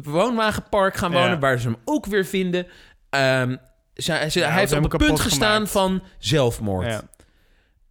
woonwagenpark 0.03 0.95
gaan 0.95 1.11
wonen, 1.11 1.29
Ja. 1.29 1.39
waar 1.39 1.59
ze 1.59 1.67
hem 1.67 1.77
ook 1.85 2.05
weer 2.05 2.25
vinden. 2.25 2.67
Ehm, 3.09 3.55
ze, 3.95 4.25
ze- 4.29 4.39
Ja, 4.39 4.49
hij 4.49 4.59
heeft 4.59 4.73
op 4.73 4.91
het 4.91 4.97
punt 5.05 5.19
gestaan 5.19 5.51
gemaakt. 5.53 5.71
van 5.71 6.03
zelfmoord. 6.17 6.85
Ja. 6.87 7.01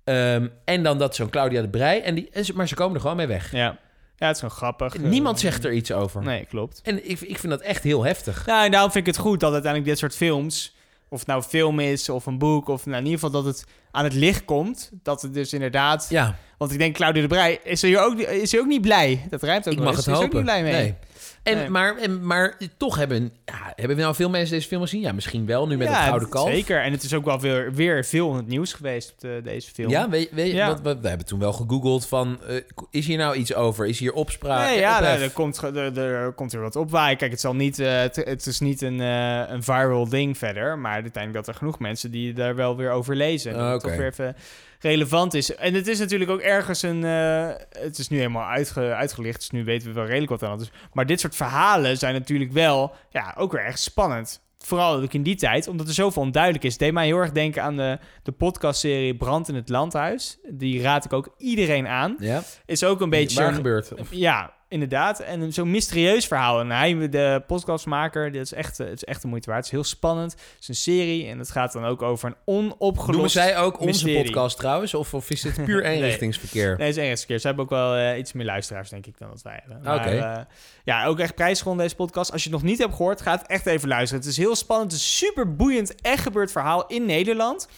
Ehm, 0.04 0.48
en 0.64 0.82
dan 0.82 0.98
dat 0.98 1.14
zo'n 1.14 1.30
Claudia 1.30 1.60
de 1.62 1.68
Brij. 1.68 2.02
En 2.02 2.14
die, 2.14 2.30
maar 2.54 2.68
ze 2.68 2.74
komen 2.74 2.94
er 2.94 3.00
gewoon 3.00 3.16
mee 3.16 3.26
weg. 3.26 3.52
Ja. 3.52 3.78
ja, 4.16 4.26
het 4.26 4.36
is 4.36 4.42
gewoon 4.42 4.56
grappig. 4.56 4.98
Niemand 4.98 5.36
Eh, 5.36 5.42
zegt 5.42 5.64
er 5.64 5.72
iets 5.72 5.92
over. 5.92 6.22
Nee, 6.22 6.44
klopt. 6.46 6.80
En 6.82 7.10
ik, 7.10 7.20
ik 7.20 7.38
vind 7.38 7.52
dat 7.52 7.60
echt 7.60 7.82
heel 7.82 8.04
heftig. 8.04 8.46
Nou, 8.46 8.64
en 8.64 8.70
daarom 8.70 8.90
vind 8.92 9.06
ik 9.06 9.12
het 9.14 9.22
goed 9.22 9.40
dat 9.40 9.52
uiteindelijk 9.52 9.90
dit 9.90 9.98
soort 10.00 10.14
films... 10.16 10.76
of 11.12 11.26
nou 11.26 11.42
film 11.42 11.80
is 11.80 12.08
of 12.08 12.26
een 12.26 12.38
boek... 12.38 12.68
of 12.68 12.86
nou, 12.86 12.98
in 12.98 13.04
ieder 13.04 13.20
geval 13.20 13.42
dat 13.42 13.44
het 13.44 13.64
aan 13.90 14.04
het 14.04 14.14
licht 14.14 14.44
komt. 14.44 14.90
Dat 15.02 15.22
het 15.22 15.34
dus 15.34 15.52
inderdaad... 15.52 16.06
Ja, 16.08 16.36
Want 16.62 16.74
ik 16.74 16.78
denk, 16.80 16.94
Claudia 16.94 17.22
de 17.22 17.28
Brij 17.28 17.60
is 17.64 17.82
hier 17.82 18.00
ook, 18.04 18.18
is 18.18 18.52
hier 18.52 18.60
ook 18.60 18.66
niet 18.66 18.82
blij. 18.82 19.26
Dat 19.30 19.42
rijmt 19.42 19.66
ook 19.66 19.72
ik 19.72 19.78
wel 19.78 19.88
mag 19.88 19.96
eens. 19.96 20.06
het 20.06 20.14
Is 20.14 20.20
er 20.20 20.26
hopen. 20.26 20.38
ook 20.40 20.44
niet 20.44 20.52
blij 20.54 20.62
mee. 20.72 20.82
Nee. 20.82 20.94
En, 21.42 21.56
Nee. 21.56 21.68
Maar, 21.68 21.96
en, 21.96 22.26
maar 22.26 22.56
toch 22.76 22.96
hebben, 22.96 23.32
ja, 23.44 23.72
hebben 23.76 23.96
we 23.96 24.02
nou 24.02 24.14
veel 24.14 24.30
mensen 24.30 24.54
deze 24.54 24.68
film 24.68 24.82
gezien? 24.82 25.00
Ja, 25.00 25.12
misschien 25.12 25.46
wel, 25.46 25.66
nu 25.66 25.76
met 25.76 25.88
ja, 25.88 25.94
het 25.94 26.06
Gouden 26.06 26.28
Kalf. 26.28 26.48
Zeker. 26.50 26.82
En 26.82 26.92
het 26.92 27.02
is 27.02 27.14
ook 27.14 27.24
wel 27.24 27.40
weer, 27.40 27.72
weer 27.72 28.04
veel 28.04 28.30
in 28.30 28.36
het 28.36 28.46
nieuws 28.46 28.72
geweest, 28.72 29.10
op 29.12 29.20
de- 29.20 29.40
deze 29.44 29.70
film. 29.70 29.90
Ja, 29.90 30.08
weet, 30.08 30.28
weet, 30.32 30.52
Ja. 30.52 30.82
we, 30.82 30.98
we 31.00 31.08
hebben 31.08 31.26
toen 31.26 31.38
wel 31.38 31.52
gegoogeld 31.52 32.06
van... 32.06 32.38
eh, 32.48 32.56
is 32.90 33.06
hier 33.06 33.16
nou 33.18 33.36
iets 33.36 33.54
over? 33.54 33.86
Is 33.86 33.98
hier 33.98 34.12
opspraak? 34.12 34.68
Nee, 34.68 34.78
ja, 34.78 35.02
er, 35.14 35.22
er 35.22 35.30
komt, 35.30 35.62
er, 35.62 35.98
er 35.98 36.32
komt 36.32 36.52
weer 36.52 36.62
wat 36.62 36.76
opwaaien. 36.76 37.16
Kijk, 37.16 37.30
het, 37.30 37.40
zal 37.40 37.54
niet, 37.54 37.78
eh, 37.78 37.98
het, 38.00 38.16
het 38.16 38.46
is 38.46 38.60
niet 38.60 38.82
een, 38.82 39.00
eh, 39.00 39.42
een 39.48 39.62
viral 39.62 40.08
ding 40.08 40.38
verder. 40.38 40.78
Maar 40.78 40.92
uiteindelijk 40.92 41.44
dat 41.44 41.54
er 41.54 41.58
genoeg 41.60 41.78
mensen 41.78 42.10
die 42.10 42.32
daar 42.32 42.54
wel 42.54 42.76
weer 42.76 42.90
over 42.90 43.16
lezen. 43.16 43.52
Dat 43.54 43.80
toch 43.80 43.96
weer 43.96 44.06
even 44.06 44.36
relevant 44.82 45.34
is. 45.34 45.54
En 45.54 45.74
het 45.74 45.86
is 45.88 45.98
natuurlijk 45.98 46.30
ook 46.30 46.40
ergens 46.40 46.82
een... 46.82 47.04
eh, 47.04 47.48
het 47.70 47.98
is 47.98 48.08
nu 48.08 48.16
helemaal 48.16 48.48
uitge, 48.48 48.80
uitgelicht, 48.80 49.38
dus 49.38 49.50
nu 49.50 49.64
weten 49.64 49.88
we 49.88 49.94
wel 49.94 50.04
redelijk 50.06 50.30
wat 50.30 50.42
aan 50.42 50.50
het 50.52 50.60
is. 50.60 50.70
Maar 50.92 51.06
dit 51.06 51.20
soort 51.20 51.36
verhalen 51.36 51.98
zijn 51.98 52.14
natuurlijk 52.14 52.52
wel 52.52 52.94
ja, 53.10 53.34
ook 53.38 53.52
weer 53.52 53.64
echt 53.64 53.80
spannend. 53.80 54.40
Vooral 54.58 54.94
ook 55.02 55.12
in 55.12 55.22
die 55.22 55.34
tijd, 55.36 55.68
omdat 55.68 55.88
er 55.88 55.94
zoveel 55.94 56.22
onduidelijk 56.22 56.64
is. 56.64 56.70
Het 56.70 56.80
deed 56.80 56.92
mij 56.92 57.06
heel 57.06 57.18
erg 57.18 57.32
denken 57.32 57.62
aan 57.62 57.76
de, 57.76 57.98
de 58.22 58.32
podcastserie 58.32 59.16
Brand 59.16 59.48
in 59.48 59.54
het 59.54 59.68
Landhuis. 59.68 60.38
Die 60.48 60.82
raad 60.82 61.04
ik 61.04 61.12
ook 61.12 61.34
iedereen 61.38 61.86
aan. 61.86 62.16
Ja? 62.18 62.42
Is 62.66 62.84
ook 62.84 63.00
een 63.00 63.10
beetje 63.10 63.42
Waar 63.42 63.52
gebeurt? 63.52 63.94
Of- 63.94 64.08
ja, 64.10 64.52
inderdaad. 64.72 65.20
En 65.20 65.40
een- 65.40 65.52
zo'n 65.52 65.70
mysterieus 65.70 66.26
verhaal. 66.26 66.60
En 66.60 66.70
hij, 66.70 67.08
de 67.08 67.42
podcastmaker, 67.46 68.32
dit 68.32 68.42
is 68.42 68.52
echt, 68.52 68.80
eh, 68.80 68.86
het 68.86 68.96
is 68.96 69.04
echt 69.04 69.22
de 69.22 69.28
moeite 69.28 69.46
waard. 69.50 69.58
Het 69.64 69.66
is 69.66 69.72
heel 69.80 69.84
spannend. 69.84 70.32
Het 70.32 70.56
is 70.60 70.68
een 70.68 70.74
serie 70.74 71.26
en 71.28 71.38
het 71.38 71.50
gaat 71.50 71.72
dan 71.72 71.84
ook 71.84 72.02
over 72.02 72.28
een 72.28 72.36
onopgelost 72.44 73.10
Noemen 73.10 73.30
zij 73.30 73.58
ook 73.58 73.74
onze 73.74 73.84
mysterie. 73.86 74.22
podcast 74.24 74.56
trouwens? 74.56 74.94
Of, 74.94 75.14
of 75.14 75.30
is 75.30 75.40
dit 75.40 75.64
puur 75.64 75.84
eenrichtingsverkeer? 75.92 76.76
Nee, 76.76 76.86
het 76.86 76.96
is 76.96 77.02
Engels 77.02 77.26
keer. 77.26 77.38
Ze 77.38 77.46
hebben 77.46 77.64
ook 77.64 77.70
wel 77.70 77.94
eh, 77.94 78.18
iets 78.18 78.32
meer 78.32 78.46
luisteraars, 78.46 78.88
denk 78.90 79.06
ik, 79.06 79.18
dan 79.18 79.28
dat 79.28 79.42
wij 79.42 79.62
hebben. 79.66 79.94
Oké. 79.94 80.08
eh, 80.10 80.38
ja, 80.84 81.04
ook 81.06 81.18
echt 81.18 81.34
prijsgewonnen 81.34 81.84
deze 81.84 81.96
podcast. 81.96 82.32
Als 82.32 82.44
je 82.44 82.50
het 82.50 82.58
nog 82.58 82.68
niet 82.70 82.78
hebt 82.78 82.94
gehoord, 82.94 83.20
ga 83.20 83.32
het 83.32 83.46
echt 83.46 83.66
even 83.66 83.88
luisteren. 83.88 84.20
Het 84.22 84.30
is 84.30 84.36
heel 84.36 84.56
spannend. 84.56 84.92
Het 84.92 85.00
is 85.00 85.06
een 85.20 85.28
super 85.28 85.56
boeiend, 85.56 85.94
echt 86.00 86.22
gebeurd 86.22 86.52
verhaal 86.52 86.86
in 86.86 87.06
Nederland. 87.06 87.68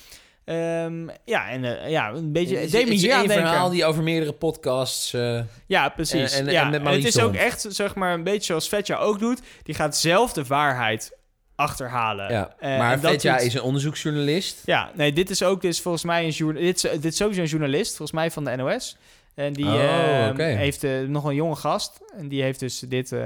Ehm, 0.45 1.09
ja, 1.25 1.49
en 1.49 1.65
eh, 1.83 1.91
ja, 1.91 2.11
een 2.11 2.33
beetje... 2.33 2.57
Het 2.57 2.73
het 2.73 2.89
is 2.89 3.01
denken. 3.01 3.31
verhaal 3.31 3.71
die 3.71 3.85
over 3.85 4.03
meerdere 4.03 4.33
podcasts... 4.33 5.13
eh, 5.13 5.41
Ja, 5.67 5.89
precies. 5.89 6.33
En- 6.33 6.47
en- 6.47 6.53
ja. 6.53 6.73
en 6.73 6.87
het 6.87 7.05
is 7.05 7.19
ook 7.21 7.35
echt, 7.35 7.67
zeg 7.69 7.95
maar, 7.95 8.15
een 8.15 8.23
beetje 8.25 8.45
zoals 8.45 8.69
Vetja 8.69 8.97
ook 8.97 9.19
doet. 9.19 9.41
Die 9.63 9.75
gaat 9.75 9.97
zelf 9.97 10.33
de 10.33 10.45
waarheid 10.45 11.13
achterhalen. 11.57 12.31
ja. 12.33 12.55
Eh, 12.59 12.79
maar 12.79 12.99
Vetja 13.01 13.39
is 13.39 13.55
een 13.55 13.63
onderzoeksjournalist. 13.63 14.63
Ja, 14.65 14.91
nee, 14.95 15.13
dit 15.13 15.31
is 15.31 15.43
ook 15.43 15.61
dus 15.61 15.81
volgens 15.81 16.05
mij 16.05 16.25
een 16.25 16.31
journal. 16.31 16.63
Dit 16.63 16.75
is, 16.85 16.91
dit 16.91 17.05
is 17.05 17.17
sowieso 17.17 17.41
een 17.41 17.47
journalist, 17.47 17.97
volgens 17.97 18.13
mij 18.19 18.31
van 18.31 18.45
de 18.45 18.57
NOS. 18.57 18.97
En 19.35 19.53
die 19.53 19.65
Oh, 19.67 20.25
eh, 20.25 20.31
oké. 20.31 20.43
heeft 20.43 20.85
eh, 20.85 21.01
nog 21.01 21.25
een 21.25 21.35
jonge 21.35 21.55
gast. 21.57 22.01
En 22.19 22.29
die 22.29 22.43
heeft 22.43 22.61
dus 22.61 22.79
dit, 22.79 23.13
eh, 23.13 23.21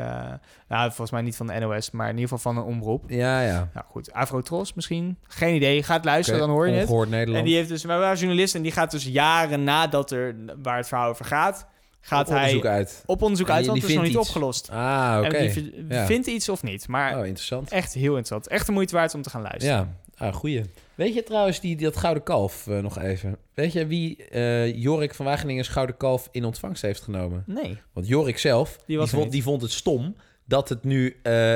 nou, 0.68 0.86
volgens 0.86 1.11
mij 1.11 1.22
niet 1.22 1.36
van 1.36 1.46
de 1.46 1.59
NOS, 1.59 1.90
maar 1.90 2.09
in 2.09 2.14
ieder 2.18 2.28
geval 2.28 2.52
van 2.52 2.62
een 2.62 2.68
omroep. 2.68 3.04
Ja, 3.11 3.40
ja. 3.42 3.68
Nou 3.74 3.86
goed, 3.88 4.12
Afrotros 4.12 4.74
misschien. 4.74 5.18
Geen 5.22 5.54
idee. 5.54 5.82
Gaat 5.82 6.04
luisteren, 6.04 6.40
dan 6.40 6.50
hoor 6.50 6.66
je 6.66 6.72
het. 6.72 6.82
Ongehoord 6.82 7.09
Nederland. 7.11 7.38
En 7.38 7.44
die 7.44 7.56
heeft 7.56 7.68
dus, 7.68 7.84
maar 7.84 7.98
wel 7.98 8.14
journalist 8.14 8.54
en 8.54 8.62
die 8.62 8.72
gaat 8.72 8.90
dus 8.90 9.04
jaren 9.04 9.64
nadat 9.64 10.11
er, 10.11 10.34
waar 10.62 10.76
het 10.76 10.88
verhaal 10.88 11.09
over 11.09 11.24
gaat, 11.24 11.66
gaat 12.00 12.28
Op 12.28 12.34
onderzoek 12.34 12.62
hij 12.62 12.72
uit. 12.72 13.02
op 13.06 13.22
onderzoek 13.22 13.48
En 13.48 13.54
uit, 13.54 13.66
want 13.66 13.80
het 13.80 13.88
is 13.90 13.96
nog 13.96 14.04
niet 14.04 14.16
opgelost. 14.16 14.70
Ah, 14.70 15.22
oké. 15.24 15.36
En 15.36 15.52
die 15.52 15.84
Ja. 15.88 16.06
vindt 16.06 16.26
iets 16.26 16.48
of 16.48 16.62
niet. 16.62 16.88
Maar 16.88 17.18
Oh, 17.18 17.26
interessant. 17.26 17.70
echt 17.70 17.92
heel 17.94 18.04
interessant. 18.16 18.48
Echt 18.48 18.66
de 18.66 18.72
moeite 18.72 18.94
waard 18.94 19.14
om 19.14 19.22
te 19.22 19.30
gaan 19.30 19.42
luisteren. 19.42 19.96
Ja, 20.16 20.26
ah, 20.26 20.34
goeie. 20.34 20.62
Weet 20.99 21.14
je 21.14 21.22
trouwens 21.22 21.61
die, 21.61 21.76
dat 21.76 21.96
Gouden 21.96 22.22
Kalf 22.22 22.66
eh, 22.66 22.78
nog 22.78 22.99
even? 22.99 23.36
Weet 23.55 23.72
je 23.72 23.86
wie 23.86 24.24
eh, 24.28 24.74
Jorik 24.74 25.14
van 25.14 25.26
Wageningen's 25.26 25.68
Gouden 25.68 25.96
Kalf 25.96 26.28
in 26.32 26.44
ontvangst 26.44 26.82
heeft 26.82 27.03
genomen? 27.03 27.42
Nee. 27.46 27.78
Want 27.92 28.09
Jorik 28.09 28.38
zelf, 28.38 28.76
die, 28.86 28.99
vond, 29.01 29.32
die 29.32 29.42
vond 29.42 29.62
het 29.62 29.70
stom 29.70 30.16
dat 30.44 30.68
het 30.68 30.84
nu 30.84 31.16
eh, 31.22 31.55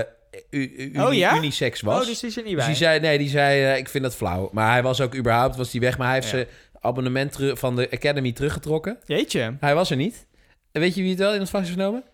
u- 0.51 0.93
Oh, 1.01 1.12
ja? 1.14 1.36
unisex 1.36 1.80
was. 1.80 2.01
Oh, 2.01 2.07
dus 2.07 2.20
die 2.20 2.28
is 2.28 2.36
er 2.36 2.43
niet 2.43 2.53
Dus 2.55 2.61
bij. 2.61 2.66
die 2.66 2.76
zei, 2.82 3.01
nee, 3.01 3.18
die 3.18 3.28
zei, 3.28 3.78
ik 3.78 3.88
vind 3.88 4.05
dat 4.05 4.14
flauw. 4.16 4.49
Maar 4.53 4.70
hij 4.72 4.82
was 4.82 5.01
ook 5.01 5.14
überhaupt, 5.16 5.57
was 5.57 5.70
die 5.70 5.80
weg. 5.80 5.99
Maar 5.99 6.07
hij 6.07 6.16
heeft 6.16 6.30
Ja. 6.30 6.36
zijn 6.36 6.47
abonnement 6.80 7.38
van 7.53 7.76
de 7.76 7.90
Academy 7.90 8.32
teruggetrokken. 8.32 8.99
Jeetje. 9.07 9.57
Hij 9.61 9.74
was 9.74 9.90
er 9.90 9.97
niet. 9.97 10.26
En 10.72 10.80
weet 10.80 10.95
je 10.95 11.01
wie 11.01 11.11
het 11.11 11.18
wel 11.18 11.34
in 11.34 11.40
ontvangst 11.40 11.68
heeft 11.68 11.80
genomen? 11.80 12.05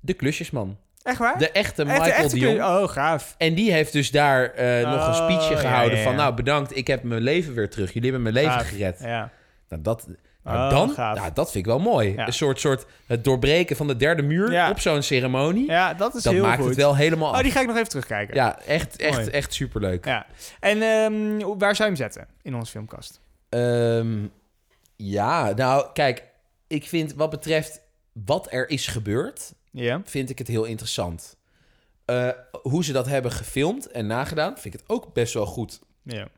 De 0.00 0.14
klusjesman. 0.14 0.78
Echt 1.04 1.18
waar? 1.18 1.38
De 1.38 1.50
echte 1.50 1.84
Echt, 1.84 2.00
Michael 2.00 2.28
Jong. 2.28 2.62
Oh, 2.62 2.88
gaaf. 2.88 3.34
En 3.38 3.54
die 3.54 3.72
heeft 3.72 3.92
dus 3.92 4.10
daar 4.10 4.50
eh, 4.50 4.90
nog 4.90 5.06
een 5.06 5.14
Oh, 5.14 5.24
speechje 5.24 5.54
ja, 5.54 5.60
gehouden 5.60 5.98
ja, 5.98 6.04
van... 6.04 6.16
nou, 6.16 6.34
bedankt, 6.34 6.76
ik 6.76 6.86
heb 6.86 7.02
mijn 7.02 7.22
leven 7.22 7.54
weer 7.54 7.70
terug. 7.70 7.92
Jullie 7.92 8.10
hebben 8.12 8.32
mijn 8.32 8.46
leven 8.46 8.64
gered. 8.64 8.98
Ja. 9.00 9.30
Nou, 9.68 9.82
dat, 9.82 10.06
Nou, 10.42 10.58
Oh, 10.58 10.70
dan, 10.70 10.92
nou, 10.96 11.30
dat 11.34 11.50
vind 11.50 11.66
ik 11.66 11.70
wel 11.70 11.78
mooi. 11.78 12.14
Een 12.16 12.32
soort, 12.32 12.60
soort 12.60 12.86
het 13.06 13.24
doorbreken 13.24 13.76
van 13.76 13.86
de 13.86 13.96
derde 13.96 14.22
muur 14.22 14.70
op 14.70 14.80
zo'n 14.80 15.02
ceremonie. 15.02 15.66
Ja, 15.66 15.94
dat 15.94 16.14
is 16.14 16.22
dat 16.22 16.32
heel 16.32 16.42
maakt 16.42 16.58
goed. 16.58 16.68
het 16.68 16.76
wel 16.76 16.96
helemaal 16.96 17.30
af. 17.30 17.36
Oh, 17.36 17.42
die 17.42 17.52
ga 17.52 17.60
ik 17.60 17.66
nog 17.66 17.76
even 17.76 17.88
terugkijken. 17.88 18.34
Ja, 18.34 18.58
echt, 18.66 18.96
echt, 18.96 19.16
Mooi. 19.16 19.28
echt 19.30 19.54
superleuk. 19.54 20.04
Ja. 20.04 20.26
En 20.60 20.82
ehm, 20.82 21.38
waar 21.58 21.76
zou 21.76 21.90
je 21.90 21.96
hem 21.96 21.96
zetten 21.96 22.26
in 22.42 22.54
onze 22.54 22.70
filmkast? 22.70 23.20
Ehm, 23.48 24.16
ja, 24.96 25.52
nou, 25.52 25.86
kijk, 25.92 26.22
ik 26.66 26.84
vind 26.88 27.14
wat 27.14 27.30
betreft 27.30 27.80
wat 28.12 28.46
er 28.50 28.68
is 28.68 28.86
gebeurd, 28.86 29.52
Ja. 29.74 30.00
vind 30.04 30.30
ik 30.30 30.38
het 30.38 30.48
heel 30.48 30.64
interessant. 30.64 31.36
Eh, 32.04 32.28
hoe 32.62 32.84
ze 32.84 32.92
dat 32.92 33.06
hebben 33.06 33.32
gefilmd 33.32 33.86
en 33.90 34.06
nagedaan, 34.06 34.58
vind 34.58 34.74
ik 34.74 34.80
het 34.80 34.88
ook 34.88 35.12
best 35.12 35.34
wel 35.34 35.46
goed. 35.46 35.80
Ja. 36.02 36.28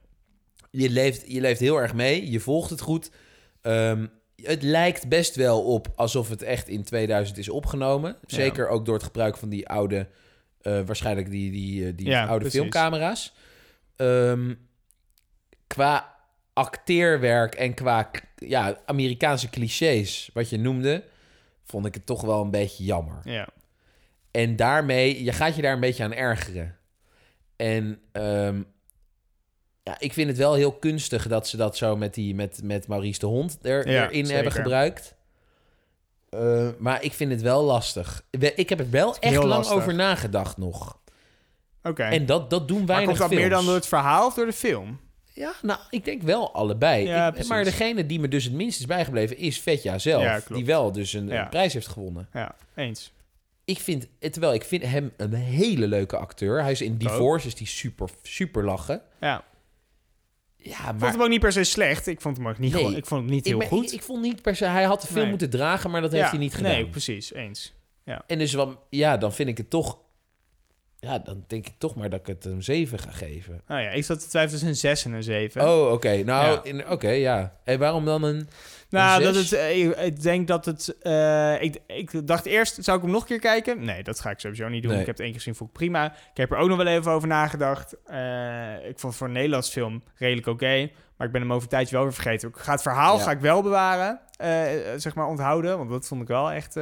Je 0.71 0.91
leeft, 0.91 1.25
je 1.33 1.41
leeft 1.41 1.61
heel 1.61 1.77
erg 1.81 1.95
mee, 1.95 2.31
je 2.31 2.41
volgt 2.41 2.71
het 2.71 2.81
goed. 2.81 3.11
Ehm, 3.63 4.07
het 4.43 4.63
lijkt 4.63 5.09
best 5.09 5.35
wel 5.37 5.63
op 5.63 5.93
alsof 5.97 6.29
het 6.29 6.43
echt 6.43 6.69
in 6.69 6.85
2000 6.85 7.39
is 7.39 7.49
opgenomen. 7.49 8.17
Zeker 8.27 8.69
ook 8.69 8.85
door 8.85 8.95
het 8.95 9.03
gebruik 9.05 9.37
van 9.37 9.49
die 9.49 9.69
oude, 9.69 10.09
eh, 10.61 10.81
waarschijnlijk 10.87 11.31
die, 11.31 11.51
die, 11.51 11.87
eh, 11.87 11.93
die 11.97 12.07
Ja, 12.09 12.21
oude 12.27 12.39
precies. 12.41 12.59
filmcamera's. 12.59 13.35
Ehm, 13.97 14.55
qua 15.67 16.15
acteerwerk 16.53 17.55
en 17.55 17.75
qua 17.75 18.11
ja, 18.37 18.81
Amerikaanse 18.87 19.51
clichés, 19.51 20.31
wat 20.33 20.51
je 20.51 20.59
noemde, 20.59 21.05
vond 21.67 21.87
ik 21.87 21.95
het 21.95 22.07
toch 22.07 22.21
wel 22.23 22.43
een 22.43 22.51
beetje 22.51 22.85
jammer. 22.85 23.21
Ja. 23.25 23.49
En 24.31 24.57
daarmee, 24.57 25.25
je 25.25 25.33
gaat 25.33 25.57
je 25.57 25.63
daar 25.63 25.73
een 25.73 25.81
beetje 25.81 26.05
aan 26.05 26.13
ergeren. 26.13 26.77
En 27.57 28.01
ehm, 28.13 28.63
ja, 29.83 29.97
ik 29.99 30.13
vind 30.13 30.29
het 30.29 30.37
wel 30.37 30.55
heel 30.55 30.73
kunstig 30.73 31.29
dat 31.29 31.49
ze 31.49 31.57
dat 31.57 31.77
zo 31.77 31.97
met, 31.97 32.15
die, 32.15 32.35
met, 32.35 32.61
met 32.63 32.89
Maurice 32.89 33.19
de 33.19 33.27
Hond 33.27 33.59
er, 33.63 33.89
Ja, 33.91 34.05
erin 34.05 34.27
zeker. 34.27 34.35
hebben 34.35 34.53
gebruikt. 34.53 35.15
Eh, 36.29 36.69
maar 36.79 37.03
ik 37.03 37.13
vind 37.13 37.31
het 37.31 37.43
wel 37.43 37.63
lastig. 37.65 38.25
Ik 38.55 38.69
heb 38.69 38.81
er 38.81 38.91
wel 38.91 39.17
echt 39.19 39.35
lang 39.37 39.49
lastig. 39.49 39.77
over 39.77 39.95
nagedacht 39.95 40.57
nog. 40.57 40.99
Oké. 41.83 42.03
En 42.03 42.27
dat, 42.27 42.51
dat 42.51 42.69
doen 42.69 42.79
Maar 42.79 42.87
weinig 42.87 43.07
komt 43.09 43.19
dat 43.19 43.29
films. 43.29 43.43
meer 43.43 43.51
dan 43.57 43.65
door 43.65 43.75
het 43.75 43.87
verhaal 43.87 44.27
of 44.27 44.35
door 44.35 44.47
de 44.47 44.53
film? 44.53 45.01
Ja, 45.37 45.53
nou, 45.63 45.81
ik 45.91 46.05
denk 46.05 46.23
wel 46.23 46.55
allebei. 46.55 47.05
Ja, 47.07 47.35
Ik- 47.35 47.47
maar 47.47 47.65
degene 47.65 48.07
die 48.07 48.21
me 48.21 48.29
dus 48.29 48.45
het 48.45 48.53
minst 48.53 48.79
is 48.81 48.87
bijgebleven 48.87 49.37
is 49.37 49.61
Vetja 49.61 49.99
zelf. 49.99 50.23
Ja, 50.23 50.41
die 50.49 50.65
wel 50.65 50.93
dus 50.93 51.13
een, 51.13 51.29
Ja. 51.29 51.43
een 51.43 51.49
prijs 51.49 51.73
heeft 51.73 51.87
gewonnen. 51.87 52.29
Ja, 52.33 52.55
eens. 52.75 53.13
Ik 53.65 53.79
vind, 53.79 54.07
terwijl 54.19 54.55
ik 54.55 54.65
vind 54.65 54.83
hem 54.83 55.13
een 55.17 55.35
hele 55.35 55.87
leuke 55.87 56.17
acteur. 56.17 56.63
Hij 56.63 56.71
is 56.71 56.81
in 56.81 56.97
Divorce, 56.97 57.47
is 57.47 57.55
die 57.55 57.67
super, 57.67 58.09
super 58.23 58.65
lachen. 58.65 59.03
Ja. 59.21 59.45
Ja, 60.57 60.73
Ik 60.73 60.77
vond 60.85 60.99
maar 61.01 61.11
hem 61.13 61.21
ook 61.23 61.29
niet 61.29 61.41
per 61.41 61.53
se 61.53 61.65
slecht. 61.65 62.07
Ik 62.07 62.21
vond 62.21 62.37
hem 62.37 62.49
ook 62.49 62.59
niet, 62.59 62.73
Nee. 62.73 62.83
gewoon- 62.83 62.97
ik 62.97 63.07
vond 63.07 63.21
hem 63.23 63.31
niet 63.31 63.45
heel 63.47 63.61
goed. 63.61 63.87
Ik, 63.87 63.93
ik 63.93 64.03
vond 64.03 64.23
niet 64.23 64.43
per 64.43 64.57
se, 64.57 64.65
hij 64.65 64.85
had 64.85 65.11
Nee. 65.15 65.27
moeten 65.27 65.51
dragen, 65.51 65.91
maar 65.91 66.01
dat 66.01 66.11
heeft 66.13 66.25
Ja, 66.25 66.31
hij 66.31 66.39
niet 66.39 66.55
gedaan. 66.55 66.73
Nee, 66.73 66.87
precies. 66.87 67.33
Eens. 67.33 67.73
En 68.27 68.39
dus 68.39 68.53
wat, 68.53 68.79
ja, 68.91 69.17
dan 69.17 69.33
vind 69.33 69.49
ik 69.49 69.57
het 69.57 69.71
toch, 69.71 69.99
ja, 71.07 71.19
dan 71.19 71.45
denk 71.47 71.67
ik 71.67 71.75
toch 71.79 71.95
maar 71.95 72.11
dat 72.11 72.21
ik 72.21 72.27
het 72.27 72.45
een 72.45 72.63
7 72.63 72.99
ga 72.99 73.11
geven. 73.11 73.61
Nou 73.67 73.81
ja, 73.83 73.89
ik 73.91 74.05
zat 74.05 74.21
te 74.21 74.29
twijfelen 74.29 74.51
tussen 74.61 74.69
een 74.69 74.97
6 74.97 75.05
en 75.05 75.13
een 75.13 75.23
7. 75.23 75.69
Oh, 75.69 75.93
oké. 75.93 76.17
Nou, 76.25 76.47
Ja. 76.47 76.61
in- 76.63 76.89
oké, 76.91 77.11
ja. 77.11 77.53
En 77.65 77.79
waarom 77.79 78.05
dan 78.05 78.23
een, 78.23 78.49
nou, 78.91 79.19
een 79.19 79.33
dat 79.33 79.35
het, 79.43 79.53
eh, 79.53 79.85
ik, 79.85 79.97
ik 79.97 80.23
denk 80.23 80.49
dat 80.49 80.65
het... 80.65 80.97
eh, 81.03 81.63
ik, 81.63 81.79
ik 81.87 82.27
dacht 82.27 82.47
eerst, 82.47 82.85
zou 82.85 82.97
ik 82.97 83.03
hem 83.03 83.13
nog 83.13 83.21
een 83.23 83.27
keer 83.29 83.39
kijken? 83.39 83.85
Nee, 83.85 84.03
dat 84.03 84.21
ga 84.21 84.31
ik 84.31 84.41
sowieso 84.41 84.69
niet 84.69 84.83
doen. 84.83 84.91
Nee. 84.93 85.01
Ik 85.01 85.07
heb 85.07 85.15
het 85.17 85.25
één 85.25 85.33
keer 85.35 85.41
gezien, 85.41 85.55
vond 85.59 85.71
ik 85.71 85.77
prima. 85.77 86.07
Ik 86.07 86.37
heb 86.37 86.51
er 86.51 86.57
ook 86.59 86.69
nog 86.69 86.77
wel 86.77 86.87
even 86.87 87.13
over 87.13 87.29
nagedacht. 87.29 87.97
Eh, 88.07 88.75
ik 88.77 88.99
vond 88.99 89.03
het 89.03 89.15
voor 89.15 89.27
een 89.27 89.33
Nederlands 89.33 89.71
film 89.71 90.03
redelijk 90.15 90.47
oké. 90.47 90.91
maar 91.17 91.27
ik 91.27 91.33
ben 91.33 91.41
hem 91.43 91.51
over 91.53 91.63
een 91.63 91.69
tijdje 91.69 91.95
wel 91.95 92.05
weer 92.05 92.15
vergeten. 92.15 92.49
Ik 92.49 92.57
ga 92.57 92.73
het 92.73 92.83
verhaal 92.83 93.17
Ja. 93.17 93.23
ga 93.23 93.31
ik 93.31 93.41
wel 93.41 93.63
bewaren. 93.63 94.21
zeg 94.97 95.15
maar 95.15 95.27
onthouden. 95.27 95.79
Want 95.79 95.91
dat 95.91 96.07
vond 96.07 96.23
ik 96.23 96.29
wel 96.29 96.51
echt... 96.53 96.77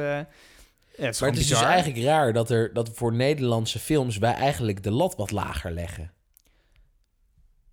ja, 0.97 1.05
het 1.05 1.19
Maar 1.19 1.29
het 1.29 1.39
is 1.39 1.47
bizar. 1.47 1.63
dus 1.63 1.71
eigenlijk 1.73 2.03
raar 2.05 2.33
dat, 2.33 2.49
er, 2.49 2.73
dat 2.73 2.89
voor 2.93 3.13
Nederlandse 3.13 3.79
films 3.79 4.17
wij 4.17 4.33
eigenlijk 4.33 4.83
de 4.83 4.91
lat 4.91 5.15
wat 5.15 5.31
lager 5.31 5.71
leggen. 5.71 6.11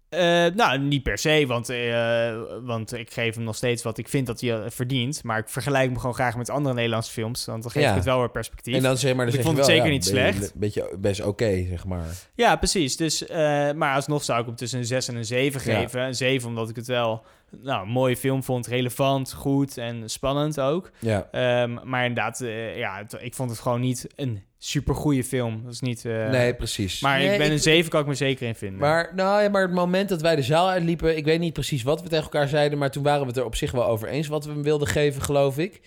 Eh, 0.09 0.47
nou, 0.55 0.79
niet 0.79 1.03
per 1.03 1.19
se, 1.19 1.45
want, 1.47 1.69
eh, 1.69 2.37
want 2.63 2.93
ik 2.93 3.13
geef 3.13 3.35
hem 3.35 3.45
nog 3.45 3.57
steeds 3.57 3.83
wat 3.83 3.99
ik 3.99 4.09
vind 4.09 4.27
dat 4.27 4.41
hij 4.41 4.51
eh, 4.63 4.71
verdient. 4.71 5.23
Maar 5.25 5.39
ik 5.39 5.49
vergelijk 5.49 5.85
hem 5.85 5.99
gewoon 5.99 6.15
graag 6.15 6.37
met 6.37 6.51
andere 6.51 6.75
Nederlandse 6.75 7.13
films, 7.13 7.45
want 7.45 7.63
dan 7.63 7.71
geef 7.73 7.83
Ja. 7.83 7.89
ik 7.91 7.95
het 7.95 8.05
wel 8.05 8.19
weer 8.19 8.31
perspectief. 8.31 8.75
En 8.77 8.83
dan 8.83 8.99
zeg 8.99 9.15
maar, 9.15 9.27
dan 9.27 9.35
Ik 9.35 9.43
vond 9.43 9.57
het 9.57 9.67
wel, 9.67 9.75
zeker 9.77 9.91
ja, 9.91 9.93
niet 9.97 10.05
slecht. 10.05 10.43
Een 10.43 10.61
beetje 10.61 10.97
best 10.99 11.23
oké, 11.25 11.65
zeg 11.69 11.85
maar. 11.85 12.07
Ja, 12.35 12.57
precies. 12.57 12.97
Dus, 12.97 13.27
eh, 13.27 13.37
maar 13.73 13.95
alsnog 13.95 14.25
zou 14.25 14.41
ik 14.41 14.47
hem 14.47 14.57
tussen 14.57 14.79
een 14.79 14.85
6 14.85 15.09
en 15.09 15.17
een 15.17 15.25
7 15.25 15.71
Ja. 15.73 15.79
geven. 15.81 16.01
Een 16.01 16.15
7 16.15 16.49
omdat 16.49 16.69
ik 16.69 16.77
het 16.77 16.87
wel 16.87 17.23
nou, 17.61 17.83
een 17.83 17.93
mooie 17.93 18.17
film 18.17 18.43
vond, 18.43 18.67
relevant, 18.67 19.33
goed 19.33 19.79
en 19.79 20.11
spannend 20.11 20.61
ook. 20.61 20.91
Ja. 20.99 21.29
Ehm, 21.31 21.79
maar 21.85 22.07
inderdaad, 22.07 22.41
eh, 22.41 22.79
ja, 22.79 23.05
ik 23.21 23.35
vond 23.35 23.51
het 23.51 23.59
gewoon 23.61 23.81
niet 23.81 24.07
een 24.17 24.43
supergoeie 24.59 25.25
film. 25.25 25.61
Dat 25.65 25.73
is 25.73 25.81
niet... 25.81 26.05
eh, 26.05 26.29
nee, 26.31 26.55
precies. 26.55 27.01
Maar 27.01 27.19
Nee, 27.19 27.33
ik 27.33 27.39
ben 27.39 27.51
een 27.51 27.59
7 27.59 27.91
kan 27.91 28.01
ik 28.01 28.07
me 28.07 28.15
zeker 28.15 28.47
in 28.47 28.55
vinden. 28.55 28.79
Maar, 28.81 29.13
nou 29.15 29.43
ja, 29.43 29.49
maar 29.49 29.63
het 29.63 29.73
moment 29.73 30.09
dat 30.09 30.21
wij 30.23 30.37
de 30.37 30.43
zaal 30.43 30.69
uitliepen... 30.69 31.17
ik 31.17 31.25
weet 31.25 31.41
niet 31.41 31.53
precies 31.53 31.83
wat 31.83 32.03
we 32.03 32.09
tegen 32.09 32.25
elkaar 32.25 32.49
zeiden... 32.49 32.79
maar 32.79 32.91
toen 32.91 33.03
waren 33.03 33.21
we 33.21 33.27
het 33.27 33.37
er 33.37 33.45
op 33.45 33.57
zich 33.57 33.71
wel 33.71 33.87
over 33.87 34.09
eens... 34.09 34.27
wat 34.29 34.45
we 34.45 34.51
hem 34.53 34.63
wilden 34.63 34.89
geven, 34.89 35.23
geloof 35.23 35.59
ik. 35.59 35.81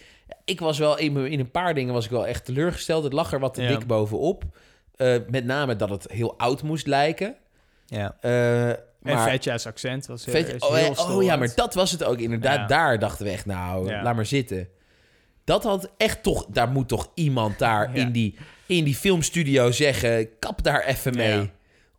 Ik 0.45 0.59
was 0.59 0.78
wel... 0.78 0.97
in, 0.97 1.18
in 1.18 1.39
een 1.39 1.51
paar 1.51 1.74
dingen 1.74 1.93
was 1.93 2.05
ik 2.05 2.11
wel 2.11 2.28
echt 2.28 2.45
teleurgesteld. 2.45 3.03
Het 3.03 3.13
lag 3.13 3.32
er 3.34 3.39
wat 3.39 3.53
te 3.53 3.61
Ja. 3.61 3.68
dik 3.68 3.88
bovenop. 3.88 4.43
Eh, 4.95 5.16
met 5.30 5.45
name 5.45 5.76
dat 5.76 5.89
het 5.89 6.11
heel 6.11 6.38
oud 6.38 6.63
moest 6.63 6.88
lijken. 6.88 7.36
ja. 7.86 8.16
En 9.05 9.19
Vetja's 9.19 9.65
accent 9.65 10.05
was, 10.05 10.23
Vet- 10.23 10.53
is 10.53 10.61
oh, 10.61 10.73
heel 10.73 10.93
ja, 10.95 11.13
oh 11.15 11.23
ja, 11.23 11.35
maar 11.35 11.51
dat 11.55 11.73
was 11.73 11.91
het 11.91 12.03
ook 12.03 12.17
inderdaad. 12.17 12.57
Ja. 12.57 12.65
Daar 12.67 12.99
dachten 12.99 13.25
we 13.25 13.31
echt, 13.31 13.45
nou, 13.45 13.89
Ja. 13.89 14.03
laat 14.03 14.15
maar 14.15 14.25
zitten. 14.25 14.67
Dat 15.43 15.63
had 15.63 15.91
echt 15.97 16.23
toch... 16.23 16.45
Daar 16.49 16.69
moet 16.69 16.87
toch 16.87 17.11
iemand 17.13 17.59
daar 17.59 17.95
in, 17.95 18.11
die, 18.11 18.37
in 18.65 18.83
die 18.83 18.95
filmstudio 18.95 19.71
zeggen... 19.71 20.39
kap 20.39 20.63
daar 20.63 20.83
even 20.83 21.15
mee. 21.15 21.51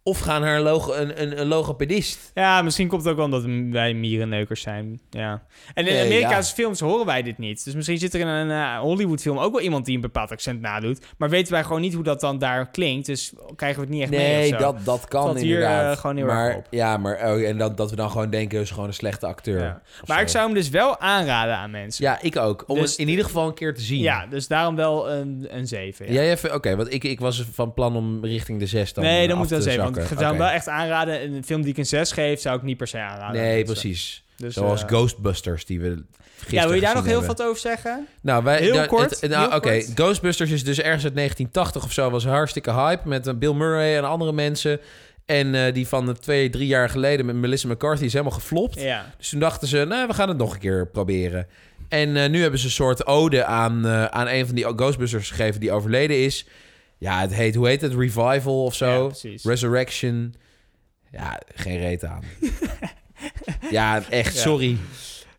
Of 0.07 0.19
gaan 0.19 0.41
naar 0.41 0.57
een, 0.57 0.63
logo, 0.63 0.93
een, 0.95 1.23
een, 1.23 1.41
een 1.41 1.47
logopedist. 1.47 2.31
Ja, 2.35 2.63
misschien 2.63 2.89
komt 2.89 3.03
het 3.03 3.11
ook 3.11 3.17
wel 3.17 3.25
omdat 3.25 3.45
wij 3.71 3.95
mierenneukers 3.95 4.61
zijn. 4.61 5.01
Ja. 5.11 5.43
En 5.75 5.87
in 5.87 5.93
Nee, 5.93 6.05
Amerikaanse 6.05 6.55
films 6.55 6.81
horen 6.81 7.07
wij 7.07 7.23
dit 7.23 7.39
niet. 7.39 7.65
Dus 7.65 7.75
misschien 7.75 7.99
zit 7.99 8.15
er 8.15 8.21
in 8.21 8.27
een 8.27 8.51
eh, 8.51 8.79
Hollywood-film 8.79 9.39
ook 9.39 9.53
wel 9.53 9.61
iemand 9.63 9.85
die 9.85 9.95
een 9.95 10.01
bepaald 10.01 10.31
accent 10.31 10.61
nadoet. 10.61 11.05
Maar 11.19 11.29
weten 11.31 11.53
wij 11.53 11.63
gewoon 11.65 11.81
niet 11.81 11.95
hoe 11.95 12.03
dat 12.05 12.21
dan 12.21 12.39
daar 12.39 12.71
klinkt. 12.71 13.07
Dus 13.07 13.33
krijgen 13.57 13.79
we 13.81 13.85
het 13.87 13.95
niet 13.95 14.03
echt 14.03 14.11
mee. 14.11 14.51
Nee, 14.51 14.57
dat, 14.61 14.85
dat 14.85 15.09
kan 15.09 15.37
hier, 15.37 15.45
inderdaad. 15.55 15.95
eh, 15.95 16.01
gewoon 16.01 16.17
heel 16.17 16.27
maar, 16.27 16.47
erg 16.49 16.57
op. 16.57 16.67
Ja, 16.71 16.97
maar 16.97 17.15
oh, 17.17 17.49
en 17.49 17.59
dat, 17.59 17.77
dat 17.77 17.91
we 17.91 17.97
dan 17.97 18.11
gewoon 18.11 18.31
denken... 18.31 18.61
is 18.61 18.71
gewoon 18.71 18.87
een 18.89 18.95
slechte 18.95 19.27
acteur. 19.27 19.61
Ja. 19.61 19.83
Maar 20.07 20.17
zo. 20.17 20.23
ik 20.23 20.29
zou 20.29 20.45
hem 20.45 20.55
dus 20.55 20.69
wel 20.69 21.01
aanraden 21.01 21.57
aan 21.57 21.71
mensen. 21.71 22.05
Ja, 22.05 22.19
ik 22.23 22.37
ook. 22.37 22.65
Om 22.67 22.79
Dus- 22.79 22.91
het 22.91 22.99
in 23.01 23.09
ieder 23.09 23.25
geval 23.25 23.47
een 23.47 23.55
keer 23.55 23.75
te 23.75 23.81
zien. 23.83 24.01
Ja, 24.01 24.27
dus 24.27 24.47
daarom 24.49 24.77
wel 24.77 25.11
een, 25.11 25.47
een 25.51 25.67
7. 25.67 26.07
Ja. 26.07 26.13
Jij 26.13 26.31
even... 26.31 26.55
Oké, 26.55 26.77
want 26.77 26.93
ik, 26.93 27.05
ik 27.05 27.21
was 27.21 27.45
van 27.53 27.75
plan 27.75 27.97
om 27.97 28.25
richting 28.25 28.59
de 28.59 28.67
zes 28.67 28.93
dan 28.93 29.05
nee, 29.05 29.23
eh, 29.23 29.29
dan 29.29 29.39
moet 29.39 29.49
wel 29.49 29.59
te 29.59 29.65
7. 29.71 29.85
Ik 30.03 30.07
zou 30.19 30.25
hem 30.25 30.39
wel 30.39 30.49
echt 30.49 30.69
aanraden. 30.69 31.23
Een 31.35 31.45
film 31.45 31.63
die 31.63 31.71
ik 31.71 31.79
een 31.79 31.87
6 31.87 32.13
geef, 32.13 32.41
zou 32.41 32.57
ik 32.57 32.63
niet 32.63 32.77
per 32.77 32.87
se 32.87 32.99
aanraden. 32.99 33.27
aan 33.27 33.33
Nee, 33.33 33.57
mensen. 33.57 33.65
precies. 33.75 34.25
Dus, 34.37 34.55
Zoals 34.55 34.83
eh, 34.83 34.89
Ghostbusters, 34.89 35.65
die 35.65 35.81
we 35.81 35.89
gisteren 36.37 36.61
Ja, 36.61 36.65
wil 36.67 36.75
je 36.75 36.81
daar 36.81 36.95
nog 36.95 37.05
heel 37.05 37.19
hebben. 37.19 37.37
wat 37.37 37.47
over 37.47 37.61
zeggen? 37.61 38.07
Nou, 38.21 38.45
wij, 38.45 38.59
Heel 38.59 38.87
kort, 38.87 39.29
nou, 39.29 39.55
Oké. 39.55 39.81
Ghostbusters 39.95 40.51
is 40.51 40.65
dus 40.65 40.81
ergens 40.81 41.05
uit 41.05 41.15
1980 41.15 41.85
of 41.85 41.93
zo. 41.93 42.11
Was 42.11 42.25
hartstikke 42.25 42.73
hype 42.73 43.09
met 43.09 43.27
eh, 43.27 43.35
Bill 43.35 43.53
Murray 43.53 43.97
en 43.97 44.05
andere 44.05 44.33
mensen. 44.33 44.81
En 45.27 45.55
eh, 45.55 45.75
die 45.75 45.89
van 45.89 46.07
de 46.07 46.19
twee, 46.19 46.51
drie 46.51 46.67
jaar 46.67 46.89
geleden 46.89 47.27
met 47.27 47.35
Melissa 47.35 47.69
McCarthy 47.69 48.05
is 48.05 48.13
helemaal 48.13 48.35
geflopt. 48.35 48.81
Ja. 48.81 49.13
Dus 49.19 49.29
toen 49.29 49.41
dachten 49.41 49.69
ze, 49.69 49.85
nou, 49.89 50.07
we 50.07 50.15
gaan 50.15 50.29
het 50.29 50.39
nog 50.39 50.53
een 50.55 50.59
keer 50.61 50.87
proberen. 50.87 51.47
En 51.89 52.17
eh, 52.17 52.29
nu 52.29 52.41
hebben 52.43 52.59
ze 52.61 52.67
een 52.67 52.71
soort 52.73 53.07
ode 53.07 53.45
aan, 53.45 53.87
eh, 53.87 54.05
aan 54.05 54.29
een 54.29 54.47
van 54.47 54.55
die 54.55 54.65
Ghostbusters 54.65 55.31
gegeven 55.31 55.61
die 55.61 55.73
overleden 55.73 56.25
is. 56.25 56.47
Ja, 57.07 57.21
het 57.21 57.35
heet, 57.35 57.55
hoe 57.55 57.69
heet 57.69 57.81
het? 57.81 57.95
Revival 57.95 58.65
of 58.65 58.75
zo? 58.75 59.13
Ja. 59.23 59.37
Resurrection. 59.43 60.35
Ja, 61.11 61.41
geen 61.55 61.79
reet 61.79 62.05
aan. 62.05 62.23
ja, 63.71 64.03
echt, 64.11 64.37
sorry. 64.37 64.77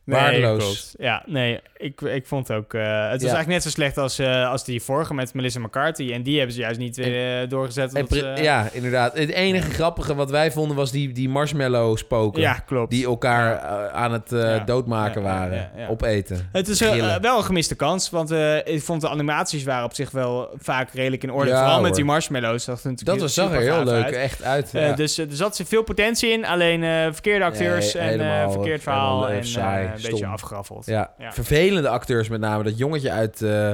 Nee, 0.07 0.19
Waardeloos. 0.19 0.57
klopt. 0.63 0.93
Ja, 0.97 1.23
nee, 1.25 1.59
ik, 1.77 2.01
ik 2.01 2.25
vond 2.25 2.51
ook... 2.51 2.73
eh, 2.73 2.81
het 2.81 2.91
was 2.91 3.21
Ja. 3.21 3.35
eigenlijk 3.35 3.47
net 3.47 3.63
zo 3.63 3.69
slecht 3.69 3.97
als, 3.97 4.19
eh, 4.19 4.49
als 4.51 4.63
die 4.65 4.81
vorige 4.81 5.13
met 5.13 5.33
Melissa 5.33 5.59
McCarthy. 5.59 6.11
En 6.13 6.23
die 6.23 6.35
hebben 6.37 6.55
ze 6.55 6.61
juist 6.61 6.79
niet 6.79 6.97
eh, 6.97 7.11
doorgezet. 7.49 7.93
En 7.93 8.07
ze- 8.09 8.33
ja, 8.41 8.67
inderdaad. 8.71 9.17
Het 9.17 9.29
enige 9.29 9.69
grappige 9.71 10.15
wat 10.15 10.29
wij 10.31 10.51
vonden 10.51 10.77
was 10.77 10.91
die, 10.91 11.11
die 11.11 11.29
marshmallow 11.29 11.97
spoken. 11.97 12.41
ja, 12.41 12.53
klopt. 12.53 12.91
Die 12.91 13.05
elkaar 13.05 13.59
aan 13.91 14.11
het 14.13 14.29
Ja. 14.29 14.59
doodmaken 14.59 15.21
waren. 15.21 15.71
Opeten. 15.89 16.49
Het 16.51 16.67
is 16.67 16.79
wel 17.21 17.37
een 17.37 17.43
gemiste 17.43 17.75
kans, 17.75 18.09
want 18.09 18.31
ik 18.63 18.81
vond 18.81 19.01
de 19.01 19.09
animaties 19.09 19.63
waren 19.63 19.85
op 19.85 19.93
zich 19.93 20.11
wel 20.11 20.49
vaak 20.57 20.89
redelijk 20.93 21.23
in 21.23 21.31
orde. 21.31 21.49
Vooral 21.51 21.81
met 21.81 21.95
die 21.95 22.05
marshmallows. 22.05 22.65
Dat, 22.65 22.81
Dat 23.03 23.19
was, 23.19 23.33
zag 23.33 23.51
er 23.51 23.61
heel 23.61 23.83
leuk 23.83 24.05
echt 24.05 24.43
uit. 24.43 24.73
Eh, 24.73 24.87
ja. 24.87 24.93
Dus 24.93 25.17
er 25.17 25.27
zat 25.29 25.61
veel 25.65 25.83
potentie 25.83 26.29
in, 26.31 26.45
alleen 26.45 26.81
verkeerde 27.13 27.45
acteurs 27.45 27.93
Nee, 27.93 28.17
en 28.17 28.51
verkeerd 28.51 28.83
verhaal 28.83 29.29
en 29.29 29.45
saai, 29.45 29.89
een 29.97 30.03
stom. 30.03 30.19
beetje 30.19 30.33
afgeraffeld. 30.33 30.85
ja. 30.85 31.13
ja. 31.17 31.31
vervelende 31.33 31.89
acteurs 31.89 32.29
met 32.29 32.39
name. 32.39 32.63
Dat 32.63 32.77
jongetje 32.77 33.11
uit, 33.11 33.41
eh 33.41 33.73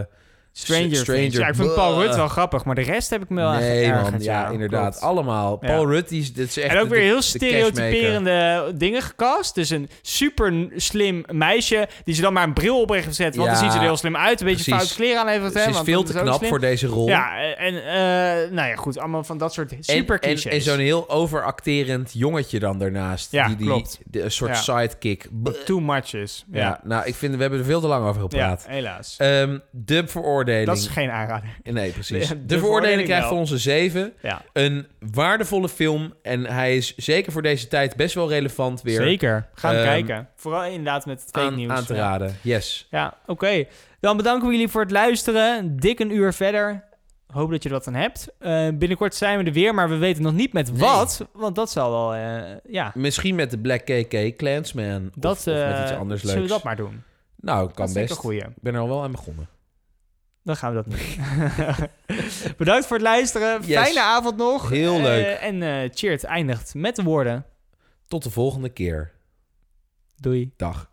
Stranger, 0.55 0.95
Stranger, 0.95 1.21
Things. 1.21 1.35
Ja, 1.37 1.47
ik 1.47 1.55
vind 1.55 1.73
Paul. 1.73 2.01
Rudd 2.01 2.15
wel 2.15 2.27
grappig, 2.27 2.65
maar 2.65 2.75
de 2.75 2.81
rest 2.81 3.09
heb 3.09 3.21
ik 3.23 3.29
me 3.29 3.41
wel 3.41 3.51
Nee, 3.51 3.89
man. 3.91 4.13
Ja, 4.19 4.47
inderdaad. 4.49 4.89
klopt. 4.91 5.05
Allemaal. 5.05 5.57
Ja. 5.61 5.67
Paul 5.67 5.87
Rudd, 5.89 6.09
die 6.09 6.21
is, 6.21 6.33
dit 6.33 6.47
is 6.47 6.57
echt 6.57 6.73
En 6.73 6.77
ook 6.79 6.89
de- 6.89 6.95
weer 6.95 7.03
heel 7.03 7.15
de 7.15 7.21
stereotyperende 7.21 8.71
dingen 8.75 9.01
gecast. 9.01 9.55
Dus 9.55 9.69
een 9.69 9.89
super 10.01 10.67
slim 10.75 11.23
meisje 11.31 11.87
die 12.03 12.15
ze 12.15 12.21
dan 12.21 12.33
maar 12.33 12.43
een 12.43 12.53
bril 12.53 12.81
op 12.81 12.89
heeft 12.89 13.05
gezet. 13.05 13.35
Want 13.35 13.49
dan 13.49 13.57
ziet 13.57 13.71
ze 13.71 13.77
er 13.77 13.83
heel 13.83 13.97
slim 13.97 14.17
uit. 14.17 14.39
Een 14.41 14.47
beetje 14.47 14.75
fout 14.75 14.93
kleren 14.95 15.21
aan 15.21 15.27
heeft. 15.27 15.51
Ze 15.53 15.69
is 15.69 15.79
veel 15.83 16.03
te 16.03 16.13
knap 16.13 16.45
voor 16.45 16.59
deze 16.59 16.87
rol. 16.87 17.07
Ja, 17.07 17.55
en 17.55 17.75
eh, 17.85 18.51
nou 18.51 18.69
ja, 18.69 18.75
goed. 18.75 18.99
Allemaal 18.99 19.23
van 19.23 19.37
dat 19.37 19.53
soort 19.53 19.73
super 19.79 20.19
en, 20.19 20.35
en, 20.37 20.51
en 20.51 20.61
zo'n 20.61 20.79
heel 20.79 21.09
overacterend 21.09 22.11
jongetje 22.13 22.59
dan 22.59 22.77
daarnaast. 22.77 23.31
Ja, 23.31 23.47
die, 23.47 23.55
die, 23.55 23.67
klopt. 23.67 23.99
de- 24.05 24.21
een 24.23 24.31
soort 24.31 24.57
sidekick. 24.57 25.27
Too 25.65 25.79
much 25.79 26.13
is. 26.13 26.45
Ja. 26.51 26.79
Nou, 26.83 27.05
ik 27.05 27.15
vind, 27.15 27.35
we 27.35 27.41
hebben 27.41 27.59
er 27.59 27.65
veel 27.65 27.81
te 27.81 27.87
lang 27.87 28.05
over 28.07 28.21
ja, 28.21 28.27
gepraat. 28.27 28.65
helaas. 28.67 29.15
Ehm, 29.17 29.57
de 29.71 30.03
veroordeling. 30.07 30.41
Dat 30.45 30.77
is 30.77 30.87
geen 30.87 31.09
aanrader. 31.09 31.49
Nee, 31.63 31.91
precies. 31.91 32.27
Ja, 32.29 32.35
de 32.35 32.45
de, 32.45 32.59
veroordeling 32.59 33.03
krijgt 33.03 33.27
van 33.27 33.37
onze 33.37 33.57
zeven. 33.57 34.13
Ja, 34.21 34.41
Een 34.53 34.87
waardevolle 35.11 35.69
film. 35.69 36.13
En 36.21 36.45
hij 36.45 36.77
is 36.77 36.95
zeker 36.95 37.31
voor 37.31 37.41
deze 37.41 37.67
tijd 37.67 37.95
best 37.95 38.15
wel 38.15 38.29
relevant 38.29 38.81
weer 38.81 39.01
zeker. 39.01 39.47
Ga 39.53 39.67
hem 39.69 39.77
Ehm, 39.77 39.85
kijken. 39.87 40.27
Vooral 40.35 40.63
inderdaad 40.65 41.05
met 41.05 41.21
het 41.21 41.29
fake 41.31 41.45
aan, 41.47 41.55
nieuws. 41.55 41.71
aan 41.71 41.85
te 41.85 41.95
raden. 41.95 42.35
Yes. 42.41 42.87
Ja, 42.89 43.17
oké. 43.25 43.65
Dan 43.99 44.17
bedanken 44.17 44.47
we 44.47 44.53
jullie 44.53 44.67
voor 44.69 44.81
het 44.81 44.91
luisteren. 44.91 45.77
Dik 45.77 45.99
een 45.99 46.11
uur 46.15 46.33
verder. 46.33 46.83
Hoop 47.27 47.51
dat 47.51 47.63
je 47.63 47.69
er 47.69 47.75
wat 47.75 47.87
aan 47.87 47.93
hebt. 47.93 48.27
Eh, 48.39 48.67
binnenkort 48.73 49.15
zijn 49.15 49.37
we 49.39 49.43
er 49.43 49.51
weer, 49.53 49.73
maar 49.73 49.89
we 49.89 49.95
weten 49.97 50.23
nog 50.23 50.33
niet 50.33 50.53
met 50.53 50.71
Nee. 50.71 50.79
wat. 50.79 51.27
Want 51.33 51.55
dat 51.55 51.71
zal 51.71 51.91
wel, 51.91 52.15
eh, 52.15 52.55
ja, 52.67 52.91
Misschien 52.95 53.35
met 53.35 53.51
de 53.51 53.57
Black 53.57 53.85
KK 53.85 54.37
Clansman. 54.37 55.11
dat, 55.15 55.31
of, 55.31 55.47
of 55.47 55.53
met 55.53 55.79
iets 55.81 55.91
eh, 55.91 55.97
anders 55.99 56.21
leuks. 56.23 56.33
zullen 56.35 56.47
we 56.47 56.53
dat 56.53 56.63
maar 56.63 56.75
doen. 56.75 57.03
Nou, 57.35 57.71
kan 57.73 57.85
dat 57.85 57.93
best. 57.95 58.23
Ik 58.23 58.47
ben 58.61 58.73
er 58.73 58.79
al 58.79 58.87
wel 58.87 59.03
aan 59.03 59.11
begonnen. 59.11 59.47
Dan 60.43 60.55
gaan 60.55 60.75
we 60.75 60.83
dat 60.83 60.91
doen. 60.91 60.99
Bedankt 62.57 62.85
voor 62.85 62.97
het 62.97 63.05
luisteren. 63.05 63.61
Yes. 63.65 63.77
Fijne 63.83 64.01
avond 64.01 64.37
nog. 64.37 64.69
Heel 64.69 64.95
Eh, 64.95 65.01
leuk. 65.01 65.37
en 65.39 65.63
eh 65.63 65.89
Cheert 65.93 66.23
eindigt 66.23 66.73
met 66.73 66.95
de 66.95 67.03
woorden. 67.03 67.45
Tot 68.07 68.23
de 68.23 68.29
volgende 68.29 68.69
keer. 68.69 69.11
Doei. 70.15 70.51
Dag. 70.57 70.91